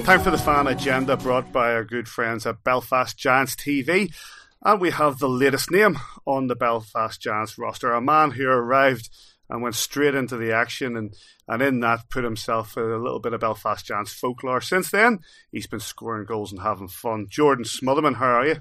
Time 0.04 0.20
for 0.20 0.32
the 0.32 0.38
fan 0.38 0.66
agenda 0.66 1.16
brought 1.16 1.52
by 1.52 1.72
our 1.72 1.84
good 1.84 2.08
friends 2.08 2.44
at 2.44 2.64
Belfast 2.64 3.16
Giants 3.16 3.54
TV. 3.54 4.12
And 4.60 4.80
we 4.80 4.90
have 4.90 5.20
the 5.20 5.28
latest 5.28 5.70
name 5.70 5.96
on 6.26 6.48
the 6.48 6.56
Belfast 6.56 7.20
Giants 7.20 7.56
roster, 7.56 7.92
a 7.92 8.00
man 8.00 8.32
who 8.32 8.48
arrived 8.48 9.08
and 9.48 9.62
went 9.62 9.76
straight 9.76 10.16
into 10.16 10.36
the 10.36 10.52
action 10.52 10.96
and, 10.96 11.14
and 11.46 11.62
in 11.62 11.80
that 11.80 12.10
put 12.10 12.24
himself 12.24 12.76
a 12.76 12.80
little 12.80 13.20
bit 13.20 13.32
of 13.32 13.42
Belfast 13.42 13.86
Giants 13.86 14.12
folklore. 14.12 14.60
Since 14.60 14.90
then, 14.90 15.20
he's 15.52 15.68
been 15.68 15.78
scoring 15.78 16.26
goals 16.26 16.50
and 16.50 16.62
having 16.62 16.88
fun. 16.88 17.28
Jordan 17.30 17.64
Smotherman, 17.64 18.16
how 18.16 18.26
are 18.26 18.46
you? 18.46 18.56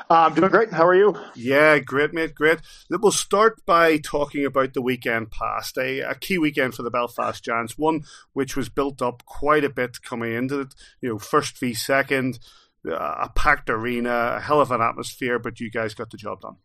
Uh, 0.00 0.26
I'm 0.26 0.34
doing 0.34 0.50
great. 0.50 0.72
How 0.72 0.86
are 0.86 0.94
you? 0.94 1.14
Yeah, 1.34 1.78
great, 1.78 2.14
mate, 2.14 2.34
great. 2.34 2.60
We'll 2.88 3.12
start 3.12 3.64
by 3.66 3.98
talking 3.98 4.44
about 4.44 4.72
the 4.72 4.82
weekend 4.82 5.30
past, 5.30 5.76
a, 5.76 6.00
a 6.00 6.14
key 6.14 6.38
weekend 6.38 6.74
for 6.74 6.82
the 6.82 6.90
Belfast 6.90 7.44
Giants, 7.44 7.76
one 7.76 8.04
which 8.32 8.56
was 8.56 8.68
built 8.68 9.02
up 9.02 9.22
quite 9.26 9.64
a 9.64 9.70
bit 9.70 10.02
coming 10.02 10.32
into 10.32 10.60
it. 10.60 10.74
You 11.00 11.10
know, 11.10 11.18
first 11.18 11.58
v 11.58 11.74
second, 11.74 12.38
uh, 12.88 12.94
a 12.94 13.30
packed 13.34 13.68
arena, 13.68 14.36
a 14.36 14.40
hell 14.40 14.60
of 14.60 14.70
an 14.70 14.80
atmosphere, 14.80 15.38
but 15.38 15.60
you 15.60 15.70
guys 15.70 15.94
got 15.94 16.10
the 16.10 16.16
job 16.16 16.40
done. 16.40 16.56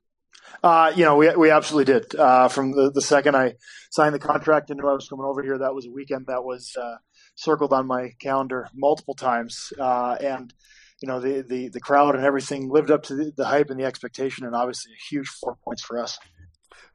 Uh, 0.64 0.94
you 0.96 1.04
know, 1.04 1.18
we 1.18 1.30
we 1.36 1.52
absolutely 1.52 1.94
did. 1.94 2.16
Uh, 2.16 2.48
from 2.48 2.72
the, 2.72 2.90
the 2.90 3.02
second 3.02 3.36
I 3.36 3.56
signed 3.92 4.16
the 4.16 4.20
contract 4.20 4.70
and 4.70 4.80
knew 4.80 4.88
I 4.88 4.94
was 4.94 5.10
coming 5.10 5.26
over 5.26 5.44
here, 5.44 5.58
that 5.58 5.76
was 5.76 5.86
a 5.86 5.92
weekend 5.92 6.28
that 6.28 6.46
was 6.46 6.74
uh, 6.82 6.96
circled 7.36 7.74
on 7.74 7.86
my 7.86 8.12
calendar 8.22 8.70
multiple 8.74 9.14
times. 9.14 9.74
Uh, 9.78 10.16
and 10.22 10.54
you 11.02 11.08
know, 11.08 11.20
the, 11.20 11.44
the 11.48 11.70
the 11.70 11.80
crowd 11.80 12.16
and 12.16 12.26
everything 12.26 12.70
lived 12.70 12.92
up 12.92 13.04
to 13.04 13.16
the, 13.16 13.32
the 13.36 13.46
hype 13.46 13.70
and 13.70 13.80
the 13.80 13.86
expectation, 13.86 14.46
and 14.46 14.56
obviously 14.56 14.94
a 14.94 15.14
huge 15.14 15.28
four 15.28 15.58
points 15.64 15.84
for 15.84 16.00
us. 16.00 16.18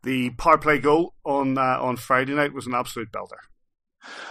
The 0.02 0.30
power 0.30 0.58
play 0.58 0.78
goal 0.78 1.14
on 1.24 1.58
uh, 1.58 1.78
on 1.80 1.96
Friday 1.96 2.34
night 2.34 2.52
was 2.52 2.66
an 2.66 2.74
absolute 2.74 3.12
belter. 3.12 3.38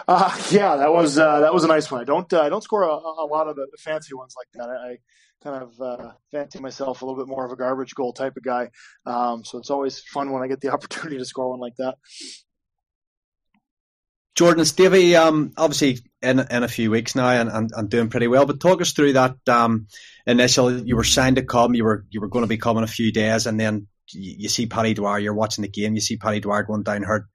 Uh, 0.08 0.38
yeah, 0.52 0.76
that 0.76 0.92
was 0.92 1.18
uh, 1.18 1.40
that 1.42 1.54
was 1.54 1.64
a 1.64 1.68
nice 1.68 1.90
one. 1.90 2.02
I 2.02 2.04
don't 2.04 2.32
uh, 2.34 2.42
I 2.42 2.50
don't 2.50 2.64
score 2.64 2.84
a, 2.84 2.94
a 2.94 3.28
lot 3.30 3.48
of 3.48 3.56
the 3.56 3.68
fancy 3.80 4.14
ones 4.14 4.36
like 4.38 4.48
that. 4.56 4.70
I, 4.70 4.92
I 4.92 4.98
kind 5.44 5.64
of 5.64 5.82
uh, 5.82 6.12
fancy 6.32 6.60
myself 6.60 7.02
a 7.02 7.06
little 7.06 7.24
bit 7.24 7.30
more 7.30 7.46
of 7.46 7.52
a 7.52 7.56
garbage 7.56 7.96
goal 7.96 8.14
type 8.14 8.38
of 8.38 8.44
guy. 8.44 8.70
Um, 9.06 9.44
so 9.44 9.58
it's 9.58 9.70
always 9.70 10.00
fun 10.00 10.32
when 10.32 10.44
I 10.44 10.48
get 10.48 10.62
the 10.62 10.70
opportunity 10.74 11.18
to 11.18 11.26
score 11.26 11.50
one 11.50 11.60
like 11.60 11.76
that. 11.78 11.96
Jordan 14.36 14.66
Stevie, 14.66 15.16
um, 15.16 15.52
obviously 15.58 16.00
in 16.22 16.40
in 16.40 16.64
a 16.64 16.68
few 16.68 16.90
weeks 16.92 17.16
now 17.16 17.30
and, 17.30 17.50
and, 17.50 17.72
and 17.76 17.90
doing 17.90 18.10
pretty 18.10 18.28
well. 18.28 18.46
But 18.46 18.60
talk 18.60 18.82
us 18.82 18.94
through 18.94 19.14
that 19.14 19.36
um, 19.48 19.88
initial. 20.26 20.72
You 20.86 20.96
were 20.96 21.04
signed 21.04 21.36
to 21.36 21.44
come. 21.44 21.76
You 21.76 21.84
were 21.84 22.06
you 22.10 22.22
were 22.22 22.30
going 22.30 22.44
to 22.44 22.48
be 22.50 22.58
coming 22.58 22.84
a 22.84 22.88
few 22.88 23.12
days, 23.12 23.46
and 23.46 23.60
then 23.60 23.88
you, 24.14 24.36
you 24.40 24.50
see 24.50 24.68
Paddy 24.68 24.94
Dwyer. 24.94 25.20
You're 25.20 25.34
watching 25.34 25.64
the 25.64 25.68
game. 25.70 25.96
You 25.96 26.02
see 26.02 26.18
Paddy 26.18 26.40
Dwyer 26.40 26.64
going 26.64 26.84
down 26.84 27.04
hurt. 27.04 27.26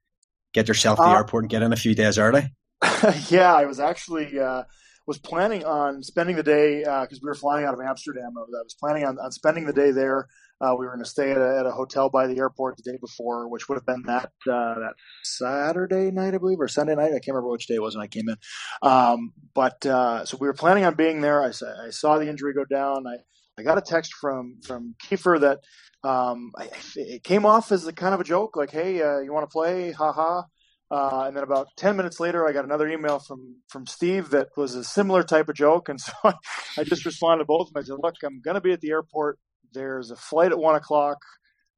Get 0.54 0.68
yourself 0.68 0.98
to 0.98 1.02
the 1.02 1.08
Uh, 1.08 1.16
airport 1.16 1.44
and 1.44 1.50
get 1.50 1.62
in 1.62 1.72
a 1.72 1.76
few 1.76 1.94
days 1.94 2.18
early. 2.18 2.50
yeah, 3.28 3.54
I 3.54 3.66
was 3.66 3.78
actually 3.78 4.38
uh, 4.38 4.64
was 5.06 5.18
planning 5.18 5.64
on 5.64 6.02
spending 6.02 6.36
the 6.36 6.42
day 6.42 6.78
because 6.80 7.20
we 7.22 7.26
were 7.26 7.34
flying 7.34 7.66
out 7.66 7.74
of 7.74 7.80
Amsterdam. 7.80 8.32
I 8.36 8.40
was, 8.40 8.54
I 8.58 8.62
was 8.62 8.76
planning 8.80 9.04
on, 9.04 9.18
on 9.18 9.32
spending 9.32 9.66
the 9.66 9.72
day 9.72 9.90
there. 9.90 10.26
Uh, 10.60 10.74
we 10.78 10.86
were 10.86 10.92
going 10.92 11.04
to 11.04 11.08
stay 11.10 11.30
at 11.30 11.38
a, 11.38 11.58
at 11.60 11.66
a 11.66 11.70
hotel 11.70 12.08
by 12.08 12.26
the 12.26 12.38
airport 12.38 12.76
the 12.76 12.90
day 12.90 12.98
before, 13.00 13.48
which 13.48 13.68
would 13.68 13.76
have 13.76 13.86
been 13.86 14.02
that 14.06 14.30
uh, 14.50 14.74
that 14.74 14.94
Saturday 15.22 16.10
night, 16.10 16.34
I 16.34 16.38
believe, 16.38 16.60
or 16.60 16.68
Sunday 16.68 16.94
night. 16.94 17.08
I 17.08 17.20
can't 17.20 17.28
remember 17.28 17.50
which 17.50 17.66
day 17.66 17.74
it 17.74 17.82
was 17.82 17.94
when 17.94 18.04
I 18.04 18.08
came 18.08 18.28
in. 18.28 18.36
Um, 18.82 19.32
but 19.54 19.84
uh, 19.84 20.24
so 20.24 20.38
we 20.40 20.46
were 20.46 20.54
planning 20.54 20.84
on 20.84 20.94
being 20.94 21.20
there. 21.20 21.42
I, 21.42 21.48
I 21.48 21.90
saw 21.90 22.18
the 22.18 22.28
injury 22.28 22.54
go 22.54 22.64
down. 22.64 23.06
I, 23.06 23.16
I 23.58 23.62
got 23.62 23.78
a 23.78 23.82
text 23.82 24.14
from 24.14 24.58
from 24.66 24.94
Kiefer 25.04 25.40
that 25.40 25.60
um, 26.08 26.52
I, 26.56 26.70
it 26.96 27.22
came 27.22 27.44
off 27.44 27.70
as 27.72 27.86
a 27.86 27.92
kind 27.92 28.14
of 28.14 28.20
a 28.20 28.24
joke, 28.24 28.56
like, 28.56 28.70
"Hey, 28.70 29.02
uh, 29.02 29.18
you 29.18 29.32
want 29.32 29.48
to 29.48 29.52
play? 29.52 29.92
Ha 29.92 30.12
ha." 30.12 30.44
Uh, 30.88 31.24
and 31.26 31.36
then 31.36 31.42
about 31.42 31.66
10 31.76 31.96
minutes 31.96 32.20
later, 32.20 32.46
I 32.46 32.52
got 32.52 32.64
another 32.64 32.88
email 32.88 33.18
from, 33.18 33.56
from 33.68 33.86
Steve 33.86 34.30
that 34.30 34.48
was 34.56 34.76
a 34.76 34.84
similar 34.84 35.24
type 35.24 35.48
of 35.48 35.56
joke. 35.56 35.88
And 35.88 36.00
so 36.00 36.12
I, 36.22 36.34
I 36.78 36.84
just 36.84 37.04
responded 37.04 37.42
to 37.42 37.46
both 37.46 37.68
of 37.68 37.74
them. 37.74 37.82
I 37.82 37.84
said, 37.84 37.96
look, 38.00 38.14
I'm 38.22 38.40
going 38.40 38.54
to 38.54 38.60
be 38.60 38.72
at 38.72 38.80
the 38.80 38.90
airport. 38.90 39.38
There's 39.76 40.10
a 40.10 40.16
flight 40.16 40.52
at 40.52 40.58
one 40.58 40.74
o'clock, 40.74 41.18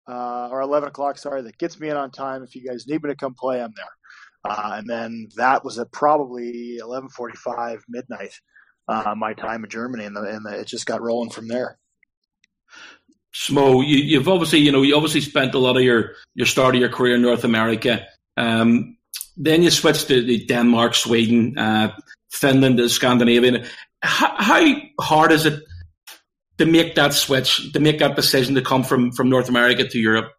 uh, 0.09 0.49
or 0.53 0.61
11 0.61 0.89
o'clock, 0.89 1.19
sorry, 1.19 1.43
that 1.43 1.59
gets 1.59 1.81
me 1.81 1.91
in 1.91 1.97
on 1.97 2.12
time. 2.12 2.45
If 2.45 2.55
you 2.55 2.65
guys 2.65 2.87
need 2.87 3.03
me 3.03 3.11
to 3.11 3.16
come 3.16 3.35
play, 3.35 3.61
I'm 3.61 3.75
there. 3.75 3.85
Uh, 4.49 4.77
and 4.77 4.89
then 4.89 5.29
that 5.37 5.65
was 5.65 5.81
at 5.81 5.91
probably 5.91 6.79
11:45 6.81 7.81
midnight, 7.89 8.33
uh, 8.87 9.15
my 9.16 9.35
time 9.35 9.65
in 9.65 9.70
Germany, 9.70 10.05
and, 10.05 10.15
the, 10.15 10.23
and 10.23 10.47
the, 10.47 10.61
it 10.61 10.69
just 10.69 10.87
got 10.87 11.03
rolling 11.03 11.31
from 11.31 11.49
there. 11.49 11.77
Smo, 13.35 13.85
you, 13.85 13.97
you've 13.97 14.29
obviously, 14.29 14.61
you 14.61 14.70
know, 14.70 14.83
you 14.83 14.95
obviously 14.95 15.20
spent 15.20 15.55
a 15.55 15.59
lot 15.59 15.77
of 15.77 15.83
your, 15.83 16.12
your 16.35 16.47
start 16.47 16.77
of 16.77 16.81
your 16.81 16.91
career 16.91 17.16
in 17.16 17.23
North 17.23 17.43
America. 17.43 18.07
Um, 18.37 18.97
then 19.37 19.62
you 19.62 19.70
switched 19.70 20.07
to 20.07 20.47
Denmark, 20.47 20.95
Sweden, 20.95 21.59
uh, 21.59 21.93
Finland, 22.31 22.81
Scandinavian. 22.91 23.66
How, 24.03 24.35
how 24.39 24.75
hard 25.01 25.33
is 25.33 25.47
it 25.47 25.62
to 26.59 26.67
make 26.67 26.95
that 26.97 27.15
switch, 27.15 27.73
to 27.73 27.81
make 27.81 27.99
that 28.01 28.17
decision 28.17 28.55
to 28.55 28.63
come 28.63 28.85
from, 28.85 29.13
from 29.13 29.29
North 29.29 29.49
America 29.49 29.87
to 29.89 29.99
Europe? 29.99 30.33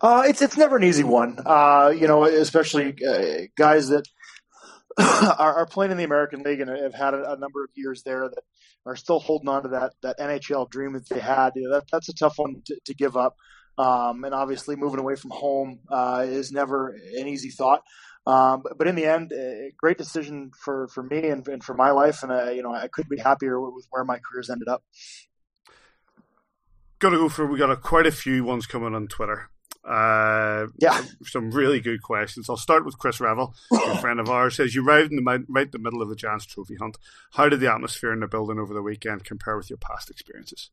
Uh, 0.00 0.24
it's 0.26 0.42
it's 0.42 0.56
never 0.56 0.76
an 0.76 0.84
easy 0.84 1.04
one, 1.04 1.38
uh, 1.46 1.92
you 1.96 2.06
know, 2.06 2.24
especially 2.24 2.94
uh, 3.08 3.46
guys 3.56 3.88
that 3.88 4.06
are, 4.98 5.54
are 5.54 5.66
playing 5.66 5.92
in 5.92 5.98
the 5.98 6.04
American 6.04 6.42
League 6.42 6.60
and 6.60 6.70
have 6.70 6.94
had 6.94 7.14
a, 7.14 7.32
a, 7.32 7.38
number 7.38 7.64
of 7.64 7.70
years 7.74 8.02
there 8.02 8.28
that 8.28 8.42
are 8.86 8.96
still 8.96 9.18
holding 9.18 9.48
on 9.48 9.62
to 9.62 9.68
that 9.70 9.92
that 10.02 10.18
NHL 10.18 10.68
dream 10.70 10.92
that 10.92 11.08
they 11.08 11.20
had. 11.20 11.52
You 11.56 11.68
know, 11.68 11.74
that 11.76 11.84
that's 11.90 12.08
a 12.08 12.14
tough 12.14 12.34
one 12.36 12.62
to, 12.66 12.78
to 12.84 12.94
give 12.94 13.16
up, 13.16 13.36
um, 13.78 14.24
and 14.24 14.34
obviously 14.34 14.76
moving 14.76 15.00
away 15.00 15.16
from 15.16 15.30
home 15.30 15.80
uh, 15.90 16.24
is 16.26 16.52
never 16.52 16.88
an 16.88 17.26
easy 17.26 17.50
thought. 17.50 17.82
Um, 18.26 18.62
but, 18.62 18.78
but, 18.78 18.86
in 18.86 18.94
the 18.94 19.04
end, 19.04 19.32
a 19.32 19.70
great 19.76 19.98
decision 19.98 20.50
for, 20.58 20.88
for 20.88 21.02
me 21.02 21.28
and, 21.28 21.46
and 21.46 21.62
for 21.62 21.74
my 21.74 21.90
life, 21.90 22.22
and 22.22 22.32
uh, 22.32 22.50
you 22.50 22.62
know 22.62 22.72
I 22.72 22.88
couldn't 22.88 23.10
be 23.10 23.18
happier 23.18 23.60
with 23.60 23.86
where 23.90 24.04
my 24.04 24.18
career's 24.18 24.48
ended 24.48 24.66
up. 24.66 24.82
Got 27.00 27.10
to 27.10 27.18
go 27.18 27.28
for 27.28 27.46
we 27.46 27.58
got 27.58 27.70
a, 27.70 27.76
quite 27.76 28.06
a 28.06 28.12
few 28.12 28.42
ones 28.44 28.66
coming 28.66 28.94
on 28.94 29.08
Twitter. 29.08 29.50
Uh, 29.86 30.68
yeah, 30.78 31.04
some 31.24 31.50
really 31.50 31.80
good 31.80 32.00
questions. 32.00 32.48
I'll 32.48 32.56
start 32.56 32.86
with 32.86 32.96
Chris 32.96 33.20
Revel, 33.20 33.54
a 33.70 33.98
friend 34.00 34.18
of 34.18 34.30
ours. 34.30 34.56
Says 34.56 34.74
you 34.74 34.86
arrived 34.86 35.12
in 35.12 35.22
the 35.22 35.44
right 35.50 35.66
in 35.66 35.70
the 35.70 35.78
middle 35.78 36.00
of 36.00 36.08
the 36.08 36.16
Giants 36.16 36.46
Trophy 36.46 36.76
hunt. 36.76 36.96
How 37.32 37.50
did 37.50 37.60
the 37.60 37.70
atmosphere 37.70 38.14
in 38.14 38.20
the 38.20 38.26
building 38.26 38.58
over 38.58 38.72
the 38.72 38.80
weekend 38.80 39.26
compare 39.26 39.58
with 39.58 39.68
your 39.68 39.76
past 39.76 40.08
experiences? 40.08 40.70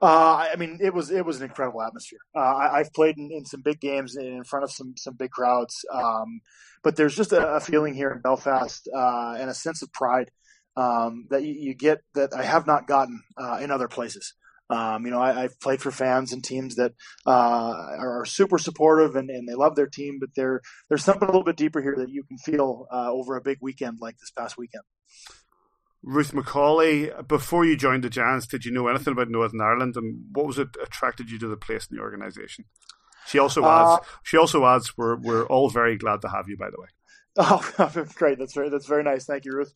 Uh, 0.00 0.48
I 0.52 0.56
mean, 0.56 0.78
it 0.80 0.94
was 0.94 1.10
it 1.10 1.24
was 1.24 1.38
an 1.38 1.44
incredible 1.44 1.82
atmosphere. 1.82 2.20
Uh, 2.34 2.40
I, 2.40 2.78
have 2.78 2.92
played 2.92 3.18
in, 3.18 3.30
in, 3.32 3.44
some 3.44 3.62
big 3.62 3.80
games 3.80 4.16
in 4.16 4.44
front 4.44 4.64
of 4.64 4.70
some 4.70 4.94
some 4.96 5.14
big 5.14 5.30
crowds, 5.30 5.84
um, 5.92 6.40
but 6.82 6.96
there's 6.96 7.16
just 7.16 7.32
a, 7.32 7.56
a, 7.56 7.60
feeling 7.60 7.94
here 7.94 8.10
in 8.10 8.20
Belfast 8.20 8.88
uh, 8.94 9.36
and 9.38 9.50
a 9.50 9.54
sense 9.54 9.82
of 9.82 9.92
pride 9.92 10.30
um, 10.76 11.26
that 11.30 11.42
you, 11.42 11.54
you, 11.54 11.74
get 11.74 11.98
that 12.14 12.32
I 12.32 12.44
have 12.44 12.66
not 12.66 12.86
gotten 12.86 13.22
uh, 13.36 13.58
in 13.60 13.70
other 13.70 13.88
places. 13.88 14.34
Um, 14.70 15.06
you 15.06 15.10
know, 15.10 15.20
I, 15.20 15.42
have 15.42 15.58
played 15.60 15.80
for 15.80 15.90
fans 15.90 16.32
and 16.32 16.44
teams 16.44 16.76
that 16.76 16.92
uh, 17.26 17.30
are, 17.30 18.20
are, 18.20 18.24
super 18.26 18.58
supportive 18.58 19.16
and, 19.16 19.30
and, 19.30 19.48
they 19.48 19.54
love 19.54 19.76
their 19.76 19.86
team, 19.86 20.18
but 20.20 20.28
there 20.36 20.60
there's 20.88 21.02
something 21.02 21.26
a 21.26 21.30
little 21.30 21.44
bit 21.44 21.56
deeper 21.56 21.80
here 21.80 21.96
that 21.96 22.10
you 22.10 22.22
can 22.22 22.36
feel 22.36 22.86
uh, 22.92 23.10
over 23.10 23.36
a 23.36 23.40
big 23.40 23.58
weekend 23.62 23.98
like 24.00 24.18
this 24.18 24.30
past 24.30 24.58
weekend. 24.58 24.84
Ruth 26.08 26.32
McCauley, 26.32 27.28
before 27.28 27.66
you 27.66 27.76
joined 27.76 28.02
the 28.02 28.08
Giants, 28.08 28.46
did 28.46 28.64
you 28.64 28.72
know 28.72 28.88
anything 28.88 29.12
about 29.12 29.28
Northern 29.28 29.60
Ireland, 29.60 29.94
and 29.94 30.24
what 30.32 30.46
was 30.46 30.58
it 30.58 30.68
attracted 30.82 31.30
you 31.30 31.38
to 31.38 31.48
the 31.48 31.56
place 31.58 31.86
in 31.90 31.98
the 31.98 32.02
organisation? 32.02 32.64
She 33.26 33.38
also 33.38 33.62
adds. 33.66 34.00
Uh, 34.00 34.06
she 34.22 34.38
also 34.38 34.64
adds. 34.64 34.96
We're 34.96 35.16
we're 35.16 35.44
all 35.44 35.68
very 35.68 35.98
glad 35.98 36.22
to 36.22 36.28
have 36.28 36.48
you. 36.48 36.56
By 36.56 36.70
the 36.70 36.80
way. 36.80 36.88
Oh, 37.40 38.04
great! 38.16 38.38
That's 38.38 38.54
very 38.54 38.68
that's 38.68 38.86
very 38.86 39.04
nice. 39.04 39.26
Thank 39.26 39.44
you, 39.44 39.52
Ruth. 39.52 39.72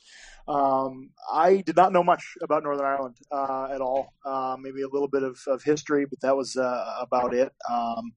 Um, 0.49 1.11
I 1.33 1.63
did 1.65 1.77
not 1.77 1.93
know 1.93 2.03
much 2.03 2.25
about 2.43 2.65
Northern 2.65 2.87
Ireland 2.87 3.17
uh, 3.31 3.69
at 3.73 3.81
all. 3.81 4.15
Uh, 4.25 4.57
maybe 4.59 4.83
a 4.83 4.89
little 4.89 5.07
bit 5.07 5.23
of, 5.23 5.39
of 5.47 5.63
history, 5.63 6.07
but 6.09 6.21
that 6.23 6.37
was 6.37 6.57
uh, 6.57 6.95
about 7.01 7.35
it. 7.35 7.53
Um, 7.71 8.15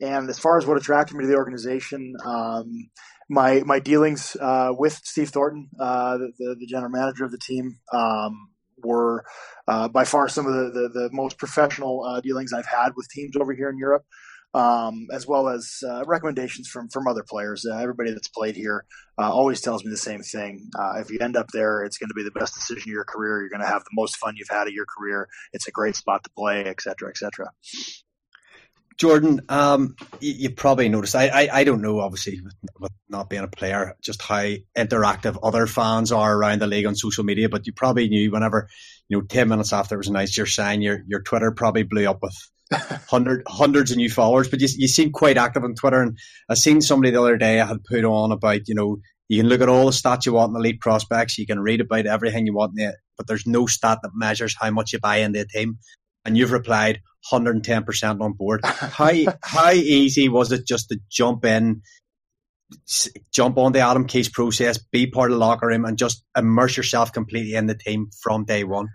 and 0.00 0.28
as 0.28 0.40
far 0.40 0.58
as 0.58 0.66
what 0.66 0.78
attracted 0.78 1.16
me 1.16 1.24
to 1.24 1.28
the 1.28 1.36
organization, 1.36 2.14
um, 2.24 2.90
my 3.28 3.62
my 3.64 3.78
dealings 3.78 4.36
uh, 4.40 4.72
with 4.76 5.00
Steve 5.04 5.30
Thornton, 5.30 5.68
uh, 5.78 6.18
the, 6.18 6.56
the, 6.58 6.66
general 6.66 6.90
manager 6.90 7.24
of 7.24 7.30
the 7.30 7.38
team, 7.38 7.78
um, 7.92 8.50
were 8.82 9.24
uh, 9.66 9.88
by 9.88 10.04
far 10.04 10.28
some 10.28 10.46
of 10.46 10.52
the, 10.52 10.70
the, 10.70 10.88
the 10.88 11.08
most 11.12 11.38
professional 11.38 12.20
dealings 12.22 12.52
I've 12.52 12.66
had 12.66 12.90
with 12.96 13.08
teams 13.08 13.36
over 13.36 13.52
here 13.52 13.68
in 13.68 13.78
Europe 13.78 14.04
um, 14.54 15.08
as 15.12 15.26
well 15.26 15.48
as 15.48 15.82
uh, 15.86 16.04
recommendations 16.06 16.68
from 16.68 16.88
from 16.88 17.06
other 17.06 17.22
players. 17.22 17.66
Uh, 17.66 17.76
everybody 17.76 18.12
that's 18.12 18.28
played 18.28 18.56
here 18.56 18.84
uh, 19.18 19.30
always 19.30 19.60
tells 19.60 19.84
me 19.84 19.90
the 19.90 19.96
same 19.96 20.22
thing. 20.22 20.70
Uh, 20.78 20.98
if 20.98 21.10
you 21.10 21.18
end 21.20 21.36
up 21.36 21.48
there, 21.52 21.84
it's 21.84 21.98
going 21.98 22.08
to 22.08 22.14
be 22.14 22.24
the 22.24 22.30
best 22.30 22.54
decision 22.54 22.90
of 22.90 22.94
your 22.94 23.04
career. 23.04 23.40
You're 23.40 23.50
going 23.50 23.60
to 23.60 23.66
have 23.66 23.84
the 23.84 23.90
most 23.92 24.16
fun 24.16 24.34
you've 24.36 24.48
had 24.48 24.66
of 24.66 24.72
your 24.72 24.86
career. 24.86 25.28
It's 25.52 25.68
a 25.68 25.72
great 25.72 25.96
spot 25.96 26.24
to 26.24 26.30
play, 26.30 26.64
et 26.64 26.80
cetera, 26.80 27.10
et 27.10 27.16
cetera. 27.16 27.50
Jordan, 28.98 29.42
um, 29.48 29.94
you, 30.20 30.32
you, 30.32 30.50
probably 30.50 30.88
noticed. 30.88 31.14
I, 31.14 31.28
I, 31.28 31.48
I 31.52 31.64
don't 31.64 31.82
know, 31.82 32.00
obviously, 32.00 32.40
with, 32.40 32.54
with, 32.80 32.92
not 33.08 33.30
being 33.30 33.44
a 33.44 33.48
player, 33.48 33.94
just 34.02 34.20
how 34.20 34.54
interactive 34.76 35.38
other 35.40 35.68
fans 35.68 36.10
are 36.10 36.36
around 36.36 36.60
the 36.60 36.66
league 36.66 36.86
on 36.86 36.96
social 36.96 37.22
media. 37.22 37.48
But 37.48 37.66
you 37.66 37.72
probably 37.72 38.08
knew 38.08 38.32
whenever, 38.32 38.68
you 39.08 39.16
know, 39.16 39.24
ten 39.24 39.48
minutes 39.48 39.72
after 39.72 39.94
it 39.94 39.98
was 39.98 40.08
announced 40.08 40.36
your 40.36 40.46
sign, 40.46 40.82
your 40.82 41.02
your 41.06 41.22
Twitter 41.22 41.52
probably 41.52 41.84
blew 41.84 42.10
up 42.10 42.18
with 42.20 42.34
hundred 43.08 43.44
hundreds 43.46 43.92
of 43.92 43.98
new 43.98 44.10
followers. 44.10 44.48
But 44.48 44.60
you, 44.60 44.68
you 44.76 44.88
seem 44.88 45.12
quite 45.12 45.38
active 45.38 45.62
on 45.62 45.76
Twitter, 45.76 46.02
and 46.02 46.18
I 46.48 46.54
seen 46.54 46.80
somebody 46.80 47.12
the 47.12 47.22
other 47.22 47.36
day 47.36 47.60
I 47.60 47.66
had 47.66 47.84
put 47.84 48.04
on 48.04 48.32
about 48.32 48.66
you 48.66 48.74
know 48.74 48.98
you 49.28 49.42
can 49.42 49.48
look 49.48 49.60
at 49.60 49.68
all 49.68 49.86
the 49.86 49.92
stats 49.92 50.26
you 50.26 50.32
want 50.32 50.50
in 50.50 50.54
the 50.54 50.60
elite 50.60 50.80
prospects, 50.80 51.38
you 51.38 51.46
can 51.46 51.60
read 51.60 51.80
about 51.80 52.06
everything 52.06 52.46
you 52.46 52.54
want 52.54 52.72
in 52.76 52.88
it, 52.88 52.96
but 53.16 53.26
there's 53.26 53.46
no 53.46 53.66
stat 53.66 54.00
that 54.02 54.10
measures 54.14 54.56
how 54.58 54.70
much 54.70 54.92
you 54.92 54.98
buy 54.98 55.18
into 55.18 55.40
a 55.40 55.44
team. 55.44 55.78
And 56.24 56.36
you've 56.36 56.52
replied 56.52 57.00
110% 57.32 58.20
on 58.20 58.32
board. 58.32 58.60
How 58.64 59.12
how 59.42 59.70
easy 59.70 60.28
was 60.28 60.52
it 60.52 60.66
just 60.66 60.88
to 60.88 60.98
jump 61.10 61.44
in, 61.44 61.82
jump 63.32 63.58
on 63.58 63.72
the 63.72 63.80
Adam 63.80 64.06
Keefe's 64.06 64.28
process, 64.28 64.78
be 64.78 65.06
part 65.06 65.30
of 65.30 65.38
the 65.38 65.44
locker 65.44 65.66
room, 65.66 65.84
and 65.84 65.98
just 65.98 66.24
immerse 66.36 66.76
yourself 66.76 67.12
completely 67.12 67.54
in 67.54 67.66
the 67.66 67.74
team 67.74 68.10
from 68.22 68.44
day 68.44 68.64
one? 68.64 68.88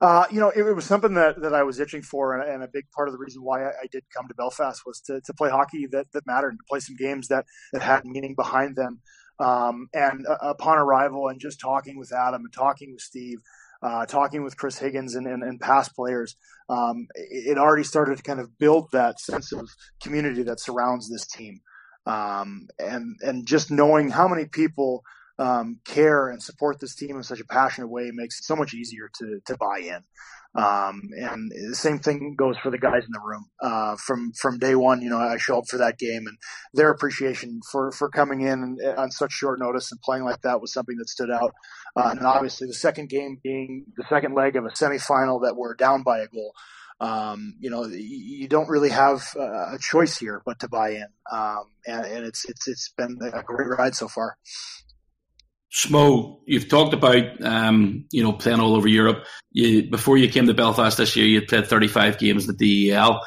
Uh, 0.00 0.26
you 0.30 0.38
know, 0.38 0.50
it, 0.50 0.64
it, 0.64 0.74
was 0.74 0.84
something 0.84 1.14
that, 1.14 1.40
that 1.42 1.52
I 1.52 1.64
was 1.64 1.80
itching 1.80 2.02
for, 2.02 2.38
and, 2.38 2.48
and, 2.48 2.62
a 2.62 2.68
big 2.72 2.84
part 2.94 3.08
of 3.08 3.12
the 3.12 3.18
reason 3.18 3.42
why 3.42 3.64
I, 3.64 3.70
I, 3.70 3.86
did 3.90 4.04
come 4.16 4.28
to 4.28 4.34
Belfast 4.34 4.82
was 4.86 5.00
to, 5.06 5.20
to 5.20 5.34
play 5.34 5.50
hockey 5.50 5.88
that, 5.90 6.06
that 6.12 6.24
mattered, 6.24 6.52
to 6.52 6.64
play 6.70 6.78
some 6.78 6.94
games 6.94 7.26
that, 7.28 7.46
that 7.72 7.82
had 7.82 8.04
meaning 8.04 8.36
behind 8.36 8.76
them. 8.76 9.00
Um, 9.40 9.88
and 9.92 10.24
uh, 10.24 10.36
upon 10.40 10.78
arrival, 10.78 11.26
and 11.26 11.40
just 11.40 11.58
talking 11.58 11.98
with 11.98 12.12
Adam 12.12 12.42
and 12.42 12.52
talking 12.52 12.92
with 12.92 13.00
Steve, 13.00 13.38
uh, 13.82 14.06
talking 14.06 14.42
with 14.42 14.56
Chris 14.56 14.78
Higgins 14.78 15.14
and, 15.14 15.26
and, 15.26 15.42
and 15.42 15.60
past 15.60 15.94
players, 15.94 16.36
um, 16.68 17.06
it, 17.14 17.52
it, 17.52 17.58
already 17.58 17.84
started 17.84 18.16
to 18.16 18.22
kind 18.22 18.40
of 18.40 18.58
build 18.58 18.90
that 18.92 19.20
sense 19.20 19.52
of 19.52 19.68
community 20.02 20.42
that 20.42 20.60
surrounds 20.60 21.08
this 21.08 21.26
team. 21.26 21.60
Um, 22.06 22.68
and 22.78 23.16
and 23.20 23.46
just 23.46 23.70
knowing 23.70 24.08
how 24.08 24.28
many 24.28 24.46
people 24.46 25.02
um, 25.38 25.80
care 25.84 26.30
and 26.30 26.42
support 26.42 26.80
this 26.80 26.94
team 26.94 27.16
in 27.16 27.22
such 27.22 27.40
a 27.40 27.44
passionate 27.44 27.88
way 27.88 28.10
makes 28.12 28.40
it 28.40 28.44
so 28.44 28.56
much 28.56 28.74
easier 28.74 29.10
to 29.18 29.40
to 29.46 29.56
buy 29.56 29.78
in. 29.80 30.02
Um, 30.54 31.02
and 31.12 31.52
the 31.70 31.76
same 31.76 31.98
thing 31.98 32.34
goes 32.36 32.56
for 32.58 32.70
the 32.70 32.78
guys 32.78 33.04
in 33.04 33.12
the 33.12 33.20
room. 33.20 33.46
Uh, 33.62 33.96
from 33.96 34.32
from 34.32 34.58
day 34.58 34.74
one, 34.74 35.02
you 35.02 35.10
know, 35.10 35.18
I 35.18 35.36
show 35.36 35.58
up 35.58 35.68
for 35.68 35.76
that 35.78 35.98
game, 35.98 36.26
and 36.26 36.38
their 36.72 36.90
appreciation 36.90 37.60
for 37.70 37.92
for 37.92 38.08
coming 38.08 38.40
in 38.40 38.78
on 38.96 39.10
such 39.10 39.32
short 39.32 39.60
notice 39.60 39.92
and 39.92 40.00
playing 40.00 40.24
like 40.24 40.40
that 40.42 40.60
was 40.60 40.72
something 40.72 40.96
that 40.98 41.08
stood 41.08 41.30
out. 41.30 41.54
Uh, 41.94 42.08
and 42.10 42.20
obviously, 42.20 42.66
the 42.66 42.74
second 42.74 43.08
game 43.08 43.38
being 43.42 43.84
the 43.96 44.04
second 44.08 44.34
leg 44.34 44.56
of 44.56 44.64
a 44.64 44.70
semifinal 44.70 45.42
that 45.42 45.54
we're 45.56 45.74
down 45.74 46.02
by 46.02 46.20
a 46.20 46.28
goal. 46.28 46.52
Um, 47.00 47.54
you 47.60 47.70
know, 47.70 47.86
you 47.86 48.48
don't 48.48 48.68
really 48.68 48.90
have 48.90 49.22
a 49.36 49.78
choice 49.78 50.18
here 50.18 50.42
but 50.44 50.58
to 50.60 50.68
buy 50.68 50.90
in, 50.90 51.06
um, 51.30 51.64
and, 51.86 52.04
and 52.06 52.26
it's 52.26 52.48
it's 52.48 52.66
it's 52.66 52.92
been 52.96 53.18
a 53.22 53.42
great 53.44 53.68
ride 53.68 53.94
so 53.94 54.08
far. 54.08 54.36
Smo, 55.72 56.40
you've 56.46 56.68
talked 56.68 56.94
about 56.94 57.44
um, 57.44 58.06
you 58.10 58.22
know 58.22 58.32
playing 58.32 58.60
all 58.60 58.74
over 58.74 58.88
Europe. 58.88 59.24
You, 59.52 59.88
before 59.88 60.16
you 60.16 60.28
came 60.28 60.46
to 60.46 60.54
Belfast 60.54 60.96
this 60.96 61.14
year, 61.16 61.26
you 61.26 61.42
played 61.42 61.66
35 61.66 62.18
games 62.18 62.48
in 62.48 62.56
the 62.56 62.90
DEL. 62.90 63.20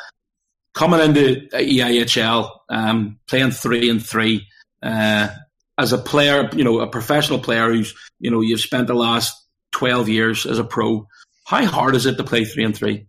Coming 0.74 1.02
into 1.02 1.48
EIHL, 1.54 2.50
um, 2.70 3.20
playing 3.28 3.52
three 3.52 3.90
and 3.90 4.04
three 4.04 4.48
uh, 4.82 5.28
as 5.78 5.94
a 5.94 5.98
player, 5.98 6.50
you 6.54 6.64
know, 6.64 6.80
a 6.80 6.88
professional 6.88 7.40
player 7.40 7.72
who's 7.72 7.94
you 8.20 8.32
know 8.32 8.42
you've 8.42 8.62
spent 8.62 8.88
the 8.88 8.94
last 8.94 9.36
12 9.74 10.10
years 10.10 10.46
as 10.46 10.60
a 10.60 10.64
pro. 10.64 11.08
How 11.46 11.66
hard 11.66 11.96
is 11.96 12.06
it 12.06 12.18
to 12.18 12.24
play 12.24 12.46
three 12.46 12.64
and 12.64 12.76
three? 12.76 13.08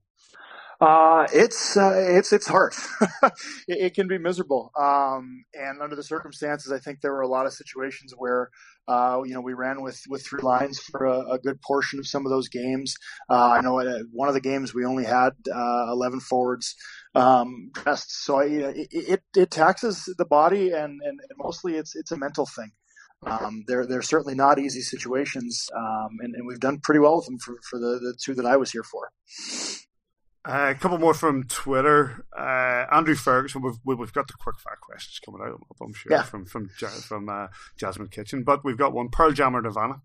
Uh, 0.80 1.28
it's 1.32 1.76
uh, 1.76 1.94
it's 1.94 2.32
it's 2.32 2.48
hard. 2.48 2.74
it, 3.22 3.32
it, 3.68 3.94
can 3.94 4.08
be 4.08 4.18
miserable, 4.18 4.72
um, 4.76 5.44
and 5.54 5.80
under 5.80 5.94
the 5.94 6.02
circumstances, 6.02 6.72
I 6.72 6.80
think 6.80 7.00
there 7.00 7.12
were 7.12 7.20
a 7.20 7.28
lot 7.28 7.46
of 7.46 7.52
situations 7.52 8.12
where 8.16 8.50
uh, 8.88 9.22
you 9.24 9.34
know 9.34 9.40
we 9.40 9.52
ran 9.52 9.82
with 9.82 10.02
with 10.08 10.26
three 10.26 10.42
lines 10.42 10.78
for 10.78 11.06
a, 11.06 11.20
a 11.32 11.38
good 11.38 11.60
portion 11.60 11.98
of 11.98 12.06
some 12.06 12.26
of 12.26 12.30
those 12.30 12.48
games. 12.48 12.96
Uh, 13.30 13.50
I 13.50 13.60
know 13.60 13.80
at 13.80 14.06
one 14.12 14.28
of 14.28 14.34
the 14.34 14.40
games 14.40 14.74
we 14.74 14.84
only 14.84 15.04
had 15.04 15.30
uh, 15.52 15.86
eleven 15.90 16.20
forwards 16.20 16.74
um, 17.14 17.70
dressed, 17.72 18.24
so 18.24 18.40
I, 18.40 18.44
it, 18.44 18.88
it, 18.90 19.22
it 19.36 19.50
taxes 19.50 20.12
the 20.18 20.24
body, 20.24 20.70
and, 20.70 21.00
and, 21.02 21.20
and 21.20 21.38
mostly 21.38 21.74
it's 21.74 21.94
it's 21.94 22.12
a 22.12 22.16
mental 22.16 22.46
thing. 22.46 22.72
Um, 23.24 23.64
they're 23.68 23.86
they're 23.86 24.02
certainly 24.02 24.34
not 24.34 24.58
easy 24.58 24.80
situations, 24.80 25.68
um, 25.76 26.18
and, 26.20 26.34
and, 26.34 26.46
we've 26.46 26.58
done 26.58 26.80
pretty 26.80 26.98
well 26.98 27.16
with 27.16 27.26
them 27.26 27.38
for, 27.38 27.54
for 27.70 27.78
the, 27.78 28.00
the 28.00 28.14
two 28.20 28.34
that 28.34 28.46
I 28.46 28.56
was 28.56 28.72
here 28.72 28.82
for. 28.82 29.12
Uh, 30.44 30.70
a 30.70 30.74
couple 30.74 30.98
more 30.98 31.14
from 31.14 31.44
Twitter. 31.44 32.26
Uh, 32.36 32.86
Andrew 32.90 33.14
Ferguson. 33.14 33.62
We've 33.62 33.98
we've 33.98 34.12
got 34.12 34.26
the 34.26 34.34
quick 34.34 34.58
fire 34.58 34.78
questions 34.80 35.20
coming 35.24 35.40
out. 35.40 35.60
I'm 35.80 35.94
sure 35.94 36.10
yeah. 36.10 36.22
from 36.22 36.46
from 36.46 36.68
from 36.68 37.28
uh, 37.28 37.46
Jasmine 37.76 38.08
Kitchen, 38.08 38.42
but 38.42 38.64
we've 38.64 38.78
got 38.78 38.92
one 38.92 39.08
Pearl 39.08 39.30
Jam 39.30 39.54
or 39.54 39.62
Nirvana. 39.62 40.02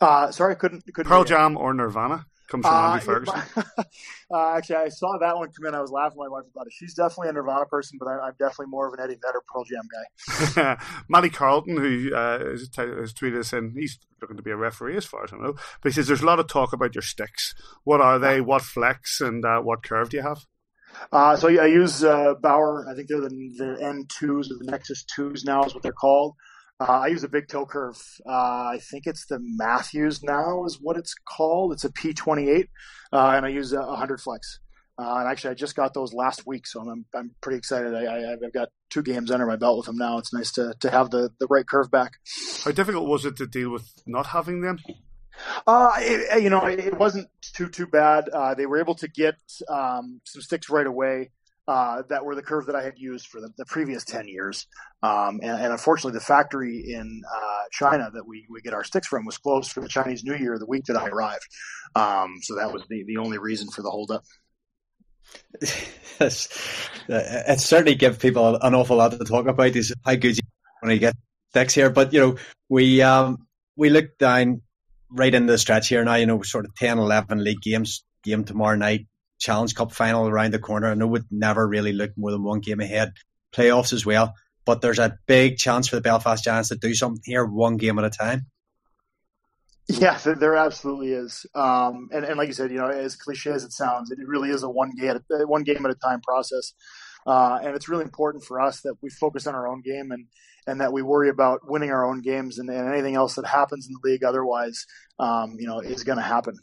Uh, 0.00 0.30
sorry, 0.30 0.56
couldn't 0.56 0.82
couldn't. 0.94 1.10
Pearl 1.10 1.24
Jam 1.24 1.58
or 1.58 1.74
Nirvana 1.74 2.26
comes 2.48 2.66
from 2.66 2.74
uh, 2.74 2.92
Andy 2.92 3.04
Ferguson. 3.04 3.42
uh, 4.32 4.56
actually, 4.56 4.76
I 4.76 4.88
saw 4.88 5.18
that 5.18 5.36
one 5.36 5.50
come 5.52 5.66
in. 5.66 5.74
I 5.74 5.80
was 5.80 5.90
laughing 5.90 6.18
my 6.18 6.28
wife 6.28 6.44
about 6.50 6.66
it. 6.66 6.72
She's 6.72 6.94
definitely 6.94 7.28
a 7.28 7.32
Nirvana 7.32 7.66
person, 7.66 7.98
but 7.98 8.08
I, 8.08 8.28
am 8.28 8.34
definitely 8.38 8.66
more 8.66 8.88
of 8.88 8.94
an 8.94 9.00
Eddie 9.00 9.18
Vedder 9.22 9.42
Pearl 9.46 9.64
Jam 9.64 9.86
guy. 10.56 10.76
Matty 11.08 11.30
Carlton, 11.30 11.76
who 11.76 12.14
uh, 12.14 12.38
has, 12.38 12.68
has 12.76 13.12
tweeted 13.12 13.38
us 13.38 13.52
in, 13.52 13.74
he's 13.76 13.98
looking 14.20 14.36
to 14.36 14.42
be 14.42 14.50
a 14.50 14.56
referee 14.56 14.96
as 14.96 15.04
far 15.04 15.24
as 15.24 15.32
I 15.32 15.36
know, 15.36 15.54
but 15.82 15.92
he 15.92 15.92
says 15.92 16.08
there's 16.08 16.22
a 16.22 16.26
lot 16.26 16.40
of 16.40 16.48
talk 16.48 16.72
about 16.72 16.94
your 16.94 17.02
sticks. 17.02 17.54
What 17.84 18.00
are 18.00 18.18
they? 18.18 18.40
What 18.40 18.62
flex 18.62 19.20
and 19.20 19.44
uh, 19.44 19.60
what 19.60 19.82
curve 19.82 20.10
do 20.10 20.16
you 20.16 20.22
have? 20.22 20.46
Uh, 21.12 21.36
so 21.36 21.48
I 21.48 21.66
use 21.66 22.02
uh, 22.02 22.34
Bauer. 22.40 22.86
I 22.88 22.94
think 22.94 23.08
they're 23.08 23.20
the, 23.20 23.28
the 23.28 23.76
N2s 23.80 24.50
or 24.50 24.58
the 24.58 24.70
Nexus 24.70 25.04
2s 25.16 25.44
now 25.44 25.64
is 25.64 25.74
what 25.74 25.82
they're 25.82 25.92
called. 25.92 26.34
Uh, 26.80 27.00
I 27.00 27.06
use 27.08 27.24
a 27.24 27.28
big 27.28 27.48
toe 27.48 27.66
curve. 27.66 28.00
Uh, 28.26 28.70
I 28.72 28.78
think 28.90 29.06
it's 29.06 29.26
the 29.26 29.38
Matthews 29.40 30.22
now 30.22 30.64
is 30.64 30.78
what 30.80 30.96
it's 30.96 31.14
called. 31.14 31.72
It's 31.72 31.84
a 31.84 31.90
P28, 31.90 32.68
uh, 33.12 33.32
and 33.36 33.44
I 33.44 33.48
use 33.48 33.72
a 33.72 33.80
100 33.80 34.20
flex. 34.20 34.60
Uh, 35.00 35.18
and 35.18 35.28
actually, 35.28 35.50
I 35.50 35.54
just 35.54 35.76
got 35.76 35.94
those 35.94 36.12
last 36.12 36.44
week, 36.44 36.66
so 36.66 36.80
I'm 36.80 37.04
I'm 37.14 37.30
pretty 37.40 37.58
excited. 37.58 37.94
I, 37.94 38.30
have 38.30 38.52
got 38.52 38.68
two 38.90 39.02
games 39.02 39.30
under 39.30 39.46
my 39.46 39.54
belt 39.54 39.76
with 39.76 39.86
them 39.86 39.96
now. 39.96 40.18
It's 40.18 40.32
nice 40.32 40.50
to 40.52 40.74
to 40.80 40.90
have 40.90 41.10
the 41.10 41.30
the 41.38 41.46
right 41.48 41.66
curve 41.66 41.88
back. 41.88 42.14
How 42.64 42.72
difficult 42.72 43.08
was 43.08 43.24
it 43.24 43.36
to 43.36 43.46
deal 43.46 43.70
with 43.70 43.88
not 44.06 44.26
having 44.26 44.60
them? 44.60 44.80
Uh, 45.68 45.92
it, 45.98 46.42
you 46.42 46.50
know, 46.50 46.66
it 46.66 46.98
wasn't 46.98 47.28
too 47.42 47.68
too 47.68 47.86
bad. 47.86 48.28
Uh, 48.28 48.54
they 48.54 48.66
were 48.66 48.80
able 48.80 48.96
to 48.96 49.06
get 49.06 49.36
um, 49.68 50.20
some 50.24 50.42
sticks 50.42 50.68
right 50.68 50.86
away 50.86 51.30
uh, 51.68 52.02
that 52.08 52.24
were 52.24 52.34
the 52.34 52.42
curve 52.42 52.64
that 52.66 52.74
I 52.74 52.82
had 52.82 52.98
used 52.98 53.26
for 53.26 53.42
the, 53.42 53.50
the 53.58 53.66
previous 53.66 54.02
10 54.02 54.26
years. 54.26 54.66
Um, 55.02 55.40
and, 55.42 55.60
and, 55.62 55.70
unfortunately, 55.70 56.18
the 56.18 56.24
factory 56.24 56.94
in 56.94 57.20
uh, 57.30 57.62
China 57.70 58.10
that 58.10 58.26
we, 58.26 58.46
we 58.48 58.62
get 58.62 58.72
our 58.72 58.84
sticks 58.84 59.06
from 59.06 59.26
was 59.26 59.36
closed 59.36 59.70
for 59.70 59.82
the 59.82 59.88
Chinese 59.88 60.24
New 60.24 60.34
Year 60.34 60.58
the 60.58 60.64
week 60.64 60.86
that 60.86 60.96
I 60.96 61.08
arrived. 61.08 61.46
Um, 61.94 62.36
so 62.40 62.56
that 62.56 62.72
was 62.72 62.84
the, 62.88 63.04
the 63.04 63.18
only 63.18 63.36
reason 63.36 63.68
for 63.68 63.82
the 63.82 63.90
holdup. 63.90 64.24
it's, 65.60 66.88
it 67.06 67.60
certainly 67.60 67.96
gives 67.96 68.16
people 68.16 68.56
an 68.56 68.74
awful 68.74 68.96
lot 68.96 69.12
to 69.12 69.18
talk 69.18 69.46
about 69.46 69.76
is 69.76 69.94
how 70.06 70.14
good 70.14 70.36
you 70.36 70.42
when 70.80 70.92
you 70.92 70.98
get 70.98 71.16
sticks 71.50 71.74
here. 71.74 71.90
But, 71.90 72.14
you 72.14 72.20
know, 72.20 72.36
we, 72.70 73.02
um, 73.02 73.46
we 73.76 73.90
look 73.90 74.16
down 74.16 74.62
right 75.10 75.34
in 75.34 75.44
the 75.44 75.58
stretch 75.58 75.88
here 75.88 76.02
now, 76.02 76.14
you 76.14 76.24
know, 76.24 76.40
sort 76.40 76.64
of 76.64 76.74
10, 76.76 76.98
11 76.98 77.44
league 77.44 77.60
games, 77.60 78.04
game 78.24 78.44
tomorrow 78.44 78.76
night, 78.76 79.06
Challenge 79.38 79.74
Cup 79.74 79.92
final 79.92 80.28
around 80.28 80.52
the 80.52 80.58
corner. 80.58 80.90
I 80.90 80.94
know 80.94 81.06
we'd 81.06 81.24
never 81.30 81.66
really 81.66 81.92
look 81.92 82.12
more 82.16 82.30
than 82.30 82.42
one 82.42 82.60
game 82.60 82.80
ahead. 82.80 83.12
Playoffs 83.52 83.92
as 83.92 84.04
well. 84.04 84.34
But 84.64 84.82
there's 84.82 84.98
a 84.98 85.18
big 85.26 85.56
chance 85.56 85.88
for 85.88 85.96
the 85.96 86.02
Belfast 86.02 86.44
Giants 86.44 86.68
to 86.68 86.76
do 86.76 86.94
something 86.94 87.22
here 87.24 87.44
one 87.44 87.76
game 87.76 87.98
at 87.98 88.04
a 88.04 88.10
time. 88.10 88.46
Yeah, 89.88 90.18
there 90.18 90.54
absolutely 90.54 91.12
is. 91.12 91.46
Um, 91.54 92.10
and, 92.12 92.24
and 92.26 92.36
like 92.36 92.48
you 92.48 92.52
said, 92.52 92.70
you 92.70 92.76
know, 92.76 92.88
as 92.88 93.16
cliche 93.16 93.50
as 93.50 93.64
it 93.64 93.72
sounds, 93.72 94.10
it 94.10 94.18
really 94.26 94.50
is 94.50 94.62
a 94.62 94.68
one 94.68 94.90
game, 94.90 95.18
one 95.46 95.62
game 95.62 95.86
at 95.86 95.90
a 95.90 95.94
time 95.94 96.20
process. 96.20 96.74
Uh, 97.26 97.58
and 97.62 97.74
it's 97.74 97.88
really 97.88 98.04
important 98.04 98.44
for 98.44 98.60
us 98.60 98.82
that 98.82 98.96
we 99.02 99.08
focus 99.08 99.46
on 99.46 99.54
our 99.54 99.66
own 99.66 99.80
game 99.80 100.10
and, 100.10 100.26
and 100.66 100.82
that 100.82 100.92
we 100.92 101.00
worry 101.00 101.30
about 101.30 101.60
winning 101.64 101.90
our 101.90 102.06
own 102.06 102.20
games 102.20 102.58
and, 102.58 102.68
and 102.68 102.92
anything 102.92 103.14
else 103.14 103.36
that 103.36 103.46
happens 103.46 103.86
in 103.86 103.94
the 103.94 104.10
league 104.10 104.22
otherwise, 104.22 104.84
um, 105.18 105.56
you 105.58 105.66
know, 105.66 105.80
is 105.80 106.04
going 106.04 106.18
to 106.18 106.22
happen. 106.22 106.54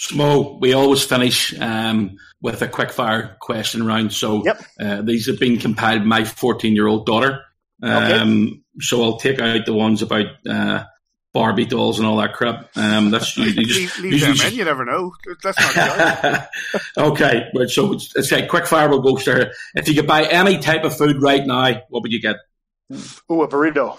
Smo, 0.00 0.58
we 0.60 0.72
always 0.72 1.04
finish 1.04 1.58
um, 1.60 2.16
with 2.40 2.62
a 2.62 2.68
quick 2.68 2.90
fire 2.90 3.36
question 3.40 3.84
round. 3.84 4.14
So 4.14 4.42
yep. 4.44 4.62
uh, 4.80 5.02
these 5.02 5.26
have 5.26 5.38
been 5.38 5.58
compiled 5.58 6.00
by 6.00 6.06
my 6.06 6.24
14 6.24 6.74
year 6.74 6.86
old 6.86 7.04
daughter. 7.04 7.42
Um, 7.82 8.02
okay. 8.02 8.60
So 8.80 9.02
I'll 9.02 9.18
take 9.18 9.40
out 9.40 9.66
the 9.66 9.74
ones 9.74 10.00
about 10.00 10.26
uh, 10.48 10.84
Barbie 11.34 11.66
dolls 11.66 11.98
and 11.98 12.08
all 12.08 12.16
that 12.16 12.32
crap. 12.32 12.74
Um, 12.76 13.10
that's 13.10 13.36
usually 13.36 13.66
just 13.66 13.98
leave, 14.00 14.12
leave 14.12 14.38
them 14.38 14.46
in. 14.46 14.54
You 14.54 14.64
never 14.64 14.86
know. 14.86 15.12
That's 15.42 15.76
not 15.76 16.48
okay, 16.96 17.48
but 17.52 17.68
so 17.70 17.92
it's, 17.92 18.16
it's 18.16 18.32
like 18.32 18.48
quick 18.48 18.66
fire. 18.66 18.88
We'll 18.88 19.02
go 19.02 19.16
there. 19.18 19.52
If 19.74 19.86
you 19.86 19.94
could 19.94 20.06
buy 20.06 20.24
any 20.24 20.58
type 20.58 20.84
of 20.84 20.96
food 20.96 21.22
right 21.22 21.46
now, 21.46 21.82
what 21.90 22.02
would 22.02 22.12
you 22.12 22.22
get? 22.22 22.36
Oh, 23.28 23.42
a 23.42 23.48
burrito. 23.48 23.98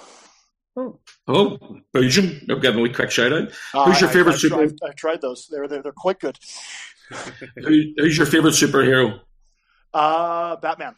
Oh, 0.76 1.00
oh 1.36 1.80
Belgium! 1.94 2.42
I'm 2.50 2.60
giving 2.60 2.80
a 2.80 2.84
wee 2.84 2.94
quick 2.94 3.12
shout 3.12 3.34
out. 3.34 3.52
Uh, 3.74 3.86
who's 3.86 4.02
your 4.02 4.10
I, 4.10 4.14
favorite 4.14 4.36
I, 4.36 4.38
super? 4.38 4.62
I've, 4.62 4.74
I've, 4.86 4.96
tried 4.96 5.22
those. 5.22 5.48
They're 5.50 5.68
they're, 5.68 5.82
they're 5.82 5.92
quite 5.92 6.20
good. 6.20 6.38
Who, 7.56 7.94
who's 7.98 8.18
your 8.18 8.26
favorite 8.26 8.54
superhero? 8.54 9.20
Uh, 9.94 10.56
Batman. 10.56 10.96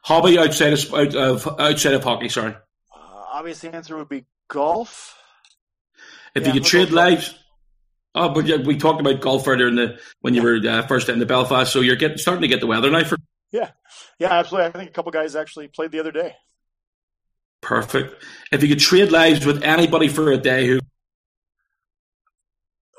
Hobby 0.00 0.38
outside 0.38 0.72
of 0.72 1.60
outside 1.60 1.94
of 1.94 2.04
hockey. 2.04 2.30
Sorry. 2.30 2.52
Uh, 2.52 3.24
obvious 3.32 3.62
answer 3.64 3.96
would 3.96 4.08
be 4.08 4.24
golf. 4.48 5.14
If 6.34 6.42
yeah, 6.42 6.48
you 6.48 6.60
could 6.60 6.68
trade 6.68 6.90
lives. 6.90 7.34
Oh, 8.14 8.28
but 8.28 8.46
yeah, 8.46 8.56
we 8.56 8.76
talked 8.76 9.00
about 9.00 9.20
golf 9.20 9.46
earlier 9.48 9.68
in 9.68 9.74
the 9.74 9.98
when 10.20 10.34
you 10.34 10.42
were 10.42 10.60
uh, 10.66 10.86
first 10.86 11.08
in 11.08 11.18
the 11.18 11.26
Belfast, 11.26 11.72
so 11.72 11.80
you're 11.80 11.96
getting 11.96 12.18
starting 12.18 12.42
to 12.42 12.48
get 12.48 12.60
the 12.60 12.66
weather 12.66 12.90
now 12.90 13.04
for. 13.04 13.18
Yeah, 13.50 13.70
yeah, 14.18 14.32
absolutely. 14.32 14.68
I 14.68 14.70
think 14.72 14.90
a 14.90 14.92
couple 14.92 15.12
guys 15.12 15.36
actually 15.36 15.68
played 15.68 15.90
the 15.90 16.00
other 16.00 16.12
day. 16.12 16.34
Perfect. 17.64 18.22
If 18.52 18.62
you 18.62 18.68
could 18.68 18.78
trade 18.78 19.10
lives 19.10 19.46
with 19.46 19.62
anybody 19.62 20.08
for 20.08 20.30
a 20.30 20.36
day, 20.36 20.66
who? 20.66 20.80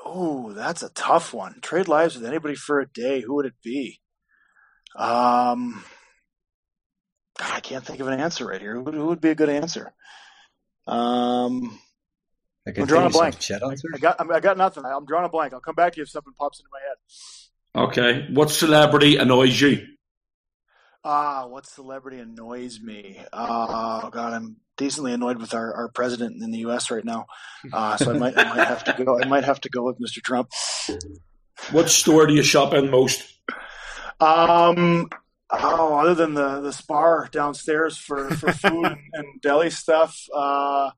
Oh, 0.04 0.52
that's 0.52 0.82
a 0.82 0.88
tough 0.88 1.32
one. 1.32 1.60
Trade 1.62 1.86
lives 1.86 2.16
with 2.16 2.26
anybody 2.26 2.56
for 2.56 2.80
a 2.80 2.88
day. 2.88 3.20
Who 3.20 3.36
would 3.36 3.46
it 3.46 3.54
be? 3.62 4.00
Um, 4.96 5.84
God, 7.38 7.52
I 7.52 7.60
can't 7.60 7.84
think 7.84 8.00
of 8.00 8.08
an 8.08 8.18
answer 8.18 8.44
right 8.44 8.60
here. 8.60 8.74
Who 8.74 8.82
would, 8.82 8.94
who 8.94 9.06
would 9.06 9.20
be 9.20 9.30
a 9.30 9.36
good 9.36 9.50
answer? 9.50 9.94
Um, 10.88 11.78
I'm 12.66 12.86
drawing 12.86 13.06
a 13.06 13.10
blank. 13.10 13.36
I 13.48 13.98
got, 13.98 14.30
I 14.30 14.40
got 14.40 14.58
nothing. 14.58 14.84
I'm 14.84 15.06
drawing 15.06 15.26
a 15.26 15.28
blank. 15.28 15.52
I'll 15.52 15.60
come 15.60 15.76
back 15.76 15.92
to 15.92 15.98
you 15.98 16.02
if 16.02 16.10
something 16.10 16.32
pops 16.36 16.58
into 16.58 16.70
my 16.72 16.80
head. 16.88 17.88
Okay. 17.88 18.34
What 18.34 18.50
celebrity 18.50 19.16
annoys 19.16 19.60
you? 19.60 19.86
Ah, 21.08 21.46
what 21.46 21.64
celebrity 21.66 22.18
annoys 22.18 22.80
me? 22.80 23.16
Uh, 23.32 24.00
oh 24.02 24.10
God, 24.10 24.32
I'm 24.32 24.56
decently 24.76 25.12
annoyed 25.12 25.38
with 25.38 25.54
our, 25.54 25.72
our 25.72 25.88
president 25.88 26.42
in 26.42 26.50
the 26.50 26.58
U.S. 26.58 26.90
right 26.90 27.04
now. 27.04 27.26
Uh, 27.72 27.96
so 27.96 28.10
I 28.10 28.18
might, 28.18 28.36
I 28.36 28.42
might 28.42 28.66
have 28.66 28.82
to 28.82 29.04
go. 29.04 29.20
I 29.20 29.24
might 29.24 29.44
have 29.44 29.60
to 29.60 29.68
go 29.68 29.84
with 29.84 30.00
Mr. 30.00 30.20
Trump. 30.20 30.50
What 31.70 31.90
store 31.90 32.26
do 32.26 32.34
you 32.34 32.42
shop 32.42 32.74
in 32.74 32.90
most? 32.90 33.22
Um, 34.18 35.08
oh, 35.48 35.94
other 35.94 36.16
than 36.16 36.34
the 36.34 36.60
the 36.60 36.72
spar 36.72 37.28
downstairs 37.30 37.96
for 37.96 38.28
for 38.30 38.52
food 38.52 38.86
and, 38.86 38.98
and, 39.12 39.40
deli 39.40 39.70
stuff. 39.70 40.26
Uh, 40.34 40.90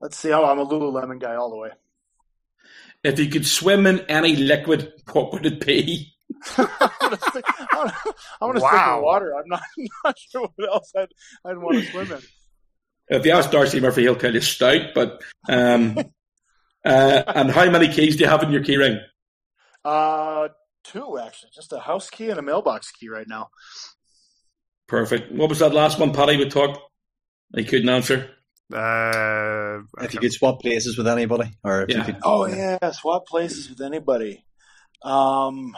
let's 0.00 0.16
see. 0.16 0.32
Oh, 0.32 0.44
I'm 0.44 0.58
a 0.58 0.66
Lululemon 0.66 1.20
guy 1.20 1.36
all 1.36 1.50
the 1.50 1.58
way. 1.58 1.70
If 3.04 3.20
you 3.20 3.28
could 3.28 3.46
swim 3.46 3.86
in 3.86 4.00
any 4.08 4.34
liquid, 4.34 4.92
what 5.12 5.32
would 5.32 5.46
it 5.46 5.64
be? 5.64 6.15
I 6.58 7.58
want 8.40 8.56
to 8.56 8.62
wow. 8.62 8.70
stick 8.70 8.96
in 8.96 9.02
water. 9.02 9.34
I'm 9.36 9.48
not, 9.48 9.62
not 10.04 10.18
sure 10.18 10.48
what 10.54 10.68
else 10.68 10.92
I'd, 10.96 11.08
I'd 11.44 11.58
want 11.58 11.78
to 11.78 11.90
swim 11.90 12.12
in. 12.12 12.18
If 13.08 13.24
you 13.24 13.32
ask 13.32 13.50
Darcy 13.50 13.80
Murphy, 13.80 14.02
he'll 14.02 14.16
tell 14.16 14.34
you 14.34 14.40
stout. 14.40 14.94
But 14.94 15.22
um, 15.48 15.98
uh, 16.84 17.22
and 17.26 17.50
how 17.50 17.70
many 17.70 17.88
keys 17.88 18.16
do 18.16 18.24
you 18.24 18.30
have 18.30 18.42
in 18.42 18.50
your 18.50 18.62
keyring? 18.62 19.00
Uh, 19.84 20.48
two 20.84 21.18
actually. 21.18 21.50
Just 21.54 21.72
a 21.72 21.78
house 21.78 22.10
key 22.10 22.30
and 22.30 22.38
a 22.38 22.42
mailbox 22.42 22.90
key 22.90 23.08
right 23.08 23.28
now. 23.28 23.48
Perfect. 24.88 25.32
What 25.32 25.48
was 25.48 25.60
that 25.60 25.74
last 25.74 25.98
one, 25.98 26.12
Paddy? 26.12 26.36
We 26.36 26.48
talked. 26.48 26.78
I 27.54 27.62
couldn't 27.62 27.88
answer. 27.88 28.30
Uh, 28.72 29.78
if 30.00 30.12
you 30.12 30.20
could 30.20 30.32
swap 30.32 30.60
places 30.60 30.98
with 30.98 31.06
anybody, 31.06 31.52
or 31.62 31.82
if 31.82 31.90
yeah. 31.90 31.98
you 31.98 32.04
could, 32.04 32.16
oh 32.24 32.46
yeah, 32.46 32.90
swap 32.90 33.26
places 33.26 33.70
with 33.70 33.80
anybody. 33.80 34.44
Um, 35.02 35.76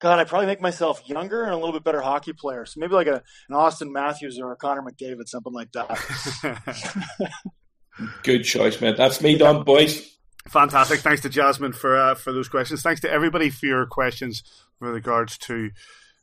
God, 0.00 0.18
I 0.20 0.24
probably 0.24 0.46
make 0.46 0.60
myself 0.60 1.02
younger 1.08 1.42
and 1.42 1.52
a 1.52 1.56
little 1.56 1.72
bit 1.72 1.82
better 1.82 2.00
hockey 2.00 2.32
player. 2.32 2.64
So 2.66 2.78
maybe 2.78 2.94
like 2.94 3.08
a, 3.08 3.22
an 3.48 3.56
Auston 3.56 3.90
Matthews 3.90 4.38
or 4.38 4.52
a 4.52 4.56
Connor 4.56 4.82
McDavid, 4.82 5.28
something 5.28 5.52
like 5.52 5.72
that. 5.72 7.32
Good 8.22 8.44
choice, 8.44 8.80
man. 8.80 8.94
That's 8.96 9.20
me 9.20 9.36
done, 9.36 9.64
boys. 9.64 10.16
Fantastic. 10.48 11.00
Thanks 11.00 11.22
to 11.22 11.28
Jasmine 11.28 11.72
for 11.72 11.96
uh, 11.96 12.14
for 12.14 12.32
those 12.32 12.48
questions. 12.48 12.80
Thanks 12.82 13.00
to 13.00 13.10
everybody 13.10 13.50
for 13.50 13.66
your 13.66 13.86
questions 13.86 14.42
with 14.80 14.92
regards 14.92 15.36
to 15.38 15.70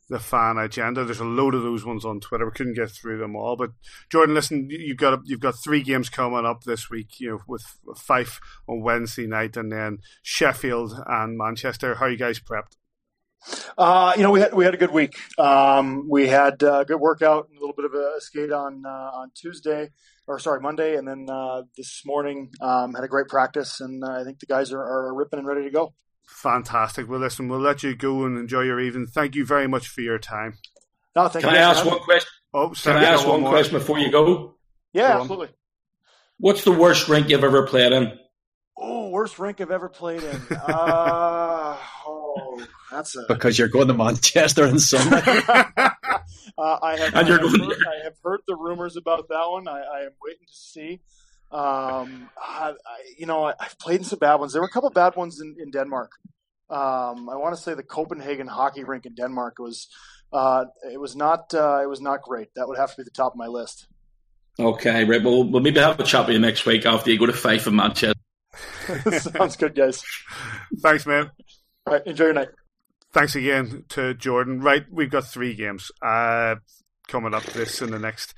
the 0.08 0.18
fan 0.18 0.56
agenda. 0.56 1.04
There's 1.04 1.20
a 1.20 1.24
load 1.24 1.54
of 1.54 1.62
those 1.62 1.84
ones 1.84 2.04
on 2.04 2.20
Twitter. 2.20 2.46
We 2.46 2.52
couldn't 2.52 2.74
get 2.74 2.90
through 2.90 3.18
them 3.18 3.36
all, 3.36 3.56
but 3.56 3.70
Jordan, 4.10 4.34
listen, 4.34 4.68
you've 4.70 4.96
got 4.96 5.20
you've 5.24 5.40
got 5.40 5.62
three 5.62 5.82
games 5.82 6.08
coming 6.08 6.46
up 6.46 6.64
this 6.64 6.88
week. 6.88 7.20
You 7.20 7.30
know, 7.30 7.38
with 7.46 7.62
Fife 7.96 8.40
on 8.66 8.80
Wednesday 8.80 9.26
night, 9.26 9.56
and 9.56 9.70
then 9.70 9.98
Sheffield 10.22 10.94
and 11.06 11.36
Manchester. 11.36 11.96
How 11.96 12.06
are 12.06 12.10
you 12.10 12.16
guys 12.16 12.40
prepped? 12.40 12.76
Uh, 13.78 14.12
you 14.16 14.22
know, 14.22 14.30
we 14.30 14.40
had 14.40 14.54
we 14.54 14.64
had 14.64 14.74
a 14.74 14.78
good 14.78 14.90
week. 14.90 15.16
Um, 15.38 16.08
we 16.08 16.28
had 16.28 16.62
a 16.62 16.84
good 16.84 17.00
workout, 17.00 17.48
a 17.50 17.60
little 17.60 17.74
bit 17.74 17.84
of 17.84 17.94
a 17.94 18.20
skate 18.20 18.52
on 18.52 18.84
uh, 18.86 19.10
on 19.14 19.30
Tuesday, 19.34 19.90
or 20.26 20.38
sorry, 20.38 20.60
Monday, 20.60 20.96
and 20.96 21.06
then 21.06 21.26
uh, 21.30 21.62
this 21.76 22.02
morning 22.04 22.50
um, 22.60 22.94
had 22.94 23.04
a 23.04 23.08
great 23.08 23.28
practice, 23.28 23.80
and 23.80 24.02
uh, 24.02 24.20
I 24.20 24.24
think 24.24 24.40
the 24.40 24.46
guys 24.46 24.72
are, 24.72 24.80
are 24.82 25.14
ripping 25.14 25.38
and 25.38 25.46
ready 25.46 25.62
to 25.64 25.70
go. 25.70 25.94
Fantastic. 26.26 27.08
Well, 27.08 27.20
listen, 27.20 27.48
we'll 27.48 27.60
let 27.60 27.82
you 27.82 27.94
go 27.94 28.24
and 28.24 28.36
enjoy 28.36 28.62
your 28.62 28.80
evening. 28.80 29.06
Thank 29.06 29.34
you 29.36 29.46
very 29.46 29.68
much 29.68 29.88
for 29.88 30.00
your 30.00 30.18
time. 30.18 30.54
No, 31.14 31.28
thank 31.28 31.44
Can 31.44 31.54
you 31.54 31.60
I 31.60 31.62
ask 31.62 31.84
one 31.84 32.00
question? 32.00 32.30
Oh, 32.52 32.70
Can 32.70 32.96
I 32.96 33.04
ask 33.04 33.26
one, 33.26 33.42
one 33.42 33.52
question 33.52 33.78
before 33.78 33.98
you 33.98 34.10
go? 34.10 34.56
Yeah, 34.92 35.14
go 35.14 35.20
absolutely. 35.20 35.48
What's 36.38 36.64
the 36.64 36.72
worst 36.72 37.08
rink 37.08 37.28
you've 37.30 37.44
ever 37.44 37.66
played 37.66 37.92
in? 37.92 38.18
Oh, 38.76 39.08
worst 39.08 39.38
rink 39.38 39.60
I've 39.60 39.70
ever 39.70 39.88
played 39.88 40.22
in. 40.22 40.40
uh, 40.50 41.76
oh, 42.06 42.25
that's 42.90 43.16
a 43.16 43.24
because 43.28 43.58
you're 43.58 43.68
going 43.68 43.88
to 43.88 43.94
Manchester 43.94 44.66
in 44.66 44.78
summer. 44.78 45.16
uh, 46.58 46.78
I 46.82 46.96
have. 46.98 47.14
And 47.14 47.28
you're 47.28 47.40
I, 47.40 47.42
have 47.42 47.60
heard, 47.60 47.72
I 47.72 48.04
have 48.04 48.16
heard 48.22 48.40
the 48.46 48.56
rumors 48.56 48.96
about 48.96 49.28
that 49.28 49.46
one. 49.48 49.68
I, 49.68 49.80
I 49.80 50.00
am 50.00 50.12
waiting 50.22 50.46
to 50.46 50.54
see. 50.54 51.00
Um, 51.50 52.28
I, 52.36 52.74
you 53.16 53.26
know, 53.26 53.44
I, 53.44 53.54
have 53.60 53.78
played 53.78 54.00
in 54.00 54.04
some 54.04 54.18
bad 54.18 54.36
ones. 54.36 54.52
There 54.52 54.60
were 54.60 54.68
a 54.68 54.70
couple 54.70 54.90
bad 54.90 55.14
ones 55.16 55.40
in, 55.40 55.56
in 55.60 55.70
Denmark. 55.70 56.10
Um, 56.68 57.28
I 57.28 57.36
want 57.36 57.54
to 57.54 57.62
say 57.62 57.74
the 57.74 57.84
Copenhagen 57.84 58.48
hockey 58.48 58.84
rink 58.84 59.06
in 59.06 59.14
Denmark 59.14 59.58
was. 59.58 59.88
Uh, 60.32 60.64
it 60.92 61.00
was 61.00 61.14
not. 61.14 61.54
Uh, 61.54 61.80
it 61.82 61.88
was 61.88 62.00
not 62.00 62.22
great. 62.22 62.48
That 62.56 62.66
would 62.66 62.78
have 62.78 62.90
to 62.90 62.96
be 62.96 63.04
the 63.04 63.10
top 63.10 63.32
of 63.32 63.38
my 63.38 63.46
list. 63.46 63.86
Okay, 64.58 65.04
right. 65.04 65.22
Well, 65.22 65.44
we'll 65.44 65.62
maybe 65.62 65.78
have 65.80 66.00
a 66.00 66.02
chat 66.02 66.26
with 66.26 66.34
you 66.34 66.40
next 66.40 66.66
week 66.66 66.84
after 66.84 67.10
you 67.10 67.18
go 67.18 67.26
to 67.26 67.32
Fife 67.32 67.66
in 67.66 67.76
Manchester. 67.76 68.18
Sounds 69.20 69.56
good, 69.56 69.74
guys. 69.74 70.02
Thanks, 70.80 71.06
man. 71.06 71.30
All 71.86 71.92
right, 71.92 72.06
enjoy 72.06 72.24
your 72.24 72.34
night. 72.34 72.48
Thanks 73.12 73.34
again 73.34 73.84
to 73.90 74.14
Jordan. 74.14 74.60
Right, 74.60 74.84
we've 74.90 75.10
got 75.10 75.26
three 75.26 75.54
games 75.54 75.90
uh, 76.02 76.56
coming 77.08 77.34
up 77.34 77.44
this 77.44 77.80
in 77.80 77.90
the 77.90 77.98
next 77.98 78.34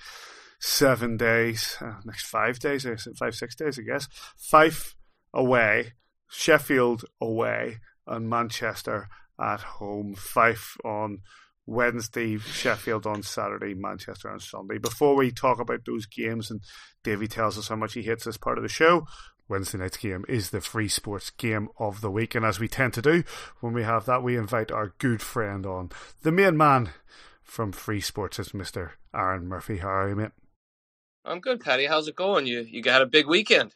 seven 0.61 1.17
days, 1.17 1.77
uh, 1.81 1.95
next 2.05 2.27
five 2.27 2.59
days, 2.59 2.87
five, 3.19 3.35
six 3.35 3.55
days, 3.55 3.79
I 3.79 3.83
guess. 3.83 4.09
Fife 4.37 4.95
away, 5.33 5.95
Sheffield 6.29 7.05
away, 7.21 7.79
and 8.07 8.29
Manchester 8.29 9.09
at 9.41 9.61
home. 9.61 10.15
Fife 10.15 10.77
on 10.85 11.21
Wednesday, 11.67 12.39
Sheffield 12.39 13.07
on 13.07 13.23
Saturday, 13.23 13.75
Manchester 13.75 14.31
on 14.31 14.41
Sunday. 14.41 14.79
Before 14.79 15.15
we 15.15 15.31
talk 15.31 15.61
about 15.61 15.85
those 15.85 16.07
games, 16.07 16.51
and 16.51 16.61
Davey 17.05 17.29
tells 17.29 17.59
us 17.59 17.69
how 17.69 17.77
much 17.77 17.95
he 17.95 18.03
hates 18.03 18.25
this 18.25 18.39
part 18.39 18.59
of 18.59 18.63
the 18.63 18.69
show, 18.69 19.07
Wednesday 19.49 19.79
night's 19.79 19.97
game 19.97 20.25
is 20.29 20.51
the 20.51 20.61
free 20.61 20.89
sports 20.89 21.31
game 21.31 21.69
of 21.79 22.01
the 22.01 22.11
week. 22.11 22.35
And 22.35 22.45
as 22.45 22.61
we 22.61 22.69
tend 22.69 22.95
to 22.95 23.03
do 23.03 23.25
when 23.61 23.73
we 23.73 23.83
have 23.83 24.05
that, 24.07 24.23
we 24.23 24.37
invite 24.37 24.71
our 24.71 24.95
good 24.99 25.23
friend 25.23 25.65
on. 25.67 25.91
The 26.23 26.33
main 26.33 26.57
man 26.57 26.91
from 27.43 27.73
free 27.73 28.01
sports 28.01 28.39
is 28.39 28.51
Mr. 28.51 28.91
Aaron 29.15 29.47
Murphy. 29.47 29.79
How 29.79 29.89
are 29.89 30.09
you, 30.09 30.17
mate? 30.17 30.31
I'm 31.25 31.41
good, 31.41 31.61
Paddy. 31.61 31.87
How's 31.87 32.09
it 32.09 32.17
going? 32.17 32.47
You 32.47 32.61
you 32.61 32.83
got 32.83 33.03
a 33.03 33.07
big 33.07 33.27
weekend. 33.27 33.73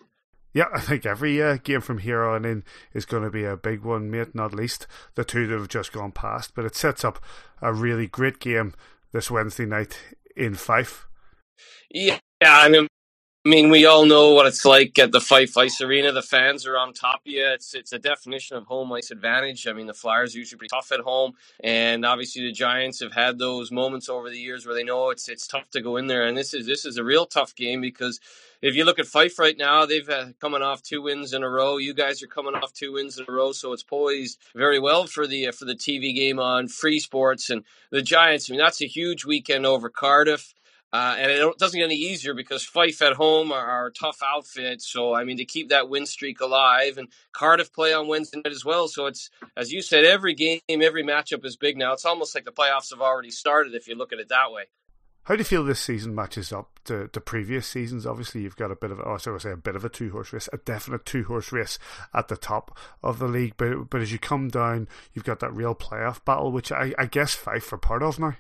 Yeah, 0.54 0.66
I 0.74 0.80
think 0.80 1.06
every 1.06 1.42
uh, 1.42 1.56
game 1.56 1.80
from 1.80 1.98
here 1.98 2.22
on 2.24 2.44
in 2.44 2.62
is 2.92 3.06
going 3.06 3.22
to 3.22 3.30
be 3.30 3.44
a 3.44 3.56
big 3.56 3.82
one, 3.82 4.10
mate. 4.10 4.34
Not 4.34 4.54
least 4.54 4.86
the 5.14 5.24
two 5.24 5.46
that 5.46 5.58
have 5.58 5.68
just 5.68 5.92
gone 5.92 6.12
past, 6.12 6.54
but 6.54 6.64
it 6.64 6.76
sets 6.76 7.04
up 7.04 7.22
a 7.62 7.72
really 7.72 8.06
great 8.06 8.38
game 8.38 8.74
this 9.12 9.30
Wednesday 9.30 9.64
night 9.64 9.98
in 10.36 10.54
Fife. 10.54 11.06
Yeah, 11.90 12.18
I 12.42 12.68
mean, 12.68 12.86
I 13.44 13.48
mean, 13.48 13.70
we 13.70 13.86
all 13.86 14.06
know 14.06 14.34
what 14.34 14.46
it's 14.46 14.64
like 14.64 15.00
at 15.00 15.10
the 15.10 15.20
Fife 15.20 15.56
Ice 15.56 15.80
Arena. 15.80 16.12
The 16.12 16.22
fans 16.22 16.64
are 16.64 16.78
on 16.78 16.92
top 16.92 17.22
of 17.26 17.32
you. 17.32 17.44
It's 17.44 17.74
it's 17.74 17.92
a 17.92 17.98
definition 17.98 18.56
of 18.56 18.66
home 18.66 18.92
ice 18.92 19.10
advantage. 19.10 19.66
I 19.66 19.72
mean, 19.72 19.88
the 19.88 19.94
Flyers 19.94 20.36
are 20.36 20.38
usually 20.38 20.58
pretty 20.58 20.70
tough 20.72 20.92
at 20.92 21.00
home, 21.00 21.32
and 21.58 22.06
obviously 22.06 22.42
the 22.42 22.52
Giants 22.52 23.00
have 23.00 23.14
had 23.14 23.40
those 23.40 23.72
moments 23.72 24.08
over 24.08 24.30
the 24.30 24.38
years 24.38 24.64
where 24.64 24.76
they 24.76 24.84
know 24.84 25.10
it's 25.10 25.28
it's 25.28 25.48
tough 25.48 25.68
to 25.70 25.80
go 25.80 25.96
in 25.96 26.06
there. 26.06 26.24
And 26.24 26.38
this 26.38 26.54
is 26.54 26.66
this 26.66 26.84
is 26.84 26.98
a 26.98 27.02
real 27.04 27.26
tough 27.26 27.56
game 27.56 27.80
because 27.80 28.20
if 28.62 28.76
you 28.76 28.84
look 28.84 29.00
at 29.00 29.06
Fife 29.06 29.40
right 29.40 29.58
now, 29.58 29.86
they've 29.86 30.08
uh, 30.08 30.26
coming 30.40 30.62
off 30.62 30.80
two 30.84 31.02
wins 31.02 31.32
in 31.32 31.42
a 31.42 31.50
row. 31.50 31.78
You 31.78 31.94
guys 31.94 32.22
are 32.22 32.28
coming 32.28 32.54
off 32.54 32.72
two 32.72 32.92
wins 32.92 33.18
in 33.18 33.24
a 33.28 33.32
row, 33.32 33.50
so 33.50 33.72
it's 33.72 33.82
poised 33.82 34.38
very 34.54 34.78
well 34.78 35.08
for 35.08 35.26
the 35.26 35.48
uh, 35.48 35.52
for 35.52 35.64
the 35.64 35.74
TV 35.74 36.14
game 36.14 36.38
on 36.38 36.68
Free 36.68 37.00
Sports 37.00 37.50
and 37.50 37.64
the 37.90 38.02
Giants. 38.02 38.48
I 38.48 38.52
mean, 38.52 38.60
that's 38.60 38.82
a 38.82 38.86
huge 38.86 39.24
weekend 39.24 39.66
over 39.66 39.90
Cardiff. 39.90 40.54
Uh, 40.92 41.16
and 41.18 41.30
it 41.30 41.58
doesn't 41.58 41.78
get 41.78 41.86
any 41.86 41.94
easier 41.94 42.34
because 42.34 42.62
Fife 42.62 43.00
at 43.00 43.14
home 43.14 43.50
are, 43.50 43.64
are, 43.64 43.86
a 43.86 43.92
tough 43.92 44.18
outfit. 44.22 44.82
So, 44.82 45.14
I 45.14 45.24
mean, 45.24 45.38
to 45.38 45.46
keep 45.46 45.70
that 45.70 45.88
win 45.88 46.04
streak 46.04 46.40
alive, 46.40 46.98
and 46.98 47.08
Cardiff 47.32 47.72
play 47.72 47.94
on 47.94 48.08
Wednesday 48.08 48.42
night 48.44 48.52
as 48.52 48.64
well. 48.64 48.88
So, 48.88 49.06
it's, 49.06 49.30
as 49.56 49.72
you 49.72 49.80
said, 49.80 50.04
every 50.04 50.34
game, 50.34 50.60
every 50.68 51.02
matchup 51.02 51.46
is 51.46 51.56
big 51.56 51.78
now. 51.78 51.94
It's 51.94 52.04
almost 52.04 52.34
like 52.34 52.44
the 52.44 52.52
playoffs 52.52 52.90
have 52.90 53.00
already 53.00 53.30
started 53.30 53.74
if 53.74 53.88
you 53.88 53.94
look 53.94 54.12
at 54.12 54.18
it 54.18 54.28
that 54.28 54.52
way. 54.52 54.64
How 55.24 55.36
do 55.36 55.38
you 55.38 55.44
feel 55.44 55.64
this 55.64 55.78
season 55.78 56.16
matches 56.16 56.52
up 56.52 56.80
to, 56.84 57.06
to 57.08 57.20
previous 57.20 57.66
seasons? 57.66 58.06
Obviously, 58.06 58.42
you've 58.42 58.56
got 58.56 58.72
a 58.72 58.76
bit 58.76 58.90
of, 58.90 59.00
oh, 59.00 59.18
so 59.18 59.36
I 59.36 59.38
say 59.38 59.52
a 59.52 59.56
bit 59.56 59.76
of 59.76 59.84
a 59.84 59.88
two 59.88 60.10
horse 60.10 60.32
race, 60.32 60.48
a 60.52 60.56
definite 60.58 61.06
two 61.06 61.22
horse 61.24 61.52
race 61.52 61.78
at 62.12 62.26
the 62.26 62.36
top 62.36 62.76
of 63.04 63.20
the 63.20 63.28
league. 63.28 63.54
But 63.56 63.88
but 63.88 64.00
as 64.00 64.10
you 64.10 64.18
come 64.18 64.48
down, 64.48 64.88
you've 65.14 65.24
got 65.24 65.38
that 65.38 65.54
real 65.54 65.76
playoff 65.76 66.24
battle, 66.24 66.50
which 66.50 66.72
I, 66.72 66.92
I 66.98 67.06
guess 67.06 67.36
Fife 67.36 67.72
are 67.72 67.78
part 67.78 68.02
of 68.02 68.18
now. 68.18 68.34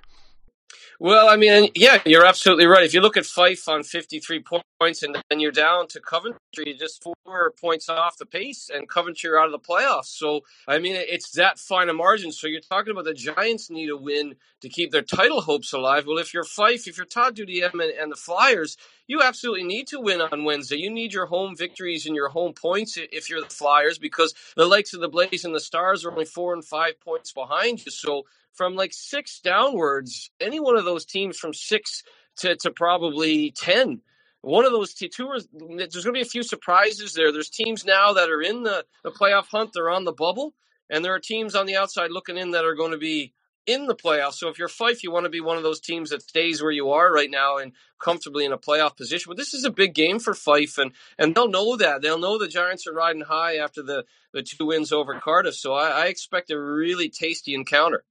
Well, 1.02 1.28
I 1.28 1.34
mean, 1.34 1.68
yeah, 1.74 2.00
you're 2.06 2.24
absolutely 2.24 2.66
right. 2.66 2.84
If 2.84 2.94
you 2.94 3.00
look 3.00 3.16
at 3.16 3.26
Fife 3.26 3.68
on 3.68 3.82
53 3.82 4.44
points 4.78 5.02
and 5.02 5.18
then 5.28 5.40
you're 5.40 5.50
down 5.50 5.88
to 5.88 6.00
Coventry, 6.00 6.76
just 6.78 7.02
four 7.02 7.50
points 7.60 7.88
off 7.88 8.18
the 8.18 8.24
pace, 8.24 8.70
and 8.72 8.88
Coventry 8.88 9.28
are 9.30 9.40
out 9.40 9.46
of 9.46 9.50
the 9.50 9.58
playoffs. 9.58 10.16
So, 10.16 10.42
I 10.68 10.78
mean, 10.78 10.94
it's 10.94 11.32
that 11.32 11.58
fine 11.58 11.88
a 11.88 11.92
margin. 11.92 12.30
So, 12.30 12.46
you're 12.46 12.60
talking 12.60 12.92
about 12.92 13.02
the 13.04 13.14
Giants 13.14 13.68
need 13.68 13.90
a 13.90 13.96
win 13.96 14.36
to 14.60 14.68
keep 14.68 14.92
their 14.92 15.02
title 15.02 15.40
hopes 15.40 15.72
alive. 15.72 16.06
Well, 16.06 16.18
if 16.18 16.32
you're 16.32 16.44
Fife, 16.44 16.86
if 16.86 16.96
you're 16.96 17.04
Todd 17.04 17.36
Dutiaume 17.36 17.82
and, 17.82 17.92
and 18.00 18.12
the 18.12 18.16
Flyers, 18.16 18.76
you 19.08 19.22
absolutely 19.22 19.64
need 19.64 19.88
to 19.88 20.00
win 20.00 20.20
on 20.20 20.44
Wednesday. 20.44 20.76
You 20.76 20.88
need 20.88 21.12
your 21.12 21.26
home 21.26 21.56
victories 21.56 22.06
and 22.06 22.14
your 22.14 22.28
home 22.28 22.52
points 22.52 22.96
if 22.96 23.28
you're 23.28 23.42
the 23.42 23.48
Flyers 23.48 23.98
because 23.98 24.34
the 24.54 24.66
likes 24.66 24.94
of 24.94 25.00
the 25.00 25.08
Blaze 25.08 25.44
and 25.44 25.52
the 25.52 25.58
Stars 25.58 26.04
are 26.04 26.12
only 26.12 26.26
four 26.26 26.54
and 26.54 26.64
five 26.64 27.00
points 27.00 27.32
behind 27.32 27.84
you. 27.84 27.90
So, 27.90 28.22
from 28.54 28.74
like 28.74 28.92
six 28.92 29.40
downwards, 29.40 30.30
any 30.40 30.60
one 30.60 30.76
of 30.76 30.84
those 30.84 31.04
teams 31.04 31.38
from 31.38 31.54
six 31.54 32.02
to, 32.38 32.56
to 32.56 32.70
probably 32.70 33.52
10, 33.52 34.00
one 34.42 34.64
of 34.64 34.72
those 34.72 34.92
two, 34.92 35.08
there's 35.16 35.46
going 35.46 35.86
to 35.86 36.12
be 36.12 36.20
a 36.20 36.24
few 36.24 36.42
surprises 36.42 37.14
there. 37.14 37.32
There's 37.32 37.48
teams 37.48 37.84
now 37.84 38.12
that 38.14 38.28
are 38.28 38.42
in 38.42 38.64
the, 38.64 38.84
the 39.04 39.10
playoff 39.10 39.46
hunt, 39.46 39.70
they're 39.72 39.90
on 39.90 40.04
the 40.04 40.12
bubble, 40.12 40.54
and 40.90 41.04
there 41.04 41.14
are 41.14 41.20
teams 41.20 41.54
on 41.54 41.66
the 41.66 41.76
outside 41.76 42.10
looking 42.10 42.36
in 42.36 42.50
that 42.50 42.64
are 42.64 42.74
going 42.74 42.90
to 42.90 42.98
be 42.98 43.32
in 43.66 43.86
the 43.86 43.94
playoffs. 43.94 44.34
So 44.34 44.48
if 44.48 44.58
you're 44.58 44.68
Fife, 44.68 45.04
you 45.04 45.12
want 45.12 45.24
to 45.24 45.30
be 45.30 45.40
one 45.40 45.56
of 45.56 45.62
those 45.62 45.80
teams 45.80 46.10
that 46.10 46.22
stays 46.22 46.60
where 46.60 46.72
you 46.72 46.90
are 46.90 47.12
right 47.12 47.30
now 47.30 47.58
and 47.58 47.72
comfortably 48.00 48.44
in 48.44 48.52
a 48.52 48.58
playoff 48.58 48.96
position. 48.96 49.30
But 49.30 49.36
this 49.36 49.54
is 49.54 49.64
a 49.64 49.70
big 49.70 49.94
game 49.94 50.18
for 50.18 50.34
Fife, 50.34 50.78
and 50.78 50.92
and 51.18 51.34
they'll 51.34 51.48
know 51.48 51.76
that. 51.76 52.02
They'll 52.02 52.18
know 52.18 52.38
the 52.38 52.48
Giants 52.48 52.86
are 52.88 52.92
riding 52.92 53.22
high 53.22 53.56
after 53.56 53.82
the 53.82 54.04
the 54.32 54.42
two 54.42 54.66
wins 54.66 54.92
over 54.92 55.18
Cardiff. 55.20 55.54
So 55.54 55.74
I, 55.74 56.04
I 56.04 56.06
expect 56.06 56.50
a 56.50 56.60
really 56.60 57.08
tasty 57.08 57.54
encounter 57.54 58.04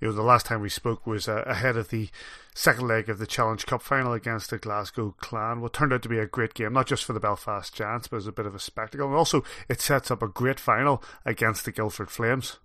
you 0.00 0.08
know, 0.08 0.14
the 0.14 0.22
last 0.22 0.46
time 0.46 0.60
we 0.60 0.68
spoke 0.68 1.06
was 1.06 1.28
uh, 1.28 1.42
ahead 1.46 1.76
of 1.76 1.88
the 1.88 2.08
second 2.54 2.86
leg 2.86 3.08
of 3.08 3.18
the 3.18 3.26
Challenge 3.26 3.64
Cup 3.66 3.82
final 3.82 4.12
against 4.12 4.50
the 4.50 4.58
Glasgow 4.58 5.14
Clan. 5.18 5.60
What 5.60 5.72
turned 5.72 5.92
out 5.92 6.02
to 6.02 6.08
be 6.08 6.18
a 6.18 6.26
great 6.26 6.54
game, 6.54 6.72
not 6.72 6.86
just 6.86 7.04
for 7.04 7.12
the 7.12 7.20
Belfast 7.20 7.74
Giants, 7.74 8.08
but 8.08 8.16
as 8.16 8.26
a 8.26 8.32
bit 8.32 8.46
of 8.46 8.54
a 8.54 8.60
spectacle. 8.60 9.06
And 9.06 9.16
also, 9.16 9.44
it 9.68 9.80
sets 9.80 10.10
up 10.10 10.22
a 10.22 10.28
great 10.28 10.60
final 10.60 11.02
against 11.24 11.64
the 11.64 11.72
Guildford 11.72 12.10
Flames. 12.10 12.58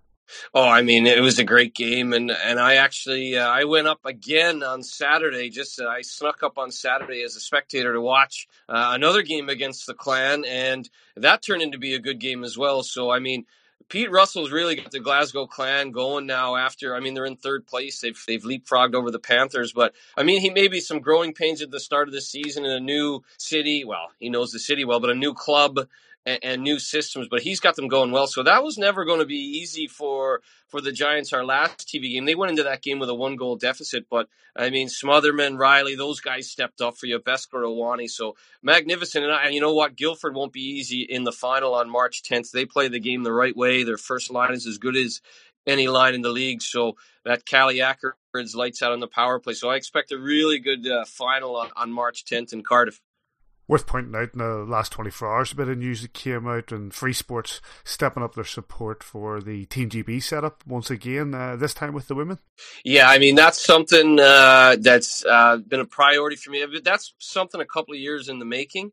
Oh, 0.54 0.66
I 0.66 0.82
mean, 0.82 1.06
it 1.06 1.20
was 1.20 1.38
a 1.38 1.44
great 1.44 1.74
game, 1.74 2.12
and 2.12 2.30
and 2.30 2.58
I 2.58 2.76
actually 2.76 3.36
uh, 3.36 3.46
I 3.46 3.64
went 3.64 3.86
up 3.86 4.00
again 4.04 4.62
on 4.62 4.82
Saturday. 4.82 5.50
Just 5.50 5.80
uh, 5.80 5.86
I 5.86 6.00
snuck 6.00 6.42
up 6.42 6.56
on 6.56 6.70
Saturday 6.70 7.22
as 7.22 7.36
a 7.36 7.40
spectator 7.40 7.92
to 7.92 8.00
watch 8.00 8.48
uh, 8.68 8.92
another 8.94 9.22
game 9.22 9.48
against 9.50 9.86
the 9.86 9.94
Clan, 9.94 10.44
and 10.46 10.88
that 11.16 11.42
turned 11.42 11.62
into 11.62 11.78
be 11.78 11.94
a 11.94 11.98
good 11.98 12.20
game 12.20 12.42
as 12.42 12.56
well. 12.56 12.82
So 12.82 13.10
I 13.10 13.18
mean, 13.18 13.44
Pete 13.88 14.10
Russell's 14.10 14.50
really 14.50 14.76
got 14.76 14.90
the 14.90 15.00
Glasgow 15.00 15.46
Clan 15.46 15.90
going 15.90 16.26
now. 16.26 16.56
After 16.56 16.94
I 16.94 17.00
mean, 17.00 17.14
they're 17.14 17.26
in 17.26 17.36
third 17.36 17.66
place. 17.66 18.00
They've 18.00 18.18
they've 18.26 18.42
leapfrogged 18.42 18.94
over 18.94 19.10
the 19.10 19.18
Panthers, 19.18 19.72
but 19.72 19.94
I 20.16 20.22
mean, 20.22 20.40
he 20.40 20.50
may 20.50 20.68
be 20.68 20.80
some 20.80 21.00
growing 21.00 21.34
pains 21.34 21.62
at 21.62 21.70
the 21.70 21.80
start 21.80 22.08
of 22.08 22.14
the 22.14 22.20
season 22.20 22.64
in 22.64 22.72
a 22.72 22.80
new 22.80 23.22
city. 23.38 23.84
Well, 23.84 24.10
he 24.18 24.30
knows 24.30 24.52
the 24.52 24.58
city 24.58 24.84
well, 24.84 25.00
but 25.00 25.10
a 25.10 25.14
new 25.14 25.34
club 25.34 25.86
and, 26.26 26.38
and, 26.42 26.62
new 26.62 26.78
systems, 26.78 27.28
but 27.30 27.42
he's 27.42 27.60
got 27.60 27.76
them 27.76 27.88
going 27.88 28.10
well. 28.10 28.26
So 28.26 28.42
that 28.42 28.62
was 28.62 28.78
never 28.78 29.04
going 29.04 29.20
to 29.20 29.26
be 29.26 29.58
easy 29.58 29.86
for 29.86 30.40
for 30.68 30.80
the 30.80 30.92
Giants. 30.92 31.32
Our 31.32 31.44
last 31.44 31.88
TV 31.88 32.12
game, 32.12 32.24
they 32.24 32.34
went 32.34 32.50
into 32.50 32.62
that 32.62 32.82
game 32.82 32.98
with 32.98 33.08
a 33.08 33.14
one 33.14 33.36
goal 33.36 33.56
deficit, 33.56 34.06
but 34.10 34.28
I 34.56 34.70
mean 34.70 34.88
Smotherman, 34.88 35.58
Riley, 35.58 35.96
those 35.96 36.20
guys 36.20 36.50
stepped 36.50 36.80
up 36.80 36.96
for 36.96 37.06
you, 37.06 37.18
Beskorowany, 37.18 38.08
so 38.08 38.36
magnificent. 38.62 39.24
And, 39.24 39.32
I, 39.32 39.44
and 39.44 39.54
you 39.54 39.60
know 39.60 39.74
what, 39.74 39.96
Guildford 39.96 40.34
won't 40.34 40.52
be 40.52 40.78
easy 40.78 41.02
in 41.02 41.24
the 41.24 41.32
final 41.32 41.74
on 41.74 41.90
March 41.90 42.22
10th. 42.22 42.50
They 42.50 42.64
play 42.64 42.88
the 42.88 43.00
game 43.00 43.22
the 43.22 43.32
right 43.32 43.56
way. 43.56 43.84
Their 43.84 43.98
first 43.98 44.30
line 44.30 44.52
is 44.52 44.66
as 44.66 44.78
good 44.78 44.96
as 44.96 45.20
any 45.66 45.88
line 45.88 46.14
in 46.14 46.22
the 46.22 46.30
league. 46.30 46.62
So 46.62 46.96
that 47.24 47.46
Calle 47.46 47.74
Ackered 47.74 48.14
lights 48.54 48.82
out 48.82 48.92
on 48.92 49.00
the 49.00 49.08
power 49.08 49.38
play. 49.38 49.54
So 49.54 49.70
I 49.70 49.76
expect 49.76 50.12
a 50.12 50.18
really 50.18 50.58
good 50.58 50.86
uh, 50.86 51.04
final 51.04 51.56
on, 51.56 51.70
on 51.76 51.92
March 51.92 52.24
10th 52.24 52.52
in 52.52 52.62
Cardiff. 52.62 53.00
Worth 53.66 53.86
pointing 53.86 54.14
out 54.14 54.30
in 54.34 54.38
the 54.38 54.64
last 54.68 54.92
24 54.92 55.34
hours, 55.34 55.52
a 55.52 55.56
bit 55.56 55.68
of 55.68 55.78
news 55.78 56.02
that 56.02 56.12
came 56.12 56.46
out, 56.46 56.70
and 56.70 56.92
Free 56.92 57.14
Sports 57.14 57.62
stepping 57.82 58.22
up 58.22 58.34
their 58.34 58.44
support 58.44 59.02
for 59.02 59.40
the 59.40 59.64
Team 59.66 59.88
GB 59.88 60.22
setup 60.22 60.62
once 60.66 60.90
again, 60.90 61.34
uh, 61.34 61.56
this 61.56 61.72
time 61.72 61.94
with 61.94 62.08
the 62.08 62.14
women. 62.14 62.38
Yeah, 62.84 63.08
I 63.08 63.18
mean, 63.18 63.34
that's 63.34 63.64
something 63.64 64.20
uh, 64.20 64.76
that's 64.80 65.24
uh, 65.24 65.58
been 65.66 65.80
a 65.80 65.86
priority 65.86 66.36
for 66.36 66.50
me. 66.50 66.64
That's 66.84 67.14
something 67.18 67.60
a 67.60 67.66
couple 67.66 67.94
of 67.94 68.00
years 68.00 68.28
in 68.28 68.38
the 68.38 68.44
making. 68.44 68.92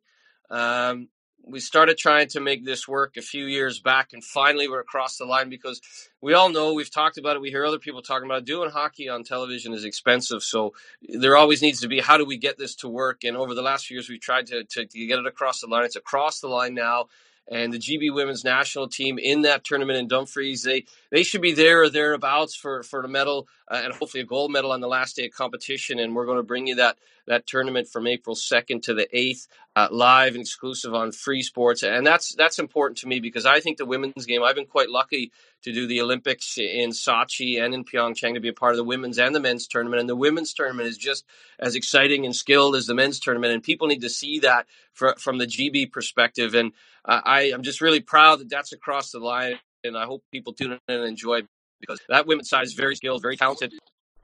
Um, 0.50 1.10
we 1.46 1.60
started 1.60 1.98
trying 1.98 2.28
to 2.30 2.40
make 2.40 2.66
this 2.66 2.88
work 2.88 3.18
a 3.18 3.22
few 3.22 3.46
years 3.46 3.80
back, 3.80 4.14
and 4.14 4.24
finally 4.24 4.68
we're 4.68 4.80
across 4.80 5.18
the 5.18 5.26
line 5.26 5.50
because 5.50 5.82
we 6.22 6.34
all 6.34 6.50
know 6.50 6.74
we've 6.74 6.92
talked 6.92 7.18
about 7.18 7.36
it. 7.36 7.42
We 7.42 7.50
hear 7.50 7.66
other 7.66 7.80
people 7.80 8.02
talking 8.02 8.26
about 8.26 8.40
it. 8.40 8.46
doing 8.46 8.70
hockey 8.70 9.10
on 9.10 9.24
television 9.24 9.74
is 9.74 9.84
expensive, 9.84 10.44
so 10.44 10.74
there 11.02 11.36
always 11.36 11.62
needs 11.62 11.82
to 11.82 11.88
be 11.88 12.00
how 12.00 12.18
do 12.18 12.26
we 12.26 12.38
get 12.38 12.58
this 12.58 12.76
to 12.76 12.88
work. 12.88 13.24
And 13.24 13.36
over 13.36 13.54
the 13.54 13.62
last 13.62 13.86
few 13.86 13.98
years, 13.98 14.10
we've 14.10 14.22
tried 14.22 14.48
to, 14.48 14.64
to, 14.64 14.86
to 14.86 15.06
get 15.08 15.20
it 15.20 15.26
across 15.26 15.62
the 15.62 15.68
line. 15.68 15.86
It's 15.86 15.96
across 15.96 16.40
the 16.40 16.48
line 16.48 16.74
now 16.74 17.08
and 17.48 17.74
the 17.74 17.80
GB 17.80 18.14
women's 18.14 18.44
national 18.44 18.88
team 18.88 19.18
in 19.20 19.42
that 19.42 19.64
tournament 19.64 20.00
in 20.00 20.08
Dumfries. 20.08 20.64
They 20.64 20.86
they 21.10 21.24
should 21.24 21.42
be 21.42 21.54
there 21.54 21.84
or 21.84 21.90
thereabouts 21.90 22.56
for 22.56 22.84
for 22.84 23.02
a 23.02 23.08
medal 23.08 23.48
uh, 23.68 23.82
and 23.84 23.94
hopefully 23.94 24.22
a 24.22 24.26
gold 24.26 24.52
medal 24.52 24.72
on 24.72 24.82
the 24.82 24.88
last 24.88 25.16
day 25.16 25.26
of 25.26 25.32
competition. 25.32 26.00
And 26.00 26.16
we're 26.16 26.26
going 26.26 26.38
to 26.38 26.44
bring 26.44 26.68
you 26.68 26.76
that 26.76 26.98
that 27.28 27.48
tournament 27.48 27.88
from 27.88 28.08
April 28.08 28.36
second 28.36 28.84
to 28.84 28.94
the 28.94 29.08
eighth, 29.18 29.48
uh, 29.76 29.88
live 29.92 30.34
and 30.34 30.42
exclusive 30.42 30.94
on 30.94 31.12
Free 31.12 31.44
Sports. 31.44 31.84
And 31.84 32.06
that's 32.06 32.36
that's 32.36 32.60
important 32.60 33.00
to 33.00 33.08
me 33.08 33.20
because 33.20 33.46
I 33.46 33.60
think 33.60 33.78
the 33.78 33.86
women's 33.86 34.26
game. 34.26 34.44
I've 34.44 34.56
been 34.56 34.66
quite 34.66 34.90
lucky 34.90 35.32
to 35.64 35.72
do 35.72 35.88
the 35.88 36.02
Olympics 36.02 36.58
in 36.58 36.90
Sochi 36.90 37.64
and 37.64 37.74
in 37.74 37.84
Pyeongchang 37.84 38.34
to 38.34 38.40
be 38.40 38.50
a 38.50 38.54
part 38.54 38.74
of 38.74 38.78
the 38.78 38.84
women's 38.84 39.20
and 39.20 39.36
the 39.36 39.40
men's 39.40 39.68
tournament. 39.68 40.00
And 40.00 40.10
the 40.10 40.16
women's 40.16 40.54
tournament 40.54 40.88
is 40.88 40.98
just 40.98 41.26
as 41.60 41.76
exciting 41.76 42.26
and 42.26 42.36
skilled 42.36 42.76
as 42.76 42.88
the 42.88 42.96
men's 42.96 43.20
tournament. 43.20 43.54
And 43.54 43.64
people 43.64 43.88
need 43.88 44.02
to 44.02 44.10
see 44.10 44.40
that 44.40 44.66
for, 44.94 45.16
from 45.18 45.38
the 45.38 45.48
GB 45.48 45.92
perspective. 45.92 46.56
And 46.56 46.72
uh, 47.06 47.22
I 47.24 47.52
am 47.52 47.64
just 47.64 47.82
really 47.82 48.00
proud 48.00 48.40
that 48.40 48.50
that's 48.50 48.74
across 48.74 49.12
the 49.12 49.20
line. 49.20 49.60
And 49.84 49.98
I 49.98 50.06
hope 50.06 50.24
people 50.32 50.54
tune 50.54 50.74
in 50.74 50.80
and 50.88 51.06
enjoy 51.06 51.42
because 51.80 52.00
that 52.10 52.28
women's 52.28 52.50
side 52.50 52.66
is 52.66 52.74
very 52.74 52.96
skilled, 52.96 53.22
very 53.22 53.38
talented. 53.38 53.74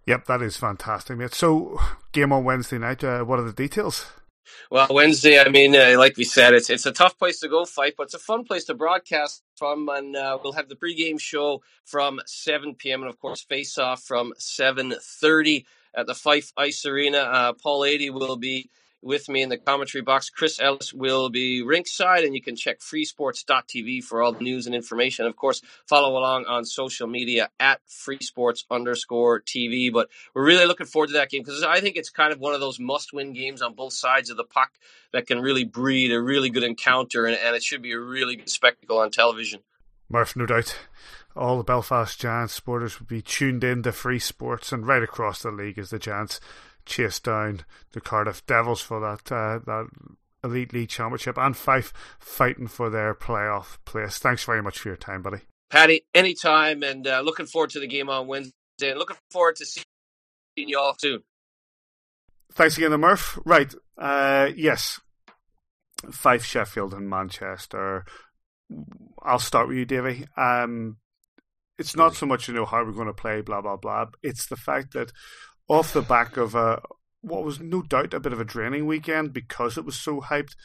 Yep, 0.05 0.26
that 0.27 0.41
is 0.41 0.55
fantastic, 0.55 1.18
mate. 1.18 1.34
So, 1.34 1.80
game 2.14 2.31
on 2.31 2.43
Wednesday 2.45 2.77
night. 2.77 3.03
Uh, 3.03 3.23
what 3.23 3.39
are 3.39 3.43
the 3.43 3.51
details? 3.51 4.05
Well, 4.72 4.88
Wednesday, 4.89 5.39
I 5.39 5.49
mean, 5.49 5.76
uh, 5.76 5.95
like 5.97 6.15
we 6.15 6.23
said, 6.23 6.53
it's 6.53 6.69
it's 6.69 6.85
a 6.85 6.93
tough 6.93 7.18
place 7.18 7.41
to 7.41 7.49
go 7.49 7.65
fight, 7.65 7.95
but 7.97 8.03
it's 8.03 8.14
a 8.14 8.19
fun 8.19 8.45
place 8.45 8.64
to 8.65 8.73
broadcast 8.73 9.43
from. 9.58 9.90
And 9.90 10.16
uh, 10.16 10.38
we'll 10.44 10.54
have 10.54 10.70
the 10.70 10.76
pregame 10.76 11.20
show 11.20 11.62
from 11.86 12.20
7 12.26 12.76
p.m. 12.76 13.02
and 13.02 13.10
of 13.10 13.20
course, 13.20 13.42
face 13.42 13.78
off 13.78 14.04
from 14.04 14.34
7:30 14.40 15.66
at 15.96 16.08
the 16.08 16.16
Fife 16.16 16.54
Ice 16.58 16.86
Arena. 16.86 17.20
Uh, 17.20 17.54
Paul 17.54 17.82
Adey 17.82 18.12
will 18.12 18.38
be 18.38 18.70
with 19.02 19.30
me 19.30 19.41
in 19.41 19.49
the 19.49 19.57
commentary 19.57 20.02
box. 20.02 20.30
Chris 20.30 20.60
Ellis 20.60 20.94
will 20.94 21.30
be 21.30 21.64
rinkside, 21.64 22.26
and 22.26 22.34
you 22.34 22.41
can 22.41 22.56
check 22.56 22.80
freesports.tv 22.80 24.03
for 24.03 24.22
all 24.22 24.34
the 24.34 24.44
news 24.44 24.65
and 24.65 24.76
information. 24.76 25.26
Of 25.26 25.36
course, 25.36 25.61
follow 25.88 26.18
along 26.18 26.45
on 26.45 26.65
social 26.65 27.07
media 27.07 27.49
at 27.60 27.82
freesports 27.88 28.64
underscore 28.69 29.41
TV. 29.41 29.91
But 29.91 30.10
we're 30.34 30.45
really 30.45 30.65
looking 30.65 30.88
forward 30.88 31.07
to 31.07 31.14
that 31.14 31.30
game 31.30 31.44
because 31.44 31.64
I 31.64 31.80
think 31.80 31.95
it's 31.95 32.10
kind 32.10 32.34
of 32.34 32.40
one 32.40 32.53
of 32.53 32.60
those 32.60 32.80
must 32.80 33.14
win 33.14 33.34
games 33.34 33.61
on 33.61 33.74
both 33.74 33.94
sides 33.94 34.30
of 34.30 34.38
the 34.38 34.44
puck 34.44 34.72
that 35.14 35.28
can 35.28 35.40
really 35.40 35.64
breed 35.64 36.11
a 36.11 36.22
really 36.22 36.49
good 36.49 36.64
encounter, 36.64 37.26
and, 37.26 37.36
and 37.36 37.56
it 37.56 37.64
should 37.64 37.82
be 37.82 37.94
a 37.94 37.99
really 37.99 38.36
good 38.36 38.49
spectacle 38.49 38.99
on 38.99 39.11
television. 39.11 39.61
Murph, 40.10 40.36
no 40.36 40.45
doubt 40.45 40.78
all 41.38 41.57
the 41.57 41.64
Belfast 41.64 42.19
Giants 42.19 42.53
supporters 42.53 42.99
will 42.99 43.06
be 43.06 43.22
tuned 43.22 43.64
in 43.64 43.84
to 43.84 43.91
Free 43.91 44.19
Sports 44.19 44.72
and 44.72 44.88
right 44.88 45.03
across 45.03 45.44
the 45.44 45.52
league 45.52 45.78
as 45.78 45.91
the 45.91 45.99
Giants 45.99 46.40
chase 46.88 47.19
down 47.19 47.61
the 47.91 48.01
Cardiff 48.01 48.45
Devils 48.45 48.81
for 48.81 48.99
that 48.99 49.31
uh, 49.31 49.59
that 49.65 49.88
Elite 50.43 50.73
League 50.73 50.89
Championship, 50.89 51.38
and 51.38 51.55
Fife 51.55 51.93
fighting 52.19 52.68
for 52.68 52.89
their 52.89 53.14
playoff 53.14 53.77
place. 53.85 54.18
Thanks 54.18 54.43
very 54.43 54.61
much 54.61 54.80
for 54.80 54.89
your 54.89 54.97
time, 54.97 55.22
buddy. 55.22 55.39
Paddy, 55.69 56.05
anytime, 56.14 56.84
and 56.84 57.05
uh, 57.05 57.22
looking 57.22 57.45
forward 57.45 57.72
to 57.72 57.80
the 57.80 57.88
game 57.88 58.09
on 58.09 58.27
Wednesday. 58.27 58.53
And 58.81 58.97
looking 58.99 59.18
forward 59.31 59.55
to 59.57 59.65
seeing 59.65 59.85
you 60.55 60.80
all 60.80 60.95
soon. 60.97 61.23
Thanks 62.53 62.77
again, 62.77 62.91
the 62.91 62.97
Murph. 62.97 63.39
Right, 63.45 63.73
uh, 63.97 64.49
yes, 64.55 65.01
Fife, 66.11 66.45
Sheffield, 66.45 66.93
and 66.93 67.09
Manchester. 67.09 68.05
I'll 69.22 69.39
start 69.39 69.68
with 69.68 69.77
you, 69.77 69.85
Davey. 69.85 70.26
Um, 70.38 70.97
it's 71.77 71.95
not 71.95 72.15
so 72.15 72.26
much 72.26 72.47
you 72.47 72.53
know 72.53 72.65
how 72.65 72.84
we're 72.84 72.91
going 72.91 73.07
to 73.07 73.14
play, 73.14 73.41
blah 73.41 73.61
blah 73.61 73.77
blah. 73.77 74.05
It's 74.23 74.47
the 74.47 74.55
fact 74.55 74.93
that 74.93 75.11
off 75.68 75.94
the 75.94 76.02
back 76.02 76.38
of 76.38 76.56
a 76.56 76.81
what 77.22 77.44
was 77.44 77.60
no 77.60 77.81
doubt 77.81 78.14
a 78.14 78.19
bit 78.19 78.34
of 78.34 78.39
a 78.39 78.45
draining 78.45 78.85
weekend 78.85 79.34
because 79.34 79.77
it 79.77 79.85
was 79.85 79.95
so 79.95 80.22
hyped, 80.22 80.56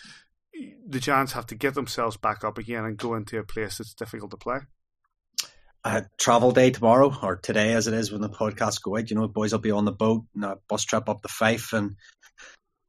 the 0.86 1.00
Giants 1.00 1.32
have 1.32 1.46
to 1.46 1.54
get 1.54 1.74
themselves 1.74 2.16
back 2.16 2.44
up 2.44 2.58
again 2.58 2.84
and 2.84 2.96
go 2.96 3.14
into 3.14 3.38
a 3.38 3.44
place 3.44 3.78
that's 3.78 3.94
difficult 3.94 4.30
to 4.30 4.36
play. 4.36 4.58
Uh, 5.84 6.02
travel 6.16 6.52
day 6.52 6.70
tomorrow 6.70 7.12
or 7.22 7.36
today 7.36 7.72
as 7.72 7.88
it 7.88 7.94
is 7.94 8.12
when 8.12 8.20
the 8.20 8.28
podcast 8.28 8.82
go 8.82 8.96
out. 8.96 9.10
You 9.10 9.16
know, 9.16 9.26
boys 9.26 9.52
will 9.52 9.58
be 9.58 9.72
on 9.72 9.84
the 9.84 9.92
boat 9.92 10.24
and 10.34 10.44
a 10.44 10.58
bus 10.68 10.84
trip 10.84 11.08
up 11.08 11.22
to 11.22 11.28
Fife 11.28 11.72
and 11.72 11.96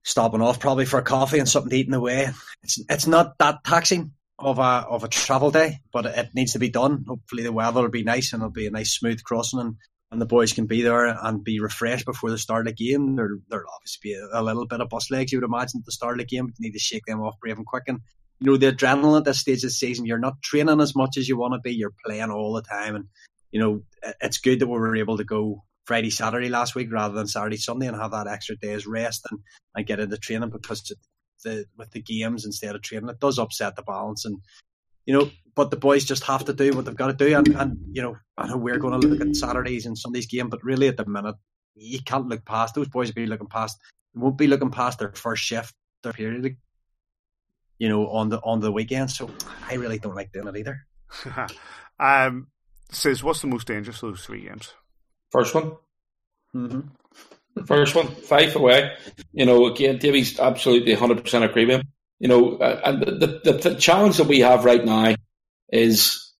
stopping 0.03 0.41
off 0.41 0.60
probably 0.60 0.85
for 0.85 0.99
a 0.99 1.03
coffee 1.03 1.40
and 1.40 1.49
something 1.49 1.72
to 1.72 1.76
eat 1.76 1.88
in 1.88 1.91
the 1.91 1.99
way. 1.99 2.30
It's 2.61 2.80
it's 2.88 3.07
not 3.07 3.38
that 3.40 3.64
taxing 3.64 4.11
of 4.38 4.60
a 4.60 4.61
of 4.61 5.03
a 5.03 5.07
travel 5.07 5.49
day, 5.49 5.80
but 5.91 6.06
it 6.06 6.30
needs 6.35 6.53
to 6.53 6.60
be 6.60 6.69
done. 6.69 7.06
Hopefully 7.07 7.41
the 7.41 7.52
weather 7.52 7.81
will 7.81 7.90
be 7.90 8.03
nice 8.03 8.34
and 8.34 8.41
it'll 8.44 8.52
be 8.52 8.68
a 8.68 8.72
nice 8.72 8.94
smooth 8.95 9.23
crossing 9.23 9.60
and, 9.60 9.76
and 10.14 10.22
the 10.22 10.26
boys 10.26 10.53
can 10.53 10.68
be 10.68 10.81
there 10.81 11.07
and 11.07 11.44
be 11.44 11.60
refreshed 11.60 12.06
before 12.06 12.31
the 12.31 12.38
start 12.38 12.68
of 12.68 12.76
the 12.76 12.85
game. 12.85 13.18
There 13.18 13.38
there'll 13.49 13.65
obviously 13.76 14.11
be 14.11 14.14
a, 14.14 14.40
a 14.40 14.41
little 14.41 14.65
bit 14.65 14.80
of 14.80 14.88
bus 14.88 15.11
legs 15.11 15.34
you 15.34 15.40
would 15.40 15.49
imagine 15.49 15.81
at 15.81 15.85
the 15.85 15.91
start 15.91 16.14
of 16.14 16.19
the 16.19 16.35
game. 16.35 16.45
You 16.45 16.53
need 16.60 16.73
to 16.73 16.80
shake 16.80 17.06
them 17.06 17.22
off 17.22 17.40
brave 17.41 17.57
and 17.57 17.65
quick 17.65 17.84
and 17.88 17.99
you 18.44 18.52
know, 18.52 18.57
the 18.57 18.73
adrenaline 18.73 19.19
at 19.19 19.23
this 19.23 19.40
stage 19.40 19.60
of 19.60 19.69
the 19.69 19.69
season, 19.69 20.06
you're 20.06 20.19
not 20.19 20.41
training 20.41 20.81
as 20.81 20.95
much 20.95 21.15
as 21.18 21.30
you 21.30 21.38
want 21.38 21.53
to 21.53 21.60
be. 21.60 21.73
You're 21.73 21.94
playing 22.06 22.30
all 22.30 22.53
the 22.53 22.61
time. 22.61 22.95
And, 22.95 23.06
you 23.52 23.60
know, 23.61 23.84
it's 24.19 24.40
good 24.40 24.60
that 24.60 24.68
we 24.68 24.73
were 24.73 24.98
able 24.98 25.18
to 25.18 25.23
go 25.23 25.64
Friday, 25.85 26.10
Saturday 26.10 26.49
last 26.49 26.76
week 26.76 26.91
rather 26.91 27.14
than 27.14 27.27
Saturday, 27.27 27.56
Sunday 27.56 27.88
and 27.88 27.95
have 27.95 28.11
that 28.11 28.27
extra 28.27 28.57
day's 28.57 28.85
rest 28.85 29.26
and, 29.31 29.40
and 29.76 29.85
get 29.85 30.02
into 30.02 30.18
training 30.18 30.49
because 30.49 30.94
the, 31.45 31.65
with 31.77 31.91
the 31.91 32.02
games 32.02 32.45
instead 32.45 32.76
of 32.76 32.81
training, 32.81 33.10
it 33.10 33.19
does 33.22 33.40
upset 33.40 33.77
the 33.77 33.81
balance. 33.81 34.26
And, 34.26 34.40
you 35.06 35.18
know, 35.18 35.31
but 35.56 35.72
the 35.72 35.78
boys 35.78 36.06
just 36.06 36.24
have 36.24 36.46
to 36.46 36.54
do 36.54 36.72
what 36.72 36.86
they've 36.86 36.96
got 36.96 37.08
to 37.08 37.14
do. 37.14 37.36
And, 37.36 37.48
and 37.50 37.78
you 37.92 38.02
know, 38.02 38.18
I 38.38 38.48
know 38.48 38.58
we're 38.58 38.80
going 38.80 39.00
to 39.00 39.08
look 39.08 39.22
at 39.22 39.36
Saturdays 39.36 39.86
and 39.86 39.98
Sundays 39.98 40.28
game, 40.28 40.50
but 40.50 40.64
really 40.64 40.88
at 40.88 40.98
the 40.98 41.06
minute, 41.06 41.36
you 41.76 42.00
can't 42.02 42.28
look 42.28 42.46
past 42.46 42.76
those 42.76 42.88
boys. 42.88 43.10
Will 43.10 43.24
be 43.24 43.26
looking 43.26 43.48
past, 43.48 43.80
won't 44.14 44.38
be 44.38 44.48
looking 44.48 44.72
past 44.72 45.00
their 45.00 45.12
first 45.14 45.44
shift, 45.44 45.74
their 46.04 46.14
period 46.14 46.58
you 47.80 47.90
know, 47.90 48.08
on 48.08 48.30
the 48.30 48.40
on 48.40 48.60
the 48.60 48.72
weekend. 48.72 49.12
So 49.12 49.30
I 49.70 49.76
really 49.76 50.00
don't 50.00 50.16
like 50.16 50.32
doing 50.32 50.48
it 50.48 50.58
either. 50.58 50.86
um, 52.00 52.48
says 52.92 53.24
what's 53.24 53.42
the 53.42 53.48
most 53.48 53.68
dangerous 53.68 54.02
of 54.04 54.12
those 54.12 54.26
three 54.26 54.42
games? 54.42 54.74
First 55.32 55.56
one. 55.56 55.74
Mm-hmm. 56.56 57.66
First 57.66 57.96
one, 57.96 58.08
Fife 58.08 58.56
away. 58.56 58.94
You 59.32 59.46
know, 59.46 59.68
again, 59.68 59.98
Davy's 59.98 60.40
absolutely 60.40 60.96
100% 60.96 61.44
agree 61.44 61.66
with 61.66 61.82
him. 61.82 61.88
You 62.20 62.28
know, 62.28 62.58
uh, 62.58 62.82
and 62.86 63.02
the, 63.04 63.42
the, 63.44 63.70
the 63.70 63.76
challenge 63.76 64.18
that 64.18 64.28
we 64.28 64.40
have 64.40 64.66
right 64.66 64.84
now 64.84 65.16
is 65.74 66.34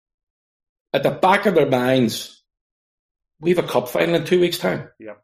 at 0.92 1.02
the 1.02 1.10
back 1.10 1.44
of 1.46 1.54
their 1.54 1.68
minds, 1.68 2.42
we 3.40 3.50
have 3.50 3.64
a 3.64 3.68
cup 3.68 3.88
final 3.88 4.14
in 4.14 4.24
two 4.24 4.40
weeks' 4.40 4.58
time. 4.58 4.88
Yeah. 4.98 5.14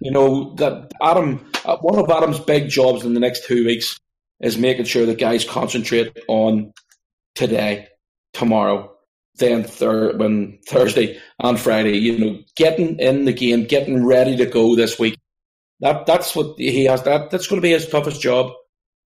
You 0.00 0.10
know, 0.10 0.54
that 0.54 0.90
Adam, 1.00 1.50
uh, 1.64 1.76
one 1.76 1.98
of 1.98 2.10
Adam's 2.10 2.40
big 2.40 2.68
jobs 2.68 3.04
in 3.04 3.14
the 3.14 3.20
next 3.20 3.46
two 3.46 3.64
weeks 3.64 4.00
is 4.40 4.56
making 4.56 4.86
sure 4.86 5.06
the 5.06 5.14
guys 5.14 5.44
concentrate 5.44 6.18
on 6.28 6.72
today, 7.34 7.88
tomorrow, 8.32 8.90
then 9.36 9.64
thir- 9.64 10.16
when 10.16 10.58
Thursday 10.66 11.20
and 11.38 11.60
Friday. 11.60 11.98
You 11.98 12.18
know, 12.18 12.38
getting 12.56 12.98
in 12.98 13.26
the 13.26 13.32
game, 13.32 13.66
getting 13.66 14.04
ready 14.04 14.36
to 14.38 14.46
go 14.46 14.74
this 14.74 14.98
week. 14.98 15.18
That 15.80 16.06
that's 16.06 16.34
what 16.34 16.58
he 16.58 16.84
has. 16.86 17.02
That 17.02 17.30
that's 17.30 17.46
going 17.46 17.60
to 17.60 17.66
be 17.66 17.72
his 17.72 17.88
toughest 17.88 18.20
job. 18.20 18.52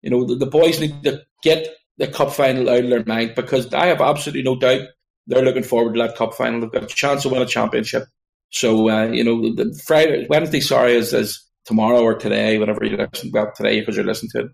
You 0.01 0.09
know, 0.09 0.25
the, 0.25 0.35
the 0.35 0.45
boys 0.45 0.79
need 0.79 1.01
to 1.03 1.21
get 1.43 1.67
the 1.97 2.07
cup 2.07 2.31
final 2.31 2.69
out 2.69 2.83
of 2.83 2.89
their 2.89 3.05
mind 3.05 3.33
because 3.35 3.73
I 3.73 3.87
have 3.87 4.01
absolutely 4.01 4.43
no 4.43 4.55
doubt 4.55 4.87
they're 5.27 5.43
looking 5.43 5.63
forward 5.63 5.93
to 5.93 6.01
that 6.01 6.17
cup 6.17 6.33
final. 6.33 6.59
They've 6.59 6.71
got 6.71 6.83
a 6.83 6.87
chance 6.87 7.23
to 7.23 7.29
win 7.29 7.41
a 7.41 7.45
championship. 7.45 8.03
So 8.49 8.89
uh, 8.89 9.07
you 9.07 9.23
know, 9.23 9.53
the 9.55 9.79
Friday, 9.85 10.27
Wednesday, 10.29 10.59
sorry, 10.59 10.95
is, 10.95 11.13
is 11.13 11.43
tomorrow 11.65 12.01
or 12.01 12.15
today, 12.15 12.57
whenever 12.57 12.83
you 12.85 12.97
listen. 12.97 13.31
Well, 13.33 13.51
today 13.55 13.79
because 13.79 13.95
you're 13.95 14.05
listening 14.05 14.31
to 14.31 14.39
it 14.41 14.51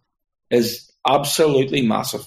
is 0.50 0.90
absolutely 1.08 1.86
massive. 1.86 2.26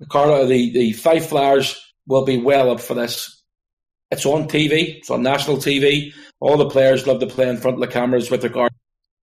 The 0.00 0.06
Carlo, 0.06 0.46
the 0.46 0.72
the 0.72 0.92
Fife 0.92 1.28
Flyers 1.28 1.78
will 2.06 2.24
be 2.24 2.38
well 2.38 2.70
up 2.70 2.80
for 2.80 2.94
this. 2.94 3.42
It's 4.10 4.26
on 4.26 4.48
TV. 4.48 4.98
It's 4.98 5.10
on 5.10 5.22
national 5.22 5.56
TV. 5.56 6.12
All 6.40 6.56
the 6.56 6.68
players 6.68 7.06
love 7.06 7.20
to 7.20 7.26
play 7.26 7.48
in 7.48 7.56
front 7.56 7.76
of 7.76 7.80
the 7.80 7.86
cameras 7.86 8.30
with 8.30 8.42
their 8.42 8.50
guard, 8.50 8.72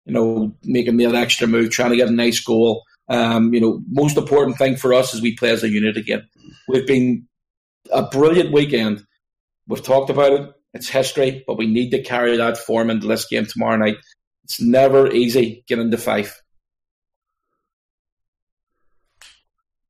you 0.04 0.12
know, 0.12 0.54
making 0.62 0.96
that 0.98 1.14
extra 1.14 1.46
move, 1.46 1.70
trying 1.70 1.90
to 1.90 1.96
get 1.96 2.08
a 2.08 2.12
nice 2.12 2.40
goal. 2.40 2.84
Um, 3.08 3.54
you 3.54 3.60
know, 3.60 3.82
most 3.88 4.16
important 4.16 4.58
thing 4.58 4.76
for 4.76 4.92
us 4.92 5.14
is 5.14 5.22
we 5.22 5.36
play 5.36 5.50
as 5.50 5.62
a 5.62 5.68
unit 5.68 5.96
again. 5.96 6.28
We've 6.68 6.86
been 6.86 7.26
a 7.92 8.02
brilliant 8.02 8.52
weekend. 8.52 9.04
We've 9.68 9.82
talked 9.82 10.10
about 10.10 10.32
it. 10.32 10.52
It's 10.74 10.88
history, 10.88 11.44
but 11.46 11.56
we 11.56 11.66
need 11.66 11.90
to 11.90 12.02
carry 12.02 12.36
that 12.36 12.58
form 12.58 12.90
into 12.90 13.06
this 13.06 13.26
game 13.26 13.46
tomorrow 13.46 13.76
night. 13.76 13.96
It's 14.44 14.60
never 14.60 15.10
easy 15.10 15.64
getting 15.66 15.90
to 15.90 15.98
Fife. 15.98 16.42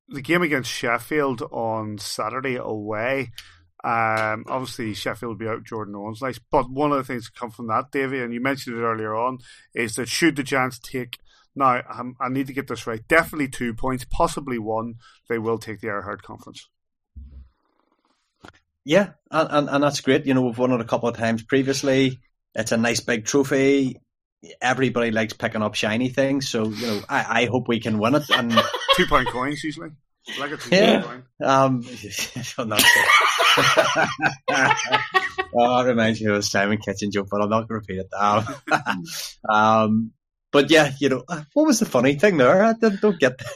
the 0.09 0.23
game 0.23 0.43
against 0.43 0.71
Sheffield 0.71 1.43
on 1.51 1.99
Saturday 1.99 2.57
away. 2.57 3.33
Um, 3.83 4.45
obviously, 4.49 4.95
Sheffield 4.95 5.31
will 5.31 5.37
be 5.37 5.49
out 5.49 5.65
Jordan 5.65 5.95
Owens, 5.95 6.23
nice. 6.23 6.39
But 6.39 6.71
one 6.71 6.93
of 6.93 6.99
the 6.99 7.05
things 7.05 7.27
that 7.27 7.39
come 7.39 7.51
from 7.51 7.69
that, 7.69 7.91
Davey, 7.93 8.21
and 8.21 8.33
you 8.33 8.41
mentioned 8.41 8.77
it 8.77 8.83
earlier 8.83 9.15
on, 9.15 9.39
is 9.75 9.95
that 9.95 10.09
should 10.09 10.37
the 10.37 10.43
Giants 10.43 10.79
take 10.79 11.19
now, 11.57 11.83
um, 11.91 12.17
I 12.21 12.29
need 12.29 12.49
to 12.49 12.53
get 12.53 12.69
this 12.69 12.87
right. 12.87 13.01
Definitely 13.09 13.49
two 13.49 13.75
points, 13.75 14.05
possibly 14.05 14.59
one. 14.59 14.97
They 15.29 15.39
will 15.39 15.59
take 15.59 15.81
the 15.81 15.89
Erhardt 15.89 16.23
Conference. 16.23 16.69
Yeah, 18.85 19.11
and, 19.31 19.49
and, 19.51 19.69
and 19.69 19.83
that's 19.83 20.01
great. 20.01 20.27
You 20.27 20.35
know, 20.35 20.43
we've 20.43 20.59
won 20.59 20.73
it 20.73 20.81
a 20.81 20.85
couple 20.85 21.09
of 21.09 21.17
times 21.17 21.43
previously. 21.43 22.21
It's 22.55 22.73
a 22.73 22.77
nice 22.77 23.01
big 23.01 23.25
trophy. 23.25 23.97
Everybody 24.61 25.11
likes 25.11 25.33
picking 25.33 25.63
up 25.63 25.75
shiny 25.75 26.09
things, 26.09 26.49
so 26.49 26.69
you 26.69 26.87
know, 26.87 27.01
I, 27.09 27.43
I 27.43 27.47
hope 27.47 27.67
we 27.67 27.81
can 27.81 27.99
win 27.99 28.15
it. 28.15 28.31
And 28.31 28.53
two 28.95 29.07
pound 29.07 29.27
coins 29.29 29.65
usually, 29.65 29.91
like 30.39 30.53
a 30.53 30.57
two 30.57 30.77
yeah. 30.77 31.03
pound 31.03 31.05
coin. 31.05 31.25
Um, 31.43 31.83
oh, 35.55 35.79
that 35.79 35.85
reminds 35.87 36.21
me 36.21 36.31
of 36.31 36.37
a 36.37 36.43
Simon 36.43 36.79
Kitchen 36.79 37.11
joke, 37.11 37.29
but 37.31 37.43
I'm 37.43 37.49
not 37.49 37.67
going 37.67 37.69
to 37.69 37.75
repeat 37.75 37.99
it. 37.99 38.09
Um, 38.15 38.47
um, 39.49 40.13
but 40.53 40.71
yeah, 40.71 40.93
you 41.01 41.09
know, 41.09 41.25
uh, 41.29 41.43
what 41.55 41.67
was 41.67 41.81
the 41.81 41.87
funny 41.87 42.17
thing 42.17 42.37
there? 42.37 42.65
I 42.65 42.73
don't, 42.75 43.01
don't 43.01 43.19
get 43.19 43.39
that. 43.39 43.55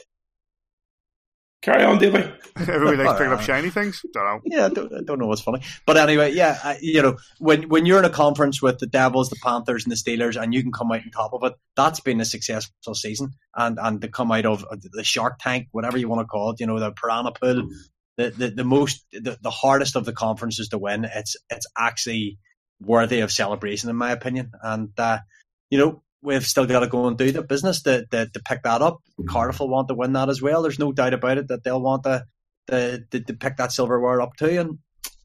Carry 1.62 1.84
on, 1.84 1.98
Davey. 1.98 2.24
Everybody 2.56 2.96
likes 2.96 3.18
picking 3.18 3.32
up 3.32 3.42
shiny 3.42 3.68
things. 3.68 4.00
Don't 4.14 4.24
know. 4.24 4.40
Yeah, 4.44 4.66
I 4.66 4.68
don't, 4.70 4.94
I 4.94 5.00
don't 5.02 5.18
know 5.18 5.26
what's 5.26 5.42
funny, 5.42 5.60
but 5.86 5.98
anyway, 5.98 6.32
yeah, 6.32 6.58
I, 6.62 6.78
you 6.80 7.02
know, 7.02 7.18
when 7.38 7.68
when 7.68 7.84
you're 7.84 7.98
in 7.98 8.06
a 8.06 8.10
conference 8.10 8.62
with 8.62 8.78
the 8.78 8.86
Devils, 8.86 9.28
the 9.28 9.36
Panthers, 9.42 9.84
and 9.84 9.92
the 9.92 9.96
Steelers, 9.96 10.40
and 10.40 10.54
you 10.54 10.62
can 10.62 10.72
come 10.72 10.90
out 10.90 11.02
on 11.02 11.10
top 11.10 11.34
of 11.34 11.44
it, 11.44 11.52
that's 11.76 12.00
been 12.00 12.20
a 12.20 12.24
successful 12.24 12.94
season. 12.94 13.32
And 13.54 13.78
and 13.80 14.00
to 14.00 14.08
come 14.08 14.32
out 14.32 14.46
of 14.46 14.64
uh, 14.64 14.76
the 14.80 15.04
Shark 15.04 15.38
Tank, 15.38 15.68
whatever 15.72 15.98
you 15.98 16.08
want 16.08 16.20
to 16.20 16.26
call 16.26 16.50
it, 16.50 16.60
you 16.60 16.66
know, 16.66 16.78
the 16.78 16.92
Piranha 16.92 17.32
Pool, 17.32 17.62
mm-hmm. 17.62 17.68
the 18.16 18.30
the, 18.30 18.50
the 18.50 18.64
most 18.64 19.04
the, 19.12 19.36
the 19.40 19.50
hardest 19.50 19.96
of 19.96 20.06
the 20.06 20.14
conferences 20.14 20.68
to 20.68 20.78
win. 20.78 21.04
It's 21.04 21.36
it's 21.50 21.66
actually 21.76 22.38
worthy 22.80 23.20
of 23.20 23.30
celebration, 23.30 23.90
in 23.90 23.96
my 23.96 24.12
opinion. 24.12 24.52
And 24.62 24.98
uh, 24.98 25.18
you 25.68 25.78
know, 25.78 26.02
we've 26.22 26.46
still 26.46 26.66
got 26.66 26.80
to 26.80 26.86
go 26.86 27.06
and 27.06 27.16
do 27.16 27.32
the 27.32 27.42
business 27.42 27.82
to, 27.82 28.06
to, 28.06 28.26
to 28.26 28.40
pick 28.40 28.62
that 28.62 28.82
up. 28.82 28.98
Mm-hmm. 29.18 29.28
Cardiff 29.28 29.60
will 29.60 29.68
want 29.68 29.88
to 29.88 29.94
win 29.94 30.12
that 30.12 30.28
as 30.28 30.42
well. 30.42 30.62
There's 30.62 30.78
no 30.78 30.92
doubt 30.92 31.14
about 31.14 31.38
it 31.38 31.48
that 31.48 31.64
they'll 31.64 31.80
want 31.80 32.04
to, 32.04 32.24
to, 32.68 33.04
to, 33.10 33.20
to 33.20 33.34
pick 33.34 33.56
that 33.56 33.72
silverware 33.72 34.20
up 34.20 34.36
too. 34.36 34.60
And 34.60 34.78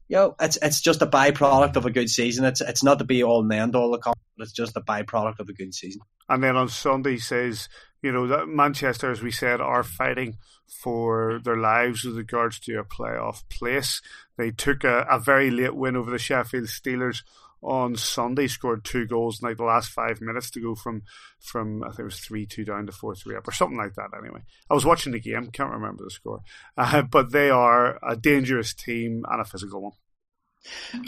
you 0.08 0.16
know, 0.16 0.36
it's 0.40 0.56
it's 0.62 0.80
just 0.80 1.02
a 1.02 1.06
byproduct 1.06 1.74
of 1.74 1.84
a 1.84 1.90
good 1.90 2.08
season. 2.08 2.44
It's 2.44 2.60
it's 2.60 2.84
not 2.84 3.00
to 3.00 3.04
be 3.04 3.24
all 3.24 3.42
and 3.42 3.52
end 3.52 3.74
all, 3.74 3.98
but 4.00 4.14
it's 4.38 4.52
just 4.52 4.76
a 4.76 4.80
byproduct 4.80 5.40
of 5.40 5.48
a 5.48 5.52
good 5.52 5.74
season. 5.74 6.00
And 6.28 6.42
then 6.44 6.56
on 6.56 6.68
Sunday 6.68 7.16
says, 7.16 7.68
you 8.02 8.12
know, 8.12 8.28
that 8.28 8.46
Manchester, 8.46 9.10
as 9.10 9.20
we 9.20 9.32
said, 9.32 9.60
are 9.60 9.82
fighting 9.82 10.36
for 10.68 11.40
their 11.44 11.56
lives 11.56 12.04
with 12.04 12.16
regards 12.16 12.60
to 12.60 12.78
a 12.78 12.84
playoff 12.84 13.42
place. 13.48 14.00
They 14.36 14.52
took 14.52 14.84
a, 14.84 15.06
a 15.10 15.18
very 15.18 15.50
late 15.50 15.74
win 15.74 15.96
over 15.96 16.10
the 16.10 16.18
Sheffield 16.18 16.66
Steelers 16.66 17.22
on 17.62 17.96
Sunday 17.96 18.46
scored 18.46 18.84
two 18.84 19.06
goals 19.06 19.40
in 19.40 19.48
like 19.48 19.56
the 19.56 19.64
last 19.64 19.90
five 19.90 20.20
minutes 20.20 20.50
to 20.50 20.60
go 20.60 20.74
from 20.74 21.02
from 21.40 21.82
I 21.82 21.88
think 21.88 22.00
it 22.00 22.04
was 22.04 22.20
three 22.20 22.46
two 22.46 22.64
down 22.64 22.86
to 22.86 22.92
four 22.92 23.14
three 23.14 23.36
up 23.36 23.48
or 23.48 23.52
something 23.52 23.78
like 23.78 23.94
that. 23.94 24.10
Anyway, 24.18 24.40
I 24.70 24.74
was 24.74 24.84
watching 24.84 25.12
the 25.12 25.20
game, 25.20 25.50
can't 25.50 25.72
remember 25.72 26.04
the 26.04 26.10
score, 26.10 26.40
uh, 26.76 27.02
but 27.02 27.32
they 27.32 27.50
are 27.50 27.98
a 28.06 28.16
dangerous 28.16 28.74
team 28.74 29.24
and 29.28 29.40
a 29.40 29.44
physical 29.44 29.82
one. 29.82 29.92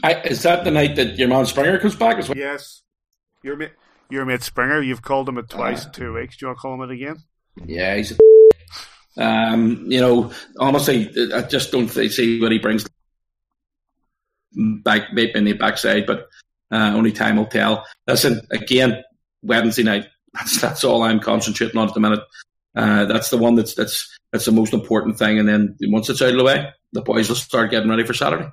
I, 0.05 0.21
is 0.23 0.43
that 0.43 0.65
the 0.65 0.71
night 0.71 0.97
that 0.97 1.19
your 1.19 1.29
man 1.29 1.47
Springer 1.47 1.79
comes 1.79 1.97
back 1.97 2.19
as 2.19 2.29
well? 2.29 2.39
Yes, 2.39 2.83
your 3.43 3.57
mate, 3.57 3.73
your 4.09 4.25
mate 4.25 4.43
Springer. 4.43 4.81
You've 4.81 5.03
called 5.03 5.29
him 5.29 5.39
it 5.39 5.49
twice 5.49 5.85
uh, 5.85 5.89
in 5.89 5.93
two 5.93 6.15
weeks. 6.15 6.37
Do 6.37 6.45
you 6.45 6.49
want 6.49 6.59
to 6.59 6.63
call 6.63 6.75
him 6.75 6.91
it 6.91 6.95
again? 6.95 7.17
Yeah, 7.65 7.97
he's. 7.97 8.13
A 8.13 8.17
um, 9.25 9.87
you 9.89 10.01
know, 10.01 10.33
honestly, 10.61 11.11
I 11.35 11.43
just 11.43 11.73
don't 11.73 11.89
see 11.89 12.41
what 12.41 12.53
he 12.53 12.59
brings 12.59 12.87
back 14.53 15.13
maybe 15.13 15.33
in 15.35 15.45
the 15.45 15.53
backside, 15.55 16.07
but 16.07 16.29
uh, 16.71 16.93
only 16.95 17.13
time 17.13 17.37
will 17.37 17.47
tell. 17.47 17.85
Listen, 18.07 18.41
again, 18.51 19.03
Wednesday 19.43 19.83
night. 19.83 20.07
That's 20.35 20.61
that's 20.61 20.85
all 20.85 21.03
I'm 21.03 21.21
concentrating 21.21 21.79
on 21.79 21.89
at 21.89 21.95
the 21.95 22.01
minute. 22.01 22.21
Uh, 22.77 23.07
that's 23.07 23.31
the 23.31 23.39
one 23.39 23.55
that's 23.55 23.75
that's 23.75 24.17
that's 24.33 24.45
the 24.45 24.53
most 24.53 24.73
important 24.73 25.19
thing. 25.19 25.39
And 25.39 25.49
then 25.49 25.77
once 25.83 26.09
it's 26.11 26.23
out 26.23 26.31
of 26.31 26.37
the 26.37 26.45
way, 26.45 26.69
the 26.93 27.03
boys 27.03 27.29
will 27.29 27.37
start 27.37 27.71
getting 27.71 27.89
ready 27.89 28.05
for 28.05 28.15
Saturday. 28.15 28.49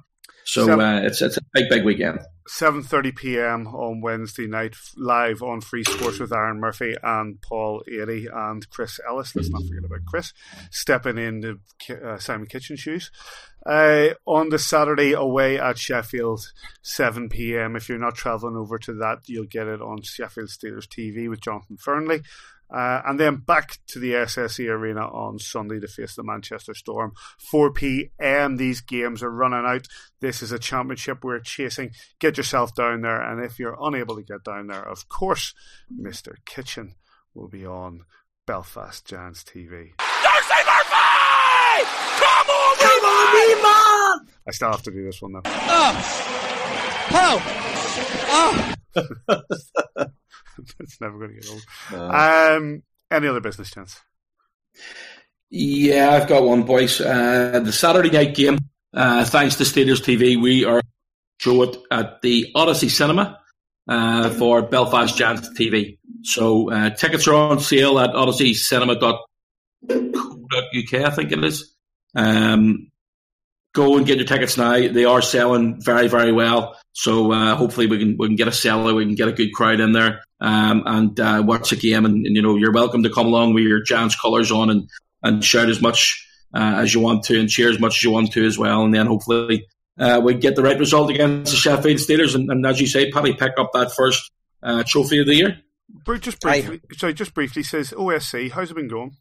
So 0.45 0.79
uh, 0.79 0.99
it's 1.01 1.21
it's 1.21 1.37
a 1.37 1.41
big 1.53 1.69
big 1.69 1.83
weekend. 1.83 2.19
7:30 2.47 3.15
p.m. 3.15 3.67
on 3.67 4.01
Wednesday 4.01 4.45
night, 4.45 4.75
live 4.95 5.41
on 5.41 5.61
Free 5.61 5.83
Sports 5.83 6.19
with 6.19 6.31
Aaron 6.31 6.59
Murphy 6.59 6.95
and 7.01 7.41
Paul 7.41 7.81
Eadie 7.91 8.27
and 8.31 8.69
Chris 8.69 8.99
Ellis. 9.07 9.35
Let's 9.35 9.49
not 9.49 9.63
forget 9.63 9.83
about 9.83 10.05
Chris 10.05 10.31
stepping 10.69 11.17
in 11.17 11.41
the 11.41 11.59
uh, 12.07 12.19
Simon 12.19 12.45
Kitchen 12.45 12.77
shoes. 12.77 13.09
Uh, 13.65 14.09
on 14.27 14.49
the 14.49 14.59
Saturday 14.59 15.13
away 15.13 15.59
at 15.59 15.79
Sheffield, 15.79 16.51
7 16.83 17.29
p.m. 17.29 17.75
If 17.75 17.89
you're 17.89 17.97
not 17.97 18.13
travelling 18.13 18.55
over 18.55 18.77
to 18.77 18.93
that, 18.93 19.21
you'll 19.25 19.45
get 19.45 19.65
it 19.65 19.81
on 19.81 20.03
Sheffield 20.03 20.49
Steelers 20.49 20.87
TV 20.87 21.27
with 21.27 21.41
Jonathan 21.41 21.77
Fernley. 21.77 22.21
Uh, 22.75 23.01
and 23.05 23.17
then 23.17 23.37
back 23.37 23.77
to 23.87 23.99
the 23.99 24.11
SSE 24.11 24.67
Arena 24.69 25.07
on 25.07 25.39
Sunday 25.39 25.79
to 25.79 25.87
face 25.87 26.15
the 26.15 26.23
Manchester 26.23 26.73
Storm. 26.73 27.13
4 27.39 27.71
p.m. 27.71 28.57
These 28.57 28.81
games 28.81 29.23
are 29.23 29.31
running 29.31 29.63
out. 29.65 29.87
This 30.19 30.41
is 30.41 30.51
a 30.51 30.59
championship 30.59 31.23
we're 31.23 31.39
chasing. 31.39 31.91
Get 32.19 32.35
yourself 32.35 32.75
down 32.75 32.99
there. 32.99 33.21
And 33.21 33.41
if 33.41 33.59
you're 33.59 33.77
unable 33.79 34.17
to 34.17 34.23
get 34.23 34.43
down 34.43 34.67
there, 34.67 34.83
of 34.85 35.07
course, 35.07 35.53
Mr. 35.89 36.35
Kitchen 36.45 36.95
will 37.33 37.47
be 37.47 37.65
on 37.65 38.01
Belfast 38.45 39.05
Giants 39.05 39.45
TV. 39.45 39.93
Darcy 39.97 40.61
Murphy! 40.65 41.85
Come 42.19 42.49
on, 42.49 42.75
Come 42.77 43.05
on, 43.05 43.63
man! 43.63 44.35
I 44.45 44.51
still 44.51 44.71
have 44.71 44.83
to 44.83 44.91
do 44.91 45.05
this 45.05 45.21
one 45.21 45.31
though. 45.31 45.41
Oh! 45.45 45.95
Oh! 47.13 48.73
Oh! 48.97 50.11
it's 50.79 51.01
never 51.01 51.17
going 51.17 51.35
to 51.35 51.39
get 51.39 51.49
old. 51.49 51.65
Uh, 51.91 52.57
um, 52.57 52.83
any 53.11 53.27
other 53.27 53.41
business 53.41 53.71
chance? 53.71 53.99
Yeah, 55.49 56.11
I've 56.11 56.27
got 56.27 56.43
one, 56.43 56.63
boys. 56.63 56.99
Uh, 56.99 57.61
the 57.63 57.71
Saturday 57.71 58.09
night 58.09 58.35
game, 58.35 58.57
uh, 58.93 59.23
thanks 59.25 59.55
to 59.55 59.63
Steelers 59.63 60.01
TV, 60.01 60.41
we 60.41 60.65
are 60.65 60.81
show 61.37 61.63
it 61.63 61.77
at 61.91 62.21
the 62.21 62.51
Odyssey 62.55 62.89
Cinema 62.89 63.39
uh, 63.87 64.29
for 64.31 64.63
Belfast 64.63 65.15
Giants 65.15 65.49
TV. 65.49 65.99
So 66.23 66.71
uh, 66.71 66.89
tickets 66.91 67.27
are 67.27 67.35
on 67.35 67.59
sale 67.59 67.99
at 67.99 68.11
odysseycinema.co.uk, 68.11 70.93
I 70.93 71.09
think 71.11 71.31
it 71.31 71.43
is. 71.43 71.75
Um, 72.15 72.89
go 73.73 73.97
and 73.97 74.05
get 74.05 74.17
your 74.17 74.25
tickets 74.25 74.57
now. 74.57 74.87
They 74.87 75.05
are 75.05 75.21
selling 75.21 75.81
very, 75.81 76.07
very 76.07 76.31
well. 76.31 76.77
So 76.93 77.31
uh, 77.31 77.55
hopefully 77.55 77.87
we 77.87 77.99
can 77.99 78.15
we 78.17 78.27
can 78.27 78.37
get 78.37 78.47
a 78.47 78.53
seller, 78.53 78.93
we 78.93 79.05
can 79.05 79.15
get 79.15 79.27
a 79.27 79.33
good 79.33 79.53
crowd 79.53 79.81
in 79.81 79.91
there 79.91 80.23
um, 80.41 80.83
and 80.85 81.19
uh, 81.19 81.43
watch 81.45 81.69
the 81.69 81.75
game. 81.75 82.05
And, 82.05 82.25
and, 82.25 82.35
you 82.35 82.41
know 82.41 82.55
you're 82.55 82.71
welcome 82.71 83.03
to 83.03 83.09
come 83.09 83.27
along 83.27 83.53
with 83.53 83.63
your 83.63 83.81
Giants 83.81 84.19
colours 84.19 84.51
on 84.51 84.69
and, 84.69 84.89
and 85.23 85.43
shout 85.43 85.69
as 85.69 85.81
much 85.81 86.27
uh, 86.53 86.75
as 86.77 86.93
you 86.93 86.99
want 86.99 87.23
to 87.25 87.39
and 87.39 87.49
cheer 87.49 87.69
as 87.69 87.79
much 87.79 87.97
as 87.97 88.03
you 88.03 88.11
want 88.11 88.31
to 88.33 88.45
as 88.45 88.57
well. 88.57 88.83
And 88.83 88.93
then 88.93 89.07
hopefully 89.07 89.67
uh, 89.99 90.21
we 90.23 90.33
get 90.35 90.55
the 90.55 90.63
right 90.63 90.79
result 90.79 91.09
against 91.09 91.51
the 91.51 91.57
Sheffield 91.57 91.97
Steelers. 91.97 92.35
And, 92.35 92.49
and 92.49 92.65
as 92.65 92.79
you 92.79 92.87
say, 92.87 93.11
Paddy, 93.11 93.33
pick 93.33 93.53
up 93.57 93.71
that 93.73 93.93
first 93.93 94.31
uh, 94.63 94.83
trophy 94.85 95.19
of 95.19 95.27
the 95.27 95.35
year. 95.35 95.61
Just 96.19 96.41
briefly, 96.41 96.81
I, 96.91 96.95
sorry, 96.95 97.13
just 97.13 97.33
briefly 97.33 97.63
says 97.63 97.91
OSC. 97.91 98.51
How's 98.51 98.71
it 98.71 98.75
been 98.75 98.87
going? 98.87 99.17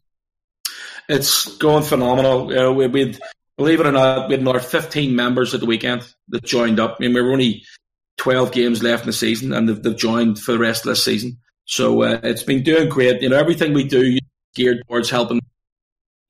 It's 1.07 1.57
going 1.57 1.83
phenomenal. 1.83 2.53
You 2.53 2.71
we, 2.71 2.87
we'd 2.87 3.19
believe 3.57 3.79
it 3.79 3.85
or 3.85 3.91
not, 3.91 4.27
we 4.27 4.33
had 4.33 4.41
another 4.41 4.59
15 4.59 5.15
members 5.15 5.53
at 5.53 5.59
the 5.59 5.65
weekend 5.65 6.07
that 6.29 6.43
joined 6.43 6.79
up. 6.79 6.97
I 6.99 7.03
mean, 7.03 7.13
we 7.13 7.21
were 7.21 7.31
only 7.31 7.63
12 8.25 8.51
games 8.51 8.81
left 8.81 9.03
in 9.03 9.05
the 9.05 9.13
season 9.13 9.53
and 9.53 9.69
they've, 9.69 9.83
they've 9.83 9.95
joined 9.95 10.39
for 10.39 10.53
the 10.53 10.57
rest 10.57 10.83
of 10.83 10.89
the 10.89 10.95
season. 10.95 11.37
So 11.65 12.01
uh, 12.01 12.19
it's 12.23 12.41
been 12.41 12.63
doing 12.63 12.89
great. 12.89 13.21
You 13.21 13.29
know, 13.29 13.37
everything 13.37 13.71
we 13.71 13.83
do 13.83 14.17
geared 14.55 14.81
towards 14.87 15.11
helping. 15.11 15.41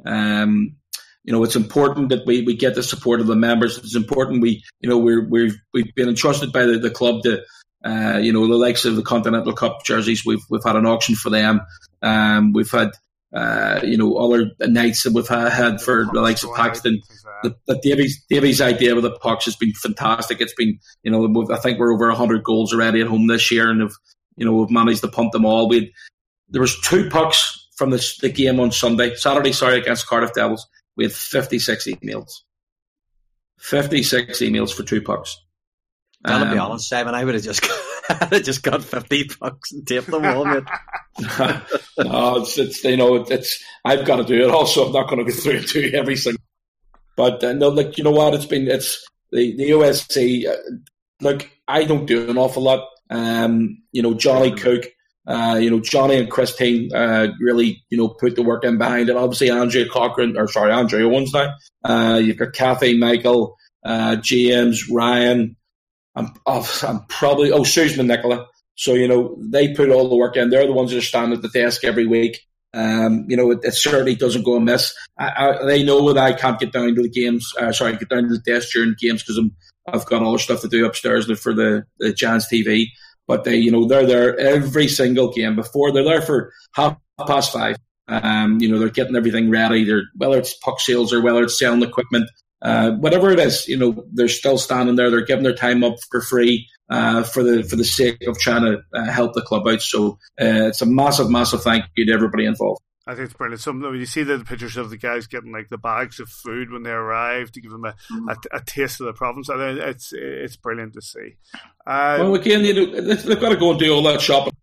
Um, 0.06 0.76
you 1.24 1.32
know, 1.32 1.42
it's 1.46 1.56
important 1.56 2.10
that 2.10 2.26
we, 2.26 2.42
we 2.42 2.54
get 2.54 2.76
the 2.76 2.84
support 2.84 3.22
of 3.22 3.28
the 3.28 3.36
members. 3.38 3.78
It's 3.78 3.96
important 3.96 4.42
we, 4.42 4.62
you 4.82 4.90
know, 4.90 4.98
we're, 4.98 5.26
we've, 5.26 5.56
we've 5.74 5.96
been 5.96 6.10
entrusted 6.10 6.52
by 6.52 6.66
the, 6.66 6.78
the 6.78 6.92
club 6.92 7.24
to, 7.24 7.42
uh, 7.86 8.18
you 8.18 8.34
know, 8.34 8.46
the 8.46 8.56
likes 8.56 8.84
of 8.84 8.98
the 8.98 9.02
Continental 9.02 9.54
Cup 9.54 9.86
jerseys. 9.86 10.26
We've, 10.26 10.44
we've 10.50 10.66
had 10.66 10.76
an 10.76 10.86
auction 10.86 11.16
for 11.16 11.30
them. 11.30 11.62
Um, 12.02 12.52
we've 12.52 12.70
had, 12.70 12.92
uh, 13.36 13.82
you 13.84 13.98
know, 13.98 14.16
other 14.16 14.52
nights 14.62 15.04
that 15.04 15.14
we've 15.14 15.28
had 15.28 15.82
for 15.82 16.08
the 16.14 16.22
likes 16.22 16.44
of 16.44 16.56
Paxton. 16.56 17.02
The, 17.44 17.54
the 17.68 17.80
Davies 17.84 18.24
Davies 18.30 18.62
idea 18.62 18.96
with 18.96 19.04
the 19.04 19.12
pucks 19.12 19.46
has 19.46 19.58
been 19.58 19.74
fantastic. 19.74 20.40
It's 20.40 20.54
been, 20.54 20.80
you 21.04 21.12
know, 21.12 21.46
I 21.52 21.58
think 21.58 21.78
we're 21.78 21.94
over 21.94 22.10
hundred 22.12 22.46
goals 22.46 22.74
already 22.74 23.02
at 23.02 23.08
home 23.08 23.28
this 23.28 23.52
year, 23.52 23.70
and 23.70 23.82
have, 23.82 23.92
you 24.38 24.46
know, 24.46 24.54
we've 24.54 24.72
managed 24.72 25.02
to 25.02 25.10
punt 25.10 25.34
them 25.34 25.46
all. 25.46 25.68
We 25.68 25.94
there 26.48 26.62
was 26.62 26.80
two 26.80 27.10
pucks 27.10 27.68
from 27.76 27.90
this, 27.90 28.18
the 28.20 28.30
game 28.30 28.60
on 28.62 28.72
Sunday, 28.72 29.16
Saturday, 29.16 29.52
sorry, 29.52 29.78
against 29.80 30.08
Cardiff 30.08 30.34
Devils. 30.34 30.66
We 30.96 31.04
had 31.04 31.12
fifty 31.12 31.60
six 31.60 31.88
emails, 31.88 32.32
fifty 33.60 34.02
six 34.02 34.40
emails 34.40 34.74
for 34.74 34.84
two 34.84 35.02
pucks. 35.02 35.38
Gotta 36.26 36.46
um, 36.46 36.54
be 36.54 36.58
honest, 36.58 36.88
Simon. 36.88 37.14
I 37.14 37.26
would 37.26 37.36
have 37.36 37.44
just 37.44 37.62
I 38.32 38.40
just 38.40 38.64
got 38.64 38.84
fifty 38.84 39.30
bucks 39.40 39.72
and 39.72 39.86
taped 39.88 40.08
them 40.08 40.26
all, 40.26 40.46
mate. 40.46 40.64
no, 42.00 42.38
it's, 42.38 42.58
it's 42.58 42.84
you 42.84 42.98
know 42.98 43.16
it's 43.16 43.64
I've 43.84 44.06
got 44.06 44.18
to 44.18 44.24
do 44.24 44.48
it. 44.48 44.52
Also, 44.52 44.86
I'm 44.86 44.94
not 44.94 45.10
going 45.10 45.26
to 45.26 45.32
go 45.32 45.38
through 45.38 45.54
it 45.54 45.68
to 45.70 45.94
every 45.94 46.16
single. 46.16 46.42
But 47.16 47.44
uh, 47.44 47.54
no, 47.54 47.70
like 47.70 47.98
you 47.98 48.04
know 48.04 48.12
what? 48.12 48.34
It's 48.34 48.46
been 48.46 48.68
it's 48.68 49.04
the 49.32 49.56
the 49.56 49.72
OSC. 49.72 50.48
Uh, 50.48 50.56
look, 51.22 51.50
I 51.68 51.84
don't 51.84 52.06
do 52.06 52.30
an 52.30 52.38
awful 52.38 52.64
lot. 52.64 52.88
Um, 53.10 53.82
you 53.92 54.02
know, 54.02 54.14
Johnny 54.14 54.52
Cook. 54.52 54.86
Uh, 55.28 55.58
you 55.60 55.72
know, 55.72 55.80
Johnny 55.80 56.18
and 56.18 56.30
Christine 56.30 56.94
uh, 56.94 57.30
really, 57.40 57.84
you 57.90 57.98
know, 57.98 58.10
put 58.10 58.36
the 58.36 58.44
work 58.44 58.64
in 58.64 58.78
behind 58.78 59.10
it. 59.10 59.18
Obviously, 59.18 59.50
Andrea 59.50 59.90
Cochran, 59.90 60.38
or 60.38 60.48
sorry, 60.48 60.72
Andrea 60.72 61.04
Owens 61.08 61.34
now. 61.34 61.52
Uh, 61.84 62.22
you've 62.24 62.38
got 62.38 62.54
Kathy, 62.54 62.96
Michael, 62.96 63.58
uh, 63.84 64.18
James, 64.18 64.88
Ryan, 64.88 65.56
I'm, 66.16 66.34
I'm 66.46 67.06
probably 67.08 67.52
oh 67.52 67.64
Susan 67.64 68.08
Nicola. 68.08 68.48
So 68.76 68.94
you 68.94 69.08
know 69.08 69.38
they 69.40 69.74
put 69.74 69.90
all 69.90 70.10
the 70.10 70.16
work 70.16 70.38
in. 70.38 70.50
They're 70.50 70.68
the 70.68 70.74
ones 70.74 70.92
that 70.92 71.02
standing 71.02 71.38
at 71.38 71.42
the 71.42 71.50
desk 71.50 71.84
every 71.84 72.06
week. 72.06 72.40
Um, 72.74 73.26
you 73.28 73.38
know 73.38 73.52
it, 73.52 73.60
it, 73.64 73.74
certainly 73.74 74.16
doesn't 74.16 74.44
go 74.44 74.56
amiss. 74.56 74.94
I, 75.18 75.30
I, 75.30 75.66
they 75.66 75.84
know 75.84 76.12
that 76.12 76.22
I 76.22 76.34
can't 76.34 76.60
get 76.60 76.74
down 76.74 76.94
to 76.94 77.02
the 77.02 77.10
games. 77.10 77.50
Uh, 77.60 77.72
sorry, 77.72 77.96
get 77.98 78.10
down 78.10 78.24
to 78.24 78.38
the 78.38 78.52
desk 78.52 78.70
during 78.74 78.96
games 79.00 79.24
because 79.24 79.42
I've 79.88 80.06
got 80.06 80.24
all 80.24 80.34
the 80.34 80.40
stuff 80.40 80.62
to 80.62 80.68
do 80.68 80.86
upstairs 80.86 81.32
for 81.40 81.54
the 81.54 81.86
the 82.00 82.14
Giants 82.14 82.48
TV. 82.52 82.88
But 83.28 83.44
they, 83.44 83.56
you 83.56 83.72
know, 83.72 83.88
they're 83.88 84.06
there 84.06 84.38
every 84.38 84.88
single 84.88 85.32
game 85.32 85.56
before. 85.56 85.92
They're 85.92 86.04
there 86.04 86.22
for 86.22 86.52
half 86.76 86.98
past 87.26 87.52
five. 87.52 87.78
Um, 88.08 88.60
you 88.60 88.70
know, 88.70 88.78
they're 88.78 88.90
getting 88.90 89.16
everything 89.16 89.50
ready. 89.50 89.84
They're 89.84 90.04
whether 90.16 90.38
it's 90.38 90.54
puck 90.58 90.80
sales 90.80 91.12
or 91.12 91.22
whether 91.22 91.44
it's 91.44 91.58
selling 91.58 91.82
equipment 91.82 92.30
uh, 92.66 92.92
whatever 92.94 93.32
it 93.32 93.40
is, 93.40 93.68
you 93.68 93.78
know, 93.78 94.04
they're 94.12 94.28
still 94.28 94.58
standing 94.58 94.96
there. 94.96 95.12
They're 95.12 95.24
giving 95.24 95.44
their 95.44 95.54
time 95.54 95.84
up 95.84 95.98
for 96.10 96.20
free 96.20 96.68
uh, 96.90 97.22
for 97.22 97.44
the 97.44 97.62
for 97.64 97.76
the 97.76 97.84
sake 97.84 98.18
of 98.28 98.40
trying 98.40 98.64
to 98.64 98.82
uh, 98.94 99.06
help 99.06 99.34
the 99.34 99.44
club 99.44 99.68
out. 99.68 99.84
So 99.84 100.18
uh, 100.42 100.70
it's 100.70 100.82
a 100.82 100.88
massive, 100.88 101.30
massive 101.30 101.62
thank 101.62 101.86
you 101.96 102.08
to 102.08 102.12
everybody 102.12 102.46
involved. 102.46 102.82
I 103.06 103.14
think 103.14 103.26
it's 103.26 103.36
brilliant. 103.36 103.62
Some 103.62 103.82
when 103.82 104.00
you 104.00 104.08
see 104.08 104.24
the 104.24 104.40
pictures 104.40 104.78
of 104.78 104.90
the 104.90 104.98
guys 104.98 105.28
getting 105.28 105.52
like 105.52 105.70
the 105.70 105.78
bags 105.78 106.20
of 106.20 106.28
food 106.28 106.72
when 106.72 106.82
they 106.82 106.90
arrive 106.90 107.52
to 107.52 107.62
give 107.62 107.70
them 107.70 107.86
a, 107.86 107.94
a, 108.30 108.58
a 108.58 108.62
taste 108.62 109.00
of 109.00 109.06
the 109.06 109.14
province, 109.14 109.48
it's 109.52 110.12
it's 110.12 110.56
brilliant 110.56 110.94
to 110.94 111.02
see. 111.04 111.36
Um, 111.86 112.20
well, 112.20 112.36
again, 112.36 112.66
you 112.66 112.74
know, 112.74 113.02
they've 113.02 113.40
got 113.40 113.50
to 113.50 113.58
go 113.58 113.70
and 113.72 113.80
do 113.80 113.94
all 113.94 114.02
that 114.04 114.22
shopping. 114.22 114.54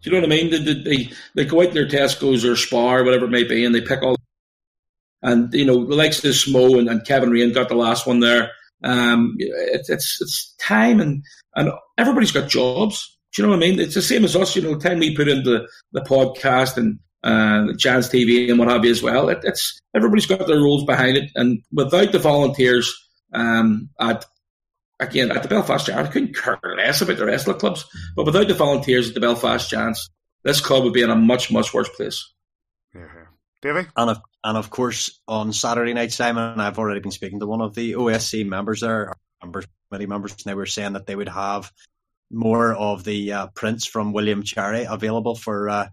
Do 0.00 0.10
you 0.10 0.16
know 0.16 0.26
what 0.26 0.32
I 0.32 0.36
mean? 0.36 0.50
They, 0.50 0.74
they, 0.82 1.12
they 1.34 1.44
go 1.44 1.60
out 1.60 1.68
in 1.68 1.74
their 1.74 1.88
Tesco's 1.88 2.44
or 2.44 2.56
Spar, 2.56 3.04
whatever 3.04 3.26
it 3.26 3.30
may 3.30 3.44
be, 3.44 3.64
and 3.66 3.74
they 3.74 3.80
pick 3.82 4.02
all 4.02 4.16
and 5.22 5.52
you 5.52 5.64
know, 5.64 5.84
the 5.84 5.94
likes 5.94 6.24
of 6.24 6.32
Smo 6.32 6.78
and, 6.78 6.88
and 6.88 7.06
Kevin 7.06 7.30
Raine 7.30 7.52
got 7.52 7.68
the 7.68 7.74
last 7.74 8.06
one 8.06 8.20
there. 8.20 8.50
Um, 8.84 9.34
it, 9.38 9.86
it's 9.88 10.20
it's 10.20 10.54
time 10.60 11.00
and 11.00 11.22
and 11.54 11.70
everybody's 11.98 12.32
got 12.32 12.48
jobs. 12.48 13.18
Do 13.34 13.42
you 13.42 13.48
know 13.48 13.56
what 13.56 13.64
I 13.64 13.68
mean? 13.68 13.80
It's 13.80 13.94
the 13.94 14.02
same 14.02 14.24
as 14.24 14.36
us. 14.36 14.56
You 14.56 14.62
know, 14.62 14.78
time 14.78 14.98
we 14.98 15.16
put 15.16 15.28
into 15.28 15.66
the 15.92 16.00
podcast 16.00 16.76
and 16.76 16.98
uh, 17.24 17.72
Giants 17.76 18.08
TV 18.08 18.48
and 18.48 18.58
what 18.58 18.68
have 18.68 18.84
you 18.84 18.90
as 18.90 19.02
well. 19.02 19.28
It, 19.28 19.40
it's 19.42 19.80
everybody's 19.94 20.26
got 20.26 20.46
their 20.46 20.60
roles 20.60 20.84
behind 20.84 21.16
it, 21.16 21.30
and 21.34 21.62
without 21.72 22.12
the 22.12 22.18
volunteers 22.18 22.92
um, 23.32 23.90
at 24.00 24.24
again 25.00 25.30
at 25.30 25.42
the 25.42 25.48
Belfast 25.48 25.86
Giants, 25.86 26.08
I 26.08 26.12
couldn't 26.12 26.36
care 26.36 26.58
less 26.76 27.00
about 27.00 27.16
the 27.16 27.26
rest 27.26 27.48
of 27.48 27.54
the 27.54 27.60
clubs. 27.60 27.84
But 28.14 28.26
without 28.26 28.48
the 28.48 28.54
volunteers 28.54 29.08
at 29.08 29.14
the 29.14 29.20
Belfast 29.20 29.68
Giants, 29.68 30.08
this 30.44 30.60
club 30.60 30.84
would 30.84 30.92
be 30.92 31.02
in 31.02 31.10
a 31.10 31.16
much 31.16 31.50
much 31.50 31.74
worse 31.74 31.88
place. 31.88 32.32
And 33.96 34.10
of, 34.10 34.20
and 34.44 34.56
of 34.56 34.70
course, 34.70 35.20
on 35.26 35.52
Saturday 35.52 35.94
night, 35.94 36.12
Simon, 36.12 36.52
and 36.52 36.62
I've 36.62 36.78
already 36.78 37.00
been 37.00 37.10
speaking 37.10 37.40
to 37.40 37.46
one 37.46 37.60
of 37.60 37.74
the 37.74 37.92
OSC 37.92 38.46
members 38.46 38.80
there, 38.80 39.12
members, 39.42 39.66
committee 39.88 40.06
members, 40.06 40.32
and 40.32 40.44
they 40.44 40.54
were 40.54 40.66
saying 40.66 40.94
that 40.94 41.06
they 41.06 41.16
would 41.16 41.28
have 41.28 41.72
more 42.30 42.74
of 42.74 43.04
the 43.04 43.32
uh, 43.32 43.46
prints 43.48 43.86
from 43.86 44.12
William 44.12 44.42
Cherry 44.42 44.84
available 44.84 45.34
for 45.34 45.68
uh, 45.68 45.88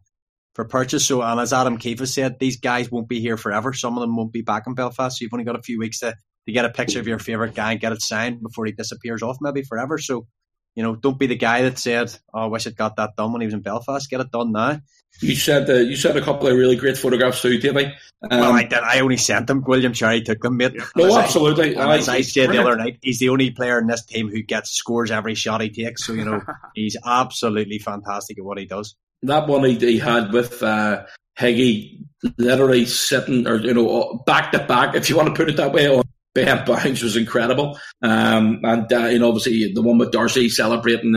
for 0.56 0.66
purchase. 0.66 1.06
So, 1.06 1.22
and 1.22 1.40
as 1.40 1.54
Adam 1.54 1.78
Keefe 1.78 2.08
said, 2.08 2.40
these 2.40 2.60
guys 2.60 2.92
won't 2.92 3.10
be 3.10 3.20
here 3.20 3.38
forever. 3.38 3.74
Some 3.74 3.98
of 3.98 4.02
them 4.02 4.16
won't 4.16 4.34
be 4.34 4.42
back 4.42 4.64
in 4.68 4.76
Belfast. 4.76 5.18
So 5.18 5.24
you've 5.24 5.34
only 5.34 5.46
got 5.46 5.58
a 5.58 5.64
few 5.64 5.80
weeks 5.80 6.00
to, 6.00 6.16
to 6.46 6.52
get 6.52 6.66
a 6.66 6.70
picture 6.70 7.00
of 7.00 7.08
your 7.08 7.20
favourite 7.20 7.56
guy 7.56 7.72
and 7.72 7.82
get 7.82 7.92
it 7.92 8.02
signed 8.02 8.42
before 8.42 8.66
he 8.66 8.72
disappears 8.72 9.24
off 9.24 9.38
maybe 9.42 9.64
forever. 9.64 9.98
So, 9.98 10.28
you 10.76 10.84
know, 10.84 10.96
don't 10.96 11.20
be 11.20 11.28
the 11.28 11.36
guy 11.36 11.64
that 11.64 11.80
said, 11.80 12.16
"Oh, 12.34 12.42
I 12.42 12.46
wish 12.48 12.68
I'd 12.68 12.76
got 12.76 12.98
that 12.98 13.16
done 13.18 13.32
when 13.32 13.42
he 13.42 13.48
was 13.48 13.54
in 13.54 13.62
Belfast." 13.62 14.10
Get 14.10 14.22
it 14.22 14.32
done 14.32 14.52
now. 14.52 14.80
You 15.22 15.36
said 15.36 15.70
uh, 15.70 15.76
you 15.76 15.96
said 15.96 16.18
a 16.18 16.22
couple 16.22 16.48
of 16.48 16.58
really 16.58 16.76
great 16.76 16.98
photographs 16.98 17.42
too, 17.42 17.58
Davey. 17.58 17.86
Um, 18.30 18.40
well, 18.40 18.54
I 18.54 18.64
did. 18.64 18.80
I 18.80 19.00
only 19.00 19.18
sent 19.18 19.48
them. 19.48 19.64
William 19.66 19.94
Cherry 19.94 20.22
took 20.22 20.42
them, 20.42 20.58
mate. 20.58 20.74
Yeah. 20.76 20.86
No, 20.96 21.18
absolutely. 21.18 21.78
I, 21.78 21.98
as 21.98 22.10
I 22.10 22.22
said 22.22 22.50
the 22.50 22.60
other 22.60 22.76
night, 22.76 23.00
he's 23.02 23.20
the 23.20 23.30
only 23.30 23.52
player 23.52 23.80
in 23.80 23.88
this 23.88 24.04
team 24.04 24.30
who 24.30 24.42
gets 24.42 24.72
scores 24.72 25.12
every 25.12 25.36
shot 25.36 25.62
he 25.62 25.70
takes. 25.70 26.06
So 26.06 26.14
you 26.14 26.26
know, 26.26 26.42
he's 26.76 26.98
absolutely 27.06 27.80
fantastic 27.80 28.38
at 28.38 28.44
what 28.44 28.58
he 28.58 28.66
does. 28.66 28.96
That 29.22 29.48
one 29.48 29.64
he, 29.64 29.78
he 29.78 30.00
had 30.00 30.34
with 30.34 30.62
uh, 30.62 31.06
Higgy, 31.38 32.04
literally 32.38 32.86
sitting 32.86 33.48
or 33.48 33.58
you 33.58 33.74
know 33.74 34.22
back 34.26 34.52
to 34.52 34.60
back, 34.60 34.96
if 34.96 35.10
you 35.10 35.16
want 35.16 35.30
to 35.30 35.36
put 35.36 35.50
it 35.50 35.58
that 35.58 35.72
way, 35.72 35.88
on 35.88 36.04
Ben 36.34 36.66
Bowns 36.66 37.04
was 37.04 37.16
incredible. 37.16 37.80
Um, 38.02 38.60
and 38.64 38.92
uh, 38.92 39.06
you 39.06 39.20
know, 39.20 39.30
obviously 39.30 39.72
the 39.74 39.82
one 39.82 39.98
with 39.98 40.12
Darcy 40.12 40.50
celebrating 40.50 41.16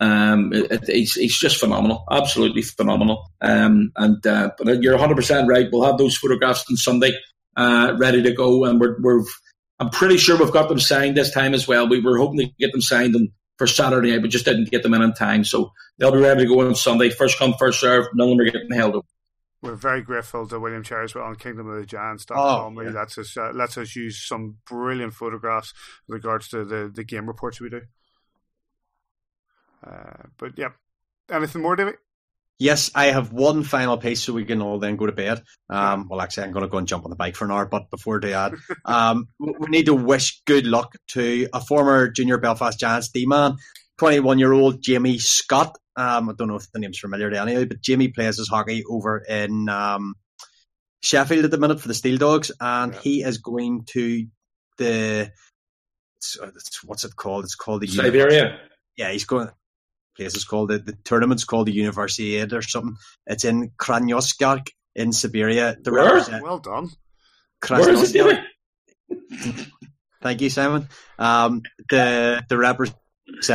um, 0.00 0.52
it, 0.52 0.72
it, 0.72 0.88
he's, 0.88 1.14
he's 1.14 1.38
just 1.38 1.58
phenomenal, 1.58 2.04
absolutely 2.10 2.62
phenomenal. 2.62 3.30
Um, 3.40 3.92
and 3.96 4.26
uh, 4.26 4.50
but 4.58 4.82
you're 4.82 4.94
100 4.94 5.14
percent 5.14 5.48
right. 5.48 5.68
We'll 5.70 5.84
have 5.84 5.98
those 5.98 6.16
photographs 6.16 6.64
on 6.70 6.76
Sunday 6.76 7.12
uh, 7.56 7.94
ready 7.98 8.22
to 8.22 8.32
go, 8.32 8.64
and 8.64 8.80
we're, 8.80 8.96
we're 9.00 9.24
I'm 9.78 9.90
pretty 9.90 10.16
sure 10.16 10.38
we've 10.38 10.52
got 10.52 10.68
them 10.68 10.80
signed 10.80 11.16
this 11.16 11.32
time 11.32 11.54
as 11.54 11.68
well. 11.68 11.88
We 11.88 12.00
were 12.00 12.18
hoping 12.18 12.38
to 12.40 12.52
get 12.58 12.72
them 12.72 12.82
signed 12.82 13.14
and 13.14 13.30
for 13.60 13.66
Saturday 13.66 14.12
night, 14.12 14.22
but 14.22 14.30
just 14.30 14.46
didn't 14.46 14.70
get 14.70 14.82
them 14.82 14.94
in 14.94 15.02
in 15.02 15.12
time. 15.12 15.44
So 15.44 15.72
they'll 15.98 16.12
be 16.12 16.18
ready 16.18 16.44
to 16.44 16.48
go 16.48 16.66
on 16.66 16.74
Sunday. 16.74 17.10
First 17.10 17.38
come, 17.38 17.54
first 17.58 17.78
serve. 17.78 18.06
None 18.14 18.30
of 18.30 18.38
them 18.38 18.40
are 18.46 18.50
getting 18.50 18.72
held 18.72 18.96
up. 18.96 19.06
We're 19.60 19.74
very 19.74 20.00
grateful 20.00 20.48
to 20.48 20.58
William 20.58 20.82
Cherry 20.82 21.04
as 21.04 21.14
well 21.14 21.24
on 21.24 21.36
Kingdom 21.36 21.68
of 21.68 21.78
the 21.78 21.84
Giants.com. 21.84 22.78
Oh, 22.78 22.80
yeah. 22.80 22.88
lets 22.88 23.18
us 23.18 23.36
uh, 23.36 23.50
lets 23.54 23.76
us 23.76 23.94
use 23.94 24.26
some 24.26 24.56
brilliant 24.66 25.12
photographs 25.12 25.74
in 26.08 26.14
regards 26.14 26.48
to 26.48 26.64
the, 26.64 26.90
the 26.92 27.04
game 27.04 27.26
reports 27.26 27.60
we 27.60 27.68
do. 27.68 27.82
Uh, 29.86 30.28
but 30.38 30.52
yeah, 30.56 30.70
anything 31.30 31.62
more, 31.62 31.76
David? 31.76 31.96
Yes, 32.60 32.90
I 32.94 33.06
have 33.06 33.32
one 33.32 33.62
final 33.62 33.96
piece 33.96 34.22
so 34.22 34.34
we 34.34 34.44
can 34.44 34.60
all 34.60 34.78
then 34.78 34.96
go 34.96 35.06
to 35.06 35.12
bed. 35.12 35.42
Um, 35.70 36.08
well, 36.10 36.20
actually, 36.20 36.44
I'm 36.44 36.52
going 36.52 36.64
to 36.64 36.68
go 36.68 36.76
and 36.76 36.86
jump 36.86 37.04
on 37.04 37.10
the 37.10 37.16
bike 37.16 37.34
for 37.34 37.46
an 37.46 37.50
hour, 37.50 37.64
but 37.64 37.88
before 37.90 38.20
that, 38.20 38.52
um, 38.84 39.28
we 39.38 39.68
need 39.68 39.86
to 39.86 39.94
wish 39.94 40.42
good 40.44 40.66
luck 40.66 40.94
to 41.12 41.48
a 41.54 41.60
former 41.62 42.10
junior 42.10 42.36
Belfast 42.36 42.78
Giants 42.78 43.08
D 43.08 43.24
man, 43.24 43.56
21 43.98 44.38
year 44.38 44.52
old 44.52 44.82
Jamie 44.82 45.18
Scott. 45.18 45.78
Um, 45.96 46.28
I 46.28 46.34
don't 46.36 46.48
know 46.48 46.56
if 46.56 46.70
the 46.70 46.80
name's 46.80 46.98
familiar 46.98 47.30
to 47.30 47.40
anybody, 47.40 47.64
but 47.64 47.80
Jamie 47.80 48.08
plays 48.08 48.36
his 48.36 48.48
hockey 48.48 48.84
over 48.84 49.18
in 49.18 49.70
um, 49.70 50.14
Sheffield 51.02 51.46
at 51.46 51.50
the 51.50 51.58
minute 51.58 51.80
for 51.80 51.88
the 51.88 51.94
Steel 51.94 52.18
Dogs, 52.18 52.52
and 52.60 52.92
yeah. 52.92 53.00
he 53.00 53.22
is 53.22 53.38
going 53.38 53.84
to 53.92 54.26
the 54.76 55.32
what's 56.84 57.04
it 57.04 57.16
called? 57.16 57.44
It's 57.44 57.54
called 57.54 57.80
the 57.80 57.86
Siberia. 57.86 58.58
Yeah, 58.98 59.10
he's 59.12 59.24
going 59.24 59.48
place 60.20 60.36
is 60.36 60.44
called. 60.44 60.70
The, 60.70 60.78
the 60.78 60.96
tournament's 61.04 61.44
called 61.44 61.66
the 61.66 61.76
Universiade 61.76 62.52
or 62.52 62.62
something. 62.62 62.96
It's 63.26 63.44
in 63.44 63.70
Krasnoyarsk 63.78 64.68
in 64.94 65.12
Siberia. 65.12 65.76
The 65.82 65.92
Where? 65.92 66.14
Represent- 66.14 66.42
well 66.42 66.58
done. 66.58 66.90
Where 67.68 67.90
is 67.90 68.14
it, 68.14 68.40
Thank 70.22 70.40
you, 70.40 70.50
Simon. 70.50 70.88
Um, 71.18 71.62
the 71.88 72.42
the 72.48 72.58
represent 72.58 72.96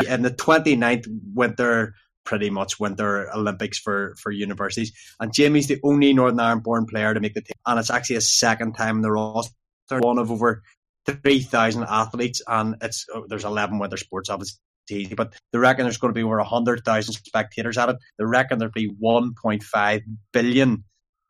in 0.07 0.21
the 0.23 0.31
29th 0.31 1.05
winter, 1.33 1.93
pretty 2.23 2.49
much 2.49 2.79
winter 2.79 3.31
Olympics 3.33 3.77
for 3.77 4.15
for 4.19 4.31
universities, 4.31 4.91
and 5.19 5.33
Jamie's 5.33 5.67
the 5.67 5.79
only 5.83 6.13
Northern 6.13 6.39
Ireland 6.39 6.63
born 6.63 6.85
player 6.87 7.13
to 7.13 7.19
make 7.19 7.35
the 7.35 7.41
team, 7.41 7.55
and 7.65 7.79
it's 7.79 7.91
actually 7.91 8.17
a 8.17 8.21
second 8.21 8.73
time 8.73 8.97
in 8.97 9.01
the 9.01 9.11
roster. 9.11 9.53
One 9.89 10.17
of 10.17 10.31
over 10.31 10.63
three 11.05 11.41
thousand 11.41 11.83
athletes, 11.83 12.41
and 12.47 12.75
it's 12.81 13.05
oh, 13.13 13.25
there's 13.27 13.45
eleven 13.45 13.77
winter 13.77 13.97
sports 13.97 14.29
obviously 14.29 14.59
easy. 14.91 15.15
But 15.15 15.33
they 15.51 15.59
reckon 15.59 15.85
there's 15.85 15.97
going 15.97 16.13
to 16.13 16.17
be 16.17 16.23
over 16.23 16.37
100,000 16.37 17.13
spectators 17.13 17.77
at 17.77 17.89
it. 17.89 17.97
They 18.17 18.25
reckon 18.25 18.59
there'll 18.59 18.71
be 18.71 18.91
1.5 18.91 20.01
billion 20.31 20.83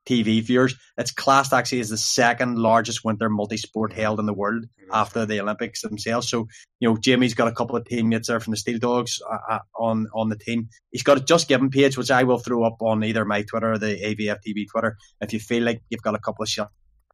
TV 0.05 0.41
viewers. 0.41 0.75
It's 0.97 1.11
classed 1.11 1.53
actually 1.53 1.79
as 1.79 1.89
the 1.89 1.97
second 1.97 2.57
largest 2.57 3.03
winter 3.03 3.29
multi-sport 3.29 3.91
held 3.91 4.19
in 4.19 4.25
the 4.25 4.33
world 4.33 4.65
after 4.91 5.25
the 5.25 5.41
Olympics 5.41 5.81
themselves. 5.81 6.29
So, 6.29 6.47
you 6.79 6.87
know, 6.87 6.97
Jamie's 6.97 7.33
got 7.33 7.47
a 7.47 7.51
couple 7.51 7.75
of 7.75 7.85
teammates 7.85 8.27
there 8.27 8.39
from 8.39 8.51
the 8.51 8.57
Steel 8.57 8.77
Dogs 8.77 9.19
uh, 9.29 9.53
uh 9.53 9.59
on 9.75 10.07
on 10.13 10.29
the 10.29 10.37
team. 10.37 10.69
He's 10.91 11.03
got 11.03 11.17
a 11.17 11.21
Just 11.21 11.47
Giving 11.47 11.71
page, 11.71 11.97
which 11.97 12.11
I 12.11 12.23
will 12.23 12.37
throw 12.37 12.63
up 12.63 12.81
on 12.81 13.03
either 13.03 13.25
my 13.25 13.41
Twitter 13.41 13.73
or 13.73 13.77
the 13.77 13.95
AVF 13.95 14.37
TV 14.47 14.65
Twitter. 14.69 14.95
If 15.21 15.33
you 15.33 15.39
feel 15.39 15.63
like 15.63 15.81
you've 15.89 16.03
got 16.03 16.15
a 16.15 16.19
couple 16.19 16.43
of 16.43 16.49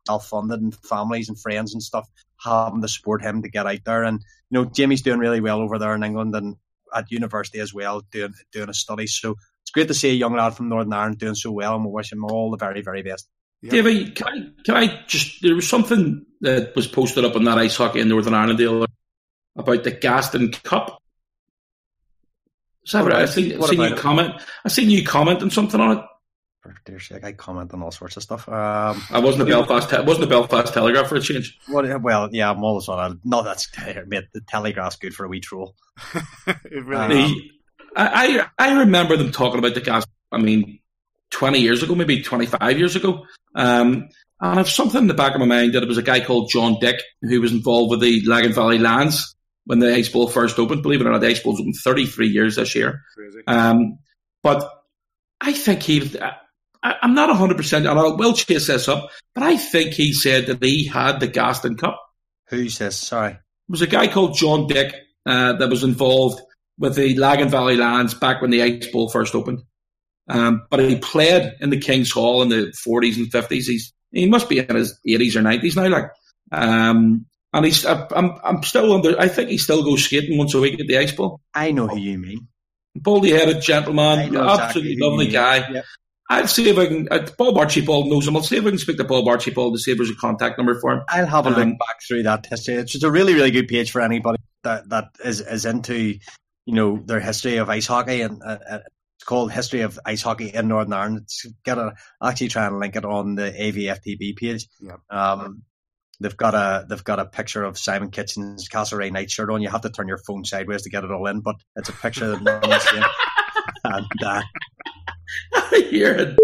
self-funded 0.08 0.62
and 0.62 0.76
families 0.84 1.30
and 1.30 1.40
friends 1.40 1.74
and 1.74 1.82
stuff 1.82 2.08
having 2.44 2.82
to 2.82 2.88
support 2.88 3.22
him 3.22 3.42
to 3.42 3.50
get 3.50 3.68
out 3.68 3.84
there. 3.86 4.04
And 4.04 4.24
you 4.52 4.60
know, 4.60 4.66
Jamie's 4.66 5.02
doing 5.02 5.20
really 5.20 5.40
well 5.40 5.62
over 5.62 5.80
there 5.80 5.96
in 5.96 6.04
England 6.04 6.36
and 6.36 6.58
at 6.94 7.10
university 7.10 7.60
as 7.60 7.74
well, 7.74 8.02
doing 8.12 8.34
doing 8.52 8.70
a 8.70 8.74
study. 8.74 9.08
So 9.08 9.36
it's 9.62 9.72
great 9.72 9.88
to 9.88 9.94
see 9.94 10.10
a 10.10 10.14
young 10.14 10.36
lad 10.36 10.56
from 10.56 10.70
Northern 10.70 10.94
Ireland 10.94 11.20
doing 11.20 11.36
so 11.36 11.52
well, 11.52 11.76
and 11.76 11.86
we 11.86 11.92
wish 11.92 12.12
him 12.12 12.26
all 12.26 12.52
the 12.52 12.58
very 12.58 12.82
very 12.82 13.02
best. 13.02 13.28
Yep. 13.62 13.72
David, 13.72 14.16
can 14.16 14.28
I, 14.28 14.64
can 14.66 14.76
I 14.76 15.04
just? 15.08 15.42
There 15.42 15.56
was 15.56 15.70
something 15.70 16.26
that 16.42 16.76
was 16.76 16.88
posted 16.88 17.24
up 17.24 17.36
on 17.36 17.46
that 17.46 17.58
ice 17.58 17.78
hockey 17.78 18.02
in 18.02 18.10
Northern 18.10 18.34
Ireland 18.34 18.58
deal 18.58 18.86
about 19.56 19.84
the 19.84 19.92
Gaston 19.92 20.52
Cup. 20.52 21.02
Is 22.84 22.92
that 22.92 23.06
right? 23.06 23.22
I 23.22 23.28
think 23.28 23.62
I 23.62 23.68
seen 23.68 23.82
you 23.82 23.96
comment. 23.96 24.34
I 24.66 24.70
seen 24.70 24.90
you 24.90 25.06
comment 25.06 25.44
on 25.44 25.52
something 25.52 25.80
on 25.80 25.98
it 25.98 26.06
for 26.62 26.76
dear 26.86 27.00
sake, 27.00 27.24
I 27.24 27.32
comment 27.32 27.74
on 27.74 27.82
all 27.82 27.92
sorts 27.92 28.18
of 28.18 28.24
stuff. 28.24 28.48
Um, 28.48 29.02
I 29.10 29.20
wasn't 29.20 29.44
a 29.44 29.46
Belfast. 29.46 29.90
Te- 29.90 30.04
wasn't 30.04 30.26
a 30.26 30.30
Belfast 30.30 30.74
Telegraph 30.74 31.08
for 31.08 31.16
a 31.16 31.22
change. 31.22 31.58
What, 31.68 32.02
well, 32.02 32.30
yeah, 32.32 32.52
I'm 32.52 32.64
always 32.64 32.88
on. 32.88 33.20
No, 33.24 33.42
that's 33.42 33.68
mate. 34.08 34.26
The 34.34 34.42
Telegraph's 34.42 34.98
good 34.98 35.14
for 35.14 35.26
a 35.26 35.28
wee 35.28 35.40
troll. 35.40 35.76
it 36.48 36.86
really. 36.86 37.24
Um, 37.24 37.36
I 37.96 38.48
I 38.58 38.80
remember 38.80 39.18
them 39.18 39.32
talking 39.32 39.60
about 39.60 39.74
the 39.74 39.82
gas. 39.82 40.06
I 40.32 40.38
mean, 40.38 40.80
twenty 41.32 41.60
years 41.60 41.82
ago, 41.82 41.96
maybe 41.96 42.22
twenty 42.22 42.46
five 42.46 42.78
years 42.78 42.96
ago. 42.96 43.26
Um, 43.56 44.10
and 44.40 44.60
I've 44.60 44.70
something 44.70 45.02
in 45.02 45.08
the 45.08 45.14
back 45.14 45.34
of 45.34 45.40
my 45.40 45.46
mind 45.46 45.74
that 45.74 45.84
it 45.84 45.90
was 45.90 45.98
a 45.98 46.04
guy 46.04 46.20
called 46.20 46.52
John 46.52 46.78
Dick 46.80 47.02
who 47.22 47.42
was 47.42 47.52
involved 47.52 47.92
with 47.92 48.02
the 48.02 48.24
Lagan 48.26 48.54
Valley 48.54 48.78
Lands 48.78 49.36
when 49.66 49.80
the 49.80 49.94
Ice 49.94 50.10
Bowl 50.10 50.28
first 50.28 50.58
opened. 50.58 50.84
Believe 50.84 51.02
it 51.02 51.08
or 51.08 51.12
not, 51.12 51.22
the 51.22 51.28
Ice 51.28 51.42
Bowl's 51.42 51.60
open 51.60 51.74
33 51.74 52.28
years 52.28 52.56
this 52.56 52.76
year. 52.76 53.02
Um, 53.46 54.00
but 54.42 54.68
I 55.40 55.54
think 55.54 55.84
he, 55.84 56.12
I, 56.84 56.96
am 57.04 57.14
not 57.14 57.30
100%, 57.30 57.78
and 57.78 57.88
I 57.88 58.08
will 58.08 58.34
chase 58.34 58.68
this 58.68 58.88
up, 58.88 59.10
but 59.36 59.44
I 59.44 59.58
think 59.58 59.94
he 59.94 60.14
said 60.14 60.48
that 60.48 60.64
he 60.64 60.86
had 60.86 61.20
the 61.20 61.28
Gaston 61.28 61.78
Cup. 61.78 62.02
Who 62.50 62.70
says? 62.70 62.98
Sorry. 62.98 63.32
It 63.32 63.40
was 63.70 63.82
a 63.82 63.88
guy 63.88 64.08
called 64.08 64.36
John 64.36 64.68
Dick 64.68 64.94
uh, 65.26 65.54
that 65.54 65.70
was 65.70 65.84
involved 65.84 66.42
with 66.78 66.96
the 66.96 67.16
Lagan 67.16 67.50
Valley 67.50 67.78
Lands 67.78 68.14
back 68.14 68.42
when 68.42 68.50
the 68.50 68.64
Ice 68.64 68.88
Bowl 68.88 69.10
first 69.10 69.36
opened. 69.36 69.62
Um, 70.28 70.64
but 70.70 70.80
he 70.80 70.98
played 70.98 71.54
in 71.60 71.70
the 71.70 71.80
King's 71.80 72.12
Hall 72.12 72.42
in 72.42 72.50
the 72.50 72.74
40s 72.86 73.18
and 73.18 73.32
50s. 73.32 73.66
He's, 73.66 73.94
he 74.12 74.28
must 74.28 74.50
be 74.50 74.60
in 74.60 74.76
his 74.76 75.00
80s 75.08 75.36
or 75.36 75.42
90s 75.42 75.76
now, 75.76 75.88
like. 75.88 76.12
Um, 76.52 77.26
and 77.54 77.66
he's, 77.66 77.86
I'm, 77.86 78.40
I'm 78.44 78.64
still 78.64 78.94
under, 78.94 79.20
I 79.20 79.28
think 79.28 79.50
he 79.50 79.58
still 79.58 79.84
goes 79.84 80.04
skating 80.04 80.38
once 80.38 80.54
a 80.54 80.60
week 80.60 80.80
at 80.80 80.88
the 80.88 80.98
Ice 80.98 81.12
Bowl. 81.12 81.42
I 81.54 81.72
know 81.72 81.88
who 81.88 81.98
you 81.98 82.18
mean. 82.18 82.48
Baldy 82.96 83.32
headed 83.32 83.62
gentleman, 83.62 84.36
absolutely 84.36 84.94
exactly 84.94 84.98
lovely 84.98 85.28
guy. 85.28 85.70
Yep. 85.72 85.86
I'll 86.30 86.48
see 86.48 86.70
if 86.70 86.78
I 86.78 86.88
can. 86.88 87.08
Uh, 87.12 87.28
Bob 87.38 87.58
Archibald 87.58 88.08
knows 88.08 88.28
him. 88.28 88.38
I'll 88.38 88.44
see 88.44 88.58
if 88.58 88.66
I 88.66 88.70
can 88.70 88.78
speak 88.78 88.98
to 88.98 89.04
Bob 89.04 89.28
Archibald 89.28 89.74
to 89.74 89.80
see 89.80 89.92
if 89.92 89.98
there's 89.98 90.10
a 90.10 90.16
contact 90.16 90.58
number 90.58 90.80
for 90.80 90.94
him. 90.94 91.02
I'll 91.10 91.26
have 91.26 91.46
a 91.46 91.50
um, 91.50 91.56
look 91.56 91.80
back 91.80 91.98
through 92.08 92.24
that 92.24 92.46
history. 92.46 92.76
It's 92.76 92.94
just 92.94 93.04
a 93.04 93.12
really, 93.12 93.34
really 93.34 93.52
good 93.52 93.68
page 93.68 93.92
for 93.92 94.02
anybody 94.02 94.40
that 94.64 94.88
that 94.90 95.10
is 95.26 95.42
is 95.42 95.66
into 95.66 95.96
you 96.66 96.74
know 96.74 97.02
their 97.06 97.20
history 97.20 97.58
of 97.58 97.70
ice 97.70 97.88
hockey 97.88 98.22
and 98.22 98.42
uh, 98.44 98.58
uh 98.70 98.80
it's 99.22 99.28
called 99.28 99.52
History 99.52 99.82
of 99.82 100.00
Ice 100.04 100.24
Hockey 100.24 100.48
in 100.48 100.68
Northern 100.68 100.94
Ireland. 100.94 101.20
It's 101.26 101.46
got 101.64 101.78
a 101.78 101.94
actually 102.24 102.48
try 102.48 102.66
and 102.66 102.80
link 102.80 102.96
it 102.96 103.06
on 103.06 103.36
the 103.36 103.52
AVFTB 103.52 104.36
page. 104.36 104.68
Yep. 104.80 105.00
Um, 105.12 105.62
they've 106.20 106.36
got 106.36 106.56
a 106.56 106.88
they've 106.90 107.04
got 107.04 107.20
a 107.20 107.26
picture 107.26 107.64
of 107.64 107.78
Simon 107.78 108.10
Kitchen's 108.10 108.68
Castlereagh 108.68 109.12
night 109.12 109.30
shirt 109.30 109.52
on. 109.52 109.62
You 109.62 109.70
have 109.70 109.82
to 109.82 109.92
turn 109.92 110.08
your 110.08 110.18
phone 110.18 110.44
sideways 110.44 110.82
to 110.84 110.90
get 110.90 111.04
it 111.04 111.12
all 111.12 111.28
in, 111.28 111.42
but 111.42 111.56
it's 111.76 111.90
a 111.90 111.94
picture 111.94 112.34
of 112.34 112.44
that 112.46 112.64
and 113.84 114.24
uh, 114.24 114.42
I 115.54 115.88
hear 115.90 116.16
it 116.16 116.40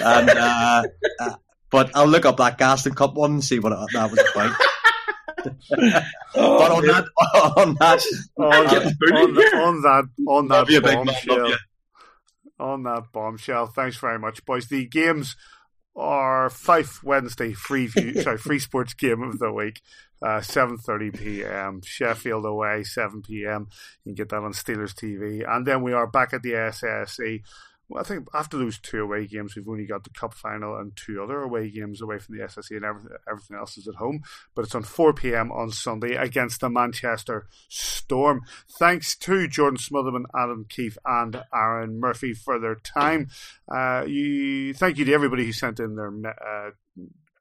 and 0.00 0.30
uh, 0.30 0.82
uh, 1.20 1.34
but 1.70 1.90
I'll 1.94 2.06
look 2.06 2.26
up 2.26 2.36
that 2.36 2.58
Gaston 2.58 2.94
Cup 2.94 3.14
one 3.14 3.32
and 3.32 3.44
see 3.44 3.58
what 3.58 3.72
it, 3.72 3.78
that 3.92 4.10
was 4.10 4.20
about. 4.34 4.56
oh, 6.36 6.58
but 6.58 6.70
on 6.70 6.86
that, 6.86 7.04
on 7.56 7.76
that, 7.80 8.02
on, 8.36 8.44
on, 8.44 8.66
on, 8.66 9.82
that, 9.82 10.08
on 10.28 10.48
that 10.48 10.82
bombshell, 10.82 11.52
on 12.60 12.82
that 12.84 13.04
bombshell. 13.12 13.66
Thanks 13.66 13.96
very 13.96 14.18
much, 14.18 14.44
boys. 14.44 14.68
The 14.68 14.86
games 14.86 15.36
are 15.94 16.50
Fife 16.50 17.02
Wednesday 17.02 17.52
free 17.52 17.86
view, 17.86 18.14
sorry, 18.22 18.38
free 18.38 18.58
sports 18.58 18.94
game 18.94 19.22
of 19.22 19.38
the 19.38 19.52
week. 19.52 19.80
Uh, 20.24 20.38
7.30 20.38 21.18
p.m. 21.18 21.80
Sheffield 21.84 22.46
away 22.46 22.84
7 22.84 23.22
p.m. 23.22 23.66
You 24.04 24.10
can 24.10 24.14
get 24.14 24.28
that 24.28 24.36
on 24.36 24.52
Steelers 24.52 24.94
TV. 24.94 25.44
And 25.44 25.66
then 25.66 25.82
we 25.82 25.92
are 25.92 26.06
back 26.06 26.32
at 26.32 26.42
the 26.42 26.54
SSE 27.92 28.00
I 28.00 28.02
think 28.02 28.28
after 28.34 28.58
those 28.58 28.78
two 28.78 29.02
away 29.02 29.26
games, 29.26 29.54
we've 29.54 29.68
only 29.68 29.86
got 29.86 30.04
the 30.04 30.10
cup 30.10 30.34
final 30.34 30.76
and 30.76 30.94
two 30.96 31.22
other 31.22 31.42
away 31.42 31.70
games 31.70 32.00
away 32.00 32.18
from 32.18 32.36
the 32.36 32.44
SSE, 32.44 32.76
and 32.76 32.84
everything, 32.84 33.16
everything 33.28 33.56
else 33.56 33.76
is 33.78 33.88
at 33.88 33.96
home. 33.96 34.22
But 34.54 34.64
it's 34.64 34.74
on 34.74 34.82
4 34.82 35.12
p.m. 35.14 35.52
on 35.52 35.70
Sunday 35.70 36.14
against 36.14 36.60
the 36.60 36.70
Manchester 36.70 37.46
Storm. 37.68 38.42
Thanks 38.78 39.16
to 39.16 39.48
Jordan 39.48 39.78
Smotherman, 39.78 40.24
Adam 40.36 40.66
Keefe, 40.68 40.98
and 41.04 41.42
Aaron 41.54 42.00
Murphy 42.00 42.34
for 42.34 42.58
their 42.58 42.76
time. 42.76 43.28
Uh, 43.68 44.04
you, 44.06 44.74
thank 44.74 44.98
you 44.98 45.04
to 45.04 45.12
everybody 45.12 45.44
who 45.44 45.52
sent 45.52 45.80
in 45.80 45.96
their 45.96 46.12
uh, 46.26 46.70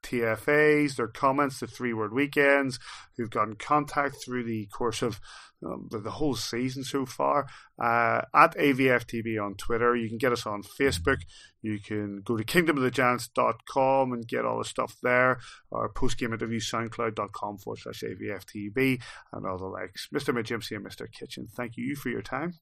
TFAs, 0.03 0.95
their 0.95 1.07
comments, 1.07 1.59
the 1.59 1.67
three 1.67 1.93
word 1.93 2.13
weekends, 2.13 2.79
who've 3.17 3.29
gotten 3.29 3.55
contact 3.55 4.15
through 4.23 4.43
the 4.43 4.67
course 4.67 5.01
of 5.01 5.19
um, 5.65 5.87
the, 5.91 5.99
the, 5.99 6.11
whole 6.11 6.35
season 6.35 6.83
so 6.83 7.05
far. 7.05 7.45
Uh, 7.79 8.21
at 8.33 8.55
AVFTB 8.55 9.43
on 9.43 9.55
Twitter. 9.55 9.95
You 9.95 10.09
can 10.09 10.17
get 10.17 10.31
us 10.31 10.45
on 10.45 10.63
Facebook. 10.63 11.21
You 11.61 11.79
can 11.79 12.21
go 12.23 12.35
to 12.35 12.43
kingdomofthegiants.com 12.43 14.13
and 14.13 14.27
get 14.27 14.45
all 14.45 14.57
the 14.57 14.65
stuff 14.65 14.95
there. 15.03 15.39
Our 15.71 15.89
post 15.89 16.17
game 16.17 16.33
interview, 16.33 16.59
soundcloud.com 16.59 17.59
forward 17.59 17.79
slash 17.79 18.03
AVFTB 18.03 19.01
and 19.33 19.45
all 19.45 19.57
the 19.57 19.65
likes. 19.65 20.07
Mr. 20.13 20.33
McGimsey 20.33 20.75
and 20.75 20.85
Mr. 20.85 21.05
Kitchen, 21.11 21.47
thank 21.55 21.77
you 21.77 21.95
for 21.95 22.09
your 22.09 22.23
time. 22.23 22.53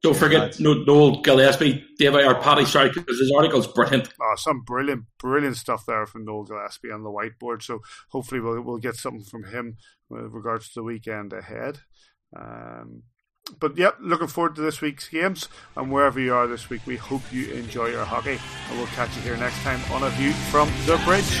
Don't 0.00 0.16
forget 0.16 0.60
no, 0.60 0.74
Noel 0.74 1.22
Gillespie, 1.22 1.84
David 1.98 2.24
or 2.24 2.36
Paddy, 2.36 2.64
sorry, 2.64 2.90
because 2.94 3.18
his 3.18 3.32
article's 3.36 3.66
brilliant. 3.66 4.08
Oh, 4.20 4.34
some 4.36 4.62
brilliant, 4.62 5.04
brilliant 5.18 5.56
stuff 5.56 5.84
there 5.86 6.06
from 6.06 6.24
Noel 6.24 6.44
Gillespie 6.44 6.92
on 6.92 7.02
the 7.02 7.10
whiteboard. 7.10 7.62
So 7.62 7.80
hopefully 8.10 8.40
we'll 8.40 8.62
we'll 8.62 8.78
get 8.78 8.94
something 8.94 9.24
from 9.24 9.44
him 9.44 9.76
with 10.08 10.30
regards 10.32 10.68
to 10.68 10.74
the 10.76 10.84
weekend 10.84 11.32
ahead. 11.32 11.80
Um, 12.36 13.02
but 13.58 13.76
yep, 13.76 13.96
looking 14.00 14.28
forward 14.28 14.54
to 14.56 14.60
this 14.60 14.80
week's 14.80 15.08
games 15.08 15.48
and 15.76 15.90
wherever 15.90 16.20
you 16.20 16.34
are 16.34 16.46
this 16.46 16.70
week, 16.70 16.82
we 16.86 16.96
hope 16.96 17.22
you 17.32 17.50
enjoy 17.52 17.86
your 17.86 18.04
hockey. 18.04 18.38
And 18.68 18.78
we'll 18.78 18.86
catch 18.88 19.14
you 19.16 19.22
here 19.22 19.36
next 19.36 19.58
time 19.62 19.80
on 19.90 20.02
a 20.04 20.10
view 20.10 20.32
from 20.50 20.68
the 20.86 20.96
bridge. 21.04 21.40